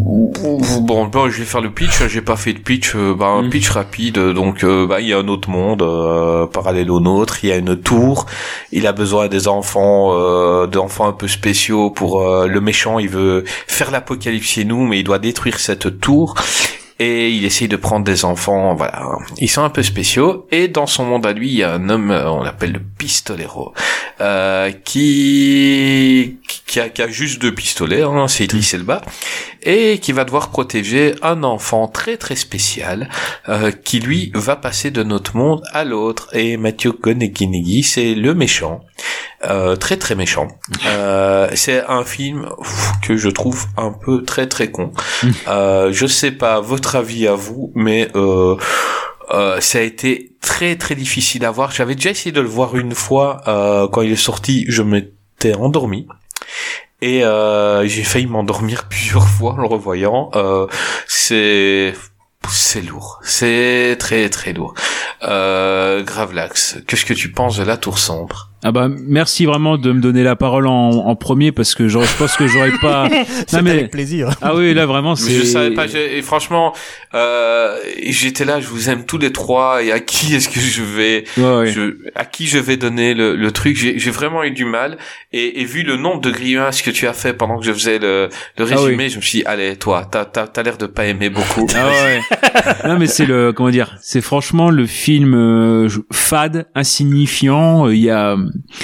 [0.00, 2.06] Bon, bon, je vais faire le pitch.
[2.06, 2.94] J'ai pas fait de pitch.
[2.94, 3.50] euh, bah, un Mm.
[3.50, 4.18] pitch rapide.
[4.18, 7.44] Donc, euh, bah, il y a un autre monde euh, parallèle au nôtre.
[7.44, 8.26] Il y a une tour.
[8.72, 12.98] Il a besoin des enfants, euh, d'enfants un peu spéciaux pour euh, le méchant.
[13.00, 16.34] Il veut faire l'apocalypse chez nous, mais il doit détruire cette tour.
[17.00, 19.18] Et il essaye de prendre des enfants, voilà.
[19.38, 20.48] Ils sont un peu spéciaux.
[20.50, 22.80] Et dans son monde à lui, il y a un homme, euh, on l'appelle le
[22.80, 23.72] pistolero,
[24.20, 29.02] euh, qui, qui a, qui juste deux pistolets, hein, c'est Idris Elba,
[29.62, 33.08] et qui va devoir protéger un enfant très très spécial,
[33.48, 36.28] euh, qui lui va passer de notre monde à l'autre.
[36.32, 38.80] Et Mathieu Gonegui, c'est le méchant,
[39.44, 40.48] euh, très très méchant.
[40.86, 42.48] Euh, c'est un film
[43.02, 44.92] que je trouve un peu très très con.
[45.48, 48.56] Euh, je sais pas votre avis à vous, mais euh,
[49.30, 51.70] euh, ça a été très très difficile à voir.
[51.70, 55.54] J'avais déjà essayé de le voir une fois euh, quand il est sorti, je m'étais
[55.54, 56.06] endormi.
[57.00, 60.30] Et euh, j'ai failli m'endormir plusieurs fois en le revoyant.
[60.34, 60.66] Euh,
[61.06, 61.94] c'est
[62.50, 64.74] c'est lourd, c'est très très lourd.
[65.22, 68.50] Euh, Gravelax, qu'est-ce que tu penses de la Tour sombre?
[68.64, 72.06] Ah bah merci vraiment de me donner la parole en, en premier parce que j'aurais-
[72.08, 73.08] je pense que j'aurais pas.
[73.46, 74.30] C'est avec plaisir.
[74.42, 75.46] Ah oui là vraiment Mais je c'est.
[75.46, 75.86] savais pas.
[75.86, 76.74] je- et franchement,
[77.14, 78.58] euh, j'étais là.
[78.60, 79.82] Je vous aime tous les trois.
[79.84, 81.66] Et à qui est-ce que je vais, Ouais, ouais.
[81.72, 83.76] je, à qui je vais donner le, le truc?
[83.76, 84.98] J'ai j'ai vraiment eu du mal.
[85.32, 87.98] Et, et vu le nombre de grimaces que tu as fait pendant que je faisais
[88.00, 88.28] le,
[88.58, 91.06] le Ah résumé, je me suis dit, allez, toi, t'as t'as t'as l'air de pas
[91.06, 91.66] aimer beaucoup.
[91.76, 92.20] Ah ouais.
[92.88, 97.86] non mais c'est le comment dire, c'est franchement le film euh, je- fade, insignifiant.
[97.86, 98.36] euh, Il y a,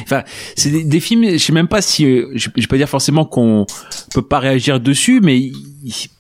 [0.03, 0.23] enfin,
[0.57, 1.25] c'est des, des films.
[1.33, 3.67] Je sais même pas si, euh, je, je vais pas dire forcément qu'on
[4.13, 5.51] peut pas réagir dessus, mais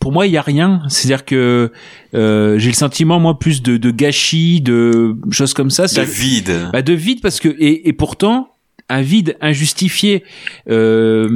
[0.00, 0.82] pour moi il y a rien.
[0.88, 1.70] C'est-à-dire que
[2.14, 5.86] euh, j'ai le sentiment moi plus de, de gâchis, de choses comme ça.
[5.86, 6.68] de vide.
[6.72, 8.48] bah, de vide parce que et, et pourtant
[8.88, 10.24] un vide injustifié.
[10.68, 11.28] Euh,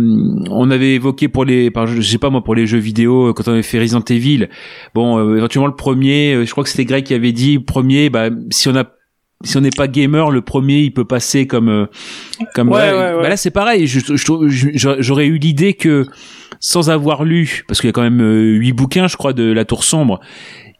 [0.50, 3.32] on avait évoqué pour les, par, je sais pas moi, pour les jeux vidéo euh,
[3.32, 4.48] quand on avait fait Resident Evil.
[4.94, 8.10] Bon, euh, éventuellement le premier, euh, je crois que c'était Greg qui avait dit premier.
[8.10, 8.84] Bah, si on a
[9.44, 11.86] si on n'est pas gamer, le premier il peut passer comme euh,
[12.54, 13.22] comme Ouais, là, ouais, ouais.
[13.22, 13.86] Bah là c'est pareil.
[13.86, 16.06] J'aurais eu l'idée que
[16.60, 19.44] sans avoir lu, parce qu'il y a quand même euh, huit bouquins, je crois, de
[19.44, 20.20] La Tour sombre.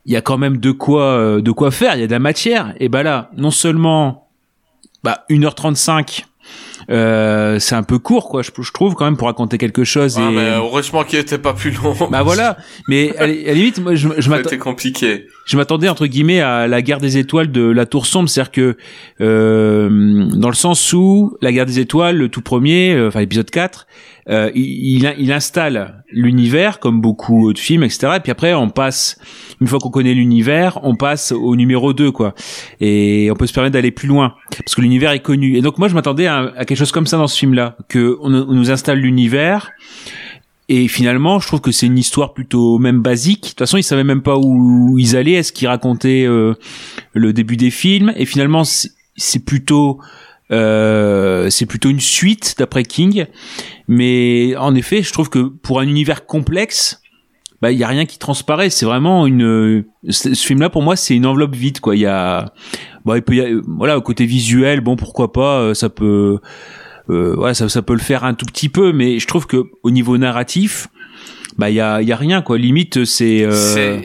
[0.07, 1.95] Il y a quand même de quoi euh, de quoi faire.
[1.95, 2.75] Il y a de la matière.
[2.81, 4.29] Et bah là, non seulement
[5.05, 6.25] bah 1h35
[6.91, 10.19] euh, c'est un peu court quoi je, je trouve quand même pour raconter quelque chose
[10.19, 11.95] Ah, et mais heureusement qu'il était pas plus long.
[12.11, 12.57] bah voilà
[12.89, 15.27] mais à, la- à la limite moi je, C'était compliqué.
[15.45, 18.77] je m'attendais entre guillemets à la guerre des étoiles de la tour sombre c'est-à-dire que
[19.21, 23.51] euh, dans le sens où la guerre des étoiles le tout premier euh, enfin l'épisode
[23.51, 23.87] 4
[24.29, 29.19] euh, il, il, installe l'univers comme beaucoup de films etc et puis après on passe
[29.61, 32.35] une fois qu'on connaît l'univers on passe au numéro 2 quoi
[32.81, 35.79] et on peut se permettre d'aller plus loin parce que l'univers est connu et donc
[35.79, 38.71] moi je m'attendais à, quelque chose comme ça dans ce film là que on, nous
[38.71, 39.71] installe l'univers
[40.71, 43.43] et finalement, je trouve que c'est une histoire plutôt même basique.
[43.43, 45.33] De toute façon, ils savaient même pas où ils allaient.
[45.33, 46.55] Est-ce qu'ils racontaient euh,
[47.15, 49.99] le début des films Et finalement, c'est plutôt
[50.51, 53.27] euh, c'est plutôt une suite d'après King.
[53.87, 57.01] Mais en effet, je trouve que pour un univers complexe,
[57.61, 58.71] bah il y a rien qui transparaît.
[58.71, 61.97] C'est vraiment une ce film-là pour moi, c'est une enveloppe vide quoi.
[61.97, 62.53] Il y a
[63.05, 66.39] bah il peut y a, voilà au côté visuel, bon pourquoi pas, euh, ça peut
[67.11, 69.65] euh, ouais, ça, ça peut le faire un tout petit peu, mais je trouve que
[69.83, 70.89] au niveau narratif,
[71.57, 72.59] bah il y a, y a rien quoi.
[72.59, 74.01] Limite, c'est, euh,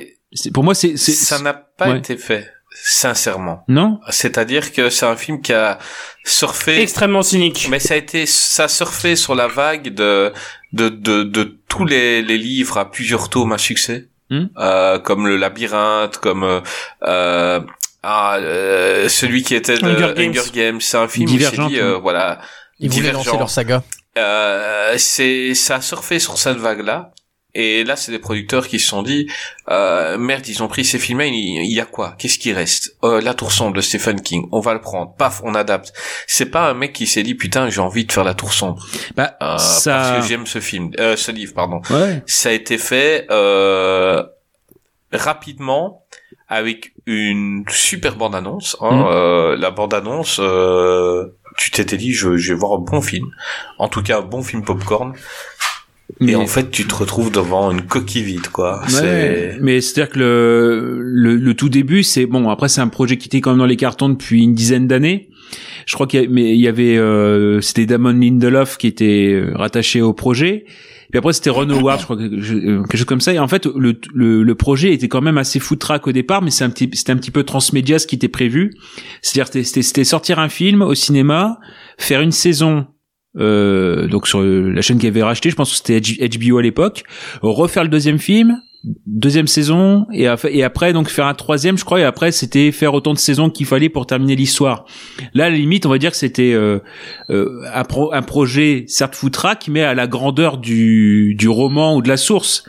[0.54, 1.98] pour moi c'est, c'est ça n'a pas ouais.
[2.00, 3.64] été fait, sincèrement.
[3.68, 4.00] non?
[4.10, 5.78] C'est-à-dire que c'est un film qui a
[6.26, 6.82] surfé.
[6.82, 7.68] Extrêmement cynique.
[7.70, 10.34] Mais ça a été, ça a surfé sur la vague de
[10.74, 14.46] de de, de tous les, les livres à plusieurs tomes à succès, Hmm?
[14.58, 16.62] euh, comme le labyrinthe, comme euh,
[17.04, 17.60] euh,
[18.04, 20.82] ah, euh, celui qui était de Hunger Hunger Games.
[20.82, 22.02] C'est un film où Divergent, dit, euh, oui.
[22.02, 22.40] voilà,
[22.80, 23.26] Ils voulaient Divergent.
[23.32, 23.84] lancer leur saga.
[24.18, 27.12] euh, c'est ça a surfé sur cette vague là.
[27.56, 29.30] Et là, c'est des producteurs qui se sont dit,
[29.70, 32.16] euh, merde, ils ont pris ces films-là, il, il y a quoi?
[32.18, 32.96] Qu'est-ce qui reste?
[33.04, 35.94] Euh, La Tour sombre de Stephen King, on va le prendre, paf, on adapte.
[36.26, 38.84] C'est pas un mec qui s'est dit, putain, j'ai envie de faire La Tour sombre,
[39.16, 39.94] Bah euh, ça.
[39.98, 41.82] parce que j'aime ce film, euh, ce livre, pardon.
[41.92, 42.24] Ouais.
[42.26, 44.24] Ça a été fait euh,
[45.12, 46.06] rapidement
[46.48, 48.78] avec une super bande-annonce.
[48.82, 49.06] Hein, Mhm.
[49.08, 53.28] euh, la bande-annonce, euh, tu t'étais dit, je, je vais voir un bon film,
[53.78, 55.14] en tout cas un bon film popcorn.
[56.20, 58.82] Et Mais- en fait, tu te retrouves devant une coquille vide, quoi.
[59.02, 62.50] Ouais, mais c'est-à-dire que le, le, le tout début, c'est bon.
[62.50, 65.30] Après, c'est un projet qui était quand même dans les cartons depuis une dizaine d'années.
[65.86, 70.14] Je crois qu'il y, y avait, euh, c'était Damon Lindelof qui était euh, rattaché au
[70.14, 70.66] projet.
[71.12, 73.34] Puis après, c'était Ron Howard, je crois euh, quelque chose comme ça.
[73.34, 76.50] Et en fait, le, le, le projet était quand même assez foutraque au départ, mais
[76.50, 78.72] c'est un petit, c'était un petit peu transmédia ce qui était prévu.
[79.22, 81.60] C'est-à-dire, c'était sortir un film au cinéma,
[81.98, 82.88] faire une saison.
[83.40, 87.04] Euh, donc sur la chaîne qui avait racheté, je pense que c'était HBO à l'époque,
[87.42, 88.62] refaire le deuxième film,
[89.06, 93.14] deuxième saison et, après donc faire un troisième je crois et après c'était faire autant
[93.14, 94.86] de saisons qu'il fallait pour terminer l'histoire.
[95.34, 96.80] Là à la limite on va dire que c'était euh,
[97.30, 102.02] euh, un, pro- un projet certes foutraque mais à la grandeur du, du roman ou
[102.02, 102.66] de la source.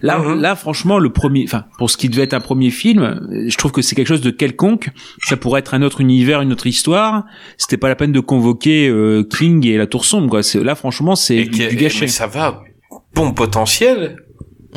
[0.00, 0.40] Là Mhm.
[0.40, 3.72] là franchement le premier enfin pour ce qui devait être un premier film je trouve
[3.72, 4.88] que c'est quelque chose de quelconque.
[5.22, 7.24] Ça pourrait être un autre univers une autre histoire.
[7.58, 10.40] C'était pas la peine de convoquer euh, King et la Tour sombre quoi.
[10.62, 12.08] Là franchement c'est du, du gâchis.
[12.08, 12.62] ça va,
[13.14, 14.16] bon potentiel.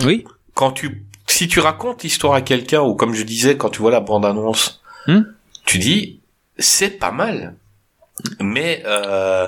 [0.05, 3.79] oui Quand tu, si tu racontes l'histoire à quelqu'un ou comme je disais, quand tu
[3.81, 5.21] vois la bande annonce, Hmm.
[5.65, 6.19] tu dis,
[6.57, 7.55] c'est pas mal.
[8.39, 9.47] Mais euh,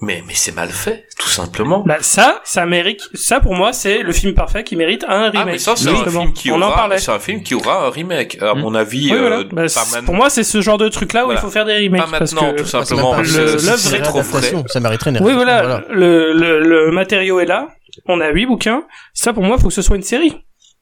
[0.00, 1.82] mais mais c'est mal fait, tout simplement.
[1.84, 5.34] Bah, ça, ça mérite, ça pour moi, c'est le film parfait qui mérite un remake.
[5.42, 6.98] Ah mais ça c'est un film qui On en aura, parlait.
[6.98, 8.38] c'est un film qui aura un remake.
[8.40, 9.38] À mon avis, Oui, voilà.
[9.40, 11.40] euh, Bah, pas pour moi, c'est ce genre de truc là où Voilà.
[11.40, 12.02] il faut faire des remakes.
[12.10, 13.14] Pas parce maintenant, que tout même simplement.
[13.16, 14.52] l'œuvre est trop frais.
[14.68, 15.84] Ça mériterait une Oui, voilà, voilà.
[15.90, 17.68] Le, le, le matériau est là.
[18.06, 18.84] On a huit bouquins.
[19.12, 20.34] Ça, pour moi, faut que ce soit une série.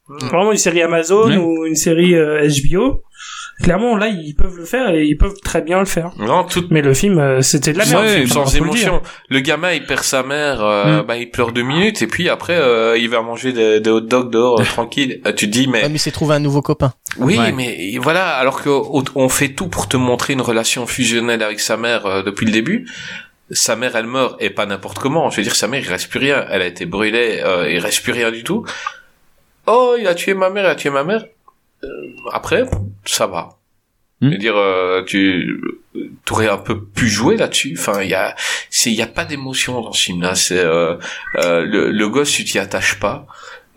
[0.09, 1.37] Vraiment une série Amazon Ouais.
[1.37, 3.03] ou une série euh, HBO.
[3.61, 6.11] Clairement, là, ils peuvent le faire et ils peuvent très bien le faire.
[6.17, 8.27] Non, tout Mais le film, euh, c'était de la C'est merde.
[8.27, 9.01] faut sans émotion.
[9.29, 11.05] Le gamin, il perd sa mère, euh, Mm.
[11.05, 14.01] bah, il pleure deux minutes, et puis après, euh, il va manger des, des hot
[14.01, 15.21] dogs dehors, euh, tranquille.
[15.25, 16.93] Euh, tu te dis, mais Ouais, mais il s'est trouvé un nouveau copain.
[17.19, 17.51] oui, Ouais.
[17.53, 21.61] mais voilà, alors que au- on fait tout pour te montrer une relation fusionnelle avec
[21.61, 22.87] sa mère euh, depuis le début.
[23.53, 25.29] Sa mère, elle meurt, et pas n'importe comment.
[25.29, 26.45] Je veux dire, sa mère, il reste plus rien.
[26.49, 28.65] Elle a été brûlée, euh, il reste plus rien du tout.
[29.65, 31.25] Oh, il a tué ma mère, il a tué ma mère.
[31.83, 31.87] Euh,
[32.31, 32.63] après,
[33.05, 33.57] ça va.
[34.21, 34.27] Hmm.
[34.27, 35.59] Je veux dire, euh, tu
[36.31, 37.75] aurais un peu pu jouer là-dessus.
[37.77, 38.35] Enfin, il y a,
[38.69, 40.35] c'est, il y a pas d'émotion dans ce film-là.
[40.35, 40.95] C'est euh,
[41.37, 43.25] euh, le, le gosse, tu t'y attaches pas.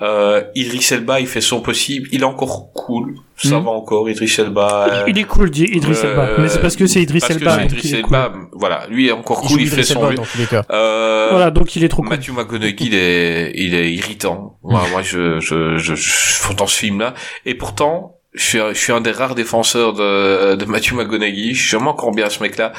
[0.02, 2.06] Euh, Idris Elba, il fait son possible.
[2.12, 3.14] Il est encore cool.
[3.38, 3.64] Ça Mhm.
[3.64, 4.86] va encore, Idris Elba.
[4.90, 6.28] euh, Il est cool, dit Idriss euh, Elba.
[6.38, 7.50] Mais c'est parce que c'est parce que Elba.
[7.56, 8.48] c'est donc Idris Elba, cool.
[8.52, 10.02] voilà, lui est encore Il cool, il fait son.
[10.70, 12.10] Euh, Voilà, donc il est trop cool.
[12.10, 14.58] Matthew McConaughey, il est, il est irritant.
[14.62, 17.14] Moi, moi, je, je, je, je, dans ce film-là.
[17.46, 21.54] Et pourtant, je suis, un- je suis un des rares défenseurs de, de Matthew McConaughey.
[21.54, 22.72] J'aime encore bien ce mec-là.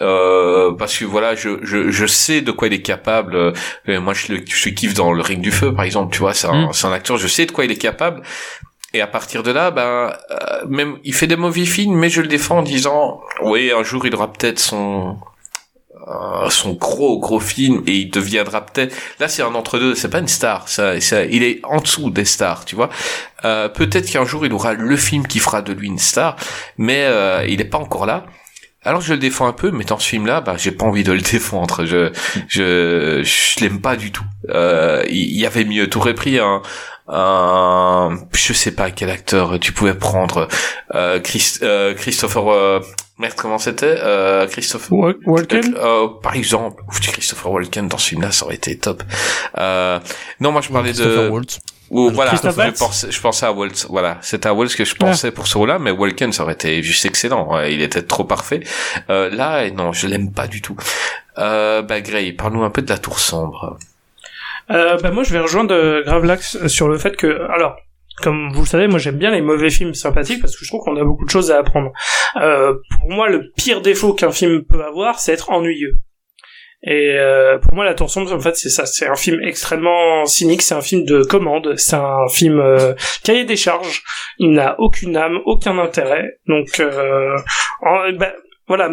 [0.00, 3.36] Euh, parce que voilà, je, je, je sais de quoi il est capable.
[3.36, 3.52] Euh,
[4.00, 6.12] moi, je le, je kiffe dans le Ring du Feu, par exemple.
[6.14, 6.72] Tu vois, c'est un, Mm.
[6.72, 7.16] c'est un acteur.
[7.18, 8.22] Je sais de quoi il est capable.
[8.94, 12.20] Et à partir de là, ben, euh, même, il fait des mauvais films, mais je
[12.20, 15.16] le défends en disant, oui, un jour, il aura peut-être son,
[16.08, 20.08] euh, son gros gros film et il deviendra peut-être là c'est un entre deux c'est
[20.10, 22.88] pas une star ça, ça il est en dessous des stars tu vois
[23.44, 26.34] euh, peut-être qu'un jour il aura le film qui fera de lui une star
[26.76, 28.24] mais euh, il est pas encore là
[28.84, 31.04] alors je le défends un peu mais dans ce film là bah j'ai pas envie
[31.04, 32.10] de le défendre je
[32.48, 36.62] je je l'aime pas du tout euh, il y avait mieux t'aurais pris un
[37.08, 40.48] un je sais pas quel acteur tu pouvais prendre
[40.94, 42.80] euh, Christ, euh, Christopher euh,
[43.18, 48.10] merde comment c'était euh, Christopher Wa- Walken euh, par exemple, ouf, Christopher Walken dans ce
[48.10, 49.02] film-là, ça aurait été top.
[49.58, 49.98] Euh,
[50.40, 51.58] non, moi je parlais Christopher de, Waltz.
[51.92, 55.46] Ou voilà, je je pensais à Waltz, voilà, c'était à Waltz que je pensais pour
[55.46, 58.60] ce rôle-là, mais Walken ça aurait été juste excellent, ouais, il était trop parfait.
[59.10, 60.74] Euh, là, non, je l'aime pas du tout.
[61.36, 63.76] Euh, bah Gray, parle-nous un peu de la Tour Sombre.
[64.70, 67.76] Euh, bah moi je vais rejoindre euh, Gravelax sur le fait que alors
[68.22, 70.82] comme vous le savez moi j'aime bien les mauvais films sympathiques parce que je trouve
[70.84, 71.92] qu'on a beaucoup de choses à apprendre.
[72.36, 75.96] Euh, pour moi le pire défaut qu'un film peut avoir c'est être ennuyeux.
[76.84, 80.24] Et euh, pour moi la Tour sombre en fait c'est ça c'est un film extrêmement
[80.24, 84.02] cynique c'est un film de commande c'est un film euh, cahier des charges
[84.38, 87.36] il n'a aucune âme aucun intérêt donc euh,
[87.82, 88.32] en- bah,
[88.68, 88.90] voilà,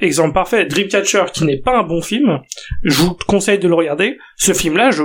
[0.00, 2.40] exemple parfait, Dreamcatcher, qui n'est pas un bon film,
[2.82, 4.16] je vous conseille de le regarder.
[4.36, 5.02] Ce film-là, je,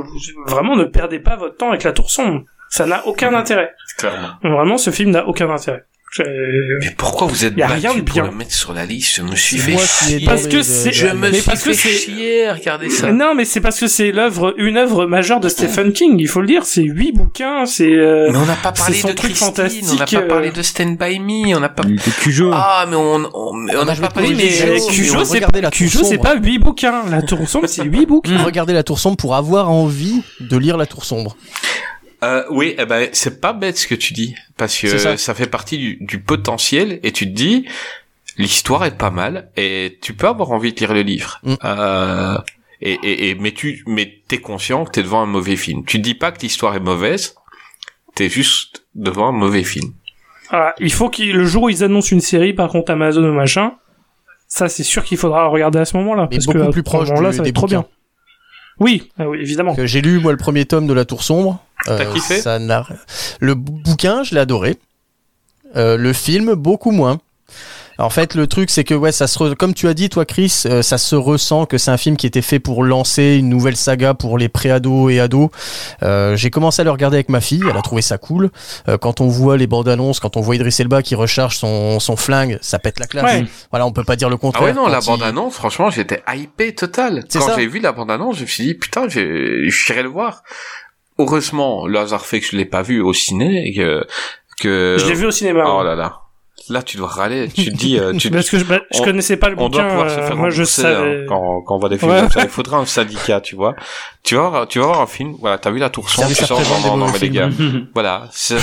[0.47, 2.43] vraiment, ne perdez pas votre temps avec la tour sombre.
[2.69, 3.73] Ça n'a aucun intérêt.
[3.97, 4.29] Clairement.
[4.43, 5.83] Vraiment, ce film n'a aucun intérêt.
[6.13, 6.23] Je-
[6.81, 8.25] Mais pourquoi vous êtes Y a battu rien de pour bien.
[8.25, 9.15] le mettre sur la liste?
[9.15, 10.25] Je me suis fait chier.
[10.25, 13.13] Parce demandé que de- c'est- Je me mais suis parce fait chier, regardez ça.
[13.13, 16.17] Non, mais c'est parce que c'est l'œuvre, une œuvre majeure de Stephen King.
[16.19, 17.85] Il faut le dire, c'est huit bouquins, c'est.
[17.93, 20.61] euh, Mais on n'a pas parlé de truc Christine, on n'a pas parlé euh, de
[20.61, 22.51] Stand By Me, on n'a pas était Cujo.
[22.53, 25.35] Ah, mais on, on, mais on Ah, n'a je pas parlé mais Cujo, Cujo, c'est
[25.35, 26.21] regardez pas, la Tour Cujo, c'est sombre.
[26.23, 27.03] pas huit bouquins.
[27.09, 28.43] La tour sombre, c'est huit bouquins.
[28.43, 31.37] Regardez la tour sombre pour avoir envie de lire la tour sombre.
[32.23, 35.17] Euh, oui, eh ben, c'est pas bête ce que tu dis, parce que ça.
[35.17, 35.33] ça.
[35.33, 37.65] fait partie du, du potentiel, et tu te dis,
[38.37, 41.39] l'histoire est pas mal, et tu peux avoir envie de lire le livre.
[41.43, 41.53] Mm.
[41.63, 42.37] Euh,
[42.81, 45.83] et, et, et, mais tu, mais t'es conscient que t'es devant un mauvais film.
[45.85, 47.35] Tu te dis pas que l'histoire est mauvaise,
[48.15, 49.93] t'es juste devant un mauvais film.
[50.49, 53.33] Voilà, il faut qu'il le jour où ils annoncent une série, par contre Amazon ou
[53.33, 53.73] machin,
[54.47, 56.27] ça c'est sûr qu'il faudra regarder à ce moment-là.
[56.27, 57.79] Parce beaucoup que à plus ce proche du- ça va être trop bouquins.
[57.81, 57.87] bien.
[58.81, 59.75] Oui, ah oui, évidemment.
[59.75, 61.63] Que J'ai lu moi le premier tome de la tour sombre.
[61.87, 62.41] Euh, T'as kiffé?
[62.41, 62.85] ça n'a-
[63.39, 64.77] Le bouquin, je l'ai adoré.
[65.75, 67.19] Euh, le film, beaucoup moins.
[67.97, 70.25] En fait, le truc, c'est que ouais, ça se re- comme tu as dit, toi,
[70.25, 73.49] Chris, euh, ça se ressent que c'est un film qui était fait pour lancer une
[73.49, 75.49] nouvelle saga pour les pré-ados et ados.
[76.01, 78.49] Euh, J'ai commencé à le regarder avec ma fille, elle a trouvé ça cool.
[78.87, 81.99] Euh, quand on voit les bandes annonces, quand on voit Idriss Elba qui recharge son,
[81.99, 83.23] son flingue, ça pète la classe.
[83.41, 83.45] Ouais.
[83.71, 84.63] Voilà, on peut pas dire le Ah contraire.
[84.63, 87.23] ouais, non, la il- bande-annonce, franchement, j'étais hypé total.
[87.29, 87.55] C'est Quand ça.
[87.57, 90.41] j'ai vu la bande-annonce, je me suis dit, putain, je j'irai le voir.
[91.19, 94.05] Heureusement, le hasard fait que je l'ai pas vu au ciné, et que,
[94.59, 94.95] que...
[94.99, 95.65] Je l'ai vu au cinéma.
[95.67, 96.17] Oh là là.
[96.69, 97.49] Là, tu dois râler.
[97.49, 99.69] Tu te dis, euh, tu, Parce que je, bah, je on- connaissais pas le on
[99.69, 101.21] doit pouvoir se euh, faire moi, je savais.
[101.23, 102.19] hein, quand, quand on voit des films Ouais.
[102.21, 102.43] comme ça.
[102.43, 103.75] Il faudra un syndicat, tu vois.
[104.23, 105.35] Tu vas voir, tu vas voir un film.
[105.39, 107.49] Voilà, t'as vu la Tour sombre, tu sors, non, non, mais les gars.
[107.93, 108.27] Voilà.
[108.31, 108.55] c'est-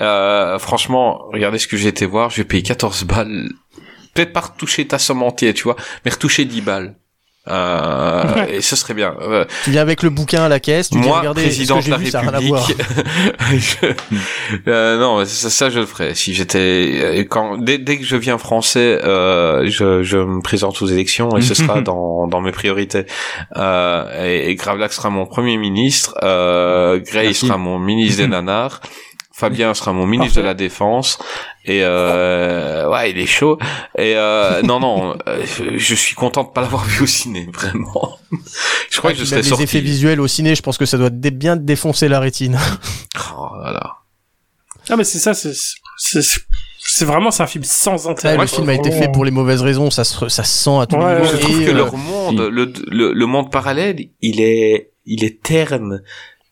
[0.00, 2.30] euh, franchement, regardez ce que j'ai été voir.
[2.30, 3.48] J'ai payé 14 balles
[4.14, 5.74] peut-être pas retoucher ta somme entière, tu vois,
[6.04, 6.94] mais retoucher 10 balles.
[7.46, 9.14] Euh, et ce serait bien.
[9.20, 11.90] Euh, Tu viens avec le bouquin à la caisse, tu dis moi, regardez, président de
[11.90, 12.52] la vu.
[12.52, 12.76] République,
[13.58, 13.86] je-
[14.70, 16.14] euh, non, ça, ça, je le ferais.
[16.14, 16.58] Si j'étais,
[17.02, 21.36] euh, quand dès, dès que je viens français, euh, je, je me présente aux élections
[21.36, 23.04] et ce sera dans, dans mes priorités.
[23.56, 27.46] Euh, et, et Gravelax sera mon premier ministre, euh, Gray Merci.
[27.46, 28.80] sera mon ministre des nanars.
[29.36, 31.18] Fabien sera mon ministre de la défense
[31.66, 33.58] et euh, ouais il est chaud
[33.96, 37.48] et euh, non non euh, je, je suis content de pas l'avoir vu au ciné
[37.52, 38.18] vraiment
[38.90, 40.76] je crois Ouais, que je serais même les sorti effets visuels au ciné, je pense
[40.78, 42.58] que ça doit dé- bien défoncer la rétine.
[43.36, 43.96] Oh là là.
[44.90, 45.52] Ah, mais c'est ça, c'est,
[45.96, 46.20] c'est,
[46.78, 48.34] c'est vraiment, c'est un film sans intérêt.
[48.36, 50.78] Ouais, le film a été fait pour les mauvaises raisons, ça se, ça se sent
[50.80, 53.26] à tous Ouais, les ouais, Je trouve Et, que euh, leur monde, le, le, le
[53.26, 56.02] monde parallèle, il est, il est terne.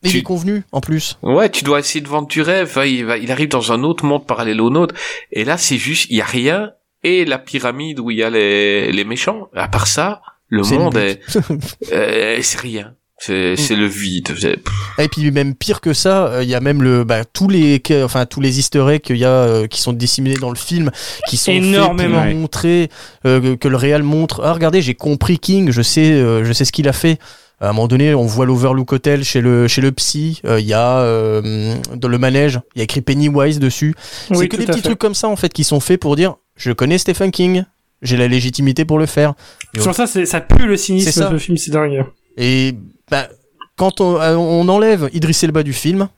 [0.04, 1.18] Il tu- est convenu, en plus.
[1.22, 2.72] Ouais, tu dois essayer de vendre du rêve.
[2.86, 4.94] Il, va, il arrive dans un autre monde parallèle au nôtre.
[5.32, 6.70] Et là, c'est juste, il y a rien.
[7.04, 9.48] Et la pyramide où il y a les, les méchants.
[9.56, 11.20] À part ça, le monde est,
[11.92, 12.94] euh, c'est rien.
[13.18, 14.34] C'est, c'est le vide.
[14.36, 14.58] C'est-
[14.98, 17.80] Et puis même pire que ça, euh, il y a même le bah, tous les
[18.02, 20.90] enfin tous les Easter eggs qu'il y a euh, qui sont disséminés dans le film,
[21.28, 22.24] qui sont Énormément.
[22.24, 22.88] montrer
[23.24, 24.40] euh, que- que le réal montre.
[24.42, 27.20] Ah regardez, j'ai compris King, je sais, euh, je sais ce qu'il a fait.
[27.62, 30.40] À un moment donné, on voit l'Overlook Hotel chez le chez le psy.
[30.44, 33.94] euh, Il y a euh, dans le manège, il y a écrit Pennywise dessus.
[34.32, 34.88] c'est que des petits fait.
[34.88, 37.64] trucs comme ça en fait qui sont faits pour dire je connais Stephen King,
[38.02, 39.34] j'ai la légitimité pour le faire.
[39.78, 41.30] Sur ça, ça pue le cynisme, C'est ça.
[41.30, 42.04] ce film, c'est dingue.
[42.36, 42.74] Et
[43.10, 43.28] bah,
[43.76, 46.08] quand on, euh, on enlève Idris Elba du film,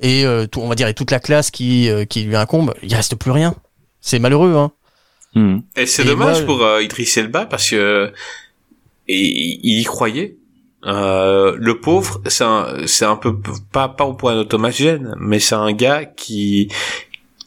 [0.00, 2.74] et euh, tout, on va dire et toute la classe qui, euh, qui lui incombe,
[2.82, 3.54] il reste plus rien.
[4.00, 4.72] C'est malheureux, hein.
[5.34, 5.58] Hmm.
[5.76, 8.10] Et c'est dommage moi- pour euh, Idriss Elba parce que
[9.08, 10.36] et, il y croyait.
[10.84, 13.36] Euh, le pauvre, c'est un, c'est un peu
[13.72, 16.72] pas pas au point d'automagène, mais c'est un gars qui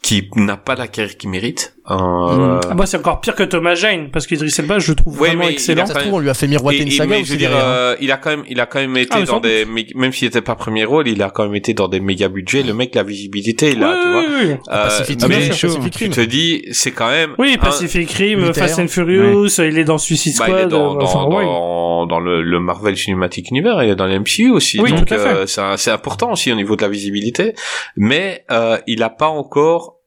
[0.02, 1.75] qui n'a pas la carrière qu'il mérite.
[1.90, 5.20] Euh, Ah, moi, c'est encore pire que Thomas Jane, parce qu'Idris Elba, je le trouve
[5.22, 5.86] Ouais, vraiment mais il excellent.
[5.86, 7.60] même- on lui a fait miroiter et- une saga mais je veux dire, hein.
[7.62, 10.12] euh, il a quand même, il a quand même été Ah, mais dans des, même
[10.12, 12.64] s'il était pas premier rôle, il a quand même été dans des méga budgets.
[12.64, 14.22] Le mec, la visibilité, il a, Oui, tu vois.
[14.22, 14.56] oui, oui.
[14.68, 15.90] Ah, Pacific Euh, Rim, mais Pacific chaud.
[16.00, 16.14] tu Rim.
[16.14, 17.36] te dis, c'est quand même.
[17.38, 18.64] Oui, un- Pacific Rim, militaire.
[18.68, 20.60] Fast and Furious, il est dans Suicide Bah, Squad.
[20.62, 21.44] il est dans, euh, dans, enfin, ouais.
[21.46, 24.80] dans, dans le, le Marvel Cinematic Universe, il est dans l'MCU aussi.
[24.82, 27.54] Oui, donc euh, c'est un- c'est important aussi au niveau de la visibilité.
[27.96, 29.98] Mais euh, il a pas encore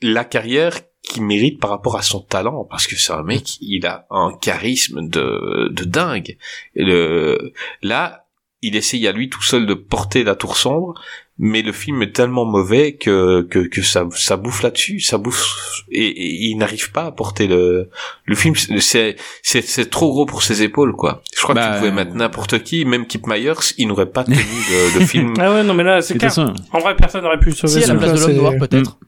[0.00, 0.72] la carrière
[1.08, 4.32] qu'il mérite par rapport à son talent, parce que c'est un mec, il a un
[4.40, 6.36] charisme de, de dingue.
[6.74, 8.26] Et le, là,
[8.62, 10.94] il essaye à lui tout seul de porter la tour sombre,
[11.38, 15.46] mais le film est tellement mauvais que que, que ça ça bouffe là-dessus, ça bouffe
[15.88, 17.90] et, et il n'arrive pas à porter le
[18.24, 18.56] le film.
[18.56, 19.14] C'est
[19.44, 21.22] c'est c'est trop gros pour ses épaules quoi.
[21.36, 24.24] Je crois que Bah, tu pouvais mettre n'importe qui, même Kip Myers, il n'aurait pas
[24.24, 25.34] tenu le, le film.
[25.38, 26.32] Ah ouais, non, mais là, c'est clair.
[26.72, 27.82] En vrai, personne n'aurait pu le sauver.
[27.82, 28.98] Si, à la ce place de l'homme noir, peut-être.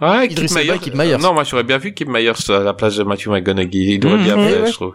[0.00, 0.74] Ouais, Idris Kip Elba Myers.
[0.76, 1.18] et Kip Myers.
[1.18, 3.96] Non, moi j'aurais bien vu Kip Myers à la place de Matthew McConaughey.
[3.96, 4.66] Il aurait Mhm, bien ouais, fait, ouais.
[4.68, 4.94] je trouve.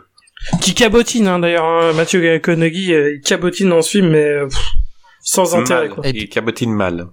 [0.62, 4.48] Qui cabotine, hein, d'ailleurs, hein, Mathieu McConaughey, euh, il cabotine dans ce film, mais euh,
[4.48, 4.60] pff,
[5.22, 5.90] sans intérêt, Mal.
[5.96, 6.08] quoi.
[6.08, 7.08] Et Il cabotine mal.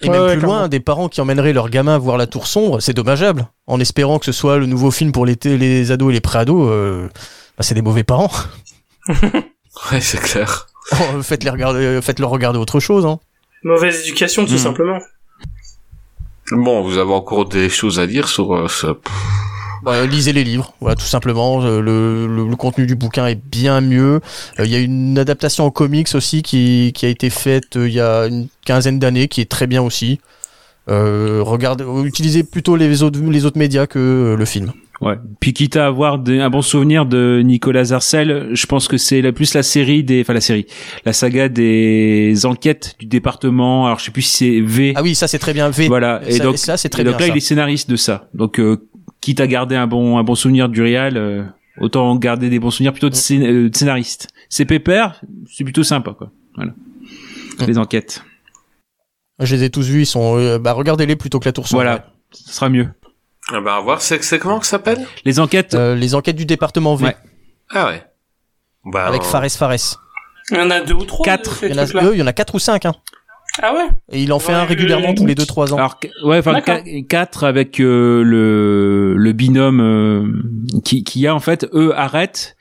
[0.00, 2.46] Et Ouais, même ouais, plus loin, des parents qui emmèneraient leur gamin voir la tour
[2.46, 3.46] sombre, c'est dommageable.
[3.66, 6.68] En espérant que ce soit le nouveau film pour les, les ados et les pré-ados,
[6.70, 7.08] euh,
[7.56, 8.30] bah, c'est des mauvais parents.
[9.90, 10.66] Ouais, c'est clair.
[11.22, 13.18] faites-les regarder, faites-leur regarder autre chose, hein.
[13.64, 14.58] Mauvaise éducation, tout Mhm.
[14.58, 14.98] simplement.
[16.50, 18.88] Bon, vous avez encore des choses à dire sur euh, ce...
[19.84, 21.62] Bah, lisez les livres, voilà, tout simplement.
[21.62, 24.20] Euh, Le, le, le contenu du bouquin est bien mieux.
[24.58, 27.88] Euh, Il y a une adaptation en comics aussi qui, qui a été faite euh,
[27.88, 30.20] il y a une quinzaine d'années, qui est très bien aussi.
[30.88, 34.72] Euh, regardez, utilisez plutôt les autres, les autres médias que euh, le film.
[35.02, 35.16] Ouais.
[35.40, 39.20] Puis quitte à avoir des- un bon souvenir de Nicolas Zarcel, je pense que c'est
[39.20, 40.64] la plus la série des, enfin la série,
[41.04, 43.86] la saga des enquêtes du département.
[43.86, 44.92] Alors je sais plus si c'est V.
[44.96, 45.88] Ah oui, ça c'est très bien fait.
[45.88, 46.22] Voilà.
[46.24, 47.34] Et Et ça- donc, ça, c'est très et donc bien, là, ça.
[47.34, 48.28] il est scénariste de ça.
[48.32, 48.88] Donc euh,
[49.20, 51.42] quitte à garder un bon un bon souvenir du réal, euh,
[51.80, 53.18] autant garder des bons souvenirs plutôt de, Mm.
[53.18, 54.28] scén- euh, de scénariste.
[54.48, 56.30] C'est pépère, c'est plutôt sympa quoi.
[56.54, 56.72] Voilà.
[57.58, 57.64] Mm.
[57.66, 58.22] Les enquêtes.
[59.40, 60.36] Je les ai tous vus, ils sont.
[60.38, 61.82] euh, bah regardez-les plutôt que la tour sombre.
[61.82, 62.06] Voilà.
[62.30, 62.86] Ce sera mieux.
[63.50, 65.06] Ah bah, à voir, c'est c'est comment que ça s'appelle?
[65.24, 65.74] Les enquêtes.
[65.74, 67.16] Euh, les enquêtes du département V Ouais.
[67.70, 68.02] Ah ouais.
[68.84, 69.98] Bah, avec euh, Fares Fares.
[70.50, 71.24] Il y en a deux ou trois.
[71.24, 71.62] Quatre.
[71.62, 72.04] de Il y en a, trucs-là.
[72.08, 72.86] eux, il y en a quatre ou cinq.
[72.86, 72.94] Hein.
[73.62, 73.88] Ah ouais?
[74.10, 75.76] Et il en fait Ouais, un régulièrement tous les 2-3 ans.
[75.76, 76.58] Alors ouais, enfin
[77.06, 82.56] quatre avec euh, le le binôme euh, qui qui a en fait eux arrêtent.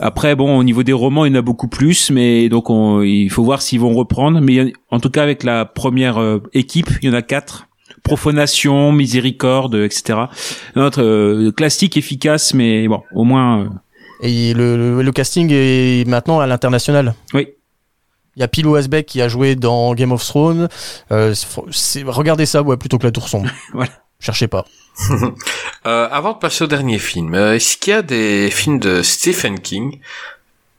[0.00, 3.02] Après bon au niveau des romans il y en a beaucoup plus mais donc on,
[3.02, 5.64] il faut voir s'ils vont reprendre mais il y en- en tout cas avec la
[5.64, 7.68] première euh, équipe il y en a quatre
[8.06, 10.20] profanation miséricorde etc
[10.76, 13.68] notre euh, classique efficace mais bon au moins euh,
[14.22, 17.14] Et le, le, le casting est maintenant à l'international.
[17.34, 17.48] oui
[18.36, 20.68] Il y a Pilo Asbeck qui a joué dans Game of Thrones.
[21.10, 21.34] Euh,
[22.06, 23.50] regardez ça, ouais, plutôt que la tour sombre.
[24.20, 24.64] cherchez pas.
[25.86, 29.02] Euh, avant de passer au dernier film, euh, est-ce qu'il y a des films de
[29.02, 30.00] Stephen King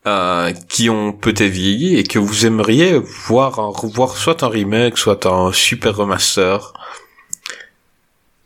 [0.05, 4.97] euh, qui ont peut-être vieilli et que vous aimeriez voir un, revoir soit un remake,
[4.97, 6.73] soit un super remaster?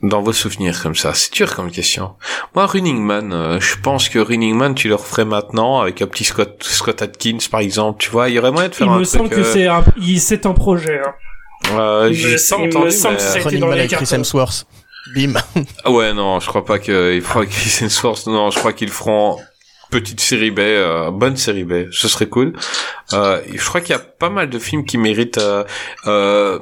[0.04, 2.16] Dans vos souvenirs comme ça C'est dur comme question.
[2.56, 6.08] Moi, Running Man, euh, je pense que Running Man, tu le referais maintenant avec un
[6.08, 8.02] petit Scott, Scott Atkins, par exemple.
[8.02, 9.18] Tu vois, il y aurait moyen de faire Il un me truc.
[9.20, 11.00] semble que euh, c'est un, il- c'est un projet.
[11.06, 11.14] Hein.
[11.78, 13.96] euh, il me- ça il me entendu, semble mais- que Running dans Man les avec
[13.98, 14.16] Chris.
[14.16, 14.66] Hemsworth.
[15.16, 15.34] Bim.
[15.84, 18.28] Ah ouais, non, je crois pas que il faudra Chris Hemsworth.
[18.28, 19.38] Non, je crois qu'ils feront
[19.90, 21.88] petite série B, euh, bonne série B.
[21.92, 22.54] Ce serait cool.
[23.14, 25.38] Euh, je crois qu'il y a pas mal de films qui méritent.
[25.38, 25.64] Euh,
[26.08, 26.60] euh,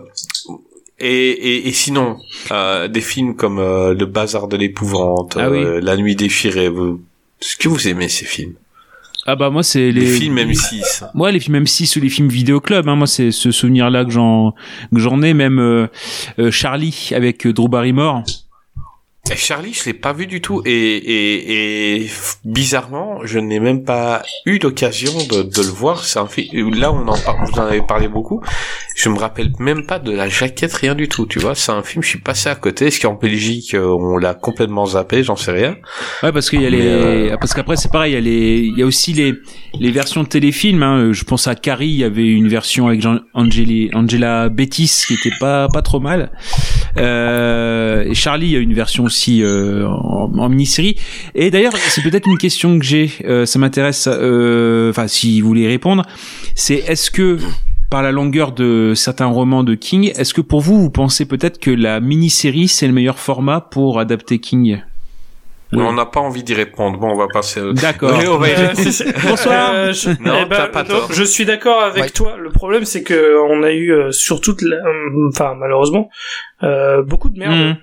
[0.99, 2.17] et, et, et sinon,
[2.51, 5.59] euh, des films comme euh, Le Bazar de l'épouvante, Ah oui.
[5.63, 6.69] euh, La Nuit déchirée.
[6.69, 7.01] Vous...
[7.41, 8.53] Est-ce que vous aimez ces films?
[9.25, 11.09] Ah bah moi c'est Les, les, films M6.
[11.13, 14.11] Moi, les films M6 ou les films vidéo club, hein, moi c'est ce souvenir-là que
[14.11, 14.53] j'en
[14.93, 15.33] que j'en ai.
[15.35, 15.87] Même euh,
[16.39, 18.23] euh, Charlie avec Drew Barrymore.
[19.31, 22.09] Et Charlie, je l'ai pas vu du tout et, et, et
[22.45, 26.03] bizarrement, je n'ai même pas eu l'occasion de, de le voir.
[26.03, 27.13] C'est un film là on en
[27.45, 28.41] vous en avez parlé beaucoup.
[28.95, 31.27] Je me rappelle même pas de la jaquette, rien du tout.
[31.27, 32.01] Tu vois, c'est un film.
[32.01, 32.87] Je suis passé à côté.
[32.87, 35.21] Est-ce qu'en Belgique euh, on l'a complètement zappé?
[35.23, 35.75] J'en sais rien.
[36.23, 38.57] Ouais, parce qu'il y a les, euh, parce qu'après c'est pareil, il y a les,
[38.61, 39.35] il y a aussi les,
[39.79, 40.81] les versions de téléfilms.
[40.81, 41.13] Hein.
[41.13, 45.13] Je pense à Carrie, il y avait une version avec Jean, Angeli- Angela Bettis qui
[45.13, 46.31] était pas pas trop mal.
[46.97, 50.95] Euh, Charlie, a une version aussi euh, en, en mini-série.
[51.35, 53.11] Et d'ailleurs, c'est peut-être une question que j'ai.
[53.25, 54.07] euh, ça m'intéresse.
[54.11, 56.03] euh, Enfin, si vous voulez répondre,
[56.55, 57.37] c'est est-ce que
[57.89, 61.59] par la longueur de certains romans de King, est-ce que pour vous, vous pensez peut-être
[61.59, 64.81] que la mini-série c'est le meilleur format pour adapter King?
[65.71, 65.83] Oui.
[65.83, 66.97] On n'a pas envie d'y répondre.
[66.97, 67.61] Bon, on va passer.
[67.61, 68.09] au- D'accord.
[68.19, 68.73] Euh,
[69.23, 69.71] Bonsoir.
[69.73, 72.09] Euh, je, Non, eh ben, pas non, je suis d'accord avec Ouais.
[72.09, 72.37] toi.
[72.39, 76.09] Le problème, c'est que on a eu euh, sur toute, la- euh, enfin malheureusement,
[76.63, 77.75] euh, beaucoup de merde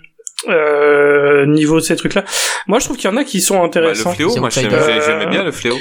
[0.48, 2.24] euh, niveau de ces trucs-là.
[2.66, 4.12] Moi, je trouve qu'il y en a qui sont Bah, le intéressants.
[4.14, 4.70] fléau, moi j'aimais
[5.04, 5.76] j'aimais Euh, bien le fléau.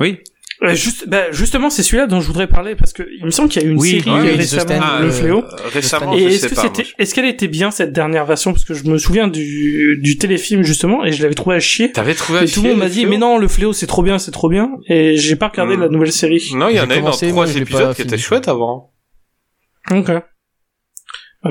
[0.00, 0.20] Oui.
[0.64, 3.48] Euh, juste, bah, justement, c'est celui-là dont je voudrais parler parce que il me semble
[3.48, 5.38] qu'il y a eu une Oui, série oui, euh, récemment, Ah, le euh, fléau.
[5.38, 8.52] Euh, récemment, Et est-ce que c'était, est-ce qu'elle était bien cette dernière version?
[8.52, 11.90] Parce que je me souviens du, du téléfilm justement et je l'avais trouvé à chier.
[11.90, 14.02] T'avais trouvé à Et tout le monde m'a dit mais non le fléau c'est trop
[14.04, 15.80] bien c'est trop bien et j'ai pas regardé Hmm.
[15.80, 16.40] la nouvelle série.
[16.54, 18.92] Non, il y en a eu dans trois épisodes qui étaient chouettes avant.
[19.90, 20.06] Ok.
[20.06, 20.22] Bah,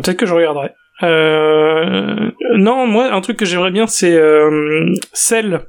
[0.01, 0.69] Peut-être que je regarderai.
[1.03, 2.31] Euh...
[2.56, 5.61] Non, moi, un truc que j'aimerais bien, c'est euh, Cell.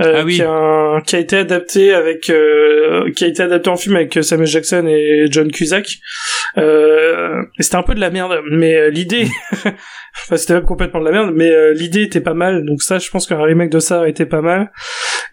[0.00, 0.36] Euh, Ah oui.
[0.36, 3.96] qui, a un- qui a été adapté avec euh, qui a été adapté en film
[3.96, 5.98] avec Samuel Jackson et John Cusack.
[6.58, 11.04] Euh, c'était un peu de la merde mais euh, l'idée enfin c'était même complètement de
[11.04, 12.64] la merde mais euh, l'idée était pas mal.
[12.64, 14.72] Donc ça je pense qu'un remake de ça été pas mal.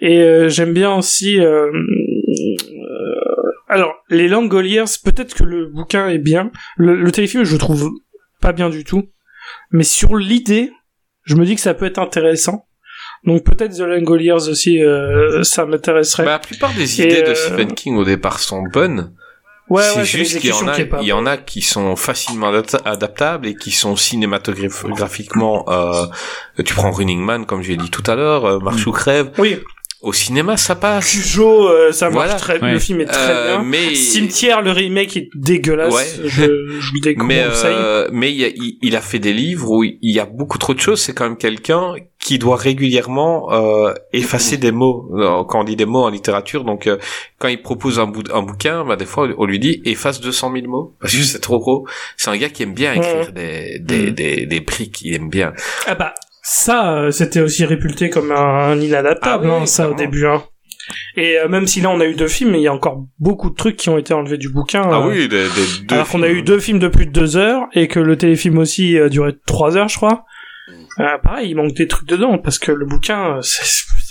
[0.02, 6.18] Et euh, j'aime bien aussi euh, euh, alors les Langoliers peut-être que le bouquin est
[6.20, 6.52] bien.
[6.78, 7.90] Le, le téléfilm je le trouve
[8.42, 9.10] pas bien du tout.
[9.72, 10.72] Mais sur l'idée
[11.24, 12.67] je me dis que ça peut être intéressant
[13.28, 17.36] donc peut-être The Langoliers aussi euh, ça m'intéresserait Bah, la plupart des idées de euh,
[17.36, 19.12] Stephen King au départ sont bonnes.
[19.70, 22.50] ouais c'est ouais juste qu'il y en a, il y en a qui sont facilement
[22.52, 25.66] adapta- adaptables et qui sont cinématographiquement.
[25.70, 26.06] Euh,
[26.66, 29.30] tu prends Running Man, comme j'ai dit tout à l'heure, euh, Marche ou crève.
[29.38, 29.60] oui
[30.02, 31.10] Au cinéma, ça passe.
[31.12, 32.34] Cujo euh, ça marche Voilà.
[32.36, 32.74] très Ouais.
[32.74, 36.06] le film est très Euh, bien mais Cimetière le remake est dégueulasse Ouais.
[36.24, 36.44] je,
[36.80, 39.84] je déconseille mais euh, mais il, y a, il, il a fait des livres où
[39.84, 41.02] il y a beaucoup trop de choses.
[41.02, 45.76] C'est quand même quelqu'un qui doit régulièrement euh, effacer des mots euh, quand on dit
[45.76, 46.64] des mots en littérature.
[46.64, 46.98] Donc euh,
[47.40, 50.96] quand il propose un, bouquin, bah, des fois on lui dit efface 200 000 mots
[51.00, 51.88] parce que c'est trop gros.
[52.18, 55.02] C'est un gars qui aime bien écrire des des, des des briques.
[55.04, 55.54] Il aime bien.
[55.88, 56.14] Ah bah
[56.50, 58.36] ça, euh, c'était aussi réputé comme un,
[58.72, 60.26] un inadaptable, Ah oui, hein, ça au début.
[60.26, 60.44] Hein.
[61.18, 63.50] Et euh, même si là on a eu deux films, il y a encore beaucoup
[63.50, 64.84] de trucs qui ont été enlevés du bouquin.
[64.86, 67.12] Ah euh, oui, des, des deux alors qu'on a eu deux films de plus de
[67.12, 70.24] deux heures et que le téléfilm aussi euh, durait trois heures, je crois.
[71.00, 73.64] Euh, pareil, il manque des trucs dedans parce que le bouquin, c'est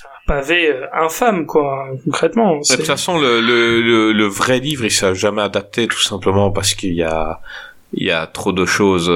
[0.04, 2.58] un pavé infâme, quoi, concrètement.
[2.58, 6.50] De toute façon, le, le, le, le vrai livre, il s'est jamais adapté tout simplement
[6.50, 7.40] parce qu'il y a,
[7.94, 9.10] il y a trop de choses.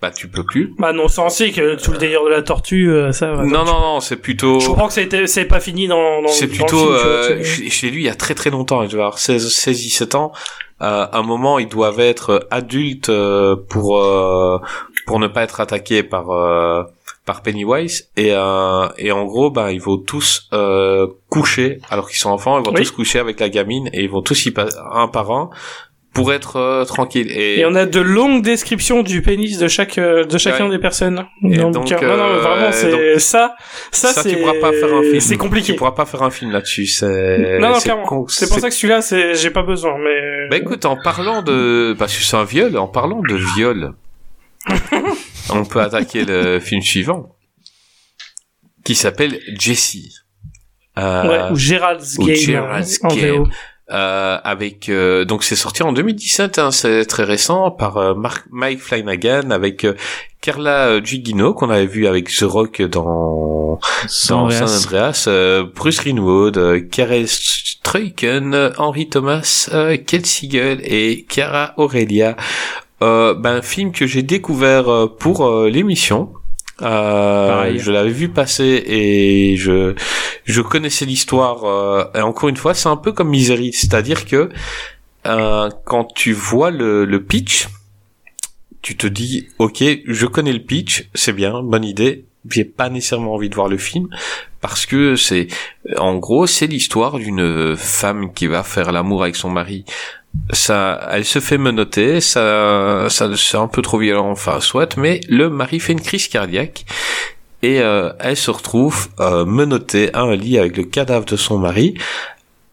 [0.00, 0.74] Euh, bah, tu peux plus.
[0.78, 3.32] Bah non, sensé que tout le délire de la tortue, euh, ça.
[3.32, 3.44] va.
[3.44, 4.60] non, non, non, c'est plutôt.
[4.60, 6.22] Je comprends que été- c'est pas fini dans.
[6.22, 6.76] dans C'est dans le plutôt.
[6.78, 8.82] film, tu vois, euh, c'est- je je l'ai lu il y a très très longtemps.
[8.84, 10.32] Je vais avoir 16, 16 17 ans.
[10.80, 14.58] Euh, à un moment, ils doivent être adultes euh, pour euh,
[15.06, 16.84] pour ne pas être attaqués par euh,
[17.26, 22.18] par Pennywise et euh, et en gros, bah, ils vont tous euh, coucher alors qu'ils
[22.20, 22.60] sont enfants.
[22.60, 22.82] Ils vont Oui.
[22.84, 25.50] tous coucher avec la gamine et ils vont tous y passer un par un
[26.14, 27.30] pour être euh, tranquilles.
[27.30, 30.70] Et, Et on a de longues descriptions du pénis de chaque euh, de chacun Ouais.
[30.70, 31.26] des personnes.
[31.44, 32.00] Et donc, bouquin.
[32.00, 33.54] non, non, euh, vraiment, c'est donc- ça,
[33.92, 35.20] ça, ça, c'est.
[35.20, 35.72] C'est compliqué.
[35.72, 36.86] Tu pourras pas faire un film là-dessus.
[36.86, 38.26] C'est Non, non, c'est clairement.
[38.28, 40.48] C'est pour ça que celui-là, c'est, j'ai pas besoin, mais.
[40.50, 43.92] Bah écoute, en parlant de, parce que c'est un viol, en parlant de viol,
[45.50, 47.36] on peut attaquer le film suivant,
[48.84, 50.14] qui s'appelle Jessie.
[50.98, 52.22] Euh, Ouais, ou ou Gerald's euh,
[53.04, 53.36] en Game.
[53.44, 53.48] VO.
[53.90, 58.44] Euh, avec euh, donc c'est sorti en 2017, hein, c'est très récent par euh, Mark,
[58.50, 59.94] Mike Flanagan avec euh,
[60.42, 65.24] Carla euh, Gugino qu'on avait vu avec The Rock dans San dans San Andreas.
[65.26, 72.36] Euh, Bruce Greenwood, euh, Karel Struyken, Henry Thomas, euh, Kate Siegel et Chiara Aurelia.
[73.00, 76.32] Euh, ben, un film que j'ai découvert pour l'émission.
[76.80, 79.94] Euh, je l'avais vu passer et je
[80.44, 81.64] je connaissais l'histoire.
[81.64, 84.48] euh, et encore une fois, c'est un peu comme Misery, c'est-à-dire que
[85.26, 87.68] euh, quand tu vois le, le pitch,
[88.82, 92.24] tu te dis ok, je connais le pitch, c'est bien, bonne idée.
[92.48, 94.08] J'ai pas nécessairement envie de voir le film
[94.60, 95.48] parce que c'est
[95.98, 99.84] en gros c'est l'histoire d'une femme qui va faire l'amour avec son mari.
[100.52, 105.20] Ça, elle se fait menotter, ça, ça c'est un peu trop violent, enfin soit, mais
[105.28, 106.84] le mari fait une crise cardiaque
[107.62, 111.58] et euh, elle se retrouve euh, menottée à un lit avec le cadavre de son
[111.58, 111.94] mari,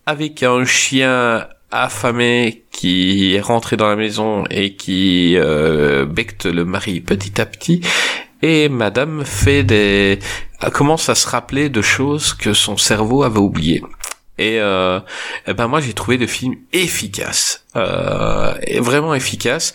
[0.05, 6.65] avec un chien affamé qui est rentré dans la maison et qui euh, becte le
[6.65, 7.81] mari petit à petit.
[8.41, 10.19] Et madame fait des
[10.73, 13.83] commence à se rappeler de choses que son cerveau avait oubliées.
[14.37, 14.99] Et, euh,
[15.47, 19.73] eh ben moi j'ai trouvé le film efficace, euh, vraiment efficace.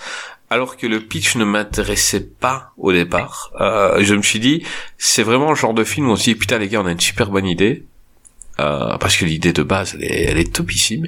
[0.53, 4.65] Alors que le pitch ne m'intéressait pas au départ, euh, je me suis dit
[4.99, 6.93] c'est vraiment le genre de film où on se dit putain les gars on a
[6.93, 7.85] une super bonne idée.
[8.61, 11.07] Euh, parce que l'idée de base elle est, elle est topissime.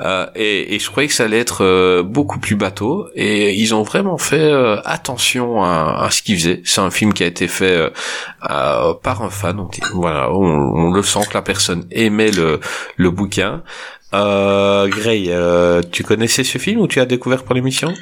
[0.00, 3.08] Euh, et, et je croyais que ça allait être euh, beaucoup plus bateau.
[3.14, 6.60] Et ils ont vraiment fait euh, attention à, à ce qu'ils faisaient.
[6.64, 7.76] C'est un film qui a été fait
[8.40, 9.56] par un fan.
[9.56, 10.44] Donc, voilà on,
[10.84, 12.60] on le sent que la personne aimait le,
[12.96, 13.62] le bouquin.
[14.14, 15.32] Euh, Gray
[15.90, 17.92] tu connaissais ce film ou tu as découvert pour l'émission?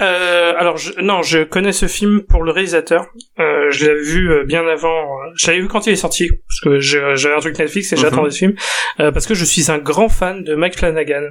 [0.00, 3.06] Euh, alors je, non, je connais ce film pour le réalisateur.
[3.38, 4.88] Euh, je l'avais vu euh, bien avant.
[5.22, 7.96] euh, Je l'avais vu quand il est sorti parce que j'avais un truc Netflix et
[7.96, 8.02] Mhm.
[8.02, 8.54] j'attendais ce film
[9.00, 11.28] euh, parce que je suis un grand fan de Mike Flanagan.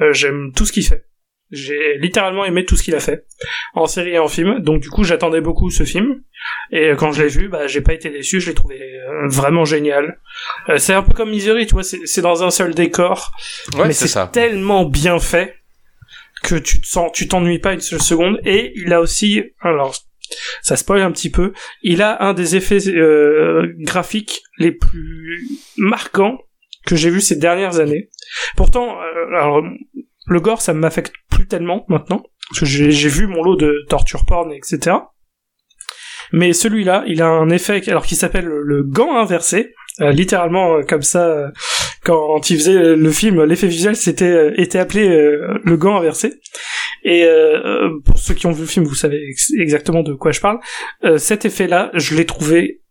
[0.00, 1.04] Euh, J'aime tout ce qu'il fait.
[1.52, 3.24] J'ai littéralement aimé tout ce qu'il a fait
[3.74, 4.58] en série et en film.
[4.60, 6.22] Donc du coup, j'attendais beaucoup ce film
[6.72, 8.40] et quand je l'ai vu, bah j'ai pas été déçu.
[8.40, 8.80] Je l'ai trouvé
[9.28, 10.18] vraiment génial.
[10.70, 11.84] Euh, c'est un peu comme Misery, tu vois.
[11.84, 13.30] C'est dans un seul décor
[13.76, 15.54] ouais mais c'est tellement bien fait
[16.46, 18.38] que tu te t'ennuies pas une seule seconde.
[18.44, 19.94] Et il a aussi, alors
[20.62, 21.52] ça spoil un petit peu,
[21.82, 26.38] il a un des effets euh, graphiques les plus marquants
[26.86, 28.10] que j'ai vu ces dernières années.
[28.56, 29.62] Pourtant, euh, alors
[30.26, 33.84] le gore ça m'affecte plus tellement maintenant parce que j'ai j'ai vu mon lot de
[33.88, 34.96] torture porn etc.
[36.32, 39.74] Mais celui-là, il a un effet alors qui s'appelle le gant inversé.
[40.02, 41.48] Euh, littéralement euh, comme ça euh,
[42.04, 46.34] quand il faisait le film l'effet visuel c'était était appelé euh, le gant inversé.
[47.02, 50.32] Et euh, pour ceux qui ont vu le film vous savez ex- exactement de quoi
[50.32, 50.58] je parle.
[51.16, 52.82] Cet effet là je l'ai trouvé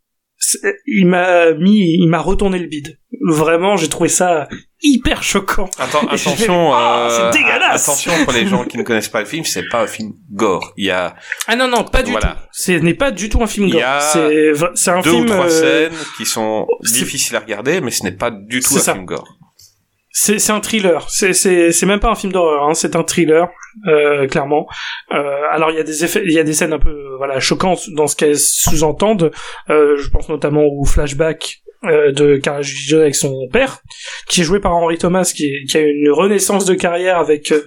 [0.86, 4.48] il m'a mis il m'a retourné le bide vraiment j'ai trouvé ça
[4.82, 9.10] hyper choquant Attends, attention, Ah, euh, c'est dégueulasse attention pour les gens qui ne connaissent
[9.10, 10.74] pas le film, c'est pas un film gore.
[10.78, 11.16] Il y a
[11.48, 12.36] ah non non pas du Voilà.
[12.36, 15.02] tout ce n'est pas du tout un film Il y gore a c'est c'est un
[15.02, 18.30] deux film ou trois euh, scènes qui sont difficiles à regarder, mais ce n'est pas
[18.32, 18.94] du tout un ça.
[18.94, 19.28] film gore.
[20.18, 21.06] C'est un thriller.
[21.10, 22.70] C'est même pas un film d'horreur.
[22.70, 22.74] Hein.
[22.74, 23.50] C'est un thriller,
[23.86, 24.66] euh, clairement.
[25.12, 27.42] Euh, alors il y a des effets, il y a des scènes un peu voilà
[27.42, 29.32] choquantes dans ce qu'elles sous-entendent.
[29.70, 33.80] Euh, je pense notamment au flashback euh, de Judiciaire avec son père,
[34.28, 37.62] qui est joué par Henry Thomas, qui, qui a une renaissance de carrière avec euh,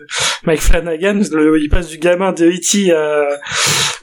[0.44, 1.20] Mike Flanagan.
[1.32, 2.92] Le- il passe du gamin de E.T.
[2.92, 3.26] à-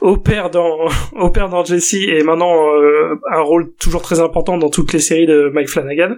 [0.00, 4.58] au père dans au père dans Jesse et maintenant euh, un rôle toujours très important
[4.58, 6.16] dans toutes les séries de Mike Flanagan.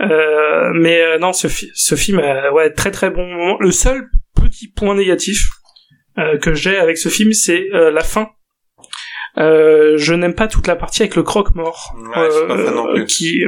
[0.00, 3.56] Euh, mais euh, non, ce, ce film, euh, ouais, très très bon moment.
[3.60, 5.48] Le seul petit point négatif
[6.18, 8.28] euh, que j'ai avec ce film, c'est euh, la fin.
[9.38, 11.94] Euh, je n'aime pas toute la partie avec le croque-mort.
[12.16, 13.04] Ouais, je plus.
[13.06, 13.42] Qui,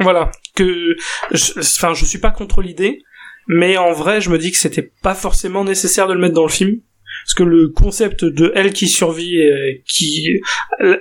[0.00, 0.96] voilà, que,
[1.32, 3.02] je- enfin, je suis pas contre l'idée,
[3.46, 6.44] mais en vrai, je me dis que c'était pas forcément nécessaire de le mettre dans
[6.46, 6.80] le film.
[7.24, 10.28] Parce que le concept de elle qui survit, euh, qui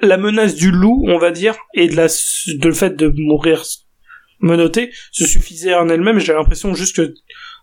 [0.02, 3.64] la menace du loup, on va dire, et de la de le fait de mourir
[4.40, 6.20] menottée, se suffisait en elle-même.
[6.20, 7.14] J'ai l'impression juste que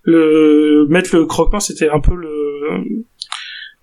[0.05, 2.85] le mettre le croque-mort, c'était un peu le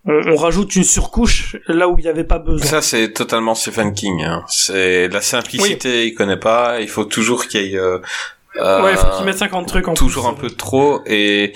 [0.05, 2.65] on, on rajoute une surcouche là où il n'y avait pas besoin.
[2.65, 4.23] Ça, c'est totalement Stephen King.
[4.23, 4.43] Hein.
[4.47, 6.81] C'est la simplicité, il connaît pas.
[6.81, 7.99] Il faut toujours qu'il y ait euh,
[8.57, 10.45] euh, ouais, il faut qu'ils mettent 50 trucs en toujours plus.
[10.45, 11.53] un peu trop et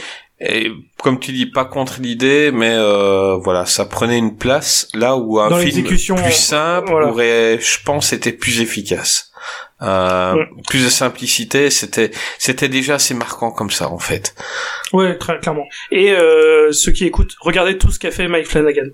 [0.49, 0.72] et
[1.03, 5.40] comme tu dis, pas contre l'idée, mais euh, voilà, ça prenait une place là où
[5.40, 5.98] un Dans film plus
[6.32, 7.07] simple voilà.
[7.09, 9.32] aurait, je pense, été plus efficace.
[9.82, 10.48] Euh, Ouais.
[10.69, 12.09] Plus de simplicité, c'était
[12.40, 14.33] c'était déjà assez marquant comme ça en fait.
[14.93, 15.65] Ouais, très clairement.
[15.91, 18.88] Et euh, ceux qui écoutent, regardez tout ce qu'a fait Mike Flanagan.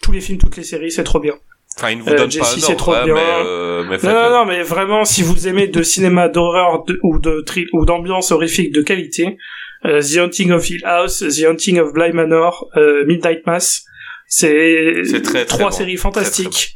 [0.00, 1.34] tous les films, toutes les séries, c'est trop bien.
[1.76, 3.14] Enfin, il ne vous Euh, donne Jessie, pas c'est trop hein, bien.
[3.14, 6.98] mais, euh, mais Non, non, non, mais vraiment, si vous aimez de cinéma d'horreur de-
[7.02, 9.36] ou de ou d'ambiance horrifique de qualité, euh,
[9.84, 13.82] The Haunting of Hill House, The Haunting of Bly Manor, euh, Midnight Mass,
[14.28, 15.02] c'est
[15.48, 15.76] trois bon.
[15.76, 16.74] séries Très, fantastiques.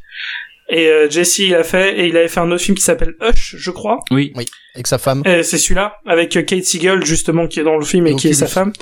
[0.69, 3.15] Et euh, Jesse, il a fait, et il avait fait un autre film qui s'appelle
[3.21, 3.99] Hush, je crois.
[4.11, 4.33] Oui.
[4.75, 5.23] Avec sa femme.
[5.25, 8.27] C'est celui-là, avec euh, Kate Siegel, justement, qui est dans le film et, Et qui
[8.27, 8.53] est sa Oculus.
[8.53, 8.73] femme.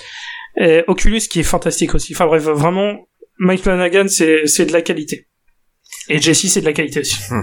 [0.60, 2.14] Et Oculus, qui est fantastique aussi.
[2.16, 5.28] Enfin bref, vraiment, Mike Flanagan, c'est, c'est de la qualité.
[6.10, 7.18] Et Jesse, c'est de la qualité aussi.
[7.30, 7.42] Hmm.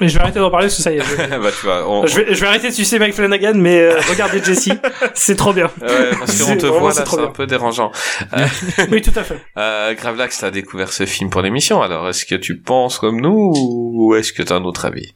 [0.00, 1.00] Mais je vais arrêter d'en parler parce que ça y est.
[1.02, 2.06] Je, bah, tu vois, on...
[2.06, 4.70] je vais, je vais arrêter de sucer Mike Flanagan, mais euh, regardez Jesse,
[5.14, 5.70] c'est trop bien.
[5.80, 7.90] Ouais, parce qu'on te vraiment, voit c'est là, c'est un peu dérangeant.
[8.34, 8.46] Euh,
[8.90, 9.38] Oui, tout à fait.
[9.58, 13.52] euh, Gravelax, t'as découvert ce film pour l'émission, alors est-ce que tu penses comme nous
[13.56, 15.14] ou est-ce que t'as un autre avis?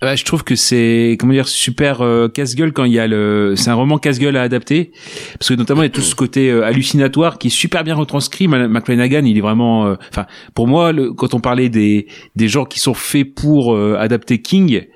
[0.00, 3.70] Je trouve que c'est comment dire super euh, casse-gueule quand il y a le c'est
[3.70, 4.92] un roman casse-gueule à adapter.
[5.38, 7.96] Parce que notamment il y a tout ce côté euh, hallucinatoire qui est super bien
[7.96, 8.46] retranscrit.
[8.46, 12.78] McFlanagan il est vraiment euh, enfin pour moi quand on parlait des des gens qui
[12.78, 14.86] sont faits pour euh, adapter King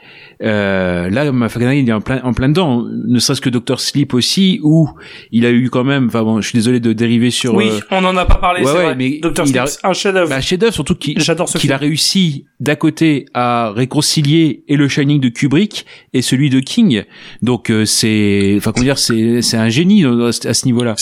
[0.42, 4.12] euh, là McFlanagan il est en plein en plein dedans ne serait-ce que Doctor Sleep
[4.14, 4.88] aussi où
[5.30, 7.80] il a eu quand même enfin bon je suis désolé de dériver sur Oui, euh,
[7.90, 8.94] on en a pas parlé, ouais, c'est ouais, vrai.
[8.96, 9.44] mais Dr.
[9.46, 10.28] il a- Sleep, un chef-d'œuvre.
[10.30, 11.74] bah, chef-d'œuvre surtout qu'il J'adore ce qu'il film.
[11.74, 17.04] a réussi d'un côté à réconcilier et le Shining de Kubrick et celui de King.
[17.42, 20.94] Donc euh, c'est enfin comment dire c'est c'est un génie à ce niveau-là.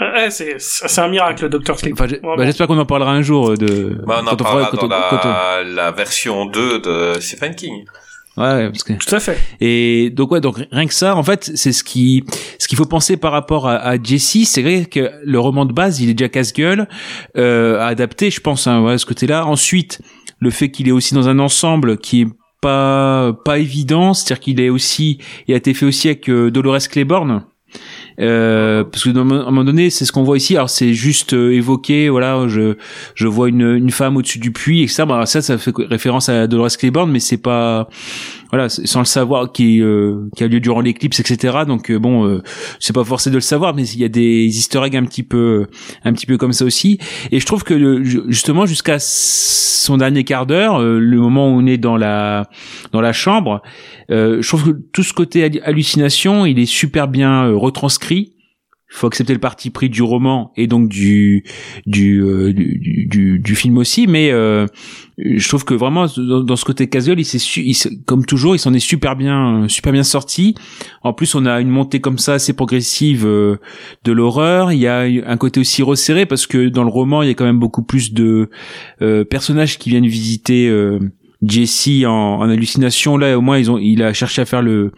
[0.00, 1.76] Ouais, c'est, c'est un miracle, Dr.
[1.78, 1.94] Sleep.
[2.00, 4.70] Enfin, bah, j'espère qu'on en parlera un jour euh, de bah, On en quand parlera
[4.70, 7.84] dans la, la version 2 de Stephen King.
[8.38, 9.36] Ouais, parce que Tout à fait.
[9.60, 12.24] Et donc ouais, donc rien que ça, en fait, c'est ce qui
[12.58, 14.44] ce qu'il faut penser par rapport à, à Jesse.
[14.44, 16.86] C'est vrai que le roman de base, il est déjà casse-gueule
[17.36, 19.44] euh, à adapter, je pense, hein, ouais, ce côté-là.
[19.46, 20.00] Ensuite,
[20.38, 22.28] le fait qu'il est aussi dans un ensemble qui est
[22.60, 25.18] pas pas évident, c'est-à-dire qu'il est aussi,
[25.48, 27.44] il a été fait aussi avec euh, Dolores Claiborne.
[28.20, 30.56] Euh, parce que à un moment donné, c'est ce qu'on voit ici.
[30.56, 32.76] Alors c'est juste euh, évoqué, voilà, je
[33.14, 36.28] je vois une une femme au-dessus du puits et ça, bah ça, ça fait référence
[36.28, 37.88] à Dolores Claiborne, mais c'est pas
[38.50, 41.58] voilà, sans le savoir, qui, euh, qui a lieu durant l'éclipse, etc.
[41.66, 42.42] Donc euh, bon, euh,
[42.80, 45.22] c'est pas forcé de le savoir, mais il y a des Easter eggs un petit
[45.22, 45.66] peu,
[46.04, 46.98] un petit peu comme ça aussi.
[47.30, 51.66] Et je trouve que justement jusqu'à son dernier quart d'heure, euh, le moment où on
[51.66, 52.48] est dans la
[52.92, 53.62] dans la chambre,
[54.10, 58.32] euh, je trouve que tout ce côté hallu- hallucination, il est super bien retranscrit.
[58.90, 61.44] Faut accepter le parti pris du roman et donc du
[61.86, 64.66] du euh, du, du, du- du film aussi, mais euh,
[65.18, 68.78] je trouve que vraiment dans, ce côté casual, il s'est comme toujours, il s'en est
[68.78, 70.54] super bien euh, super bien sorti.
[71.02, 73.58] En plus, on a une montée comme ça assez progressive euh,
[74.04, 74.72] de l'horreur.
[74.72, 77.34] Il y a un côté aussi resserré parce que dans le roman, il y a
[77.34, 78.48] quand même beaucoup plus de
[79.02, 80.72] euh, personnages qui viennent visiter
[81.42, 82.10] Jesse en,
[82.40, 83.16] en hallucination.
[83.16, 84.92] Là, au moins, ils ont, il a cherché à faire le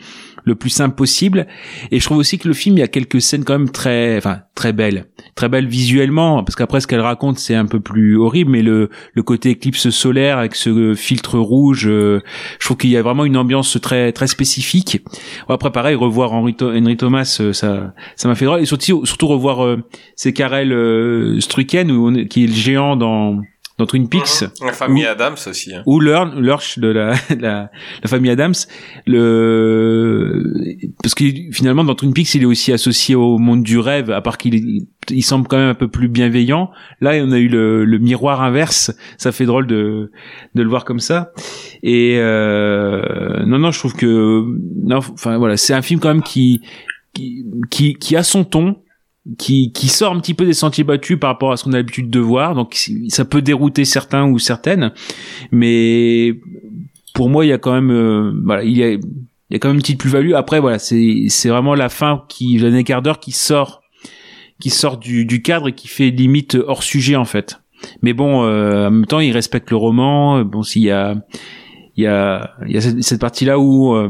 [0.45, 1.47] le plus simple possible.
[1.91, 4.17] Et je trouve aussi que le film, il y a quelques scènes quand même très,
[4.17, 8.17] enfin, très belles, très belles visuellement, parce qu'après ce qu'elle raconte, c'est un peu plus
[8.17, 12.21] horrible, mais le le côté éclipse solaire avec ce filtre rouge, euh,
[12.59, 15.03] je trouve qu'il y a vraiment une ambiance très très spécifique.
[15.49, 19.05] Après, pareil, revoir Henry, Tho- Henry Thomas, euh, ça ça m'a fait drôle, et surtout
[19.07, 19.79] surtout revoir euh,
[20.17, 23.41] c'est Karel euh, Strucken, où on qui est le géant dans
[23.81, 25.75] dans Twin Peaks La famille Adams aussi.
[25.75, 25.83] Hein.
[25.87, 27.71] ou Lurch, de la, la,
[28.03, 28.55] la famille Adams,
[29.07, 30.45] le
[31.03, 34.21] parce que finalement dans Twin Peaks il est aussi associé au monde du rêve, à
[34.21, 36.71] part qu'il il semble quand même un peu plus bienveillant.
[37.01, 40.13] Là on a eu le, le miroir inverse, ça fait drôle de
[40.55, 41.33] de le voir comme ça.
[41.83, 44.45] Et euh, non non je trouve que
[44.85, 46.61] non enfin voilà c'est un film quand même qui
[47.15, 48.77] qui qui, qui a son ton
[49.39, 51.77] qui, qui sort un petit peu des sentiers battus par rapport à ce qu'on a
[51.77, 52.55] l'habitude de voir.
[52.55, 54.93] Donc ça peut dérouter certains ou certaines,
[55.53, 56.41] mais
[57.15, 59.59] pour moi il y a quand même euh, voilà il y a il y a
[59.59, 60.33] quand même une petite plus-value.
[60.33, 63.83] Après voilà c'est c'est vraiment la fin qui le quart d'heure qui sort
[64.61, 67.61] qui sort du, du cadre et qui fait limite hors sujet en fait.
[68.03, 70.43] Mais bon euh, en même temps il respecte le roman.
[70.45, 71.15] Bon s'il y a
[71.97, 74.09] il y a il y a cette, cette partie là où euh,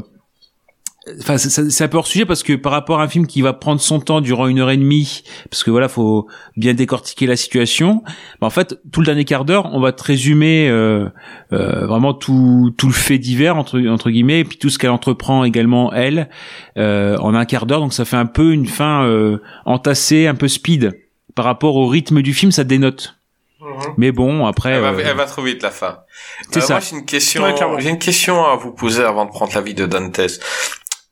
[1.21, 3.27] Enfin, c'est- c'est c'est un peu hors sujet parce que par rapport à un film
[3.27, 6.75] qui va prendre son temps durant une heure et demie, parce que voilà, faut bien
[6.75, 8.03] décortiquer la situation.
[8.41, 11.09] bah, en fait, tout le dernier quart d'heure, on va te résumer euh,
[11.53, 14.91] euh, vraiment tout tout le fait divers entre entre guillemets, et puis tout ce qu'elle
[14.91, 16.29] entreprend également elle
[16.79, 17.81] euh, en un quart d'heure.
[17.81, 20.93] Donc ça fait un peu une fin euh, entassée, un peu speed
[21.35, 23.17] par rapport au rythme du film, ça dénote.
[23.99, 25.99] Mais bon, après, Elle va, euh, elle va trop vite la fin.
[26.51, 26.75] C'est Euh, ça.
[26.75, 27.43] Moi, j'ai une question.
[27.43, 30.19] Ouais, j'ai une question à vous poser avant de prendre l'avis de Dantes.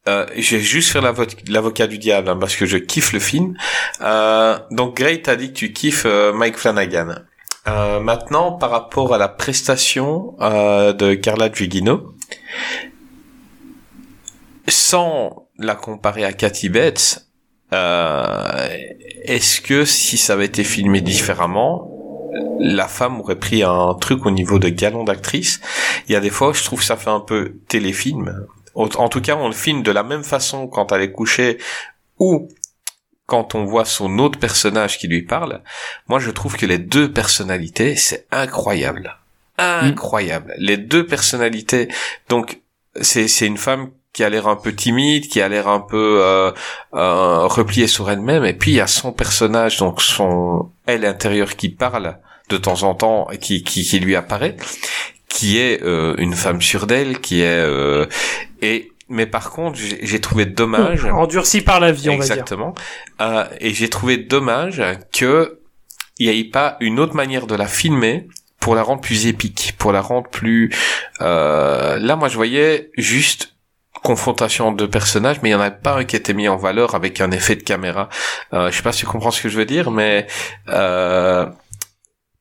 [0.09, 3.21] Euh, je vais juste faire l'avo- l'avocat du diable hein, parce que je kiffe le
[3.21, 3.55] film.
[4.01, 7.11] Euh, donc, Gray, t'as dit que tu kiffes euh, Mike Flanagan.
[7.67, 12.15] Euh, maintenant, par rapport à la prestation euh, de Carla Gugino,
[14.69, 17.27] sans la comparer à Cathy Bates,
[17.71, 21.91] est-ce que si ça avait été filmé différemment,
[22.61, 25.61] la femme aurait pris un truc au niveau de galon d'actrice?
[26.07, 28.47] Il y a des fois, je trouve que ça fait un peu téléfilm.
[28.79, 31.59] En tout cas, on le filme de la même façon quand elle est couchée
[32.19, 32.49] ou
[33.27, 35.63] quand on voit son autre personnage qui lui parle.
[36.07, 39.17] Moi, je trouve que les deux personnalités, c'est incroyable.
[39.59, 40.55] Incroyable.
[40.59, 41.89] Les deux personnalités.
[42.29, 42.61] Donc,
[43.01, 46.21] c'est, c'est une femme qui a l'air un peu timide, qui a l'air un peu
[46.23, 46.51] euh,
[46.95, 51.55] euh, repliée sur elle-même, et puis il y a son personnage, donc son elle intérieure
[51.55, 54.57] qui parle de temps en temps, et qui, qui, qui lui apparaît,
[55.29, 58.07] qui est euh, une femme sûre d'elle, qui est euh,
[58.63, 62.35] et mais par contre j'ai trouvé dommage Endurci par la vie, on va dire.
[62.35, 62.75] Exactement.
[63.21, 65.61] Euh, et j'ai trouvé dommage que
[66.19, 68.29] il n'y ait pas une autre manière de la filmer
[68.61, 70.75] pour la rendre plus épique, pour la rendre plus.
[71.21, 73.55] Euh, là, moi, je voyais juste
[74.03, 76.95] confrontation de personnages, mais il y en avait pas un qui était mis en valeur
[76.95, 78.09] avec un effet de caméra.
[78.53, 80.27] Euh, je sais pas si tu comprends ce que je veux dire, mais
[80.69, 81.47] euh,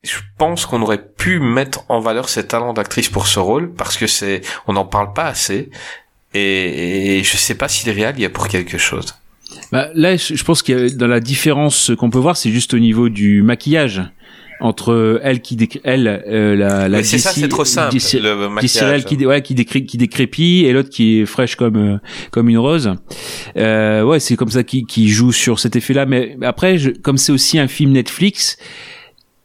[0.02, 3.96] je pense qu'on aurait pu mettre en valeur ses talents d'actrice pour ce rôle parce
[3.96, 5.70] que c'est, on n'en parle pas assez.
[6.34, 9.14] Et, et je sais pas si le réel y a pour quelque chose.
[9.72, 13.08] Bah, là, je pense que dans la différence qu'on peut voir, c'est juste au niveau
[13.08, 14.02] du maquillage
[14.60, 19.04] entre elle qui décrit elle euh, la la c'est ça, c'est trop simple, le maquillage.
[19.04, 21.98] Qui ouais qui décrit qui décrépit et l'autre qui est fraîche comme euh,
[22.30, 22.92] comme une rose.
[23.56, 26.06] Euh, ouais, c'est comme ça qui qui joue sur cet effet-là.
[26.06, 28.56] Mais après, je, comme c'est aussi un film Netflix.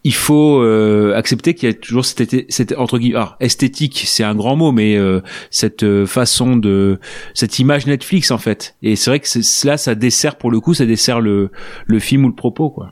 [0.05, 4.23] Il faut euh, accepter qu'il y a toujours cette, cette entre guillemets alors, esthétique, c'est
[4.23, 6.99] un grand mot, mais euh, cette euh, façon de
[7.33, 8.75] cette image Netflix en fait.
[8.81, 11.51] Et c'est vrai que là, ça dessert pour le coup, ça dessert le
[11.85, 12.91] le film ou le propos quoi.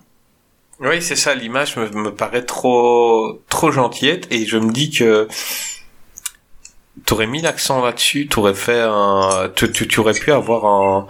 [0.80, 1.36] Oui, c'est ça.
[1.36, 5.28] L'image me, me paraît trop trop gentillette et je me dis que
[7.06, 11.08] t'aurais mis l'accent là-dessus, t'aurais fait un, tu aurais pu avoir un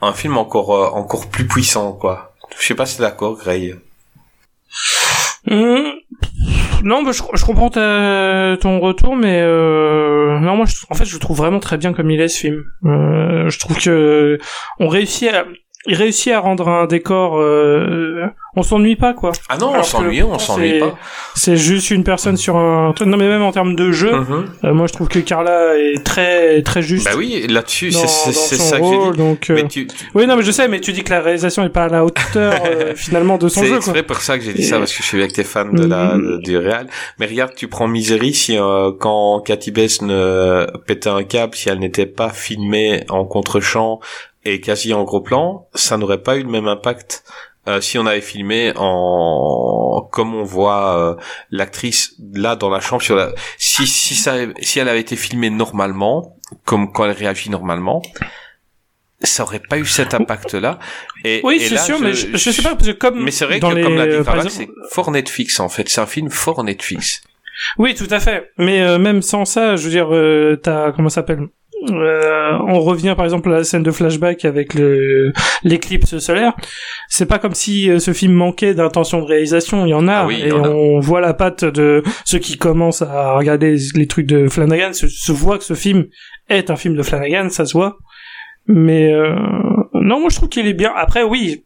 [0.00, 2.34] un film encore euh, encore plus puissant quoi.
[2.58, 3.74] Je sais pas si t'es d'accord, Gray.
[5.50, 5.94] Hum,
[6.82, 11.38] Non, bah, je, comprends ton retour, mais euh, non, moi, je, en fait, je trouve
[11.38, 12.64] vraiment très bien comme il est ce film.
[12.84, 14.38] Euh, je trouve que
[14.78, 15.44] on réussit à,
[15.88, 18.26] il réussit à rendre un décor, euh,
[18.56, 19.32] on s'ennuie pas quoi.
[19.48, 20.98] Ah non, on Alors que s'ennuie, on s'ennuie c'est- pas.
[21.34, 22.92] C'est juste une personne sur un.
[23.06, 24.44] Non, mais même en termes de jeu, Mhm.
[24.64, 27.04] euh, moi, je trouve que Carla est très très juste.
[27.06, 29.18] Bah oui, là-dessus, c'est c'est- c'est ça que rôle, j'ai dit.
[29.18, 29.50] donc.
[29.50, 31.64] euh, Mais tu, tu- Oui, non, mais je sais, mais tu dis que la réalisation
[31.64, 33.70] est pas à la hauteur euh, finalement de son c'est jeu.
[33.72, 33.78] Quoi.
[33.78, 35.86] exprès pour ça que j'ai dit ça parce que je suis avec tes fans de
[35.86, 36.40] la Mhm.
[36.42, 36.86] du Real.
[37.20, 38.56] Mais regarde, tu prends Misery si
[39.00, 44.00] quand Cathy Bess ne pétait un câble, si elle n'était pas filmée en contre-champ
[44.52, 47.22] et quasi en gros plan, ça n'aurait pas eu le même impact.
[47.68, 51.14] euh, si on avait filmé en comme on voit euh,
[51.50, 55.50] l'actrice là dans la chambre sur la si si ça si elle avait été filmée
[55.50, 58.00] normalement comme quand elle réagit normalement
[59.22, 60.78] ça aurait pas eu cet impact là
[61.24, 63.58] et Oui, c'est sûr, mais je, je sais pas parce que comme mais c'est vrai
[63.58, 65.88] dans que, les, comme l'a dit euh, exemple- c'est fort Netflix, en fait.
[65.88, 67.20] C'est un film fort Netflix.
[67.78, 68.52] Oui, tout à fait.
[68.56, 71.48] Mais euh, même sans ça, je veux dire, euh, t'as comment ça s'appelle?
[71.90, 74.74] Euh, On revient par exemple à la scène de flashback avec
[75.62, 76.54] l'éclipse solaire.
[77.08, 79.86] C'est pas comme si euh, ce film manquait d'intention de réalisation.
[79.86, 80.54] Il y en a, Ah oui, et a.
[80.56, 84.92] on voit la patte de ceux qui commencent à regarder les, les trucs de Flanagan.
[84.92, 86.06] Se, se voit que ce film
[86.48, 87.96] est un film de Flanagan, ça se voit.
[88.66, 89.34] Mais euh,
[89.94, 90.92] non, moi je trouve qu'il est bien.
[90.96, 91.64] Après, oui.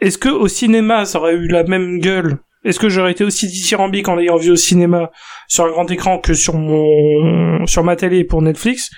[0.00, 2.38] Est-ce que au cinéma ça aurait eu la même gueule?
[2.64, 5.10] Est-ce que j'aurais été aussi dithyrambique en l'ayant vu au cinéma
[5.46, 8.90] sur un grand écran que sur mon sur ma télé pour Netflix?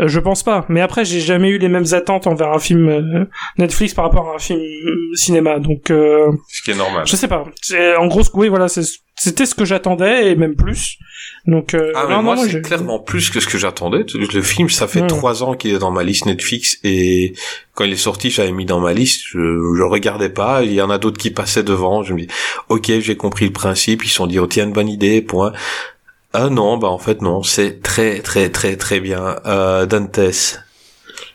[0.00, 0.64] Euh, Je pense pas.
[0.68, 3.24] Mais après, j'ai jamais eu les mêmes attentes envers un film euh,
[3.58, 5.58] Netflix par rapport à un film euh, cinéma.
[5.58, 7.04] Donc, euh, Ce qui est normal.
[7.06, 7.44] je sais pas.
[7.98, 10.96] En gros, oui, voilà, c'était ce que j'attendais et même plus.
[11.46, 14.04] Donc, euh, Ah, mais non, moi, c'est clairement plus que ce que j'attendais.
[14.14, 17.32] Le film, ça fait trois ans qu'il est dans ma liste Netflix et
[17.74, 19.22] quand il est sorti, j'avais mis dans ma liste.
[19.28, 20.62] Je, je regardais pas.
[20.62, 22.02] Il y en a d'autres qui passaient devant.
[22.02, 22.28] Je me dis,
[22.68, 24.04] ok, j'ai compris le principe.
[24.04, 25.22] Ils se sont dit, oh tiens, une bonne idée.
[25.22, 25.52] Point.
[26.34, 27.42] Ah non, bah en fait non.
[27.42, 29.36] C'est très très très très bien.
[29.46, 30.60] Euh, Dantes.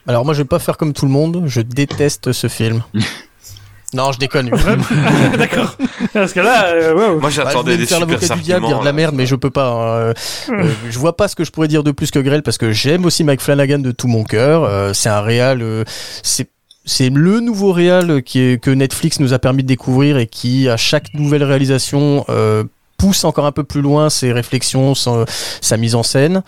[0.07, 2.83] Alors moi je vais pas faire comme tout le monde, je déteste ce film.
[3.93, 4.49] non, je déconne.
[5.37, 5.75] D'accord.
[6.13, 6.99] Parce que là, euh, wow.
[7.13, 8.93] Moi, Bah, je j'attendais me des faire super l'avocat du diable, dire de la là.
[8.93, 9.67] merde, mais je peux pas.
[9.69, 9.87] hein.
[9.97, 10.13] Euh,
[10.49, 12.71] euh, je vois pas ce que je pourrais dire de plus que Grell parce que
[12.71, 14.63] j'aime aussi Mike Flanagan de tout mon cœur.
[14.63, 15.83] Euh, c'est un réal, euh,
[16.23, 16.49] c'est
[16.85, 20.67] c'est le nouveau réal qui est, que Netflix nous a permis de découvrir et qui
[20.67, 22.65] à chaque nouvelle réalisation euh,
[23.03, 25.25] pousse encore un peu plus loin ses réflexions, son-
[25.61, 26.41] sa mise en scène.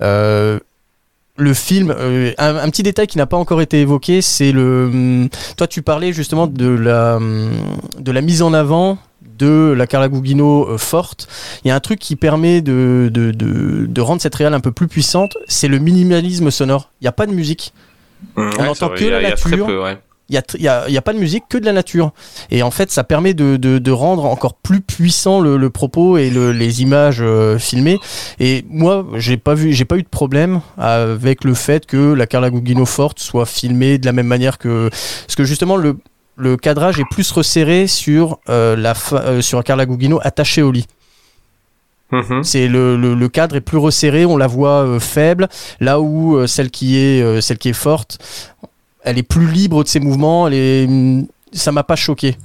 [0.00, 0.58] Euh,
[1.36, 4.86] le film, euh, un, un petit détail qui n'a pas encore été évoqué, c'est le.
[4.92, 7.52] hum, Toi, tu parlais justement de la hum,
[7.98, 8.98] de la mise en avant
[9.38, 11.28] de la Carla Gugino euh, forte.
[11.64, 14.60] Il y a un truc qui permet de de, de, de rendre cette réale un
[14.60, 16.90] peu plus puissante, c'est le minimalisme sonore.
[17.00, 17.72] Il n'y a pas de musique.
[18.36, 19.66] Mmh, On ouais, entend que la nature.
[19.66, 19.96] peu, ouais.
[20.30, 22.12] Il y a, y, a, il y a pas de musique que de la nature.
[22.50, 26.16] Et en fait, ça permet de, de, de rendre encore plus puissant le, le propos
[26.18, 27.98] et le, les images euh, filmées.
[28.38, 32.26] Et moi, j'ai pas vu, j'ai pas eu de problème avec le fait que la
[32.26, 35.98] Carla Gugino forte soit filmée de la même manière que, parce que justement le
[36.36, 40.86] le cadrage est plus resserré sur euh, la euh, sur Carla Gugino attachée au lit.
[42.12, 42.42] Mhm.
[42.42, 45.48] C'est le, le, le cadre est plus resserré, on la voit euh, faible,
[45.80, 48.18] là où euh, celle qui est euh, celle qui est forte,
[49.04, 50.88] elle est plus libre de ses mouvements, elle est
[51.52, 52.36] ça m'a pas choqué.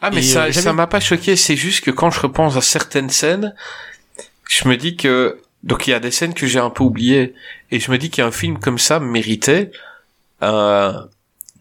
[0.00, 1.36] Ah, mais Et, ça, euh, ça m'a pas choqué.
[1.36, 3.54] C'est juste que quand je repense à certaines scènes,
[4.48, 7.34] je me dis que, donc il y a des scènes que j'ai un peu oubliées.
[7.70, 9.72] Et je me dis qu'un film comme ça méritait,
[10.42, 10.92] euh,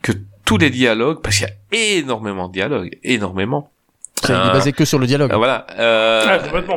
[0.01, 0.13] que
[0.45, 3.71] tous les dialogues, parce qu'il y a énormément de dialogues, énormément.
[4.23, 5.31] Il est Euh, basé que sur le dialogue.
[5.31, 5.65] euh, voilà.
[5.77, 6.73] Euh, Ah,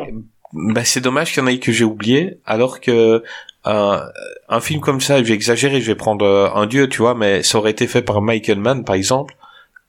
[0.52, 3.22] bah, c'est dommage qu'il y en ait que j'ai oublié, alors que
[3.66, 4.00] euh,
[4.48, 7.14] un film comme ça, je vais exagérer, je vais prendre euh, un dieu, tu vois,
[7.14, 9.36] mais ça aurait été fait par Michael Mann, par exemple,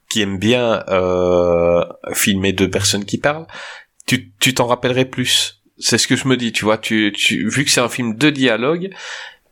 [0.10, 3.48] qui aime bien euh, filmer deux personnes qui parlent.
[4.06, 5.62] Tu tu t'en rappellerais plus.
[5.80, 6.78] C'est ce que je me dis, tu vois.
[6.78, 8.92] Tu, tu vu que c'est un film de dialogue,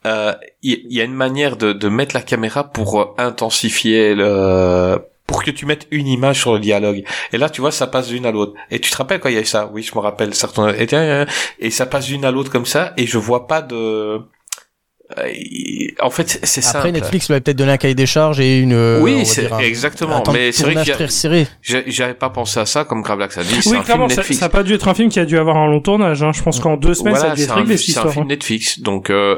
[0.05, 4.15] euh, il il y, a une manière de, de mettre la caméra pour euh, intensifier
[4.15, 4.99] le
[5.31, 7.03] pour que tu mettes une image sur le dialogue.
[7.33, 8.53] Et là, tu vois, ça passe d'une à l'autre.
[8.69, 9.69] Et tu te rappelles quand il y a eu ça?
[9.73, 10.33] Oui, je me rappelle.
[10.33, 10.73] Certains...
[10.75, 11.25] Et, tiens,
[11.59, 14.19] et ça passe d'une à l'autre comme ça, et je vois pas de...
[15.17, 15.31] Euh,
[15.99, 16.77] En fait, c'est simple.
[16.77, 19.51] Après Netflix lui avait peut-être donné un cahier des charges et une euh, oui, c'est
[19.51, 20.23] un- exactement.
[20.25, 20.85] un Mais c'est vrai
[21.61, 23.59] j'ai- j'avais pas pensé à ça, comme Gravelax a dit.
[23.65, 24.39] Oui, un clairement, film ça, Netflix.
[24.39, 26.23] ça a pas dû être un film qui a dû avoir un long tournage.
[26.23, 26.31] Hein.
[26.33, 28.13] Je pense qu'en deux semaines, ça a dû être un, réglé, cette c'est un histoire.
[28.13, 28.29] film hein.
[28.29, 29.37] Netflix, donc euh,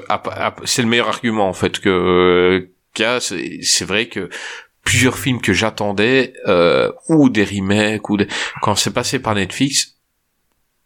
[0.66, 3.20] c'est le meilleur argument en fait que euh, qu'il y a.
[3.20, 4.30] C'est c'est vrai que
[4.84, 8.28] plusieurs films que j'attendais euh, ou des remakes ou des...
[8.62, 9.96] quand c'est passé par Netflix,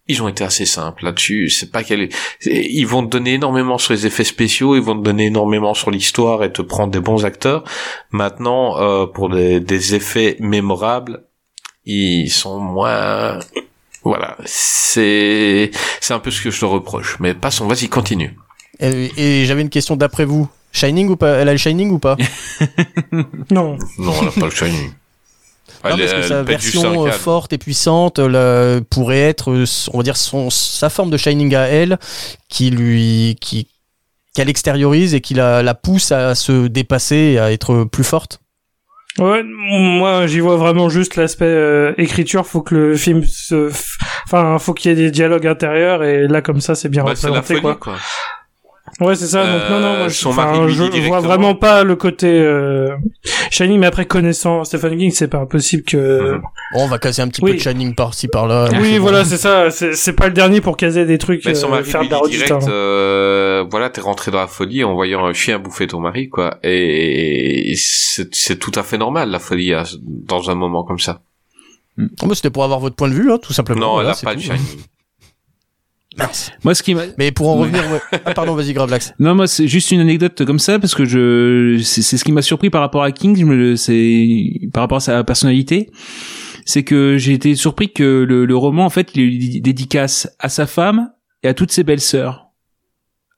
[0.07, 1.49] ils ont été assez simples là-dessus.
[1.49, 2.09] C'est pas qu'elle,
[2.45, 5.91] ils vont te donner énormément sur les effets spéciaux, ils vont te donner énormément sur
[5.91, 7.63] l'histoire et te prendre des bons acteurs.
[8.11, 11.23] Maintenant, euh, pour des, des effets mémorables,
[11.85, 13.39] ils sont moins.
[14.03, 17.17] Voilà, c'est c'est un peu ce que je te reproche.
[17.19, 18.37] Mais passons, vas-y, continue.
[18.79, 20.47] Et j'avais une question d'après vous.
[20.71, 21.35] Shining ou pas?
[21.37, 22.17] Elle a le Shining ou pas?
[23.51, 23.77] Non.
[23.97, 24.91] Non, elle a pas le Shining.
[25.83, 29.65] Non, Elle- parce que elle sa version euh, forte et puissante là, pourrait être, euh,
[29.93, 31.97] on va dire, son, sa forme de Shining à elle,
[32.49, 33.67] qui lui, qui,
[34.33, 38.39] qu'elle extériorise et qui la, la pousse à se dépasser et à être plus forte.
[39.19, 42.45] Ouais, moi j'y vois vraiment juste l'aspect euh, écriture.
[42.45, 43.71] Faut que le film se,
[44.25, 47.13] enfin, faut qu'il y ait des dialogues intérieurs et là comme ça c'est bien Bah,
[47.15, 47.93] c'est la représenté folie, quoi.
[47.93, 47.95] quoi.
[49.01, 49.45] Ouais, c'est ça.
[49.45, 52.27] donc Euh, non, non, moi, je, enfin, lui je dit vois vraiment pas le côté
[52.27, 52.95] euh,
[53.51, 56.33] Shining, mais après connaissant Stephen King, c'est pas impossible que.
[56.35, 56.41] Mhm.
[56.73, 57.51] Bon, on va casser un petit Oui.
[57.51, 58.69] peu de Shining par-ci par-là.
[58.79, 59.69] Oui, voilà, c'est ça.
[59.71, 62.13] C'est pas le dernier pour caser des trucs, Mais son euh, mari faire lui de
[62.13, 65.99] la direct, euh, voilà, t'es rentré dans la folie en voyant un chien bouffer ton
[65.99, 66.57] mari, quoi.
[66.63, 71.21] Et c'est tout à fait normal, la folie, dans un moment comme ça.
[71.99, 73.81] Oh, bah, C'était pour avoir votre point de vue, hein, tout simplement.
[73.81, 74.41] Non, Voilà, elle a pas tout.
[74.41, 74.59] shining.
[76.17, 76.51] Mince.
[76.63, 78.19] Moi, ce qui m'a, Mais pour en revenir, ouais.
[78.25, 79.13] ah, pardon, vas-y, Gravelax.
[79.19, 82.31] Non, moi, c'est juste une anecdote comme ça parce que je, c'est c'est ce qui
[82.31, 83.37] m'a surpris par rapport à King.
[83.37, 85.89] Je me, c'est par rapport à sa personnalité,
[86.65, 90.49] c'est que j'ai été surpris que le, le roman, en fait, il est dédicace à
[90.49, 91.09] sa femme
[91.43, 92.45] et à toutes ses belles sœurs.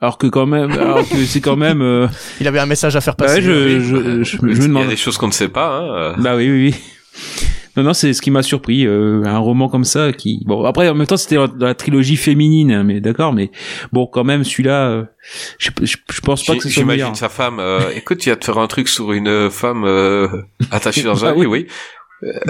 [0.02, 2.08] Alors que quand même, alors que c'est quand même, euh,
[2.40, 3.40] Il avait un message à faire bah passer.
[3.40, 4.84] ouais, je, je, je, me- je me Il y demande.
[4.84, 5.94] a des choses qu'on ne sait pas, hein.
[5.94, 6.14] euh.
[6.18, 6.76] Bah oui, oui, oui.
[7.80, 10.44] Non, non, c'est ce qui m'a surpris, euh, un roman comme ça qui.
[10.46, 13.52] Bon, après, en même temps, c'était dans la trilogie féminine, hein, mais d'accord, mais
[13.94, 15.04] bon, quand même, celui-là, euh,
[15.58, 18.30] je, je, je pense pas que ce soit le J'imagine sa femme, euh, écoute, tu
[18.30, 20.28] vas te faire un truc sur une femme euh,
[20.72, 21.46] attachée dans un Ah lit, oui.
[21.48, 21.68] oui.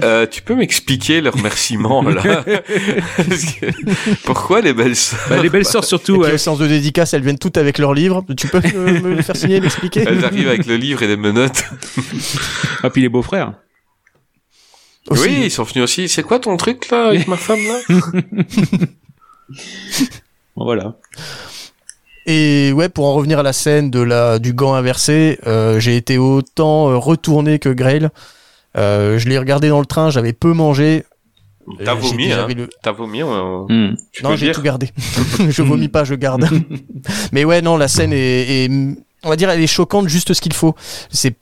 [0.04, 2.44] Euh, tu peux m'expliquer le remerciement là?
[2.44, 5.20] Que- Pourquoi les belles sœurs?
[5.30, 6.34] Bah, les belles sœurs surtout, puis ouais.
[6.34, 8.26] au séance de dédicace, elles viennent toutes avec leurs livres.
[8.36, 10.06] Tu peux me, me le faire signer, m'expliquer?
[10.08, 11.66] Elles arrivent avec le livre et les menottes.
[12.82, 13.54] Ah, puis les beaux-frères.
[15.10, 15.28] Aussi.
[15.28, 16.08] Oui, ils sont venus aussi.
[16.10, 17.80] C'est quoi ton truc là avec ma femme là
[20.56, 20.96] Bon, voilà.
[22.26, 25.96] Et ouais, pour en revenir à la scène de la du gant inversé, euh, j'ai
[25.96, 28.10] été autant euh, retourné que Grail.
[28.78, 31.06] Euh, je l'ai regardé dans le train, j'avais peu mangé.
[31.86, 33.96] T'as vomi, hein le- T'as vomi on- Hmm.
[34.24, 34.90] Non, j'ai tout gardé.
[35.50, 36.48] je vomis pas, je garde.
[37.32, 38.72] Mais ouais, non, la scène est, est-
[39.24, 40.76] on va dire, elle est choquante juste ce qu'il faut.
[41.10, 41.36] C'est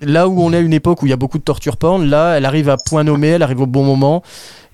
[0.00, 2.04] là où on est à une époque où il y a beaucoup de torture porn.
[2.06, 4.22] Là, elle arrive à point nommé, elle arrive au bon moment,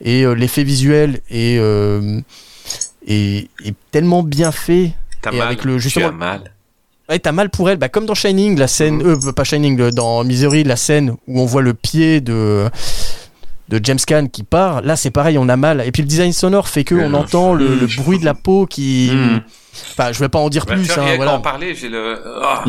[0.02, 2.20] et euh, l'effet visuel est, euh,
[3.06, 4.92] est, est tellement bien fait.
[5.22, 5.42] T'as mal.
[5.42, 6.52] avec le- Tu justement- as mal.
[7.08, 10.24] Ouais, t'as mal pour elle, bah, comme dans Shining, la scène, euh, pas Shining, dans
[10.24, 12.68] Misery, la scène où on voit le pied de
[13.68, 15.82] de James Caan qui part, là c'est pareil, on a mal.
[15.84, 18.64] Et puis le design sonore fait que on entend le, le bruit de la peau
[18.66, 19.10] qui.
[19.12, 19.40] Mm.
[19.92, 21.34] Enfin, je vais pas en dire Bah, plus, tu hein, voilà.
[21.34, 22.20] en parler, j'ai le.
[22.42, 22.64] Ah.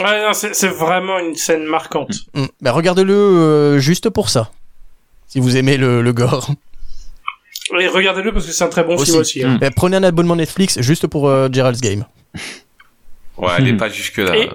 [0.00, 2.12] Ouais, non, c'est c'est vraiment une scène marquante.
[2.34, 2.44] Mm.
[2.60, 4.50] Bah, regardez-le euh, juste pour ça.
[5.28, 6.50] Si vous aimez le, le gore.
[7.78, 9.06] Et regardez-le parce que c'est un très bon Aussi.
[9.12, 9.44] film aussi.
[9.44, 9.54] hein.
[9.54, 9.58] Mm.
[9.58, 12.04] Bah, prenez un abonnement Netflix juste pour euh, Gerald's Game.
[13.36, 13.76] Ouais, allez Hmm.
[13.78, 14.36] pas jusque-là.
[14.36, 14.50] Et-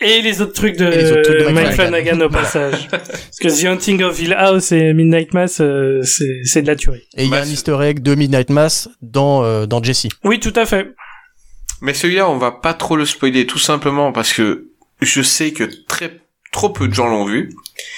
[0.00, 2.20] Et les autres trucs de, Et les autres trucs de Mike Mike Flanagan.
[2.20, 2.86] Au passage.
[2.90, 6.76] Parce que The Haunting of Hill House et Midnight Mass, euh, c'est c'est de la
[6.76, 7.02] tuerie.
[7.16, 10.08] Et il y a un easter egg de Midnight Mass dans, euh, dans Jesse.
[10.24, 10.94] Oui, tout à fait.
[11.80, 14.66] Mais celui-là, on va pas trop le spoiler, tout simplement parce que
[15.00, 16.20] je sais que très
[16.52, 17.54] trop peu de gens l'ont vu.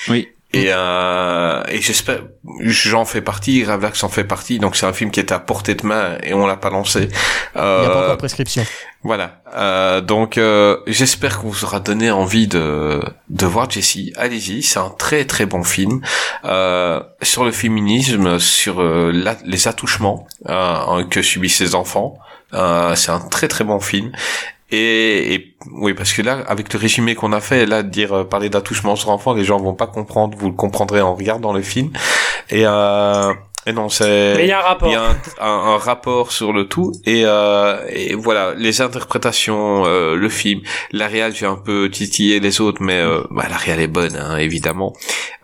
[0.08, 0.28] Oui.
[0.54, 2.20] Et, euh, et j'espère,
[2.60, 5.74] j'en fais partie, Gravelax en fait partie, donc c'est un film qui était à portée
[5.74, 7.00] de main et on l'a pas lancé.
[7.00, 7.10] Il n'y a
[7.54, 8.64] pas Euh, encore de prescription.
[9.02, 9.42] voilà.
[9.54, 14.14] Euh, donc euh, j'espère qu'on vous aura donné envie de de voir Jessie.
[14.16, 16.00] Allez-y, c'est un très très bon film
[16.46, 22.16] euh, sur le féminisme, sur euh, la- les attouchements euh, que subissent les enfants.
[22.54, 24.12] Euh, c'est un très très bon film.
[24.70, 28.50] Et, oui, parce que là, avec le résumé qu'on a fait, là, dire euh, parler
[28.50, 30.36] d'attouchement sur enfants, les gens vont pas comprendre.
[30.36, 31.90] Vous le comprendrez en regardant le film.
[32.50, 33.32] Et, euh,
[33.68, 34.34] et non, c'est.
[34.36, 34.88] Mais il y a un rapport.
[34.88, 38.80] Il y a un, un- un rapport sur le tout et, euh, et voilà les
[38.80, 40.60] interprétations, euh, le film,
[40.92, 44.16] la réal j'ai un peu titillé les autres, mais euh, bah, la réal est bonne
[44.16, 44.92] hein, évidemment.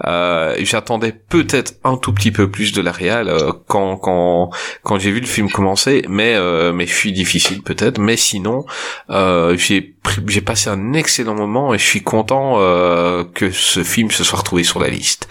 [0.06, 4.50] Euh, J'attendais peut-être un tout petit peu plus de la réal euh, quand quand
[4.82, 8.64] quand j'ai vu le film commencer, mais euh, mais je suis difficile peut-être, mais sinon
[9.10, 9.94] euh, j'ai
[10.26, 14.38] j'ai passé un excellent moment et je suis content euh, que ce film se soit
[14.40, 15.28] retrouvé sur la liste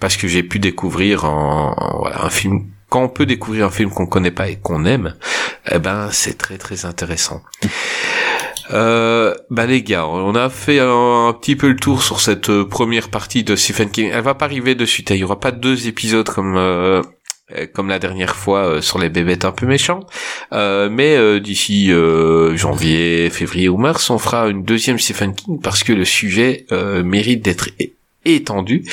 [0.00, 4.06] parce que j'ai pu découvrir voilà, un film quand on peut découvrir un film qu'on
[4.06, 5.14] connaît pas et qu'on aime,
[5.70, 7.40] eh ben c'est très très intéressant.
[8.72, 12.64] Euh, bah les gars, on a fait un, petit peu le tour sur cette euh,
[12.64, 14.10] première partie de Stephen King.
[14.12, 15.10] Elle va pas arriver de suite.
[15.10, 15.14] hein.
[15.14, 17.02] Il y aura pas deux épisodes comme euh,
[17.74, 20.06] comme la dernière fois euh, sur les bébêtes un peu méchants.
[20.52, 25.60] Euh, mais euh, d'ici euh, janvier, février ou mars, on fera une deuxième Stephen King
[25.60, 26.66] parce que le sujet
[27.04, 27.70] mérite d'être
[28.24, 28.84] étendu.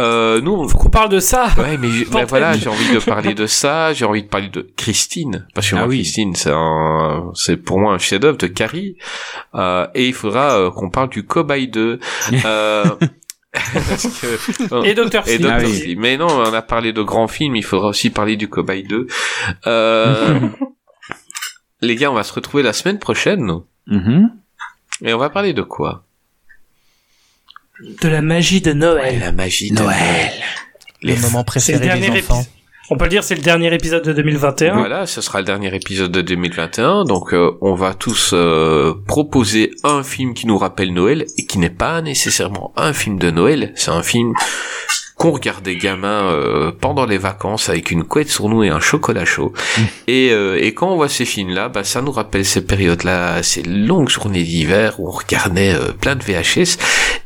[0.00, 1.48] Euh, nous, qu'on parle de ça.
[1.56, 4.68] Ouais, mais, mais voilà, j'ai envie de parler de ça, j'ai envie de parler de
[4.76, 5.98] Christine, parce que Ah moi, oui.
[5.98, 8.96] Christine, c'est un, c'est pour moi un chef-d'œuvre de Carrie,
[9.54, 12.00] euh, et il faudra euh, qu'on parle du Cobaye 2,
[12.44, 12.84] euh,
[13.52, 15.22] parce que- Et Dr.
[15.28, 15.48] et Sleep.
[15.48, 15.94] Ah oui.
[15.96, 19.06] Mais non, on a parlé de grands films, il faudra aussi parler du Cobaye 2.
[19.68, 20.40] Euh,
[21.80, 23.48] les gars, on va se retrouver la semaine prochaine,
[23.86, 24.30] Mhm.
[25.02, 26.03] et on va parler de quoi?
[27.80, 29.18] De la magie de Noël.
[29.18, 30.30] La magie de Noël.
[31.02, 32.44] Le moment C'est le préféré dernier des enfants.
[32.90, 34.76] On peut le dire, c'est le dernier épisode de 2021.
[34.76, 37.04] Voilà, ce sera le dernier épisode de 2021.
[37.04, 41.58] Donc, euh, on va tous euh, proposer un film qui nous rappelle Noël et qui
[41.58, 43.72] n'est pas nécessairement un film de Noël.
[43.74, 44.34] C'est un film
[45.16, 49.24] qu'on regardait gamin euh, pendant les vacances avec une couette sur nous et un chocolat
[49.24, 49.52] chaud.
[50.06, 53.62] Et, euh, et quand on voit ces films-là, bah, ça nous rappelle ces périodes-là, ces
[53.62, 56.78] longues journées d'hiver où on regardait euh, plein de VHS.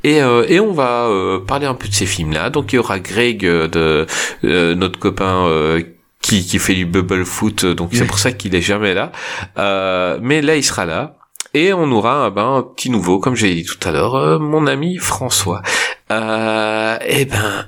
[0.05, 2.50] Et, euh, et on va euh, parler un peu de ces films-là.
[2.50, 4.07] Donc il y aura Greg, de
[4.44, 5.83] euh, notre copain euh,
[6.20, 9.12] qui, qui fait du bubble foot, donc c'est pour ça qu'il est jamais là.
[9.58, 11.17] Euh, mais là, il sera là.
[11.55, 14.67] Et on aura ben, un petit nouveau, comme j'ai dit tout à l'heure, euh, mon
[14.67, 15.62] ami François.
[16.10, 17.67] Euh, eh ben,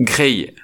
[0.00, 0.54] Gray,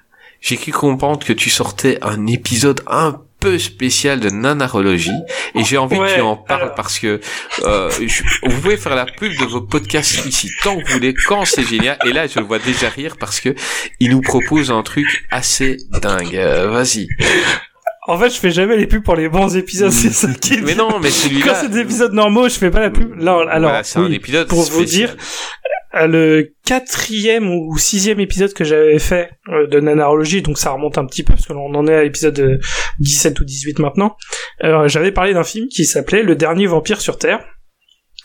[0.41, 5.11] j'ai cru comprendre que tu sortais un épisode un peu spécial de nanarologie
[5.55, 6.75] et j'ai envie que tu en parles alors.
[6.75, 7.21] parce que
[7.65, 11.15] euh, je- vous pouvez faire la pub de vos podcasts ici tant que vous voulez
[11.27, 11.99] quand c'est génial.
[12.07, 13.55] Et là je le vois déjà rire parce que
[14.01, 16.35] il nous propose un truc assez dingue.
[16.35, 17.09] Euh, vas-y
[18.09, 20.61] En fait, je fais jamais les pubs pour les bons épisodes, c'est ça qui est
[20.61, 20.77] mais bien.
[20.77, 23.15] non mais Quand celui-là c'est des épisodes normaux, je fais pas la pub.
[23.19, 25.17] Là, alors, voilà, c'est un épisode pour vous dire,
[25.97, 30.99] euh, le quatrième ou sixième épisode que j'avais fait euh, de nanarologie, donc ça remonte
[30.99, 32.59] un petit peu parce que l'on en est à l'épisode euh,
[33.01, 34.17] 17 ou 18 maintenant.
[34.63, 37.41] Euh, j'avais parlé d'un film qui s'appelait Le dernier vampire sur Terre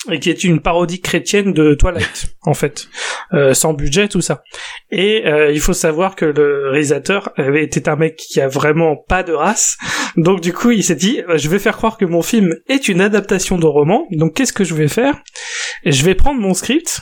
[0.09, 2.87] et qui est une parodie chrétienne de Twilight en fait,
[3.33, 4.43] euh, sans budget tout ça.
[4.89, 8.95] Et euh, il faut savoir que le réalisateur avait été un mec qui a vraiment
[8.95, 9.77] pas de race,
[10.17, 12.87] donc du coup il s'est dit euh, je vais faire croire que mon film est
[12.87, 14.07] une adaptation de roman.
[14.11, 15.21] Donc qu'est-ce que je vais faire?
[15.85, 17.01] Je vais prendre mon script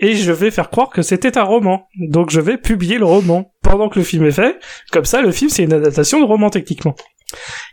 [0.00, 1.86] et je vais faire croire que c'était un roman.
[1.98, 4.58] Donc je vais publier le roman pendant que le film est fait.
[4.90, 6.94] Comme ça, le film c'est une adaptation de roman techniquement.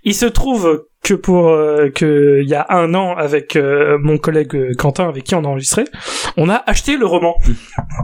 [0.04, 4.18] Il se trouve que pour euh, que il y a un an avec euh, mon
[4.20, 5.86] collègue euh, Quentin avec qui on a enregistré,
[6.36, 7.36] on a acheté le roman.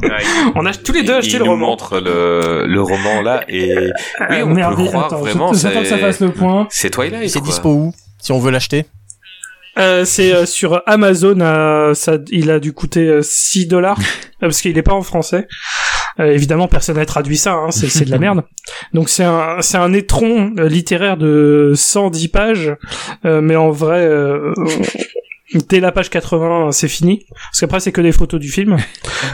[0.01, 0.09] Ouais,
[0.55, 1.67] On a tous les deux il, acheté il le nous roman.
[1.67, 3.91] montre le, le roman là et oui
[4.31, 6.67] Euh, on merde, peut croire attends, vraiment j'attends que ça c'est fasse le point.
[6.71, 8.85] c'est Twilight C'est dispo où Si on veut l'acheter?
[9.77, 13.99] Euh, c'est euh, sur Amazon, euh, ça, il a dû coûter euh, 6 dollars
[14.39, 15.47] parce qu'il est pas en français.
[16.19, 18.43] Euh, évidemment, personne n'a traduit ça, hein, c'est c'est de la merde.
[18.93, 22.75] Donc c'est un c'est un étron euh, littéraire de 110 pages,
[23.25, 24.53] euh, mais en vrai, euh,
[25.69, 27.25] dès la page 80, c'est fini.
[27.31, 28.77] Parce qu'après, c'est que des photos du film.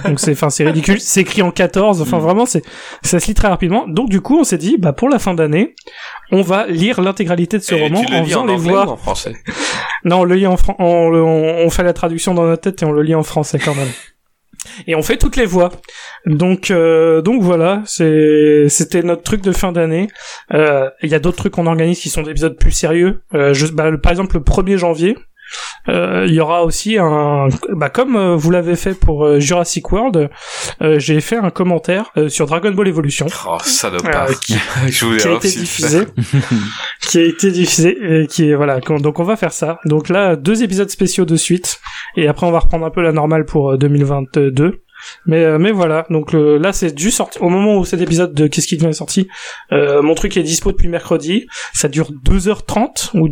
[0.06, 1.00] Donc c'est, enfin, c'est ridicule.
[1.00, 2.02] C'est écrit en 14.
[2.02, 2.64] Enfin, vraiment, c'est,
[3.04, 3.86] ça se lit très rapidement.
[3.88, 5.76] Donc du coup, on s'est dit, bah, pour la fin d'année,
[6.32, 9.34] on va lire l'intégralité de ce Et roman en faisant en les ou en français?
[10.06, 12.62] Non, on le lit en fran- on, le- on, on fait la traduction dans notre
[12.62, 13.88] tête et on le lit en français quand même.
[14.88, 15.70] Et on fait toutes les voix.
[16.26, 20.10] Donc, euh, donc voilà, c'est, c'était notre truc de fin d'année.
[20.54, 23.22] Euh, Il y a d'autres trucs qu'on organise qui sont des épisodes plus sérieux.
[23.34, 25.18] Euh, je, bah, par exemple, le 1er janvier,
[25.88, 30.30] il y aura aussi un, bah, comme euh, vous l'avez fait pour euh, Jurassic World,
[30.82, 34.30] euh, j'ai fait un commentaire euh, sur Dragon Ball Evolution Oh, salopard.
[34.30, 36.00] Euh, qui- Je voulais qui a été diffusé,
[37.02, 38.80] qui a été diffusé, et qui est voilà.
[38.80, 39.80] Donc on va faire ça.
[39.86, 41.80] Donc là, deux épisodes spéciaux de suite,
[42.16, 44.82] et après on va reprendre un peu la normale pour euh, 2022.
[45.26, 46.06] Mais euh, mais voilà.
[46.10, 47.40] Donc le- là c'est du sorti.
[47.40, 49.28] Au moment où cet épisode de Qu'est-ce qui devient sorti,
[49.72, 51.48] euh, mon truc est dispo depuis mercredi.
[51.74, 53.30] Ça dure 2h30 ou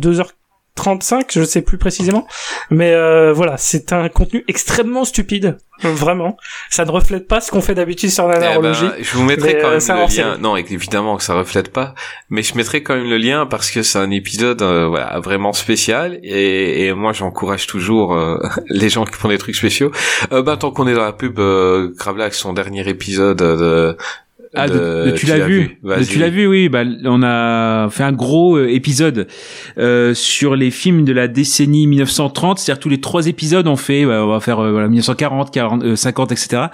[0.78, 2.26] 2h35, je sais plus précisément.
[2.70, 6.36] Mais euh, voilà, c'est un contenu extrêmement stupide, vraiment.
[6.70, 9.54] Ça ne reflète pas ce qu'on fait d'habitude sur la Eh ben, je vous mettrai
[9.54, 10.38] Mais, quand euh, même le lien.
[10.38, 11.94] Non, évidemment que ça reflète pas,
[12.30, 15.52] mais je mettrai quand même le lien parce que c'est un épisode euh, voilà, vraiment
[15.52, 19.90] spécial et, et moi j'encourage toujours euh, les gens qui font des trucs spéciaux.
[20.32, 23.96] Euh, bah tant qu'on est dans la pub, euh, Gravelax, son dernier épisode de.
[24.58, 26.68] Ah, de, de tu l'as vu, de tu l'as vu, oui.
[26.68, 29.28] Bah, on a fait un gros euh, épisode
[29.78, 32.58] euh, sur les films de la décennie 1930.
[32.58, 35.84] C'est-à-dire tous les trois épisodes, on fait, bah, on va faire euh, voilà 1940, 40,
[35.84, 36.66] euh, 50, etc.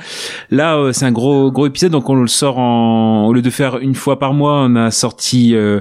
[0.50, 3.50] Là, euh, c'est un gros gros épisode, donc on le sort en au lieu de
[3.50, 5.80] faire une fois par mois, on a sorti euh,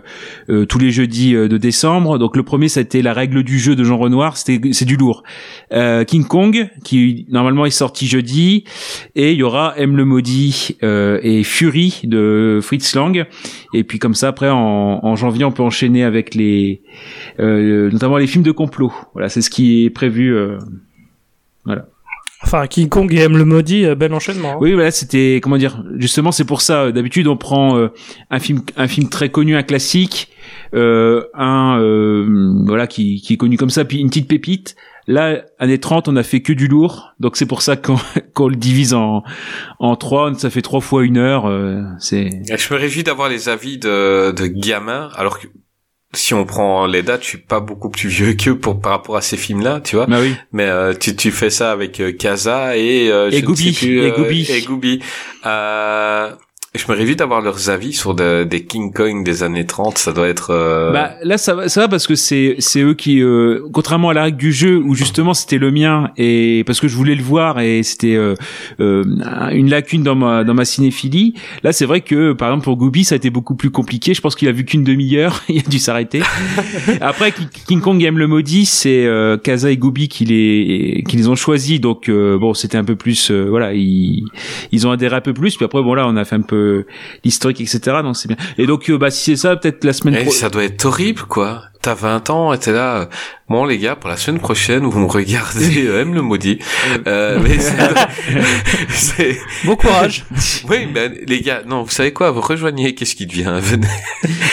[0.49, 2.17] euh, tous les jeudis de décembre.
[2.19, 4.37] Donc le premier, c'était la règle du jeu de Jean Renoir.
[4.37, 5.23] C'était c'est du lourd.
[5.71, 8.63] Euh, King Kong, qui normalement est sorti jeudi,
[9.15, 13.25] et il y aura M le maudit euh, et Fury de Fritz Lang.
[13.73, 16.81] Et puis comme ça, après en, en janvier, on peut enchaîner avec les,
[17.39, 18.93] euh, notamment les films de complot.
[19.13, 20.35] Voilà, c'est ce qui est prévu.
[20.35, 20.57] euh,
[21.65, 21.87] voilà.
[22.45, 24.53] Enfin, King Kong et M le maudit, euh, bel enchaînement.
[24.53, 24.57] hein.
[24.59, 25.81] Oui, voilà, c'était comment dire.
[25.95, 26.91] Justement, c'est pour ça.
[26.91, 27.87] D'habitude, on prend euh,
[28.29, 30.27] un film, un film très connu, un classique,
[30.73, 34.75] euh, un euh, voilà qui, qui est connu comme ça, puis une petite pépite.
[35.07, 37.97] Là, années 30, on a fait que du lourd, donc c'est pour ça qu'on
[38.33, 39.23] qu'on le divise en
[39.79, 40.33] en trois.
[40.35, 41.45] Ça fait trois fois une heure.
[41.45, 45.47] euh, c'est Je me réjouis d'avoir les avis de, de gamins, alors que
[46.15, 49.17] si on prend les dates, je suis pas beaucoup plus vieux qu'eux pour par rapport
[49.17, 50.05] à ces films-là, tu vois.
[50.05, 50.35] bah oui.
[50.51, 54.11] Mais euh, tu, tu fais ça avec euh, Kaza et euh, je Et Gooby, et
[54.11, 54.47] euh, Gooby.
[54.47, 54.99] et Gooby.
[56.75, 59.99] Je me réjouis d'avoir leurs avis sur de- des King Kong des années 30.
[59.99, 60.49] Ça doit être.
[60.49, 64.09] euh, Bah là ça va ça va parce que c'est c'est eux qui euh, contrairement
[64.09, 67.13] à la règle du jeu où justement c'était le mien et parce que je voulais
[67.13, 68.33] le voir et c'était euh,
[68.79, 69.03] euh,
[69.51, 71.35] une lacune dans ma dans ma cinéphilie.
[71.61, 74.15] Là c'est vrai que par exemple pour Gooby ça a été beaucoup plus compliqué.
[74.15, 76.23] Je pense qu'il a vu qu'une demi-heure, il a dû s'arrêter.
[77.01, 77.31] Après
[77.67, 81.35] King- Kong aime le maudit, c'est euh, Kaza et Gooby qui les qui les ont
[81.35, 84.23] choisis donc euh, bon c'était un peu plus euh, voilà ils
[84.71, 86.62] ils ont adhéré un peu plus puis après bon là on a fait un peu
[87.23, 90.15] l'historique etc donc c'est bien et donc euh, bah si c'est ça peut-être la semaine
[90.19, 91.63] eh, pro- ça doit être horrible, quoi.
[91.83, 92.95] T'as 20 ans et t'es là.
[93.01, 93.05] euh,
[93.49, 96.59] Bon, les gars, pour la semaine prochaine, vous me regardez euh, M le maudit.
[97.07, 97.75] Euh, mais c'est-
[98.89, 99.37] c'est...
[99.65, 100.23] Bon courage.
[100.69, 103.85] Oui, mais les gars, non, vous savez quoi Vous rejoignez Qu'est-ce qui devient Venez.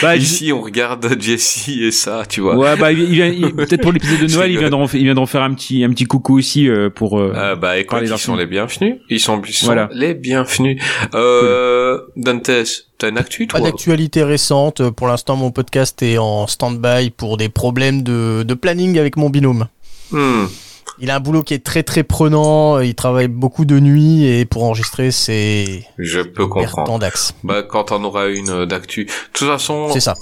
[0.01, 2.55] Bah, je- Ici, on regarde Jesse et ça, tu vois.
[2.57, 5.43] Ouais, bah, il vient, il- peut-être pour l'épisode de Noël, ils viendront, ils viendront faire
[5.43, 7.17] un petit, un petit coucou aussi euh, pour.
[7.19, 8.97] euh, Euh, bah écoute, Parler ils sont les bienvenus.
[9.09, 9.89] Ils sont, ils sont Voilà.
[9.93, 10.81] les bienvenus.
[11.15, 12.51] Euh, Dantes,
[13.01, 14.89] t'as une actu, Pas d'actualité récente.
[14.91, 19.29] Pour l'instant, mon podcast est en stand-by pour des problèmes de, de planning avec mon
[19.29, 19.67] binôme.
[20.11, 20.45] Hmm.
[20.99, 22.79] Il a un boulot qui est très très prenant.
[22.79, 26.99] Il travaille beaucoup de nuit et pour enregistrer, c'est Je peux comprendre.
[26.99, 27.33] d'axe.
[27.43, 29.05] Bah, quand on aura une euh, d'actu.
[29.05, 30.15] De toute façon, C'est ça.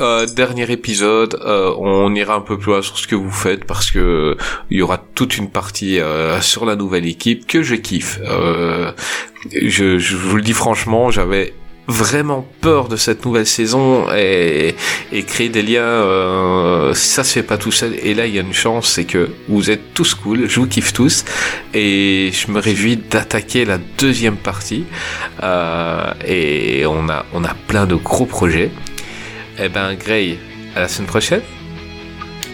[0.00, 3.64] euh, dernier épisode, euh, on ira un peu plus loin sur ce que vous faites
[3.64, 4.36] parce que euh,
[4.70, 5.98] il y aura toute une partie
[6.42, 8.20] sur la nouvelle équipe que je kiffe.
[9.50, 11.54] Je, je vous le dis franchement, j'avais
[11.88, 14.76] vraiment peur de cette nouvelle saison et,
[15.10, 17.96] et créer des liens, euh, ça se fait pas tout seul.
[18.02, 20.66] Et là, il y a une chance, c'est que vous êtes tous cool, je vous
[20.66, 21.24] kiffe tous
[21.72, 24.84] et je me réjouis d'attaquer la deuxième partie.
[25.42, 28.70] Euh, et on a, on a plein de gros projets.
[29.58, 30.38] Eh ben, Gray,
[30.76, 31.42] à la semaine prochaine.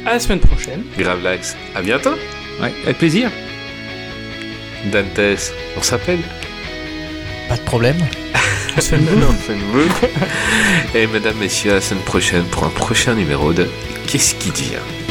[0.06, 0.84] À la semaine prochaine.
[0.96, 2.14] Gravelax, à bientôt.
[2.62, 3.30] ouais, avec plaisir.
[4.92, 6.20] Dantes, on s'appelle.
[7.48, 7.96] Pas de problème.
[8.76, 9.06] On se fait une.
[10.94, 13.68] Et mesdames, messieurs, à la semaine prochaine pour un prochain numéro de
[14.06, 15.03] Qu'est-ce qui dit hein?